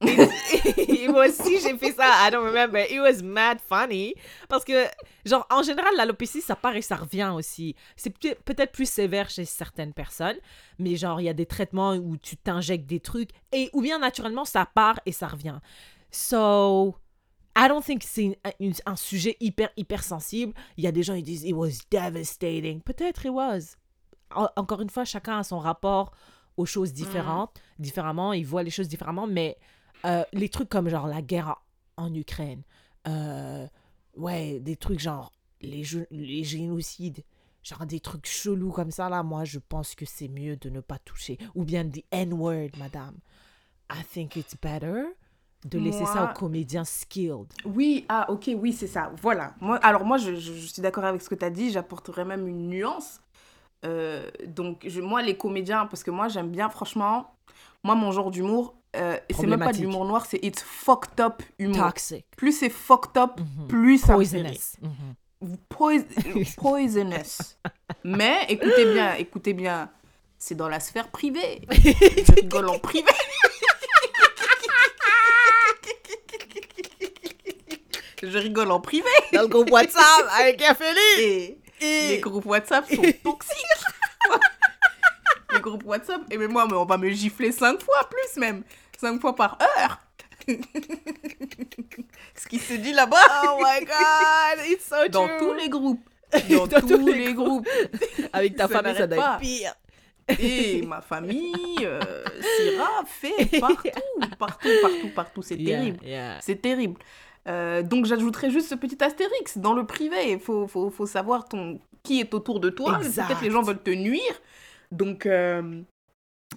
Moi 1.08 1.26
aussi, 1.26 1.58
j'ai 1.60 1.76
fait 1.78 1.92
ça. 1.92 2.04
I 2.28 2.30
don't 2.30 2.44
remember. 2.46 2.78
It 2.88 3.00
was 3.00 3.22
mad 3.22 3.58
funny. 3.66 4.14
Parce 4.48 4.64
que, 4.64 4.84
genre, 5.24 5.46
en 5.50 5.62
général, 5.62 5.92
l'alopécie, 5.96 6.40
ça 6.40 6.54
part 6.54 6.76
et 6.76 6.82
ça 6.82 6.96
revient 6.96 7.32
aussi. 7.34 7.74
C'est 7.96 8.10
peut- 8.10 8.36
peut-être 8.44 8.72
plus 8.72 8.88
sévère 8.88 9.28
chez 9.30 9.44
certaines 9.44 9.92
personnes, 9.94 10.36
mais 10.78 10.96
genre, 10.96 11.20
il 11.20 11.24
y 11.24 11.28
a 11.28 11.34
des 11.34 11.46
traitements 11.46 11.94
où 11.94 12.16
tu 12.16 12.36
t'injectes 12.36 12.86
des 12.86 13.00
trucs, 13.00 13.30
et 13.52 13.70
ou 13.72 13.80
bien 13.80 13.98
naturellement, 13.98 14.44
ça 14.44 14.66
part 14.72 15.00
et 15.06 15.12
ça 15.12 15.26
revient. 15.26 15.58
So, 16.10 16.94
I 17.60 17.66
don't 17.66 17.82
think 17.82 18.04
c'est 18.04 18.38
un, 18.86 18.94
sujet 18.94 19.36
hyper, 19.40 19.70
hyper 19.76 20.04
sensible. 20.04 20.54
Il 20.76 20.84
y 20.84 20.86
a 20.86 20.92
des 20.92 21.02
gens 21.02 21.16
qui 21.16 21.24
disent, 21.24 21.44
it 21.44 21.54
was 21.54 21.80
devastating. 21.90 22.80
Peut-être 22.80 23.26
it 23.26 23.32
was. 23.32 23.76
En- 24.32 24.48
encore 24.54 24.80
une 24.80 24.90
fois, 24.90 25.04
chacun 25.04 25.38
a 25.38 25.42
son 25.42 25.58
rapport 25.58 26.12
aux 26.56 26.66
choses 26.66 26.92
différentes, 26.92 27.60
différemment, 27.78 28.32
ils 28.32 28.46
voient 28.46 28.62
les 28.62 28.70
choses 28.70 28.88
différemment, 28.88 29.26
mais 29.26 29.56
euh, 30.04 30.22
les 30.32 30.48
trucs 30.48 30.68
comme 30.68 30.88
genre 30.88 31.06
la 31.08 31.22
guerre 31.22 31.56
en, 31.96 32.06
en 32.06 32.14
Ukraine, 32.14 32.62
euh, 33.06 33.66
ouais, 34.16 34.60
des 34.60 34.76
trucs 34.76 35.00
genre 35.00 35.32
les, 35.60 35.84
les 36.10 36.44
génocides, 36.44 37.24
genre 37.62 37.86
des 37.86 38.00
trucs 38.00 38.26
chelous 38.26 38.70
comme 38.70 38.90
ça, 38.90 39.08
là, 39.08 39.22
moi, 39.22 39.44
je 39.44 39.58
pense 39.58 39.94
que 39.94 40.04
c'est 40.04 40.28
mieux 40.28 40.56
de 40.56 40.70
ne 40.70 40.80
pas 40.80 40.98
toucher. 40.98 41.38
Ou 41.54 41.64
bien 41.64 41.88
the 41.88 42.04
N-word, 42.12 42.70
madame. 42.76 43.18
I 43.90 44.02
think 44.04 44.36
it's 44.36 44.56
better 44.60 45.14
de 45.64 45.78
laisser 45.78 46.06
ça 46.06 46.30
aux 46.30 46.38
comédiens 46.38 46.84
skilled. 46.84 47.46
Oui, 47.64 48.04
ah 48.08 48.30
ok, 48.30 48.50
oui, 48.56 48.72
c'est 48.72 48.86
ça. 48.86 49.10
Voilà. 49.20 49.54
Moi, 49.60 49.76
alors 49.78 50.04
moi, 50.04 50.16
je, 50.18 50.34
je- 50.36 50.52
je 50.54 50.66
suis 50.66 50.82
d'accord 50.82 51.04
avec 51.04 51.20
ce 51.22 51.28
que 51.28 51.34
tu 51.34 51.44
as 51.44 51.50
dit, 51.50 51.70
j'apporterais 51.70 52.24
même 52.24 52.46
une 52.46 52.68
nuance. 52.68 53.20
Euh, 53.84 54.28
donc, 54.46 54.84
je, 54.86 55.00
moi, 55.00 55.22
les 55.22 55.36
comédiens, 55.36 55.86
parce 55.86 56.02
que 56.02 56.10
moi, 56.10 56.28
j'aime 56.28 56.50
bien, 56.50 56.68
franchement, 56.70 57.34
moi, 57.84 57.94
mon 57.94 58.10
genre 58.12 58.30
d'humour, 58.30 58.74
euh, 58.96 59.16
c'est 59.30 59.46
même 59.46 59.58
pas 59.58 59.72
de 59.72 59.78
l'humour 59.78 60.04
noir, 60.04 60.26
c'est 60.26 60.38
it's 60.44 60.62
fucked 60.62 61.20
up 61.20 61.42
humour. 61.58 61.86
Toxic. 61.88 62.24
Plus 62.36 62.52
c'est 62.52 62.70
fucked 62.70 63.16
up, 63.16 63.38
Mhm. 63.38 63.68
plus 63.68 63.98
ça. 63.98 64.14
Poisonous. 64.14 64.76
Mhm. 64.80 65.56
Pois- 65.68 66.02
poisonous. 66.56 67.56
Mais 68.04 68.46
écoutez 68.48 68.92
bien, 68.92 69.14
écoutez 69.14 69.52
bien, 69.54 69.90
c'est 70.38 70.54
dans 70.56 70.68
la 70.68 70.80
sphère 70.80 71.08
privée. 71.10 71.62
Je 71.70 72.32
rigole 72.34 72.68
en 72.68 72.78
privé. 72.78 73.10
Je 78.22 78.38
rigole 78.38 78.70
en 78.72 78.80
privé. 78.80 79.06
Dans 79.32 79.42
le 79.42 79.48
groupe 79.48 79.70
WhatsApp 79.70 80.26
avec 80.38 80.60
Félix. 80.62 81.56
Et 81.80 82.08
les 82.08 82.18
groupes 82.20 82.46
WhatsApp 82.46 82.86
sont 82.88 83.02
toxiques. 83.24 83.84
les 85.54 85.60
groupes 85.60 85.84
WhatsApp, 85.84 86.22
et 86.30 86.36
mais 86.36 86.48
moi, 86.48 86.66
mais 86.68 86.74
on 86.76 86.84
va 86.84 86.96
me 86.98 87.08
gifler 87.10 87.52
cinq 87.52 87.80
fois 87.82 88.08
plus 88.10 88.40
même. 88.40 88.62
Cinq 88.98 89.20
fois 89.20 89.34
par 89.34 89.56
heure. 89.62 90.00
Ce 92.34 92.46
qui 92.48 92.58
se 92.58 92.74
dit 92.74 92.92
là-bas. 92.92 93.16
Oh 93.44 93.60
my 93.62 93.84
god, 93.84 94.66
it's 94.66 94.86
so 94.88 95.08
Dans 95.08 95.26
true. 95.28 95.38
tous 95.38 95.54
les 95.54 95.68
groupes. 95.68 96.02
Dans, 96.50 96.66
Dans 96.66 96.80
tous 96.86 97.06
les 97.06 97.32
groupes. 97.34 97.68
Avec 98.32 98.56
ta 98.56 98.66
Ça 98.68 98.74
famille, 98.82 98.96
ça 98.96 99.06
doit 99.06 99.18
être 99.34 99.38
pire. 99.40 99.74
Et 100.38 100.82
ma 100.82 101.00
famille, 101.00 101.78
euh, 101.82 102.00
Syrah 102.58 103.02
fait 103.06 103.58
partout, 103.60 103.88
partout, 104.38 104.68
partout, 104.82 105.08
partout. 105.14 105.42
C'est 105.42 105.56
Yeah, 105.56 105.78
terrible. 105.78 105.98
yeah. 106.04 106.38
C'est 106.42 106.60
terrible. 106.60 107.00
Euh, 107.48 107.82
donc 107.82 108.04
j'ajouterais 108.04 108.50
juste 108.50 108.68
ce 108.68 108.74
petit 108.74 109.02
astérix 109.02 109.58
dans 109.58 109.72
le 109.74 109.86
privé. 109.86 110.32
Il 110.32 110.38
faut, 110.38 110.66
faut, 110.66 110.90
faut 110.90 111.06
savoir 111.06 111.48
ton, 111.48 111.80
qui 112.02 112.20
est 112.20 112.34
autour 112.34 112.60
de 112.60 112.70
toi. 112.70 112.98
Peut-être 112.98 113.42
les 113.42 113.50
gens 113.50 113.62
veulent 113.62 113.82
te 113.82 113.90
nuire. 113.90 114.40
Donc, 114.92 115.26
euh, 115.26 115.80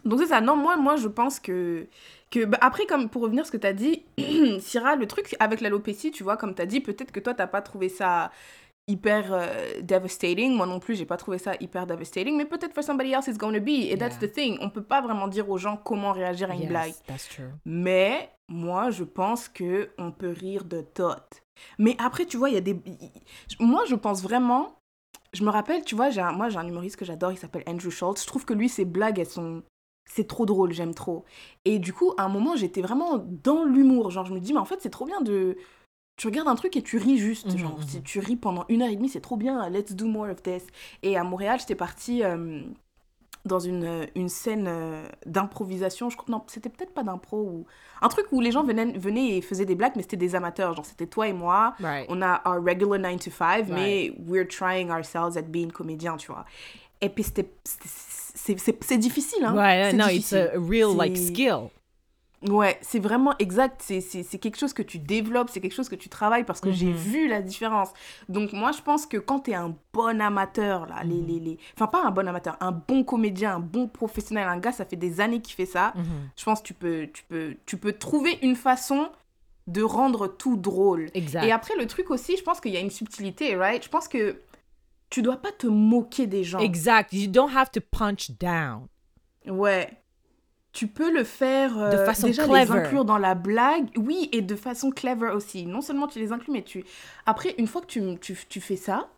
donc 0.06 0.20
c'est 0.20 0.28
ça. 0.28 0.42
Non, 0.42 0.56
moi, 0.56 0.78
moi 0.78 0.96
je 0.96 1.08
pense 1.08 1.40
que... 1.40 1.88
que 2.30 2.46
bah, 2.46 2.58
après, 2.62 2.86
comme 2.86 3.10
pour 3.10 3.22
revenir 3.24 3.44
à 3.44 3.46
ce 3.46 3.52
que 3.52 3.58
tu 3.58 3.68
as 3.68 3.74
dit, 3.74 4.04
Syrah, 4.60 4.96
le 4.96 5.06
truc 5.08 5.36
avec 5.40 5.62
l'alopécie, 5.62 6.12
tu 6.12 6.24
vois, 6.24 6.38
comme 6.38 6.56
tu 6.56 6.62
as 6.62 6.66
dit, 6.66 6.82
peut-être 6.82 7.12
que 7.12 7.20
toi, 7.20 7.34
tu 7.34 7.46
pas 7.48 7.62
trouvé 7.62 7.90
ça 7.90 8.32
hyper 8.88 9.32
euh, 9.32 9.82
devastating. 9.82 10.54
Moi 10.56 10.66
non 10.66 10.80
plus, 10.80 10.96
j'ai 10.96 11.06
pas 11.06 11.18
trouvé 11.18 11.38
ça 11.38 11.54
hyper 11.60 11.86
devastating. 11.88 12.36
Mais 12.36 12.46
peut-être 12.46 12.74
for 12.74 12.84
somebody 12.84 13.12
else 13.14 13.28
it's 13.28 13.38
going 13.38 13.54
to 13.54 13.62
be. 13.62 13.90
Et 13.92 13.98
that's 13.98 14.18
Yeah. 14.22 14.28
the 14.28 14.32
thing. 14.34 14.58
On 14.62 14.70
peut 14.70 14.84
pas 14.84 15.02
vraiment 15.02 15.28
dire 15.28 15.50
aux 15.50 15.58
gens 15.58 15.78
comment 15.78 16.12
réagir 16.14 16.50
à 16.50 16.56
une 16.56 16.62
Yes, 16.62 16.70
blague. 16.70 16.94
that's 17.08 17.30
true. 17.30 17.50
Mais 17.66 18.30
moi, 18.52 18.90
je 18.92 19.04
pense 19.04 19.48
que 19.48 19.90
on 19.98 20.12
peut 20.12 20.30
rire 20.30 20.66
de 20.66 20.82
tot. 20.82 21.16
Mais 21.80 21.96
après, 22.00 22.26
tu 22.26 22.38
vois, 22.38 22.50
il 22.50 22.56
y 22.56 22.58
a 22.58 22.62
des... 22.62 22.78
Moi, 23.60 23.86
je 23.86 23.96
pense 23.96 24.22
vraiment... 24.22 24.78
Je 25.34 25.46
me 25.46 25.50
rappelle, 25.50 25.86
tu 25.86 25.96
vois, 25.96 26.10
j'ai 26.10 26.20
un- 26.20 26.34
moi, 26.34 26.50
j'ai 26.50 26.58
un 26.58 26.68
humoriste 26.68 26.98
que 26.98 27.06
j'adore, 27.06 27.32
il 27.32 27.38
s'appelle 27.38 27.64
Andrew 27.66 27.90
Schultz. 27.90 28.22
Je 28.22 28.28
trouve 28.28 28.44
que 28.44 28.54
lui, 28.54 28.68
ses 28.68 28.86
blagues, 28.86 29.20
elles 29.20 29.26
sont... 29.26 29.64
C'est 30.10 30.28
trop 30.28 30.46
drôle, 30.46 30.74
j'aime 30.74 30.94
trop. 30.94 31.24
Et 31.64 31.80
du 31.80 31.94
coup, 31.94 32.14
à 32.18 32.24
un 32.24 32.30
moment, 32.30 32.58
j'étais 32.58 32.82
vraiment 32.82 33.18
dans 33.18 33.64
l'humour. 33.64 34.12
Genre, 34.12 34.26
je 34.26 34.34
me 34.34 34.42
dis, 34.42 34.52
mais 34.52 34.60
en 34.60 34.66
fait, 34.66 34.82
c'est 34.82 34.90
trop 34.90 35.06
bien 35.06 35.22
de... 35.22 35.58
Tu 36.18 36.28
regardes 36.28 36.50
un 36.50 36.56
truc 36.56 36.76
et 36.76 36.82
tu 36.82 36.98
ris 36.98 37.18
juste. 37.18 37.54
Mhm, 37.54 37.58
genre, 37.58 37.78
mhm. 37.78 37.88
si 37.88 38.04
tu 38.04 38.20
ris 38.20 38.36
pendant 38.36 38.66
une 38.68 38.82
heure 38.82 38.90
et 38.90 38.96
demie, 38.98 39.08
c'est 39.10 39.22
trop 39.22 39.38
bien. 39.38 39.70
Let's 39.70 39.94
do 39.94 40.08
more 40.08 40.30
of 40.30 40.44
this. 40.44 40.68
Et 41.04 41.16
à 41.16 41.24
Montréal, 41.24 41.60
j'étais 41.60 41.76
partie... 41.76 42.24
euh, 42.24 42.64
dans 43.46 43.60
une, 43.60 43.84
euh, 43.84 44.06
une 44.16 44.30
scène 44.30 44.66
euh, 44.68 45.04
d'improvisation. 45.26 46.10
Je 46.10 46.18
crois, 46.18 46.28
non, 46.30 46.44
c'était 46.48 46.70
peut-être 46.70 46.94
pas 46.94 47.04
d'impro 47.04 47.38
ou 47.42 47.66
un 48.02 48.08
truc 48.08 48.26
où 48.32 48.40
les 48.42 48.52
gens 48.52 48.64
venaient, 48.64 48.98
venaient 48.98 49.38
et 49.38 49.42
faisaient 49.42 49.66
des 49.66 49.76
blagues, 49.76 49.94
mais 49.96 50.04
c'était 50.04 50.18
des 50.18 50.36
amateurs. 50.36 50.76
Genre, 50.76 50.86
c'était 50.86 51.08
toi 51.08 51.28
et 51.28 51.34
moi. 51.34 51.74
Right. 51.80 52.06
On 52.10 52.22
a 52.22 52.42
our 52.46 52.64
regular 52.64 53.00
9 53.00 53.18
to 53.20 53.32
5, 53.32 53.68
mais 53.70 54.14
we're 54.28 54.48
trying 54.48 54.90
ourselves 54.92 55.38
at 55.38 55.44
being 55.44 55.72
comédien, 55.72 56.18
tu 56.18 56.32
vois. 56.32 56.46
Et 57.02 57.10
puis, 57.10 57.24
c'était. 57.24 57.50
C'est 57.64 58.98
difficile, 58.98 59.44
hein. 59.46 59.56
Ouais, 59.56 59.90
C'est 59.92 59.98
no, 59.98 60.06
it's 60.06 60.30
difficile. 60.30 60.52
a 60.56 60.60
real 60.60 60.96
like 60.98 61.18
C'est- 61.18 61.28
skill. 61.34 61.70
Ouais, 62.50 62.80
c'est 62.82 62.98
vraiment 63.00 63.36
exact. 63.38 63.82
C'est- 63.84 64.02
quelque 64.40 64.58
chose 64.58 64.74
que 64.74 64.82
tu 64.82 64.98
développes, 64.98 65.50
c'est 65.52 65.62
quelque 65.62 65.76
chose 65.76 65.90
que 65.90 65.96
tu 65.96 66.10
travailles 66.10 66.44
parce 66.44 66.60
que 66.60 66.72
j'ai 66.72 66.88
Mhm. 66.88 66.94
vu 66.96 67.28
la 67.28 67.42
différence. 67.42 67.90
Donc, 68.30 68.52
moi, 68.52 68.72
je 68.72 68.82
pense 68.82 69.06
que 69.06 69.18
quand 69.18 69.42
tu 69.42 69.52
es 69.52 69.54
un 69.56 69.76
bon 69.94 70.20
amateur, 70.20 70.88
là, 70.88 71.04
les, 71.04 71.16
Mhm. 71.22 71.28
les, 71.28 71.40
les... 71.40 71.58
enfin, 71.76 71.86
pas 71.88 72.04
un 72.04 72.10
bon 72.10 72.28
amateur, 72.28 72.58
un 72.60 72.72
bon 72.72 73.04
comédien, 73.04 73.56
un 73.56 73.60
bon 73.60 73.88
professionnel, 73.88 74.48
un 74.48 74.58
gars, 74.58 74.72
ça 74.72 74.86
fait 74.86 74.96
des 74.96 75.22
années 75.22 75.40
qu'il 75.40 75.54
fait 75.54 75.68
ça. 75.68 75.94
Mhm. 75.96 76.04
Je 76.36 76.44
pense 76.44 76.62
que 76.62 76.66
tu 76.68 76.74
peux, 76.74 77.08
tu, 77.14 77.24
peux, 77.26 77.56
tu 77.68 77.78
peux 77.78 77.94
trouver 77.94 78.40
une 78.42 78.56
façon 78.56 79.10
de 79.68 79.84
rendre 79.84 80.28
tout 80.28 80.58
drôle. 80.58 81.10
Exact. 81.14 81.46
Et 81.46 81.52
après, 81.52 81.76
le 81.78 81.86
truc 81.86 82.10
aussi, 82.10 82.38
je 82.38 82.42
pense 82.44 82.60
qu'il 82.60 82.72
y 82.72 82.78
a 82.78 82.80
une 82.80 82.90
subtilité, 82.90 83.56
right? 83.56 83.84
Je 83.84 83.90
pense 83.90 84.08
que 84.08 84.42
tu 85.12 85.22
dois 85.22 85.38
pas 85.38 85.52
te 85.52 85.68
moquer 85.68 86.26
des 86.26 86.44
gens. 86.44 86.58
Exact. 86.60 87.14
You 87.14 87.28
don't 87.30 87.56
have 87.56 87.70
to 87.70 87.82
punch 87.92 88.32
down. 88.40 88.88
Ouais. 89.48 89.90
Tu 90.74 90.88
peux 90.88 91.12
le 91.12 91.24
faire 91.24 91.78
euh, 91.78 91.92
De 91.92 91.98
façon 92.06 92.28
déjà 92.28 92.46
clever. 92.46 92.60
les 92.66 92.72
inclure 92.72 93.06
dans 93.06 93.18
la 93.18 93.36
blague, 93.36 93.90
oui, 93.98 94.30
et 94.32 94.42
de 94.42 94.56
façon 94.56 94.92
clever 94.92 95.30
aussi. 95.30 95.66
Non 95.66 95.82
seulement 95.82 96.08
tu 96.08 96.20
les 96.20 96.32
inclus, 96.32 96.52
mais 96.54 96.64
tu 96.64 96.86
après 97.26 97.56
une 97.58 97.68
fois 97.68 97.82
que 97.82 97.88
tu, 97.88 98.02
tu, 98.20 98.38
tu 98.48 98.62
fais 98.62 98.78
ça, 98.78 99.10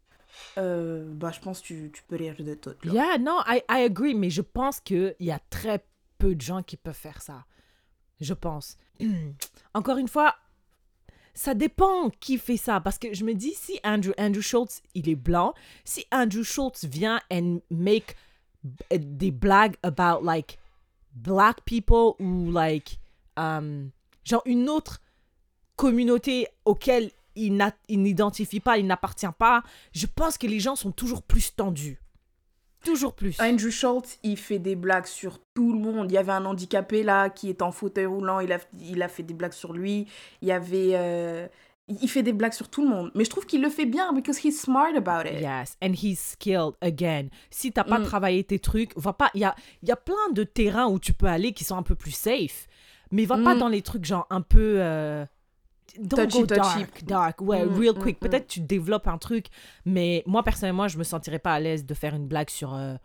euh, 0.58 1.06
bah 1.08 1.32
je 1.32 1.40
pense 1.40 1.62
que 1.62 1.68
tu, 1.68 1.92
tu 1.94 2.04
peux 2.08 2.16
rire 2.16 2.36
de 2.40 2.56
tout. 2.56 2.72
Yeah, 2.84 3.18
non, 3.20 3.40
I, 3.48 3.62
I 3.70 3.84
agree, 3.84 4.16
mais 4.16 4.30
je 4.30 4.42
pense 4.42 4.80
qu'il 4.80 5.16
y 5.20 5.32
a 5.32 5.40
très 5.50 5.86
peu 6.18 6.36
de 6.36 6.42
gens 6.42 6.64
qui 6.64 6.78
peuvent 6.78 6.94
faire 6.94 7.22
ça. 7.22 7.46
Je 8.20 8.34
pense. 8.34 8.78
Encore 9.74 9.98
une 9.98 10.08
fois, 10.08 10.36
ça 11.34 11.54
dépend 11.54 12.10
qui 12.20 12.38
fait 12.38 12.58
ça. 12.58 12.80
Parce 12.80 12.98
que 12.98 13.14
je 13.14 13.24
me 13.26 13.34
dis, 13.34 13.54
si 13.54 13.80
Andrew, 13.84 14.14
Andrew 14.18 14.42
Schultz, 14.42 14.82
il 14.94 15.10
est 15.10 15.16
blanc, 15.16 15.54
si 15.84 16.06
Andrew 16.12 16.44
Schultz 16.44 16.86
vient 16.86 17.20
and 17.32 17.60
make 17.70 18.16
des 18.92 19.32
blagues 19.32 19.76
about, 19.84 20.24
like, 20.24 20.58
black 21.14 21.62
people 21.66 22.14
ou, 22.20 22.52
like, 22.52 23.00
euh, 23.40 23.86
genre 24.24 24.42
une 24.46 24.70
autre 24.70 25.02
communauté 25.76 26.48
auquel 26.66 27.12
il 27.36 27.58
n'identifie 27.90 28.60
pas, 28.60 28.78
il 28.78 28.86
n'appartient 28.86 29.26
pas, 29.38 29.64
je 29.92 30.06
pense 30.06 30.38
que 30.38 30.46
les 30.48 30.60
gens 30.60 30.76
sont 30.76 30.92
toujours 30.92 31.24
plus 31.24 31.56
tendus. 31.56 32.00
Toujours 32.84 33.16
plus. 33.16 33.40
Andrew 33.40 33.70
Schultz, 33.72 34.20
il 34.24 34.38
fait 34.38 34.60
des 34.60 34.76
blagues 34.76 35.06
sur 35.06 35.40
tout 35.54 35.72
le 35.72 35.80
monde. 35.80 36.12
Il 36.12 36.14
y 36.14 36.18
avait 36.18 36.34
un 36.34 36.44
handicapé 36.46 37.02
là 37.02 37.30
qui 37.30 37.50
est 37.50 37.62
en 37.62 37.72
fauteuil 37.72 38.06
roulant, 38.06 38.42
il 38.42 38.52
a, 38.52 38.60
il 38.82 39.02
a 39.02 39.08
fait 39.08 39.24
des 39.24 39.34
blagues 39.34 39.54
sur 39.54 39.72
lui. 39.74 40.06
Il 40.42 40.50
y 40.50 40.52
avait. 40.52 40.92
euh, 40.94 41.48
il 41.88 42.08
fait 42.10 42.24
des 42.24 42.34
blagues 42.34 42.54
sur 42.54 42.70
tout 42.70 42.82
le 42.82 42.88
monde. 42.90 43.12
Mais 43.16 43.26
je 43.26 43.30
trouve 43.30 43.46
qu'il 43.46 43.62
le 43.62 43.70
fait 43.70 43.86
bien 43.86 44.14
because 44.14 44.44
he's 44.44 44.60
smart 44.62 44.96
about 44.96 45.28
it. 45.28 45.42
Yes, 45.42 45.76
and 45.84 45.94
he's 45.94 46.20
skilled 46.20 46.76
again. 46.82 47.28
Si 47.50 47.72
t'as 47.72 47.84
pas 47.84 48.00
Mm. 48.00 48.04
travaillé 48.04 48.44
tes 48.44 48.60
trucs, 48.60 48.98
va 48.98 49.14
pas. 49.14 49.30
Il 49.34 49.42
y 49.42 49.46
a, 49.46 49.54
y 49.84 49.92
a 49.92 49.96
plein 49.98 50.30
de 50.34 50.44
terrains 50.44 50.88
où 50.88 51.00
tu 51.00 51.14
peux 51.14 51.26
aller 51.28 51.54
qui 51.54 51.64
sont 51.64 51.76
un 51.78 51.84
peu 51.84 51.96
plus 51.96 52.12
safe, 52.12 52.68
mais 53.12 53.26
va 53.26 53.38
pas 53.38 53.56
Mm. 53.56 53.60
dans 53.60 53.68
les 53.68 53.82
trucs 53.82 54.06
genre 54.06 54.26
un 54.30 54.42
peu. 54.42 54.76
euh, 54.80 55.26
don't 56.00 56.26
Touchy, 56.26 56.40
go 56.40 56.46
touchy. 56.48 56.56
dark, 56.80 57.04
dark. 57.04 57.42
Ouais, 57.42 57.66
Mm, 57.66 57.74
real 57.78 57.96
mm, 57.96 58.00
quick. 58.00 58.20
Peut-être 58.20 58.48
tu 58.48 58.62
développes 58.62 59.08
un 59.08 59.18
truc, 59.18 59.48
mais 59.86 60.24
moi 60.26 60.42
personnellement, 60.44 60.88
je 60.88 60.98
me 60.98 61.04
sentirais 61.04 61.40
pas 61.40 61.54
à 61.54 61.60
l'aise 61.60 61.86
de 61.86 61.94
faire 61.94 62.16
une 62.16 62.28
blague 62.28 62.50
sur 62.50 62.74
euh, 62.74 62.96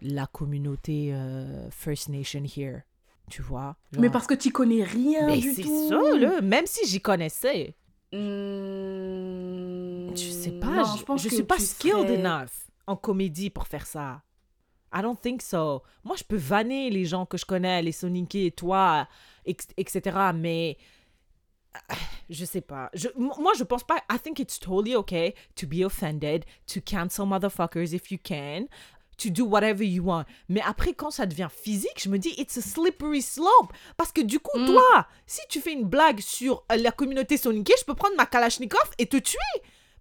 la 0.00 0.26
communauté 0.26 1.10
euh, 1.12 1.68
First 1.70 2.08
Nation 2.08 2.42
here. 2.44 2.82
Tu 3.28 3.42
vois? 3.42 3.76
Mais 3.98 4.08
parce 4.08 4.26
que 4.26 4.32
tu 4.34 4.50
connais 4.52 4.82
rien 4.84 5.26
Mais 5.26 5.36
du 5.38 5.52
c'est 5.52 5.64
ça, 5.64 6.00
là. 6.16 6.40
Même 6.40 6.64
si 6.66 6.86
j'y 6.88 7.00
connaissais, 7.02 7.74
Hmm, 8.12 10.10
je 10.16 10.30
sais 10.30 10.52
pas. 10.52 10.66
non, 10.84 10.96
je 10.96 11.04
pense 11.04 11.22
je 11.22 11.28
que 11.28 11.34
suis 11.34 11.44
pas 11.44 11.58
skilled 11.58 12.06
serais- 12.08 12.14
enough 12.20 12.50
en 12.86 12.96
comédie 12.96 13.50
pour 13.50 13.66
faire 13.66 13.86
ça. 13.86 14.22
I 14.94 15.02
don't 15.02 15.20
think 15.20 15.42
so. 15.42 15.82
Moi, 16.02 16.16
je 16.16 16.24
peux 16.24 16.36
vanner 16.36 16.88
les 16.88 17.04
gens 17.04 17.26
que 17.26 17.36
je 17.36 17.44
connais, 17.44 17.82
les 17.82 17.92
Soninké 17.92 18.46
et 18.46 18.50
toi, 18.52 19.06
etc. 19.44 20.00
Mais 20.34 20.78
euh, 21.76 21.94
je 22.30 22.44
sais 22.46 22.62
pas. 22.62 22.88
Je, 22.94 23.08
moi, 23.16 23.52
je 23.58 23.64
pense 23.64 23.84
pas. 23.84 23.98
I 24.10 24.18
think 24.18 24.38
it's 24.38 24.58
totally 24.58 24.96
okay 24.96 25.34
to 25.56 25.66
be 25.66 25.84
offended, 25.84 26.46
to 26.72 26.80
cancel 26.80 27.26
motherfuckers 27.26 27.92
if 27.92 28.10
you 28.10 28.18
can, 28.22 28.66
to 29.18 29.28
do 29.30 29.44
whatever 29.44 29.82
you 29.84 30.02
want. 30.04 30.24
Mais 30.48 30.62
après, 30.64 30.94
quand 30.94 31.10
ça 31.10 31.26
devient 31.26 31.48
physique, 31.50 32.00
je 32.02 32.08
me 32.08 32.18
dis, 32.18 32.34
it's 32.38 32.56
a 32.56 32.62
slippery 32.62 33.20
slope. 33.22 33.72
Parce 33.96 34.12
que 34.12 34.20
du 34.22 34.38
coup, 34.40 34.58
Mm. 34.58 34.66
toi, 34.66 35.06
si 35.26 35.40
tu 35.48 35.60
fais 35.60 35.72
une 35.72 35.84
blague 35.84 36.20
sur 36.20 36.64
euh, 36.72 36.76
la 36.76 36.90
communauté 36.92 37.36
Soninké, 37.36 37.74
je 37.78 37.84
peux 37.84 37.94
prendre 37.94 38.16
ma 38.16 38.26
Kalachnikov 38.26 38.90
et 38.98 39.06
te 39.06 39.16
tuer. 39.18 39.38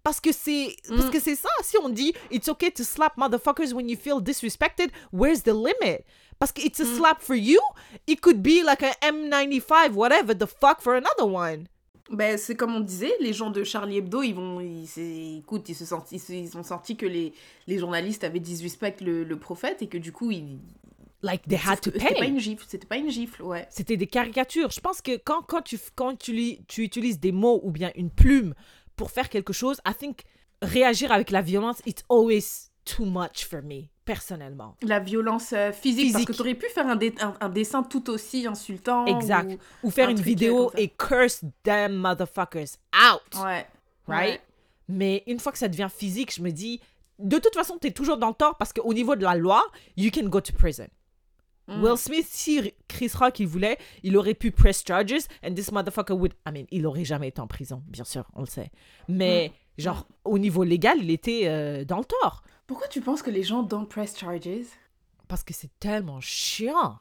Parce 0.03 0.21
que 0.21 0.31
c'est 0.31 0.75
parce 0.87 1.07
Mm. 1.07 1.09
que 1.11 1.19
c'est 1.19 1.35
ça. 1.35 1.49
Si 1.61 1.77
on 1.83 1.89
dit 1.89 2.13
it's 2.31 2.47
okay 2.47 2.71
to 2.71 2.83
slap 2.83 3.17
motherfuckers 3.17 3.73
when 3.73 3.89
you 3.89 3.97
feel 3.97 4.21
disrespected, 4.21 4.89
where's 5.11 5.43
the 5.43 5.51
limit? 5.53 6.05
Parce 6.39 6.51
que 6.53 6.61
it's 6.61 6.79
a 6.79 6.85
Mm. 6.85 6.97
slap 6.97 7.21
for 7.21 7.35
you, 7.35 7.59
it 8.05 8.21
could 8.21 8.41
be 8.41 8.63
like 8.63 8.83
a 8.83 8.93
M95, 9.01 9.93
whatever 9.95 10.33
the 10.37 10.45
fuck 10.47 10.81
for 10.81 10.95
another 10.95 11.25
one. 11.25 11.67
Ben, 12.09 12.37
c'est 12.37 12.55
comme 12.55 12.73
on 12.75 12.79
disait, 12.79 13.11
les 13.19 13.33
gens 13.33 13.49
de 13.49 13.63
Charlie 13.63 13.97
Hebdo, 13.97 14.21
ils 14.23 14.33
vont, 14.33 14.61
ils, 14.61 15.37
écoute, 15.39 15.67
ils 15.67 15.75
se 15.75 15.85
sentent, 15.85 16.11
ils, 16.11 16.57
ont 16.57 16.63
senti 16.63 16.95
que 16.95 17.05
les, 17.05 17.33
les 17.67 17.77
journalistes 17.79 18.23
avaient 18.23 18.39
disrespect 18.39 18.97
le, 19.01 19.23
le 19.25 19.39
prophète 19.39 19.81
et 19.81 19.87
que 19.87 19.97
du 19.97 20.11
coup, 20.11 20.31
ils, 20.31 20.59
Like 21.23 21.47
they 21.47 21.57
had 21.57 21.81
to 21.81 21.89
c'était 21.91 22.13
pas 22.13 22.19
pay. 22.21 22.27
une 22.29 22.39
gifle, 22.39 22.63
c'était 22.67 22.85
pas 22.85 22.97
une 22.97 23.09
gifle, 23.09 23.41
ouais. 23.41 23.65
C'était 23.71 23.97
des 23.97 24.05
caricatures. 24.05 24.69
Je 24.69 24.79
pense 24.79 25.01
que 25.01 25.17
quand, 25.17 25.41
quand, 25.41 25.63
tu, 25.63 25.79
quand 25.95 26.15
tu, 26.15 26.31
lis- 26.31 26.61
tu 26.67 26.83
utilises 26.83 27.19
des 27.19 27.31
mots 27.31 27.59
ou 27.63 27.71
bien 27.71 27.91
une 27.95 28.11
plume 28.11 28.53
pour 28.95 29.09
faire 29.09 29.27
quelque 29.27 29.51
chose, 29.51 29.81
I 29.85 29.93
think 29.97 30.21
réagir 30.61 31.11
avec 31.11 31.31
la 31.31 31.41
violence, 31.41 31.81
it's 31.87 32.03
always 32.07 32.69
too 32.85 33.03
much 33.05 33.45
for 33.45 33.63
me, 33.63 33.89
personnellement. 34.07 34.75
La 34.81 34.99
violence 34.99 35.53
euh, 35.53 35.71
physique, 35.71 36.13
parce 36.13 36.25
que 36.25 36.33
tu 36.33 36.41
aurais 36.41 36.55
pu 36.55 36.67
faire 36.69 36.87
un, 36.87 36.95
dé- 36.95 37.13
un, 37.21 37.35
un 37.39 37.49
dessin 37.49 37.83
tout 37.83 38.09
aussi 38.09 38.47
insultant. 38.47 39.05
Exact. 39.05 39.51
ou- 39.83 39.87
Ou 39.87 39.91
faire 39.91 40.07
un 40.07 40.11
une 40.11 40.21
vidéo 40.21 40.71
et 40.75 40.87
curse 40.87 41.43
them 41.63 41.93
motherfuckers 41.97 42.77
out. 42.95 43.35
Ouais. 43.43 43.67
right? 44.07 44.29
Ouais. 44.31 44.41
Mais 44.87 45.23
une 45.27 45.39
fois 45.39 45.51
que 45.51 45.57
ça 45.59 45.67
devient 45.67 45.89
physique, 45.95 46.33
je 46.33 46.41
me 46.41 46.49
dis, 46.51 46.79
de 47.19 47.37
toute 47.37 47.53
façon, 47.53 47.77
tu 47.79 47.87
es 47.87 47.91
toujours 47.91 48.17
dans 48.17 48.29
le 48.29 48.33
tort 48.33 48.55
parce 48.57 48.71
qu'au 48.73 48.93
niveau 48.93 49.15
de 49.15 49.23
la 49.23 49.35
loi, 49.35 49.61
you 49.97 50.09
can 50.11 50.27
go 50.29 50.39
to 50.41 50.53
prison. 50.53 50.87
Mm. 51.67 51.83
Will 51.83 51.97
Smith, 51.97 52.25
si 52.29 52.73
Chris 52.87 53.11
Rock 53.19 53.41
il 53.41 53.47
voulait, 53.47 53.77
il 54.03 54.15
aurait 54.15 54.35
pu 54.35 54.51
press 54.51 54.83
charges 54.87 55.27
and 55.43 55.53
this 55.53 55.69
motherfucker 55.73 56.13
would. 56.13 56.33
I 56.47 56.51
mean, 56.53 56.65
il 56.71 56.85
aurait 56.87 57.03
jamais 57.03 57.27
été 57.27 57.41
en 57.41 57.47
prison, 57.47 57.83
bien 57.87 58.05
sûr, 58.05 58.23
on 58.35 58.39
le 58.39 58.47
sait. 58.47 58.71
Mais 59.09 59.51
genre, 59.77 60.07
au 60.23 60.39
niveau 60.39 60.63
légal, 60.63 60.97
il 61.01 61.11
était 61.11 61.41
euh, 61.45 61.83
dans 61.83 61.97
le 61.97 62.05
tort. 62.05 62.41
Pourquoi 62.67 62.87
tu 62.87 63.01
penses 63.01 63.21
que 63.21 63.31
les 63.31 63.43
gens 63.43 63.63
don't 63.63 63.87
press 63.87 64.17
charges? 64.17 64.67
Parce 65.27 65.43
que 65.43 65.53
c'est 65.53 65.71
tellement 65.79 66.19
chiant. 66.21 66.99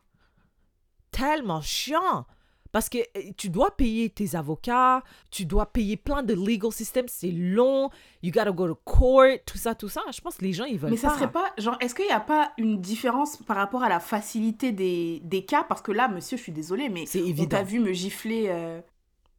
Tellement 1.10 1.60
chiant. 1.60 2.26
Parce 2.72 2.88
que 2.90 2.98
euh, 2.98 3.30
tu 3.38 3.48
dois 3.48 3.74
payer 3.74 4.10
tes 4.10 4.34
avocats, 4.34 5.02
tu 5.30 5.46
dois 5.46 5.66
payer 5.72 5.96
plein 5.96 6.22
de 6.22 6.34
legal 6.34 6.70
systems, 6.72 7.06
c'est 7.08 7.30
long, 7.30 7.88
you 8.22 8.30
gotta 8.30 8.50
go 8.50 8.66
to 8.68 8.74
court, 8.84 9.38
tout 9.46 9.56
ça, 9.56 9.74
tout 9.74 9.88
ça. 9.88 10.02
Je 10.12 10.20
pense 10.20 10.36
que 10.36 10.44
les 10.44 10.52
gens, 10.52 10.64
ils 10.64 10.78
veulent 10.78 10.90
Mais 10.90 10.96
ça 10.98 11.08
pas. 11.08 11.14
serait 11.14 11.30
pas, 11.32 11.52
genre, 11.56 11.76
est-ce 11.80 11.94
qu'il 11.94 12.04
n'y 12.04 12.10
a 12.12 12.20
pas 12.20 12.52
une 12.58 12.80
différence 12.80 13.38
par 13.38 13.56
rapport 13.56 13.82
à 13.82 13.88
la 13.88 13.98
facilité 14.00 14.72
des, 14.72 15.20
des 15.24 15.44
cas? 15.46 15.64
Parce 15.64 15.80
que 15.80 15.90
là, 15.92 16.08
monsieur, 16.08 16.36
je 16.36 16.42
suis 16.42 16.52
désolée, 16.52 16.90
mais 16.90 17.06
C'est 17.06 17.22
on 17.22 17.26
évident. 17.26 17.48
t'a 17.56 17.62
vu 17.62 17.78
me 17.80 17.92
gifler. 17.92 18.46
euh, 18.48 18.80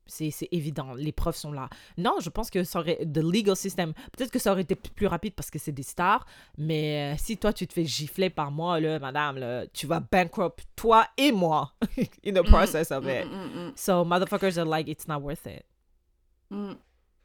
C'est 0.10 0.32
évident, 0.51 0.93
les 0.93 1.12
preuves 1.12 1.36
sont 1.36 1.51
là. 1.51 1.70
Non, 1.97 2.16
je 2.22 2.30
pense 2.30 2.49
que 2.49 2.64
ça 2.64 2.80
aurait. 2.80 2.97
The 3.05 3.18
legal 3.20 3.55
system. 3.55 3.93
Peut-être 4.16 4.32
que 4.32 4.39
ça 4.39 4.51
aurait 4.51 4.62
été 4.62 4.76
plus 4.76 5.08
rapide 5.08 5.34
parce 5.34 5.49
que 5.49 5.60
c'est 5.60 5.72
des 5.72 5.84
stars, 5.84 6.26
mais 6.58 7.14
euh, 7.14 7.18
si 7.18 7.38
toi 7.38 7.53
tu 7.53 7.68
te 7.68 7.74
fais 7.74 7.86
gifler 7.86 8.30
par 8.30 8.51
moi, 8.51 8.80
là, 8.80 8.99
madame, 8.99 9.38
là, 9.38 9.66
tu 9.68 9.88
vas 9.88 9.99
bankrupt 9.99 10.66
toi 10.76 11.05
et 11.18 11.32
moi 11.32 11.72
in 12.26 12.34
the 12.34 12.43
process 12.43 12.91
of 12.91 13.03
mm, 13.05 13.10
it. 13.10 13.26
mm, 13.26 13.68
mm, 13.68 13.72
So 13.76 14.03
motherfuckers 14.05 14.58
are 14.58 14.66
like, 14.66 14.88
it's 14.88 15.08
not 15.08 15.22
worth 15.22 15.45
it. 15.47 15.66
mm, 16.51 16.72
mm. 16.72 16.78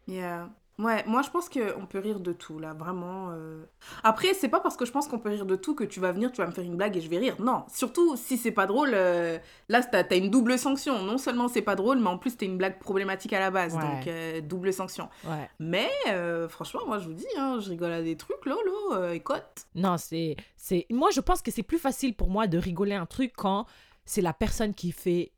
Yeah. 0.07 0.49
Ouais, 0.79 1.05
moi 1.07 1.21
je 1.23 1.29
pense 1.31 1.49
qu'on 1.51 1.87
peut 1.87 1.99
rire 1.99 2.19
de 2.19 2.33
tout 2.33 2.59
là, 2.59 2.73
vraiment. 2.73 3.29
euh. 3.33 3.65
Après, 4.03 4.33
c'est 4.35 4.49
pas 4.49 4.59
parce 4.59 4.77
que 4.77 4.85
je 4.87 4.91
pense 4.91 5.07
qu'on 5.07 5.19
peut 5.19 5.29
rire 5.29 5.45
de 5.47 5.55
tout 5.55 5.75
que 5.75 5.85
tu 5.85 6.01
vas 6.01 6.13
venir, 6.13 6.33
tu 6.33 6.41
vas 6.41 6.47
me 6.47 6.53
faire 6.53 6.65
une 6.65 6.77
blague 6.77 6.97
et 6.97 7.01
je 7.01 7.09
vais 7.11 7.19
rire. 7.19 7.37
Non, 7.41 7.65
surtout 7.73 8.17
si 8.17 8.39
c'est 8.39 8.51
pas 8.53 8.67
drôle, 8.67 8.91
euh, 8.95 9.39
là 9.69 9.83
t'as 9.83 10.03
as 10.11 10.15
une 10.17 10.31
double 10.31 10.59
sanction. 10.59 11.03
Non 11.03 11.19
seulement 11.19 11.49
c'est 11.49 11.63
pas 11.63 11.77
drôle, 11.77 11.99
mais 12.01 12.09
en 12.09 12.17
plus 12.19 12.37
t'es 12.37 12.47
une 12.47 12.57
blague 12.57 12.79
problématique 12.79 13.33
à 13.35 13.39
la 13.41 13.51
base, 13.51 13.75
Ouais. 13.75 13.81
donc 13.83 14.07
euh, 14.07 14.41
double 14.41 14.73
sanction. 14.73 15.09
Ouais. 15.25 15.49
Mais 15.59 15.89
euh, 16.09 16.49
franchement, 16.49 16.81
moi 16.87 16.99
je 16.99 17.07
vous 17.07 17.15
dis, 17.15 17.27
hein, 17.39 17.59
je 17.61 17.69
rigole 17.69 17.93
à 17.93 18.03
des 18.03 18.17
trucs, 18.17 18.45
lolo, 18.47 18.95
euh, 18.95 19.13
écoute. 19.13 19.67
Non, 19.75 19.99
c'est. 19.99 20.37
c'est 20.57 20.87
Moi, 20.91 21.11
je 21.13 21.21
pense 21.21 21.43
que 21.43 21.51
c'est 21.51 21.63
plus 21.63 21.79
facile 21.79 22.17
pour 22.17 22.29
moi 22.31 22.47
de 22.47 22.57
rigoler 22.59 22.95
un 22.95 23.07
truc 23.07 23.33
quand 23.37 23.67
c'est 24.05 24.23
la 24.23 24.33
personne 24.33 24.75
qui 24.75 24.91
fait, 24.91 25.33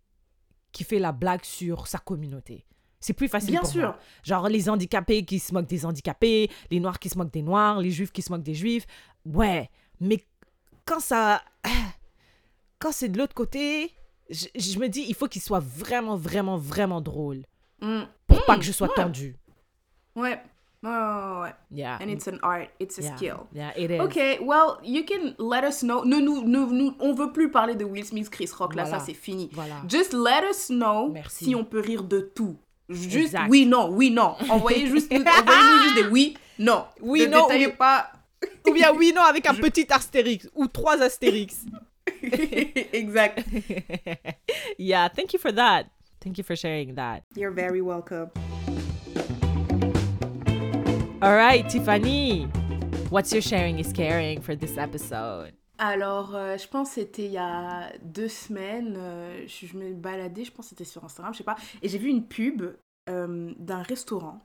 qui 0.73 0.85
fait 0.85 0.99
la 1.01 1.13
blague 1.13 1.45
sur 1.45 1.87
sa 1.89 1.99
communauté. 1.99 2.65
C'est 3.05 3.13
plus 3.13 3.29
facile 3.29 3.51
Bien 3.51 3.61
pour 3.61 3.69
sûr. 3.69 3.83
moi. 3.83 3.99
Genre 4.23 4.49
les 4.49 4.71
handicapés 4.71 5.27
qui 5.27 5.39
se 5.39 5.53
moquent 5.53 5.67
des 5.67 5.85
handicapés, 5.85 6.51
les 6.71 6.81
noirs 6.81 6.99
qui 6.99 7.11
se 7.11 7.19
moquent 7.19 7.33
des 7.33 7.43
noirs, 7.43 7.79
les 7.81 7.91
juifs 7.91 8.13
qui 8.13 8.23
se 8.23 8.33
moquent 8.33 8.43
des 8.43 8.55
juifs. 8.55 8.87
Ouais, 9.27 9.69
mais 10.01 10.25
quand 10.87 11.01
ça. 11.01 11.43
Quand 12.79 12.93
c'est 12.93 13.09
de 13.09 13.17
l'autre 13.19 13.35
côté, 13.35 13.91
je, 14.29 14.47
je 14.55 14.79
me 14.79 14.89
dis, 14.89 15.05
il 15.09 15.15
faut 15.15 15.27
qu'il 15.29 15.41
soit 15.43 15.61
vraiment, 15.61 16.17
vraiment, 16.17 16.57
vraiment 16.57 17.01
drôle 17.01 17.45
Mm. 17.81 18.03
pour 18.27 18.45
pas 18.47 18.57
que 18.57 18.63
je 18.63 18.73
sois 18.73 18.89
ouais. 18.89 18.95
tendue. 18.95 19.37
Ouais. 20.17 20.41
Ouais, 20.83 20.91
ouais. 20.91 21.55
Yeah. 21.71 21.99
And 22.01 22.09
it's 22.09 22.27
an 22.29 22.39
art, 22.43 22.69
it's 22.81 22.99
a 22.99 23.03
yeah. 23.03 23.17
skill. 23.17 23.37
Yeah, 23.55 23.73
it 23.77 23.91
is. 23.91 24.01
Ok, 24.01 24.17
well, 24.43 24.79
you 24.83 25.05
can 25.05 25.35
let 25.39 25.65
us 25.65 25.81
know. 25.81 26.05
Ne, 26.05 26.19
nous, 26.21 26.45
ne, 26.45 26.59
nous, 26.73 26.95
on 27.01 27.15
veut 27.15 27.33
plus 27.33 27.51
parler 27.51 27.75
de 27.75 27.85
Will 27.85 28.05
Smith, 28.05 28.29
Chris 28.31 28.51
Rock, 28.57 28.75
là, 28.75 28.85
Voilà. 28.85 28.99
ça 29.01 29.05
c'est 29.05 29.15
fini. 29.15 29.49
Voilà. 29.53 29.77
Just 29.89 30.13
let 30.13 30.49
us 30.51 30.69
know 30.69 31.11
Merci. 31.11 31.45
si 31.47 31.55
on 31.55 31.65
peut 31.65 31.81
rire 31.81 32.05
de 32.05 32.21
tout. 32.21 32.57
Juste 32.89 33.35
Exact. 33.35 33.51
oui, 33.51 33.67
non, 33.67 33.89
oui, 33.91 34.11
non. 34.11 34.37
Envoyez 34.49 34.87
juste, 34.87 35.11
envoyez-nous 35.13 35.83
juste 35.85 35.95
des 35.95 36.11
oui, 36.11 36.37
non. 36.59 36.85
Oui, 37.01 37.27
ne 37.27 37.29
non, 37.29 37.49
pas. 37.77 38.13
Ou 38.67 38.73
bien 38.73 38.93
oui, 38.93 39.13
non, 39.15 39.23
avec 39.23 39.47
un 39.47 39.55
petit 39.55 39.87
astérix 39.91 40.49
ou 40.55 40.67
trois 40.67 41.01
astérix. 41.03 41.65
exact. 42.93 43.45
yeah, 44.79 45.09
thank 45.09 45.33
you 45.33 45.39
for 45.39 45.53
that. 45.53 45.87
Thank 46.21 46.39
you 46.39 46.45
for 46.45 46.57
sharing 46.57 46.95
that. 46.95 47.23
You're 47.35 47.51
very 47.51 47.81
welcome. 47.81 48.31
All 51.23 51.35
right, 51.35 51.67
Tiffany, 51.69 52.45
what's 53.09 53.33
your 53.33 53.43
sharing 53.43 53.79
is 53.79 53.93
caring 53.93 54.41
for 54.41 54.55
this 54.55 54.77
episode? 54.77 55.53
Alors, 55.79 56.37
euh, 56.37 56.57
je 56.57 56.69
pense 56.69 56.91
que 56.91 56.95
c'était 56.97 57.25
il 57.25 57.33
y 57.33 57.39
a 57.39 57.93
deux 58.03 58.29
semaines, 58.29 58.95
euh, 58.97 59.45
je, 59.47 59.77
me 59.77 59.93
baladais, 59.93 60.45
je 60.45 60.53
pense 60.53 60.67
que 60.67 60.71
c'était 60.71 60.85
sur 60.85 61.05
Instagram, 61.05 61.35
je 61.35 61.39
sais 61.39 61.45
pas, 61.45 61.57
et 61.83 61.89
j'ai 61.89 61.99
vu 61.99 62.09
une 62.09 62.27
pub 62.27 62.63
euh, 63.11 63.53
d'un 63.59 63.83
restaurant, 63.83 64.41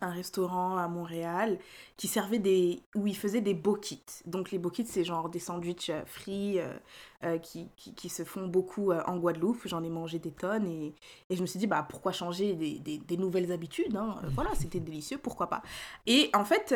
un 0.00 0.10
restaurant 0.10 0.76
à 0.76 0.88
Montréal, 0.88 1.56
qui 1.96 2.08
servait 2.08 2.40
des... 2.40 2.82
où 2.96 3.06
ils 3.06 3.16
faisaient 3.16 3.40
des 3.40 3.54
bokits. 3.54 4.24
Donc 4.26 4.50
les 4.50 4.58
bokits, 4.58 4.86
c'est 4.86 5.04
genre 5.04 5.28
des 5.28 5.38
sandwichs 5.38 5.92
frits 6.06 6.58
qui, 7.40 7.68
qui, 7.76 8.08
se 8.08 8.24
font 8.24 8.48
beaucoup 8.48 8.90
en 8.90 9.16
Guadeloupe. 9.18 9.60
J'en 9.66 9.84
ai 9.84 9.88
mangé 9.88 10.18
des 10.18 10.32
tonnes 10.32 10.66
et, 10.66 10.92
et 11.30 11.36
je 11.36 11.40
me 11.40 11.46
suis 11.46 11.60
dit, 11.60 11.68
bah 11.68 11.86
pourquoi 11.88 12.10
changer 12.10 12.54
des, 12.54 12.80
des, 12.80 13.16
nouvelles 13.16 13.52
habitudes 13.52 13.94
hein? 13.94 14.20
Voilà, 14.34 14.50
c'était 14.56 14.80
délicieux, 14.80 15.18
pourquoi 15.18 15.48
pas? 15.48 15.62
Et 16.06 16.30
en 16.34 16.44
fait... 16.44 16.74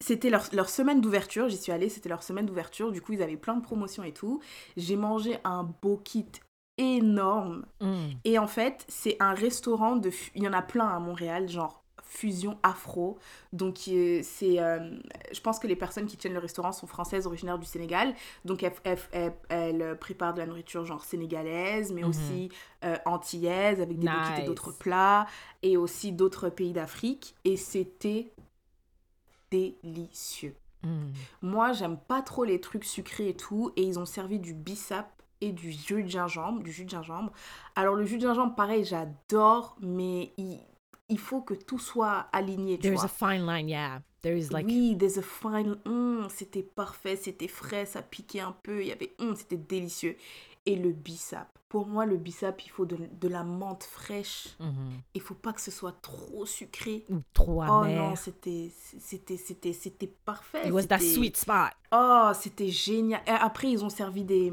euh, 0.00 0.04
c'était 0.06 0.30
leur, 0.30 0.44
leur 0.52 0.68
semaine 0.70 1.00
d'ouverture, 1.00 1.48
j'y 1.48 1.56
suis 1.58 1.72
allée, 1.72 1.88
c'était 1.88 2.08
leur 2.08 2.22
semaine 2.22 2.46
d'ouverture, 2.46 2.90
du 2.92 3.00
coup 3.02 3.12
ils 3.12 3.22
avaient 3.22 3.36
plein 3.36 3.54
de 3.56 3.62
promotions 3.62 4.02
et 4.02 4.12
tout. 4.12 4.40
J'ai 4.76 4.96
mangé 4.96 5.38
un 5.44 5.64
beau 5.82 5.98
kit 6.02 6.26
énorme. 6.78 7.66
Mm. 7.80 8.06
Et 8.24 8.38
en 8.38 8.46
fait, 8.46 8.84
c'est 8.88 9.16
un 9.20 9.34
restaurant 9.34 9.96
de. 9.96 10.10
Il 10.34 10.42
y 10.42 10.48
en 10.48 10.52
a 10.52 10.62
plein 10.62 10.86
à 10.88 10.98
Montréal, 10.98 11.48
genre 11.48 11.82
fusion 12.02 12.58
afro. 12.62 13.18
Donc, 13.52 13.76
euh, 13.88 14.20
c'est. 14.24 14.58
euh, 14.58 14.78
je 15.30 15.40
pense 15.40 15.58
que 15.58 15.66
les 15.66 15.76
personnes 15.76 16.06
qui 16.06 16.16
tiennent 16.16 16.32
le 16.32 16.38
restaurant 16.40 16.72
sont 16.72 16.86
françaises, 16.86 17.26
originaires 17.26 17.58
du 17.58 17.66
Sénégal. 17.66 18.14
Donc, 18.46 18.62
elles, 18.62 18.72
elles- 18.84 18.98
elles- 19.12 19.34
elles 19.50 19.98
préparent 19.98 20.32
de 20.34 20.38
la 20.40 20.46
nourriture 20.46 20.84
genre 20.86 21.04
sénégalaise, 21.04 21.92
mais 21.92 22.02
Mhm. 22.02 22.08
aussi 22.08 22.48
euh, 22.82 22.96
antillaise, 23.04 23.80
avec 23.82 23.98
des 23.98 24.06
Nice. 24.08 24.46
d'autres 24.46 24.72
plats, 24.72 25.26
et 25.62 25.76
aussi 25.76 26.12
d'autres 26.12 26.48
pays 26.48 26.72
d'Afrique. 26.72 27.34
Et 27.44 27.58
c'était 27.58 28.32
délicieux. 29.50 30.56
Mm. 30.82 31.10
Moi, 31.42 31.72
j'aime 31.72 31.98
pas 31.98 32.22
trop 32.22 32.44
les 32.44 32.60
trucs 32.60 32.84
sucrés 32.84 33.28
et 33.28 33.36
tout. 33.36 33.72
Et 33.76 33.82
ils 33.82 33.98
ont 33.98 34.06
servi 34.06 34.38
du 34.38 34.54
bissap 34.54 35.10
et 35.40 35.52
du 35.52 35.72
jus 35.72 36.02
de 36.04 36.08
gingembre. 36.08 36.62
Du 36.62 36.72
jus 36.72 36.84
de 36.84 36.90
gingembre. 36.90 37.32
Alors, 37.76 37.94
le 37.94 38.04
jus 38.04 38.16
de 38.18 38.22
gingembre, 38.22 38.54
pareil, 38.54 38.84
j'adore. 38.84 39.76
Mais 39.80 40.32
il, 40.36 40.58
il 41.08 41.18
faut 41.18 41.40
que 41.42 41.54
tout 41.54 41.78
soit 41.78 42.28
aligné, 42.32 42.76
tu 42.76 42.82
There's 42.82 42.94
vois. 42.94 43.04
a 43.04 43.08
fine 43.08 43.46
line, 43.46 43.68
yeah. 43.68 44.02
There 44.22 44.36
is 44.36 44.50
like 44.50 44.66
oui, 44.66 44.96
there's 44.98 45.16
a 45.16 45.22
fine... 45.22 45.76
Hum, 45.86 46.28
c'était 46.28 46.62
parfait, 46.62 47.16
c'était 47.16 47.48
frais, 47.48 47.86
ça 47.86 48.02
piquait 48.02 48.40
un 48.40 48.52
peu. 48.62 48.82
Il 48.82 48.88
y 48.88 48.92
avait... 48.92 49.14
hum, 49.18 49.34
c'était 49.34 49.56
délicieux. 49.56 50.16
Et 50.66 50.76
le 50.76 50.92
bissap. 50.92 51.48
Pour 51.70 51.86
moi, 51.86 52.04
le 52.04 52.16
bissap, 52.16 52.60
il 52.66 52.68
faut 52.68 52.84
de, 52.84 52.98
de 53.20 53.28
la 53.28 53.44
menthe 53.44 53.84
fraîche. 53.84 54.48
Mhm. 54.58 55.00
Il 55.14 55.20
faut 55.20 55.34
pas 55.36 55.52
que 55.52 55.60
ce 55.60 55.70
soit 55.70 55.94
trop 56.02 56.44
sucré. 56.44 57.04
Ou 57.08 57.20
trop 57.32 57.62
Oh 57.62 57.82
amer. 57.84 57.96
non, 58.10 58.16
c'était 58.16 58.72
c'était 58.98 59.36
c'était 59.36 59.72
c'était 59.72 60.08
parfait. 60.08 60.66
It 60.66 60.72
was 60.72 60.86
that 60.88 60.98
sweet 60.98 61.36
spot. 61.36 61.70
Oh, 61.92 62.32
c'était 62.34 62.70
génial. 62.70 63.20
Et 63.24 63.30
après, 63.30 63.70
ils 63.70 63.84
ont 63.84 63.88
servi 63.88 64.24
des, 64.24 64.52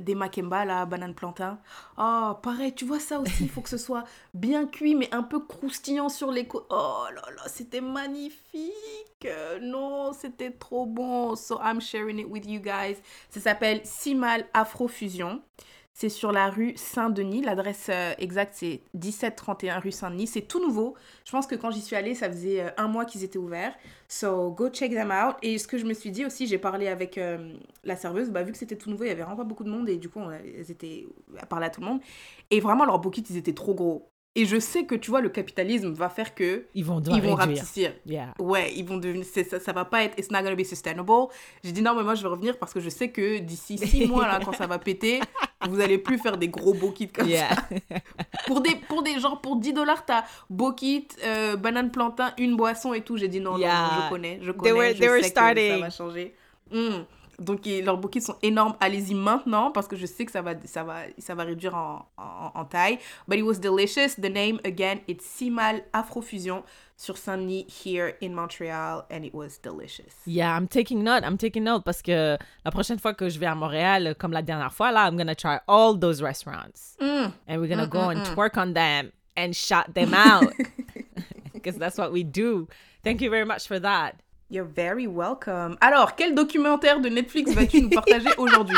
des 0.00 0.14
makemba, 0.14 0.64
là, 0.64 0.86
banane 0.86 1.14
plantain. 1.14 1.58
Oh, 1.98 2.32
pareil, 2.40 2.72
tu 2.72 2.84
vois 2.84 3.00
ça 3.00 3.18
aussi, 3.20 3.42
il 3.44 3.48
faut 3.50 3.60
que 3.60 3.68
ce 3.68 3.76
soit 3.76 4.04
bien 4.34 4.66
cuit, 4.66 4.94
mais 4.94 5.12
un 5.12 5.24
peu 5.24 5.40
croustillant 5.40 6.08
sur 6.08 6.30
les 6.30 6.46
côtes. 6.46 6.66
Oh 6.70 7.04
là 7.12 7.22
là, 7.36 7.42
c'était 7.48 7.80
magnifique. 7.80 9.26
Non, 9.60 10.12
c'était 10.12 10.52
trop 10.52 10.86
bon. 10.86 11.34
So, 11.36 11.58
I'm 11.60 11.80
sharing 11.80 12.18
it 12.20 12.26
with 12.28 12.46
you 12.46 12.60
guys. 12.60 12.96
Ça 13.30 13.40
s'appelle 13.40 13.80
Simal 13.84 14.46
Afrofusion. 14.54 15.42
C'est 15.96 16.08
sur 16.08 16.32
la 16.32 16.50
rue 16.50 16.72
Saint-Denis. 16.74 17.42
L'adresse 17.42 17.86
euh, 17.88 18.14
exacte, 18.18 18.54
c'est 18.56 18.82
1731 18.94 19.78
rue 19.78 19.92
Saint-Denis. 19.92 20.26
C'est 20.26 20.42
tout 20.42 20.60
nouveau. 20.60 20.96
Je 21.24 21.30
pense 21.30 21.46
que 21.46 21.54
quand 21.54 21.70
j'y 21.70 21.80
suis 21.80 21.94
allée, 21.94 22.16
ça 22.16 22.28
faisait 22.28 22.62
euh, 22.62 22.70
un 22.76 22.88
mois 22.88 23.04
qu'ils 23.04 23.22
étaient 23.22 23.38
ouverts. 23.38 23.72
So, 24.08 24.50
go 24.50 24.68
check 24.70 24.90
them 24.92 25.12
out. 25.12 25.36
Et 25.42 25.56
ce 25.56 25.68
que 25.68 25.78
je 25.78 25.84
me 25.84 25.94
suis 25.94 26.10
dit 26.10 26.26
aussi, 26.26 26.48
j'ai 26.48 26.58
parlé 26.58 26.88
avec 26.88 27.16
euh, 27.16 27.54
la 27.84 27.94
serveuse. 27.94 28.30
Bah, 28.30 28.42
vu 28.42 28.50
que 28.50 28.58
c'était 28.58 28.76
tout 28.76 28.90
nouveau, 28.90 29.04
il 29.04 29.08
y 29.08 29.10
avait 29.12 29.22
vraiment 29.22 29.36
pas 29.36 29.44
beaucoup 29.44 29.62
de 29.62 29.70
monde. 29.70 29.88
Et 29.88 29.96
du 29.96 30.08
coup, 30.08 30.18
on, 30.18 30.32
elles 30.32 30.68
étaient 30.68 31.06
à 31.38 31.46
parler 31.46 31.66
à 31.66 31.70
tout 31.70 31.80
le 31.80 31.86
monde. 31.86 32.00
Et 32.50 32.58
vraiment, 32.58 32.84
leurs 32.84 32.98
bouquets, 32.98 33.22
ils 33.30 33.36
étaient 33.36 33.54
trop 33.54 33.74
gros. 33.74 34.10
Et 34.36 34.46
je 34.46 34.58
sais 34.58 34.84
que, 34.84 34.96
tu 34.96 35.10
vois, 35.12 35.20
le 35.20 35.28
capitalisme 35.28 35.92
va 35.92 36.08
faire 36.08 36.34
que 36.34 36.64
Ils 36.74 36.84
vont 36.84 36.98
devoir 36.98 37.18
ils 37.18 37.22
vont 37.24 37.34
réduire. 37.36 37.92
Yeah. 38.04 38.34
Ouais, 38.40 38.72
ils 38.74 38.84
vont 38.84 38.96
devenir. 38.96 39.24
Ça, 39.24 39.60
ça 39.60 39.72
va 39.72 39.84
pas 39.84 40.02
être. 40.02 40.18
It's 40.18 40.28
not 40.30 40.38
gonna 40.42 40.56
be 40.56 40.64
sustainable. 40.64 41.28
J'ai 41.62 41.70
dit 41.70 41.82
non, 41.82 41.94
mais 41.94 42.02
moi 42.02 42.16
je 42.16 42.22
vais 42.22 42.28
revenir 42.28 42.58
parce 42.58 42.72
que 42.74 42.80
je 42.80 42.88
sais 42.88 43.10
que 43.10 43.38
d'ici 43.38 43.78
six 43.78 44.06
mois, 44.08 44.26
là, 44.26 44.40
quand 44.44 44.52
ça 44.52 44.66
va 44.66 44.80
péter, 44.80 45.20
vous 45.68 45.78
allez 45.80 45.98
plus 45.98 46.18
faire 46.18 46.36
des 46.36 46.48
gros 46.48 46.74
bokits 46.74 47.08
comme 47.10 47.28
Yeah. 47.28 47.48
ça. 47.54 47.68
Pour 48.48 48.60
des, 48.60 48.74
pour 48.74 49.02
des 49.04 49.18
gens, 49.20 49.36
pour 49.36 49.56
10 49.56 49.72
dollars, 49.72 50.04
t'as 50.04 50.24
bokit, 50.50 51.06
euh, 51.24 51.56
banane 51.56 51.90
plantain, 51.90 52.34
une 52.36 52.56
boisson 52.56 52.92
et 52.92 53.00
tout. 53.02 53.16
J'ai 53.16 53.28
dit 53.28 53.40
non, 53.40 53.52
non, 53.52 53.58
non, 53.58 53.62
Yeah. 53.62 53.90
je 54.04 54.08
connais, 54.10 54.38
je 54.42 54.50
connais. 54.50 54.72
were- 54.72 54.94
je 54.94 54.98
they 54.98 55.08
were 55.08 55.22
sais 55.22 55.32
que 55.32 55.38
ça 55.38 55.78
va 55.78 55.90
changer. 55.90 56.34
Mm. 56.72 57.04
Donc 57.38 57.66
et 57.66 57.82
leurs 57.82 57.98
bokits 57.98 58.22
sont 58.22 58.36
énormes. 58.42 58.74
Allez-y 58.80 59.14
maintenant 59.14 59.70
parce 59.70 59.88
que 59.88 59.96
je 59.96 60.06
sais 60.06 60.24
que 60.24 60.32
ça 60.32 60.42
va, 60.42 60.52
ça 60.64 60.84
va, 60.84 61.02
ça 61.18 61.34
va 61.34 61.44
réduire 61.44 61.74
en, 61.74 62.08
en, 62.16 62.52
en 62.54 62.64
taille. 62.64 62.98
But 63.28 63.38
it 63.38 63.44
was 63.44 63.58
delicious. 63.58 64.14
The 64.16 64.30
name 64.30 64.60
again, 64.64 65.00
it's 65.08 65.24
Simal 65.24 65.82
Afrofusion 65.92 66.62
sur 66.96 67.16
Saint-Denis 67.16 67.66
here 67.68 68.14
in 68.22 68.34
Montreal 68.34 69.04
and 69.10 69.24
it 69.24 69.34
was 69.34 69.58
delicious. 69.62 70.14
Yeah, 70.26 70.56
I'm 70.56 70.68
taking 70.68 71.02
note. 71.02 71.24
I'm 71.24 71.36
taking 71.36 71.64
note 71.64 71.84
parce 71.84 72.02
que 72.02 72.38
la 72.64 72.70
prochaine 72.70 72.98
fois 72.98 73.14
que 73.14 73.28
je 73.28 73.38
vais 73.38 73.46
à 73.46 73.54
Montréal, 73.54 74.14
comme 74.18 74.32
la 74.32 74.42
dernière 74.42 74.72
fois, 74.72 74.92
là, 74.92 75.06
I'm 75.06 75.16
gonna 75.16 75.34
try 75.34 75.58
all 75.66 75.98
those 75.98 76.22
restaurants. 76.22 76.96
Mm. 77.00 77.32
And 77.48 77.60
we're 77.60 77.68
gonna 77.68 77.86
go 77.86 78.10
and 78.10 78.24
twerk 78.24 78.56
on 78.56 78.74
them 78.74 79.12
and 79.36 79.54
shout 79.54 79.94
them 79.94 80.14
out. 80.14 80.52
Because 81.52 81.78
that's 81.78 81.96
what 81.96 82.12
we 82.12 82.24
do. 82.24 82.68
Thank 83.02 83.22
you 83.22 83.30
very 83.30 83.46
much 83.46 83.66
for 83.66 83.78
that. 83.80 84.20
You're 84.54 84.62
very 84.64 85.08
welcome. 85.08 85.76
Alors, 85.80 86.14
quel 86.14 86.32
documentaire 86.32 87.00
de 87.00 87.08
Netflix 87.08 87.50
vas-tu 87.52 87.82
nous 87.82 87.90
partager 87.90 88.30
aujourd'hui? 88.38 88.76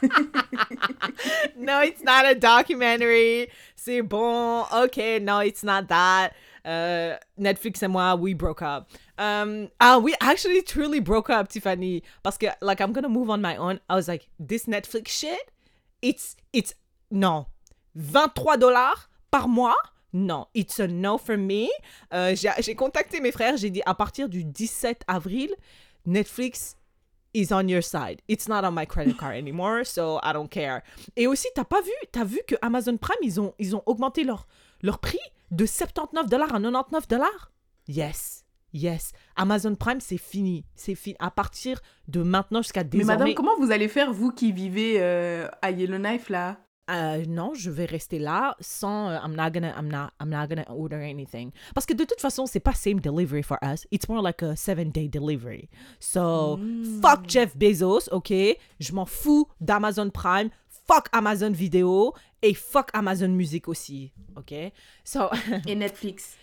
No, 1.56 1.80
it's 1.80 2.02
not 2.04 2.24
a 2.24 2.34
documentary. 2.36 3.48
C'est 3.74 4.02
bon. 4.02 4.64
Okay, 4.72 5.18
no, 5.18 5.40
it's 5.40 5.64
not 5.64 5.88
that. 5.88 6.34
Uh, 6.64 7.16
Netflix 7.36 7.82
and 7.82 7.92
moi, 7.92 8.14
we 8.14 8.32
broke 8.32 8.62
up. 8.62 8.90
Um, 9.18 9.70
uh, 9.80 10.00
we 10.02 10.14
actually 10.20 10.62
truly 10.62 11.00
broke 11.00 11.30
up, 11.30 11.48
Tiffany. 11.48 12.04
Parce 12.22 12.38
que, 12.38 12.50
like, 12.60 12.80
I'm 12.80 12.92
gonna 12.92 13.08
move 13.08 13.28
on 13.28 13.40
my 13.40 13.56
own. 13.56 13.80
I 13.90 13.96
was 13.96 14.06
like, 14.06 14.28
this 14.38 14.66
Netflix 14.66 15.08
shit, 15.08 15.50
it's, 16.00 16.36
it's, 16.52 16.74
non. 17.10 17.46
23 17.96 18.56
dollars 18.56 19.08
par 19.32 19.48
mois? 19.48 19.74
Non, 20.12 20.46
it's 20.54 20.78
a 20.78 20.86
no 20.86 21.16
for 21.18 21.36
me. 21.38 21.68
Euh, 22.12 22.34
j'ai 22.60 22.74
contacté 22.74 23.20
mes 23.20 23.32
frères, 23.32 23.56
j'ai 23.56 23.70
dit 23.70 23.82
à 23.86 23.94
partir 23.94 24.28
du 24.28 24.44
17 24.44 25.02
avril, 25.06 25.50
Netflix 26.06 26.76
is 27.34 27.48
on 27.52 27.66
your 27.66 27.82
side. 27.82 28.20
It's 28.28 28.46
not 28.48 28.62
on 28.64 28.72
my 28.72 28.86
credit 28.86 29.16
card 29.16 29.34
anymore, 29.36 29.86
so 29.86 30.18
I 30.22 30.32
don't 30.34 30.48
care. 30.48 30.82
Et 31.16 31.26
aussi, 31.26 31.48
t'as 31.54 31.64
pas 31.64 31.80
vu, 31.80 31.92
t'as 32.12 32.24
vu 32.24 32.40
que 32.46 32.54
Amazon 32.60 32.96
Prime, 32.98 33.16
ils 33.22 33.40
ont, 33.40 33.54
ils 33.58 33.74
ont 33.74 33.82
augmenté 33.86 34.22
leur, 34.24 34.46
leur 34.82 34.98
prix 34.98 35.18
de 35.50 35.64
79 35.64 36.26
dollars 36.28 36.54
à 36.54 36.60
99 36.60 37.08
dollars? 37.08 37.50
Yes, 37.88 38.44
yes. 38.74 39.12
Amazon 39.36 39.74
Prime, 39.76 40.00
c'est 40.00 40.18
fini. 40.18 40.66
C'est 40.74 40.94
fini. 40.94 41.16
À 41.20 41.30
partir 41.30 41.80
de 42.08 42.22
maintenant 42.22 42.60
jusqu'à 42.60 42.82
Mais 42.84 42.90
désormais. 42.90 43.18
madame, 43.18 43.34
comment 43.34 43.56
vous 43.58 43.70
allez 43.72 43.88
faire, 43.88 44.12
vous 44.12 44.30
qui 44.30 44.52
vivez 44.52 44.96
euh, 45.00 45.48
à 45.62 45.70
Yellowknife, 45.70 46.28
là? 46.28 46.58
Euh, 46.90 47.24
non, 47.26 47.54
je 47.54 47.70
vais 47.70 47.84
rester 47.84 48.18
là 48.18 48.56
sans. 48.60 49.08
euh, 49.10 49.18
I'm 49.24 49.34
not 49.36 49.50
gonna. 49.52 49.72
I'm 49.78 49.88
not. 49.88 50.10
I'm 50.20 50.28
not 50.28 50.48
gonna 50.48 50.64
order 50.68 50.96
anything. 50.96 51.52
Parce 51.74 51.86
que 51.86 51.94
de 51.94 52.04
toute 52.04 52.20
façon, 52.20 52.46
c'est 52.46 52.60
pas 52.60 52.74
same 52.74 53.00
delivery 53.00 53.42
for 53.42 53.56
us. 53.62 53.86
It's 53.92 54.08
more 54.08 54.20
like 54.20 54.42
a 54.42 54.56
seven 54.56 54.90
day 54.90 55.08
delivery. 55.08 55.68
So 56.00 56.58
fuck 57.00 57.28
Jeff 57.28 57.56
Bezos, 57.56 58.08
ok? 58.10 58.32
Je 58.80 58.92
m'en 58.92 59.06
fous 59.06 59.46
d'Amazon 59.60 60.10
Prime. 60.10 60.50
Fuck 60.88 61.08
Amazon 61.12 61.52
Vidéo 61.52 62.12
et 62.42 62.54
fuck 62.54 62.90
Amazon 62.92 63.28
Music 63.28 63.68
aussi, 63.68 64.12
ok? 64.36 64.72
So 65.04 65.30
Et 65.68 65.76
Netflix 65.76 66.36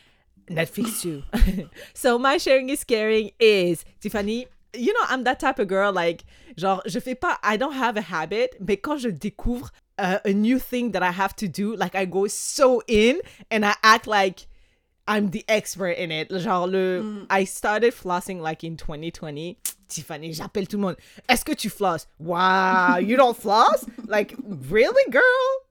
Netflix 0.50 1.02
too. 1.02 1.22
so 1.94 2.18
my 2.18 2.38
sharing 2.40 2.70
is 2.70 2.86
caring 2.86 3.32
is 3.40 3.84
Tiffany. 4.00 4.48
You 4.74 4.94
know, 4.94 5.06
I'm 5.10 5.24
that 5.26 5.40
type 5.40 5.60
of 5.60 5.68
girl. 5.68 5.92
Like, 5.92 6.24
genre, 6.58 6.82
je 6.86 7.00
fais 7.00 7.16
pas. 7.16 7.38
I 7.44 7.58
don't 7.58 7.74
have 7.74 7.98
a 7.98 8.02
habit, 8.02 8.52
mais 8.60 8.78
quand 8.78 8.98
je 8.98 9.10
découvre 9.10 9.72
uh, 10.00 10.20
a 10.26 10.34
new 10.34 10.60
thing 10.60 10.92
that 10.92 11.04
I 11.04 11.12
have 11.12 11.36
to 11.38 11.48
do, 11.48 11.76
like 11.76 11.96
I 11.96 12.06
go 12.06 12.28
so 12.28 12.82
in 12.88 13.22
and 13.52 13.66
I 13.66 13.76
act 13.84 14.08
like 14.08 14.48
I'm 15.08 15.30
the 15.32 15.44
expert 15.48 15.98
in 15.98 16.12
it. 16.12 16.32
Genre 16.32 16.66
le, 16.66 17.26
I 17.30 17.44
started 17.44 17.94
flossing 17.94 18.42
like 18.42 18.64
in 18.64 18.78
2020. 18.78 19.58
Tiffany, 19.88 20.34
j'appelle 20.34 20.68
tout 20.68 20.78
le 20.78 20.82
monde. 20.82 20.98
Est-ce 21.28 21.44
que 21.44 21.56
tu 21.56 21.68
flosses? 21.68 22.06
Wow, 22.20 22.98
you 22.98 23.18
don't 23.18 23.36
floss? 23.36 23.86
Like, 24.06 24.36
really, 24.70 25.12
girl? 25.12 25.24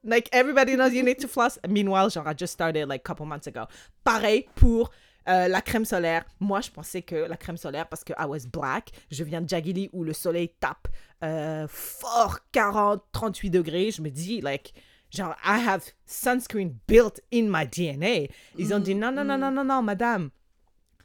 Like, 0.03 0.29
everybody 0.33 0.75
knows 0.75 0.93
you 0.93 1.05
need 1.05 1.21
to 1.21 1.29
floss. 1.29 1.57
Meanwhile, 1.69 2.11
genre, 2.11 2.29
I 2.29 2.35
just 2.35 2.53
started 2.53 2.89
like 2.89 3.03
a 3.03 3.05
couple 3.05 3.27
months 3.27 3.47
ago. 3.47 3.69
Pareil 4.05 4.49
pour 4.57 4.91
euh, 5.29 5.49
la 5.49 5.61
crème 5.61 5.85
solaire. 5.85 6.25
Moi, 6.41 6.61
je 6.61 6.71
pensais 6.71 7.03
que 7.03 7.15
la 7.15 7.37
crème 7.37 7.57
solaire, 7.57 7.89
parce 7.89 8.05
que 8.05 8.13
I 8.19 8.25
was 8.27 8.47
black, 8.51 8.91
je 9.11 9.25
viens 9.25 9.41
de 9.41 9.49
Jagili 9.49 9.91
où 9.93 10.05
le 10.05 10.13
soleil 10.13 10.51
tape 10.61 10.89
euh, 11.23 11.67
fort 11.69 12.39
40, 12.53 13.03
38 13.13 13.51
degrés. 13.51 13.91
Je 13.91 14.03
me 14.03 14.11
dis, 14.11 14.41
like, 14.41 14.73
genre, 15.11 15.35
I 15.45 15.61
have 15.67 15.85
sunscreen 16.07 16.75
built 16.87 17.21
in 17.33 17.49
my 17.49 17.67
DNA. 17.67 18.33
Ils 18.57 18.73
ont 18.73 18.79
dit, 18.79 18.95
non, 18.95 19.13
non, 19.13 19.25
non, 19.25 19.39
non, 19.39 19.51
non, 19.51 19.65
non, 19.65 19.83
madame. 19.83 20.31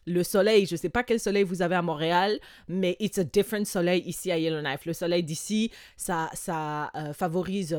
Le 0.05 0.23
soleil, 0.23 0.65
je 0.65 0.75
sais 0.75 0.89
pas 0.89 1.03
quel 1.03 1.19
soleil 1.19 1.43
vous 1.43 1.61
avez 1.61 1.75
à 1.75 1.81
Montréal, 1.81 2.37
mais 2.67 2.97
it's 2.99 3.17
a 3.17 3.23
different 3.23 3.65
soleil 3.65 4.01
ici 4.05 4.31
à 4.31 4.37
Yellowknife. 4.37 4.85
Le 4.85 4.91
soleil 4.91 5.23
d'ici, 5.23 5.71
ça, 5.95 6.29
ça 6.33 6.91
euh, 6.95 7.13
favorise 7.13 7.73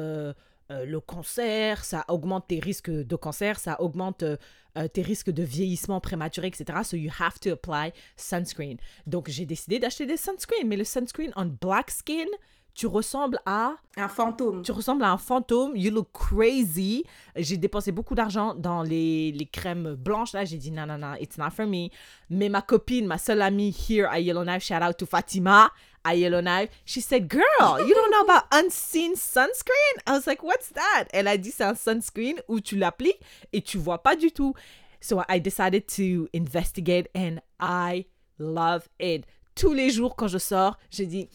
euh, 0.70 0.86
le 0.86 1.00
cancer, 1.00 1.84
ça 1.84 2.04
augmente 2.08 2.48
tes 2.48 2.58
risques 2.58 2.90
de 2.90 3.16
cancer, 3.16 3.58
ça 3.58 3.80
augmente 3.82 4.22
euh, 4.22 4.36
euh, 4.78 4.88
tes 4.88 5.02
risques 5.02 5.30
de 5.30 5.42
vieillissement 5.42 6.00
prématuré, 6.00 6.48
etc. 6.48 6.80
So 6.84 6.96
you 6.96 7.10
have 7.20 7.38
to 7.40 7.50
apply 7.50 7.92
sunscreen. 8.16 8.78
Donc 9.06 9.28
j'ai 9.28 9.44
décidé 9.44 9.78
d'acheter 9.78 10.06
des 10.06 10.16
sunscreen, 10.16 10.66
mais 10.66 10.76
le 10.76 10.84
sunscreen 10.84 11.32
on 11.36 11.46
black 11.46 11.90
skin, 11.90 12.26
tu 12.74 12.86
ressembles 12.86 13.38
à 13.46 13.76
Un 13.96 14.08
fantôme. 14.08 14.62
tu 14.62 14.72
ressembles 14.72 15.04
à 15.04 15.12
un 15.12 15.18
fantôme, 15.18 15.76
you 15.76 15.92
look 15.92 16.08
crazy. 16.12 17.04
J'ai 17.36 17.56
dépensé 17.56 17.92
beaucoup 17.92 18.14
d'argent 18.16 18.54
dans 18.54 18.82
les, 18.82 19.30
les 19.32 19.46
crèmes 19.46 19.94
blanches. 19.94 20.32
Là, 20.32 20.44
j'ai 20.44 20.56
dit 20.56 20.72
non, 20.72 20.86
non, 20.86 20.98
non, 20.98 21.14
it's 21.20 21.38
not 21.38 21.50
for 21.50 21.66
me. 21.66 21.90
Mais 22.30 22.48
ma 22.48 22.62
copine, 22.62 23.06
ma 23.06 23.18
seule 23.18 23.42
amie 23.42 23.70
here 23.70 24.06
à 24.10 24.18
Yellowknife, 24.18 24.64
shout 24.64 24.82
out 24.82 24.96
to 24.96 25.06
Fatima, 25.06 25.70
à 26.04 26.14
yellow 26.14 26.40
knife. 26.40 26.70
She 26.84 27.00
said, 27.00 27.28
Girl, 27.28 27.80
you 27.80 27.94
don't 27.94 28.10
know 28.10 28.22
about 28.22 28.44
unseen 28.52 29.16
sunscreen? 29.16 29.94
I 30.06 30.12
was 30.12 30.26
like, 30.26 30.42
What's 30.42 30.68
that? 30.70 31.08
Elle 31.12 31.28
a 31.28 31.36
dit, 31.36 31.50
C'est 31.50 31.64
un 31.64 31.74
sunscreen 31.74 32.40
où 32.48 32.60
tu 32.60 32.76
l'appliques 32.76 33.20
et 33.52 33.62
tu 33.62 33.78
vois 33.78 34.02
pas 34.02 34.16
du 34.16 34.30
tout. 34.30 34.54
So 35.00 35.22
I 35.28 35.38
decided 35.38 35.86
to 35.96 36.28
investigate 36.32 37.08
and 37.14 37.40
I 37.60 38.06
love 38.38 38.88
it. 38.98 39.24
Tous 39.54 39.72
les 39.72 39.90
jours 39.90 40.16
quand 40.16 40.28
je 40.28 40.38
sors, 40.38 40.76
je 40.90 41.04
dis, 41.04 41.28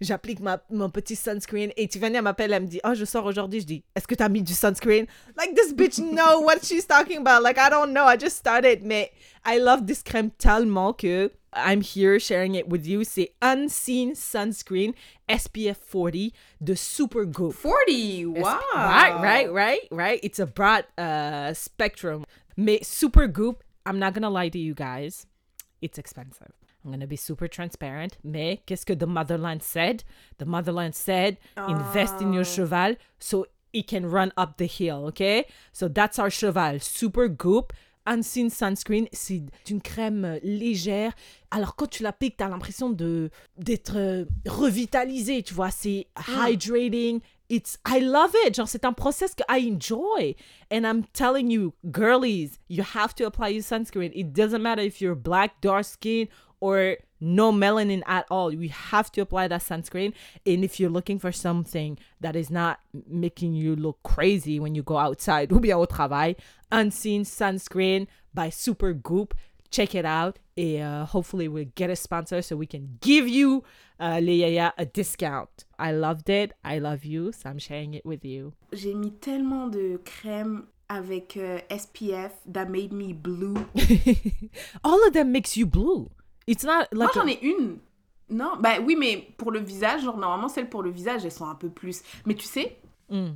j'applique 0.00 0.40
ma, 0.40 0.62
mon 0.70 0.88
petit 0.88 1.16
sunscreen 1.16 1.70
et 1.76 1.88
Tiffany 1.88 2.20
m'appelle, 2.20 2.52
elle 2.52 2.62
me 2.62 2.68
dit, 2.68 2.80
oh, 2.84 2.94
je 2.94 3.04
sors 3.04 3.24
aujourd'hui. 3.24 3.60
Je 3.60 3.66
dis, 3.66 3.84
est-ce 3.94 4.06
que 4.06 4.14
tu 4.14 4.22
as 4.22 4.28
mis 4.28 4.42
du 4.42 4.54
sunscreen? 4.54 5.06
Like, 5.36 5.54
this 5.54 5.72
bitch 5.72 5.98
know 5.98 6.40
what 6.40 6.60
she's 6.62 6.86
talking 6.86 7.18
about. 7.18 7.42
Like, 7.42 7.58
I 7.58 7.68
don't 7.68 7.92
know. 7.92 8.06
I 8.06 8.16
just 8.18 8.36
started. 8.36 8.82
Mais 8.82 9.10
I 9.44 9.58
love 9.58 9.86
this 9.86 10.02
crème 10.02 10.30
tellement 10.38 10.94
que 10.94 11.30
I'm 11.52 11.82
here 11.82 12.18
sharing 12.20 12.54
it 12.54 12.68
with 12.68 12.86
you. 12.86 13.04
C'est 13.04 13.32
Unseen 13.42 14.14
Sunscreen 14.14 14.94
SPF 15.28 15.78
40 15.78 16.32
de 16.62 16.74
Supergoop. 16.74 17.52
40, 17.54 18.26
wow. 18.26 18.60
Right, 18.74 19.20
right, 19.20 19.52
right, 19.52 19.88
right. 19.90 20.20
It's 20.22 20.38
a 20.38 20.46
broad 20.46 20.84
uh, 20.96 21.52
spectrum. 21.54 22.24
Mais 22.56 22.80
Supergoop, 22.82 23.56
I'm 23.84 23.98
not 23.98 24.14
gonna 24.14 24.30
lie 24.30 24.48
to 24.50 24.58
you 24.58 24.74
guys, 24.74 25.26
it's 25.82 25.98
expensive. 25.98 26.52
I'm 26.84 26.90
gonna 26.90 27.06
be 27.06 27.16
super 27.16 27.48
transparent. 27.48 28.18
Mais 28.24 28.62
qu'est-ce 28.66 28.86
que 28.86 28.94
the 28.94 29.06
motherland 29.06 29.62
said? 29.62 30.02
The 30.38 30.46
motherland 30.46 30.94
said, 30.94 31.36
invest 31.68 32.20
in 32.20 32.32
your 32.32 32.44
cheval 32.44 32.96
so 33.18 33.46
it 33.72 33.86
can 33.86 34.06
run 34.06 34.32
up 34.36 34.56
the 34.56 34.66
hill, 34.66 35.06
okay? 35.08 35.46
So 35.72 35.88
that's 35.88 36.18
our 36.18 36.30
cheval. 36.30 36.80
Super 36.80 37.28
Goop. 37.28 37.72
Unseen 38.06 38.48
Sunscreen, 38.48 39.06
c'est 39.12 39.42
une 39.68 39.82
crème 39.82 40.24
euh, 40.24 40.38
légère. 40.42 41.12
Alors 41.50 41.76
quand 41.76 41.86
tu 41.86 42.02
l'appliques, 42.02 42.38
tu 42.38 42.42
as 42.42 42.48
l'impression 42.48 42.88
de 42.88 43.30
d'être 43.58 43.96
euh, 43.96 44.24
revitalisé, 44.46 45.42
tu 45.42 45.52
vois, 45.52 45.70
c'est 45.70 46.06
hydrating. 46.26 47.20
It's 47.50 47.78
I 47.86 48.00
love 48.00 48.34
it. 48.46 48.54
Genre 48.56 48.66
c'est 48.66 48.86
un 48.86 48.94
process 48.94 49.34
que 49.34 49.42
I 49.50 49.70
enjoy. 49.70 50.34
And 50.72 50.86
I'm 50.86 51.04
telling 51.12 51.50
you, 51.50 51.74
girlies, 51.84 52.58
you 52.68 52.82
have 52.94 53.14
to 53.16 53.26
apply 53.26 53.50
your 53.50 53.62
sunscreen. 53.62 54.12
It 54.14 54.32
doesn't 54.32 54.62
matter 54.62 54.82
if 54.82 55.00
you're 55.00 55.14
black, 55.14 55.60
dark 55.60 55.84
skin 55.84 56.26
or 56.60 56.96
no 57.20 57.52
melanin 57.52 58.02
at 58.06 58.26
all. 58.30 58.52
You 58.52 58.68
have 58.68 59.12
to 59.12 59.20
apply 59.20 59.48
that 59.48 59.62
sunscreen. 59.62 60.14
And 60.46 60.64
if 60.64 60.80
you're 60.80 60.90
looking 60.90 61.18
for 61.18 61.32
something 61.32 61.98
that 62.20 62.36
is 62.36 62.50
not 62.50 62.80
making 63.08 63.54
you 63.54 63.76
look 63.76 64.02
crazy 64.02 64.58
when 64.58 64.74
you 64.74 64.82
go 64.82 64.96
outside 64.96 65.52
ou 65.52 65.60
bien 65.60 65.76
au 65.76 65.86
travail, 65.86 66.34
Unseen 66.72 67.24
Sunscreen 67.24 68.06
by 68.32 68.50
Super 68.50 68.92
Goop. 68.92 69.34
Check 69.70 69.94
it 69.94 70.04
out. 70.04 70.38
Et 70.56 70.80
uh, 70.80 71.04
hopefully 71.04 71.46
we'll 71.46 71.70
get 71.76 71.90
a 71.90 71.96
sponsor 71.96 72.42
so 72.42 72.56
we 72.56 72.66
can 72.66 72.98
give 73.00 73.28
you, 73.28 73.62
uh, 74.00 74.20
yaya, 74.20 74.72
a 74.76 74.84
discount. 74.84 75.64
I 75.78 75.92
loved 75.92 76.28
it. 76.28 76.52
I 76.64 76.80
love 76.80 77.04
you. 77.04 77.32
So 77.32 77.48
I'm 77.48 77.58
sharing 77.58 77.94
it 77.94 78.04
with 78.04 78.24
you. 78.24 78.52
J'ai 78.72 78.94
mis 78.94 79.12
tellement 79.12 79.70
de 79.70 80.00
crème 80.04 80.66
avec 80.88 81.36
euh, 81.36 81.60
SPF 81.70 82.32
that 82.46 82.68
made 82.68 82.92
me 82.92 83.12
blue. 83.12 83.54
All 84.84 85.06
of 85.06 85.12
them 85.12 85.30
makes 85.30 85.56
you 85.56 85.66
blue. 85.66 86.10
It's 86.50 86.64
not 86.64 86.84
Moi, 86.92 87.04
like 87.06 87.14
j'en 87.14 87.26
ai 87.26 87.38
une. 87.42 87.78
Non, 88.28 88.52
bah 88.60 88.74
oui, 88.84 88.96
mais 88.98 89.28
pour 89.38 89.50
le 89.50 89.60
visage, 89.60 90.02
genre 90.02 90.16
normalement 90.16 90.48
celles 90.48 90.68
pour 90.68 90.82
le 90.82 90.90
visage, 90.90 91.24
elles 91.24 91.32
sont 91.32 91.46
un 91.48 91.54
peu 91.54 91.68
plus. 91.68 92.02
Mais 92.26 92.34
tu 92.34 92.44
sais, 92.46 92.76
Mm. 93.10 93.30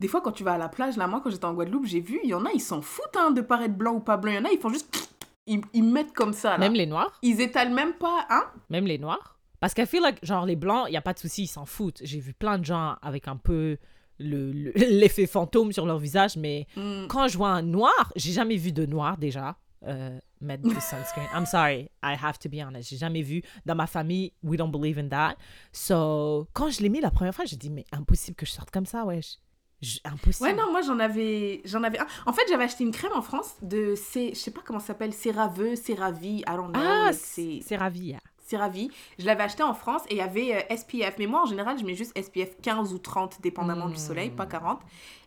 des 0.00 0.08
fois 0.08 0.20
quand 0.22 0.32
tu 0.32 0.44
vas 0.44 0.52
à 0.54 0.58
la 0.58 0.68
plage, 0.68 0.96
là, 0.96 1.06
moi 1.06 1.20
quand 1.22 1.30
j'étais 1.30 1.44
en 1.44 1.52
Guadeloupe, 1.54 1.84
j'ai 1.86 2.00
vu, 2.00 2.20
il 2.24 2.30
y 2.30 2.34
en 2.34 2.44
a, 2.46 2.50
ils 2.52 2.60
s'en 2.60 2.80
foutent 2.80 3.16
hein, 3.16 3.30
de 3.32 3.40
paraître 3.42 3.74
blanc 3.74 3.92
ou 3.94 4.00
pas 4.00 4.16
blanc. 4.16 4.32
Il 4.32 4.36
y 4.36 4.38
en 4.38 4.44
a, 4.44 4.50
ils 4.50 4.58
font 4.58 4.70
juste. 4.70 5.10
Ils, 5.46 5.60
ils 5.74 5.84
mettent 5.84 6.14
comme 6.14 6.32
ça, 6.32 6.52
là. 6.52 6.58
même 6.58 6.72
les 6.72 6.86
noirs? 6.86 7.18
Ils 7.20 7.40
étalent 7.42 7.72
même 7.74 7.92
pas, 7.94 8.24
hein? 8.30 8.44
Même 8.70 8.86
les 8.86 8.96
noirs? 8.98 9.38
Parce 9.60 9.74
qu'elle 9.74 9.86
feel 9.86 10.00
like, 10.02 10.24
genre, 10.24 10.46
les 10.46 10.56
blancs, 10.56 10.84
il 10.88 10.92
n'y 10.92 10.96
a 10.96 11.02
pas 11.02 11.12
de 11.12 11.18
souci, 11.18 11.42
ils 11.44 11.46
s'en 11.48 11.66
foutent. 11.66 12.00
J'ai 12.02 12.18
vu 12.20 12.32
plein 12.32 12.56
de 12.58 12.64
gens 12.64 12.96
avec 13.02 13.28
un 13.28 13.36
peu 13.36 13.76
le- 14.18 14.52
le- 14.52 14.72
l'effet 14.74 15.26
fantôme 15.26 15.70
sur 15.72 15.84
leur 15.84 15.98
visage, 15.98 16.36
mais 16.38 16.66
Mm. 16.76 17.08
quand 17.08 17.28
je 17.28 17.36
vois 17.36 17.50
un 17.50 17.60
noir, 17.62 18.10
j'ai 18.16 18.32
jamais 18.32 18.56
vu 18.56 18.72
de 18.72 18.86
noir 18.86 19.18
déjà 19.18 19.56
euh, 19.86 20.18
mettre 20.44 20.62
du 20.62 20.74
sunscreen. 20.80 21.26
I'm 21.34 21.46
sorry, 21.46 21.90
I 22.02 22.14
have 22.22 22.38
to 22.40 22.48
be 22.48 22.56
honest. 22.64 22.90
J'ai 22.90 22.96
jamais 22.98 23.22
vu. 23.22 23.42
Dans 23.66 23.74
ma 23.74 23.86
famille, 23.86 24.32
we 24.42 24.56
don't 24.58 24.70
believe 24.70 24.98
in 24.98 25.08
that. 25.08 25.36
So, 25.72 26.46
quand 26.52 26.70
je 26.70 26.80
l'ai 26.82 26.88
mis 26.88 27.00
la 27.00 27.10
première 27.10 27.34
fois, 27.34 27.44
j'ai 27.44 27.56
dit, 27.56 27.70
mais 27.70 27.84
impossible 27.92 28.36
que 28.36 28.46
je 28.46 28.52
sorte 28.52 28.70
comme 28.70 28.86
ça, 28.86 29.04
wesh. 29.04 29.38
Je- 29.82 29.98
Impossible. 30.04 30.48
Ouais, 30.48 30.54
non, 30.54 30.70
moi 30.70 30.80
j'en 30.82 30.98
avais, 30.98 31.60
j'en 31.64 31.82
avais 31.82 31.98
un. 31.98 32.06
En 32.26 32.32
fait, 32.32 32.42
j'avais 32.48 32.64
acheté 32.64 32.84
une 32.84 32.92
crème 32.92 33.12
en 33.14 33.20
France 33.22 33.56
de, 33.60 33.94
C... 33.96 34.30
je 34.32 34.38
sais 34.38 34.50
pas 34.50 34.62
comment 34.64 34.78
ça 34.78 34.88
s'appelle, 34.88 35.12
CeraVe, 35.12 35.74
CeraVe, 35.76 36.24
I 36.24 36.44
don't 36.46 36.68
know. 36.72 36.80
Ah, 36.82 37.10
c'est 37.12 37.60
c'est 37.62 37.76
ravi. 37.76 38.06
yeah. 38.10 38.20
CeraVe. 38.48 38.88
Je 39.18 39.26
l'avais 39.26 39.42
acheté 39.42 39.62
en 39.62 39.74
France 39.74 40.02
et 40.08 40.14
il 40.14 40.18
y 40.18 40.20
avait 40.22 40.54
euh, 40.70 40.76
SPF. 40.76 41.16
Mais 41.18 41.26
moi, 41.26 41.42
en 41.42 41.46
général, 41.46 41.78
je 41.78 41.84
mets 41.84 41.94
juste 41.94 42.16
SPF 42.18 42.60
15 42.62 42.92
ou 42.94 42.98
30, 42.98 43.40
dépendamment 43.42 43.88
du 43.88 43.96
soleil, 43.96 44.30
pas 44.30 44.46
40. 44.46 44.80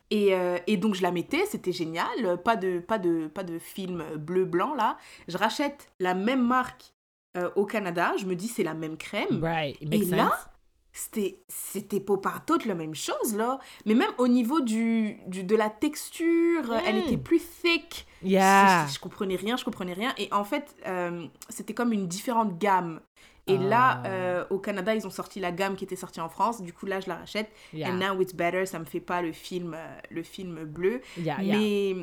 Et, 0.09 0.33
euh, 0.33 0.57
et 0.67 0.77
donc, 0.77 0.95
je 0.95 1.01
la 1.01 1.11
mettais, 1.11 1.45
c'était 1.45 1.71
génial. 1.73 2.41
Pas 2.43 2.55
de, 2.55 2.79
pas 2.79 2.97
de, 2.97 3.27
pas 3.27 3.43
de 3.43 3.59
film 3.59 4.03
bleu-blanc, 4.17 4.73
là. 4.75 4.97
Je 5.27 5.37
rachète 5.37 5.89
la 5.99 6.13
même 6.13 6.45
marque 6.45 6.93
euh, 7.35 7.49
au 7.55 7.65
Canada. 7.65 8.13
Je 8.17 8.25
me 8.25 8.35
dis, 8.35 8.47
c'est 8.47 8.63
la 8.63 8.73
même 8.73 8.97
crème. 8.97 9.43
Right, 9.43 9.75
it 9.81 9.93
Et 9.93 9.97
makes 9.99 10.09
là, 10.11 10.29
sense. 10.29 10.47
c'était 10.93 11.39
c'était 11.49 11.99
pas 11.99 12.17
partout 12.17 12.57
la 12.65 12.73
même 12.73 12.95
chose, 12.95 13.35
là. 13.35 13.59
Mais 13.85 13.93
même 13.95 14.11
au 14.17 14.27
niveau 14.27 14.61
du, 14.61 15.17
du, 15.27 15.43
de 15.43 15.55
la 15.55 15.69
texture, 15.69 16.73
elle 16.85 16.95
Mm. 16.95 16.99
était 16.99 17.17
plus 17.17 17.41
thick. 17.61 18.07
Yeah. 18.23 18.87
Je, 18.87 18.93
je 18.93 18.99
comprenais 18.99 19.35
rien, 19.35 19.57
je 19.57 19.65
comprenais 19.65 19.93
rien. 19.93 20.13
Et 20.17 20.29
en 20.31 20.43
fait, 20.45 20.73
euh, 20.87 21.27
c'était 21.49 21.73
comme 21.73 21.91
une 21.93 22.07
différente 22.07 22.57
gamme. 22.57 23.01
Et 23.47 23.57
là, 23.57 24.01
Ah. 24.03 24.07
euh, 24.07 24.45
au 24.49 24.59
Canada, 24.59 24.93
ils 24.95 25.05
ont 25.07 25.09
sorti 25.11 25.39
la 25.39 25.51
gamme 25.51 25.75
qui 25.75 25.83
était 25.85 25.95
sortie 25.95 26.19
en 26.21 26.29
France. 26.29 26.61
Du 26.61 26.73
coup, 26.73 26.85
là, 26.85 26.99
je 26.99 27.07
la 27.07 27.15
rachète. 27.15 27.49
Yeah. 27.73 27.89
And 27.89 27.93
now 27.93 28.21
it's 28.21 28.33
better. 28.33 28.65
Ça 28.65 28.79
me 28.79 28.85
fait 28.85 28.99
pas 28.99 29.21
le 29.21 29.31
film, 29.31 29.73
euh, 29.73 29.97
le 30.09 30.23
film 30.23 30.65
bleu. 30.65 31.01
Yeah, 31.17 31.41
yeah. 31.41 31.57
Mais 31.57 31.95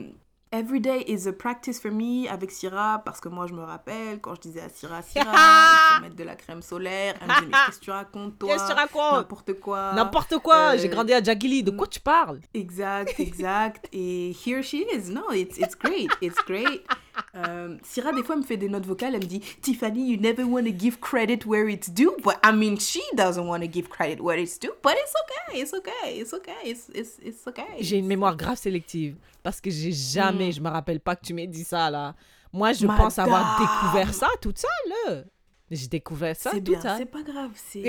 every 0.53 0.81
day 0.81 1.05
is 1.09 1.27
a 1.29 1.33
practice 1.33 1.81
for 1.81 1.91
me 1.91 2.29
avec 2.31 2.51
Syrah. 2.51 3.03
Parce 3.05 3.21
que 3.21 3.29
moi, 3.29 3.47
je 3.47 3.53
me 3.55 3.63
rappelle 3.63 4.21
quand 4.21 4.35
je 4.37 4.41
disais 4.41 4.61
à 4.63 4.69
Syrah, 4.69 5.03
Syrah, 5.11 5.33
il 5.35 5.97
faut 5.97 6.03
mettre 6.03 6.17
de 6.17 6.25
la 6.25 6.37
crème 6.37 6.63
solaire. 6.63 7.15
Elle 7.21 7.27
me 7.29 7.35
disait, 7.35 7.47
mais 7.51 7.57
qu'est-ce 7.67 7.79
que 7.81 7.85
tu 7.85 7.91
racontes, 7.91 8.39
toi? 8.39 8.49
Qu'est-ce 8.49 8.63
que 8.65 8.69
tu 8.73 8.75
racontes? 8.79 9.13
N'importe 9.19 9.53
quoi. 9.61 9.93
N'importe 9.95 10.39
quoi, 10.39 10.57
Euh, 10.75 10.79
j'ai 10.79 10.89
grandi 10.89 11.13
à 11.13 11.23
Jagili, 11.23 11.63
de 11.63 11.71
quoi 11.73 11.87
tu 11.89 12.01
parles? 12.01 12.41
Exact, 12.55 13.19
exact. 13.21 13.89
Et 13.93 14.31
here 14.47 14.63
she 14.63 14.75
is. 14.95 15.11
No, 15.11 15.31
it's, 15.33 15.59
it's 15.59 15.77
great. 15.77 16.11
It's 16.23 16.39
great. 16.47 16.87
Euh, 17.37 17.77
Syrah, 17.83 18.13
des 18.13 18.23
fois, 18.23 18.35
elle 18.35 18.43
me 18.43 18.47
fait 18.47 18.57
des 18.57 18.69
notes 18.69 18.87
vocales. 18.87 19.15
Elle 19.15 19.23
me 19.23 19.27
dit 19.27 19.41
Tiffany, 19.63 20.13
you 20.13 20.21
never 20.21 20.45
want 20.45 20.65
to 20.65 20.73
give 20.77 20.99
credit 21.01 21.45
where 21.47 21.69
it's 21.69 21.91
due. 21.91 22.13
But 22.23 22.37
I 22.45 22.53
mean, 22.53 22.79
she 22.79 23.01
doesn't 23.15 23.47
want 23.47 23.61
to 23.61 23.69
give 23.69 23.89
credit 23.89 24.21
where 24.21 24.39
it's 24.41 24.59
due. 24.59 24.73
But 24.83 24.95
it's 24.95 25.15
okay. 25.25 25.61
It's 25.61 25.75
okay. 25.75 26.19
It's 26.19 26.33
okay. 26.35 26.53
It's, 26.65 26.89
it's, 26.95 27.19
it's 27.23 27.47
okay. 27.47 27.63
J'ai 27.81 27.99
une 27.99 28.07
mémoire 28.07 28.37
grave 28.37 28.57
sélective 28.59 29.17
parce 29.43 29.61
que 29.61 29.71
j'ai 29.71 29.93
jamais, 29.93 30.53
je 30.53 30.61
me 30.61 30.69
rappelle 30.69 31.01
pas 31.01 31.17
que 31.17 31.25
tu 31.25 31.35
m'aies 31.35 31.47
dit 31.47 31.65
ça 31.65 31.91
là. 31.91 32.15
Moi, 32.53 32.73
je 32.73 32.87
Madame. 32.87 33.03
pense 33.03 33.19
avoir 33.19 33.59
découvert 33.59 34.15
ça 34.15 34.29
toute 34.41 34.59
seule. 34.59 35.27
J'ai 35.71 35.87
découvert 35.89 36.37
ça 36.37 36.53
bien, 36.61 36.81
seule. 36.81 36.99
c'est 36.99 37.07
pas 37.07 37.23
grave, 37.23 37.51
c'est 37.57 37.81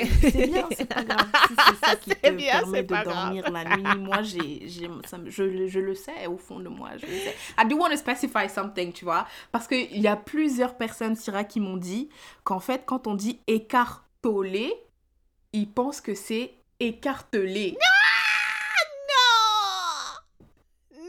bien, 0.48 0.68
c'est 0.76 0.86
pas 0.86 1.04
grave. 1.04 1.28
Si 1.50 1.54
c'est 1.68 1.86
ça 1.86 1.96
qui 1.98 2.10
te 2.16 2.30
bien, 2.32 2.60
permet 2.62 2.84
de 2.84 2.88
grave. 2.88 3.04
dormir 3.04 3.52
la 3.52 3.76
nuit, 3.78 3.98
moi, 4.00 4.22
j'ai, 4.24 4.66
ça 5.06 5.18
je, 5.26 5.44
le- 5.44 5.68
je 5.68 5.80
le 5.82 5.94
sais 5.94 6.26
au 6.28 6.38
fond 6.38 6.60
de 6.62 6.70
moi. 6.70 6.92
Je 6.98 7.06
le 7.06 7.12
sais. 7.12 7.36
I 7.62 7.68
do 7.68 7.76
want 7.78 7.90
to 7.90 7.98
specify 7.98 8.50
something, 8.50 8.94
tu 8.94 9.04
vois, 9.04 9.28
parce 9.52 9.68
qu'il 9.68 10.00
y 10.00 10.08
a 10.08 10.16
plusieurs 10.16 10.78
personnes, 10.78 11.16
Syrah, 11.18 11.44
qui 11.44 11.60
m'ont 11.60 11.78
dit 11.78 12.10
qu'en 12.46 12.62
fait, 12.62 12.84
quand 12.86 13.08
on 13.08 13.14
dit 13.14 13.42
écartolé, 13.46 14.74
ils 15.52 15.70
pensent 15.70 16.00
que 16.02 16.16
c'est 16.16 16.54
écartelé. 16.80 17.78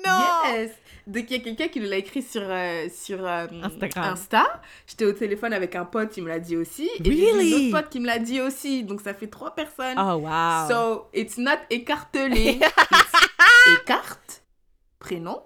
Non 0.04 0.20
Yes! 0.44 0.72
Donc, 1.06 1.30
il 1.30 1.36
y 1.36 1.40
a 1.40 1.42
quelqu'un 1.42 1.68
qui 1.68 1.78
nous 1.80 1.88
l'a 1.88 1.98
écrit 1.98 2.22
sur, 2.22 2.42
euh, 2.44 2.88
sur 2.92 3.24
euh, 3.24 3.46
Instagram. 3.62 4.12
Insta. 4.14 4.60
J'étais 4.88 5.04
au 5.04 5.12
téléphone 5.12 5.52
avec 5.52 5.76
un 5.76 5.84
pote, 5.84 6.16
il 6.16 6.24
me 6.24 6.28
l'a 6.28 6.40
dit 6.40 6.56
aussi. 6.56 6.90
Et 6.98 7.04
j'ai 7.04 7.10
Really? 7.32 7.52
un 7.52 7.56
autre 7.56 7.80
pote 7.82 7.90
qui 7.92 8.00
me 8.00 8.06
l'a 8.06 8.18
dit 8.18 8.40
aussi. 8.40 8.82
Donc, 8.82 9.00
ça 9.00 9.14
fait 9.14 9.28
trois 9.28 9.54
personnes. 9.54 9.96
Oh 9.98 10.14
wow. 10.16 10.68
So, 10.68 11.06
it's 11.14 11.38
not 11.38 11.58
écartelé. 11.70 12.58
it's 12.60 13.80
écarte, 13.82 14.42
prénom, 14.98 15.42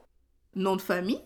nom 0.54 0.76
de 0.76 0.82
famille, 0.82 1.20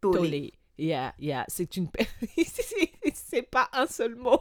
tolé. 0.00 0.18
Tolé. 0.18 0.52
Yeah, 0.78 1.12
yeah. 1.18 1.44
C'est 1.48 1.76
une. 1.76 1.88
c'est 3.14 3.42
pas 3.42 3.68
un 3.72 3.86
seul 3.86 4.14
mot. 4.14 4.40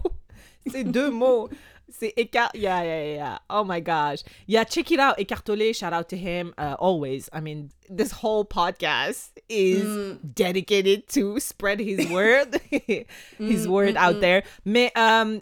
C'est 0.67 0.83
deux 0.83 1.09
mots. 1.11 1.49
C'est 1.91 2.13
écart. 2.17 2.49
Yeah, 2.53 2.83
yeah, 2.83 3.13
yeah. 3.15 3.39
Oh 3.49 3.63
my 3.63 3.81
gosh. 3.81 4.19
Yeah, 4.47 4.63
check 4.63 4.91
it 4.91 4.99
out. 4.99 5.17
Écartolé. 5.17 5.73
Shout 5.73 5.91
out 5.93 6.07
to 6.09 6.15
him. 6.17 6.53
Uh, 6.57 6.75
always. 6.79 7.29
I 7.33 7.39
mean, 7.41 7.69
this 7.89 8.11
whole 8.11 8.45
podcast 8.45 9.31
is 9.49 9.83
Mm. 9.85 10.19
dedicated 10.35 11.07
to 11.13 11.39
spread 11.39 11.79
his 11.79 12.07
word, 12.11 12.59
his 12.69 13.65
Mm, 13.65 13.67
word 13.67 13.95
mm, 13.95 13.97
out 13.97 14.15
mm. 14.17 14.21
there. 14.21 14.43
Mais 14.65 14.91
um, 14.95 15.39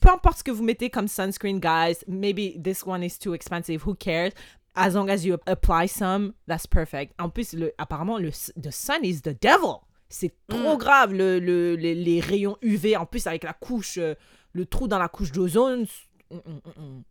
peu 0.00 0.08
importe 0.10 0.38
ce 0.38 0.42
que 0.44 0.50
vous 0.52 0.64
mettez 0.64 0.90
comme 0.90 1.08
sunscreen, 1.08 1.60
guys, 1.60 2.02
maybe 2.06 2.56
this 2.62 2.84
one 2.86 3.02
is 3.02 3.18
too 3.18 3.34
expensive. 3.34 3.82
Who 3.86 3.94
cares? 3.94 4.32
As 4.74 4.94
long 4.94 5.10
as 5.10 5.26
you 5.26 5.38
apply 5.46 5.86
some, 5.86 6.32
that's 6.46 6.66
perfect. 6.66 7.12
En 7.18 7.28
plus, 7.28 7.52
le, 7.52 7.72
apparemment, 7.78 8.16
le, 8.18 8.30
the 8.56 8.72
sun 8.72 9.04
is 9.04 9.20
the 9.20 9.34
devil. 9.38 9.82
C'est 10.08 10.32
trop 10.48 10.74
Mm. 10.76 10.78
grave, 10.78 11.12
le, 11.12 11.38
le- 11.38 11.74
les, 11.76 11.94
les 11.94 12.20
rayons 12.20 12.56
UV. 12.62 12.96
En 12.96 13.04
plus, 13.06 13.26
avec 13.26 13.44
la 13.44 13.52
couche, 13.52 13.98
euh, 13.98 14.14
le 14.52 14.66
trou 14.66 14.88
dans 14.88 14.98
la 14.98 15.08
couche 15.08 15.32
d'ozone. 15.32 15.86
mm, 16.30 16.36
mm, 16.36 16.40
mm, 16.76 16.82
mm. 16.98 17.02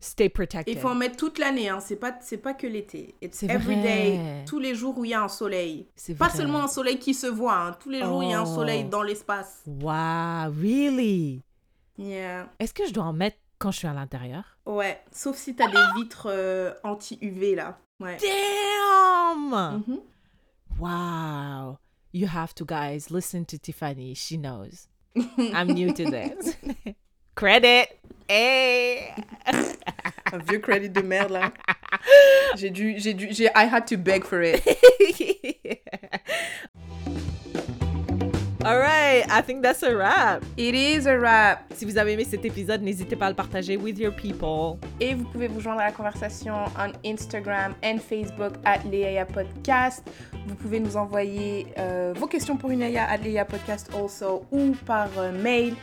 Stay 0.00 0.28
protected. 0.28 0.74
Il 0.74 0.78
faut 0.78 0.88
en 0.90 0.94
mettre 0.94 1.16
toute 1.16 1.38
l'année, 1.38 1.70
hein. 1.70 1.80
c'est 1.80 1.96
pas, 1.96 2.14
c'est 2.20 2.36
pas 2.36 2.52
que 2.52 2.66
l'été. 2.66 3.14
It's 3.22 3.38
C'est 3.38 3.46
every 3.48 3.76
day, 3.80 4.44
tous 4.46 4.58
les 4.58 4.74
jours 4.74 4.98
où 4.98 5.04
il 5.06 5.12
y 5.12 5.14
a 5.14 5.22
un 5.22 5.28
soleil. 5.28 5.86
C'est 5.96 6.14
Pas 6.14 6.28
vrai. 6.28 6.36
seulement 6.36 6.62
un 6.64 6.68
soleil 6.68 6.98
qui 6.98 7.14
se 7.14 7.26
voit, 7.26 7.56
hein. 7.56 7.72
tous 7.80 7.88
les 7.88 8.02
jours 8.02 8.18
où 8.18 8.22
il 8.22 8.28
y 8.28 8.34
a 8.34 8.40
un 8.40 8.42
Oh. 8.42 8.54
soleil 8.54 8.84
dans 8.84 9.02
l'espace. 9.02 9.62
Wow, 9.66 10.52
really? 10.60 11.40
Yeah. 11.96 12.50
Est-ce 12.58 12.74
que 12.74 12.86
je 12.86 12.92
dois 12.92 13.04
en 13.04 13.14
mettre 13.14 13.38
quand 13.58 13.70
je 13.70 13.78
suis 13.78 13.86
à 13.88 13.94
l'intérieur? 13.94 14.44
Ouais, 14.66 15.00
sauf 15.10 15.38
si 15.38 15.56
t'as 15.56 15.68
des 15.70 16.00
vitres 16.02 16.26
euh, 16.30 16.74
anti-UV 16.84 17.54
là. 17.54 17.78
Ouais. 17.98 18.18
Damn! 18.18 19.82
Mhm. 19.86 20.00
Wow. 20.78 21.78
You 22.12 22.28
have 22.28 22.54
to, 22.56 22.64
guys, 22.66 23.06
listen 23.10 23.44
to 23.46 23.56
Tiffany. 23.56 24.14
She 24.14 24.36
knows. 24.36 24.88
I'm 25.16 25.68
new 25.68 25.92
to 25.92 26.04
this. 26.04 26.56
Credit! 27.34 27.88
Hey! 28.28 29.14
Un 29.46 30.38
vieux 30.48 30.58
credit 30.58 30.88
de 30.88 31.02
merde 31.02 31.32
là. 31.32 31.52
Eh. 31.68 32.56
J'ai 32.56 32.70
dû, 32.70 32.94
j'ai 32.98 33.14
dû, 33.14 33.28
j'ai, 33.30 33.46
I 33.54 33.68
had 33.70 33.86
to 33.88 33.96
beg 33.96 34.24
for 34.24 34.42
it. 34.42 34.62
All 38.64 38.78
right, 38.78 39.26
I 39.28 39.42
think 39.42 39.62
that's 39.62 39.82
a 39.82 39.94
wrap. 39.94 40.42
It 40.56 40.74
is 40.74 41.06
a 41.06 41.18
wrap. 41.18 41.70
Si 41.74 41.84
vous 41.84 41.98
avez 41.98 42.12
aimé 42.12 42.24
cet 42.24 42.46
épisode, 42.46 42.80
n'hésitez 42.80 43.14
pas 43.14 43.26
à 43.26 43.28
le 43.28 43.34
partager 43.34 43.76
with 43.76 43.98
your 43.98 44.10
people. 44.10 44.78
Et 45.00 45.14
vous 45.14 45.24
pouvez 45.24 45.48
vous 45.48 45.60
joindre 45.60 45.80
à 45.80 45.84
la 45.84 45.92
conversation 45.92 46.54
on 46.78 46.92
Instagram 47.06 47.74
and 47.84 47.98
Facebook 47.98 48.54
at 48.64 48.78
Léa 48.90 49.26
Podcast. 49.26 50.02
Vous 50.46 50.54
pouvez 50.54 50.80
nous 50.80 50.96
envoyer 50.96 51.66
euh, 51.76 52.14
vos 52.16 52.26
questions 52.26 52.56
pour 52.56 52.70
une 52.70 52.80
Léa 52.80 53.04
at 53.04 53.18
Léa 53.18 53.44
Podcast 53.44 53.90
also 53.94 54.46
ou 54.50 54.74
par 54.86 55.08
euh, 55.18 55.30
mail 55.30 55.74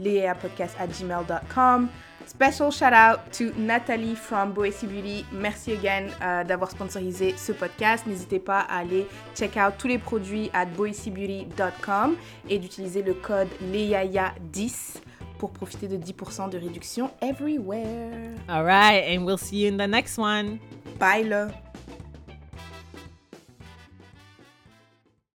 léapodcast 0.00 0.76
at 0.80 0.88
gmail.com. 0.88 1.88
Special 2.26 2.70
shout 2.70 2.92
out 2.92 3.32
to 3.32 3.52
Nathalie 3.58 4.16
from 4.16 4.52
Boessy 4.52 4.86
Beauty. 4.86 5.24
Merci 5.32 5.72
again 5.72 6.08
euh, 6.22 6.44
d'avoir 6.44 6.70
sponsorisé 6.70 7.34
ce 7.36 7.52
podcast. 7.52 8.06
N'hésitez 8.06 8.38
pas 8.38 8.60
à 8.60 8.78
aller 8.78 9.06
check 9.34 9.56
out 9.56 9.74
tous 9.78 9.88
les 9.88 9.98
produits 9.98 10.50
at 10.52 10.66
boessybeauty.com 10.66 12.16
et 12.48 12.58
d'utiliser 12.58 13.02
le 13.02 13.14
code 13.14 13.48
LEAYA10 13.62 14.96
pour 15.38 15.50
profiter 15.50 15.88
de 15.88 15.96
10% 15.96 16.50
de 16.50 16.58
réduction 16.58 17.10
everywhere. 17.20 18.34
All 18.48 18.64
right, 18.64 19.04
and 19.06 19.24
we'll 19.24 19.38
see 19.38 19.64
you 19.64 19.72
in 19.72 19.76
the 19.76 19.88
next 19.88 20.18
one. 20.18 20.58
Bye 20.98 21.24
là. 21.28 21.48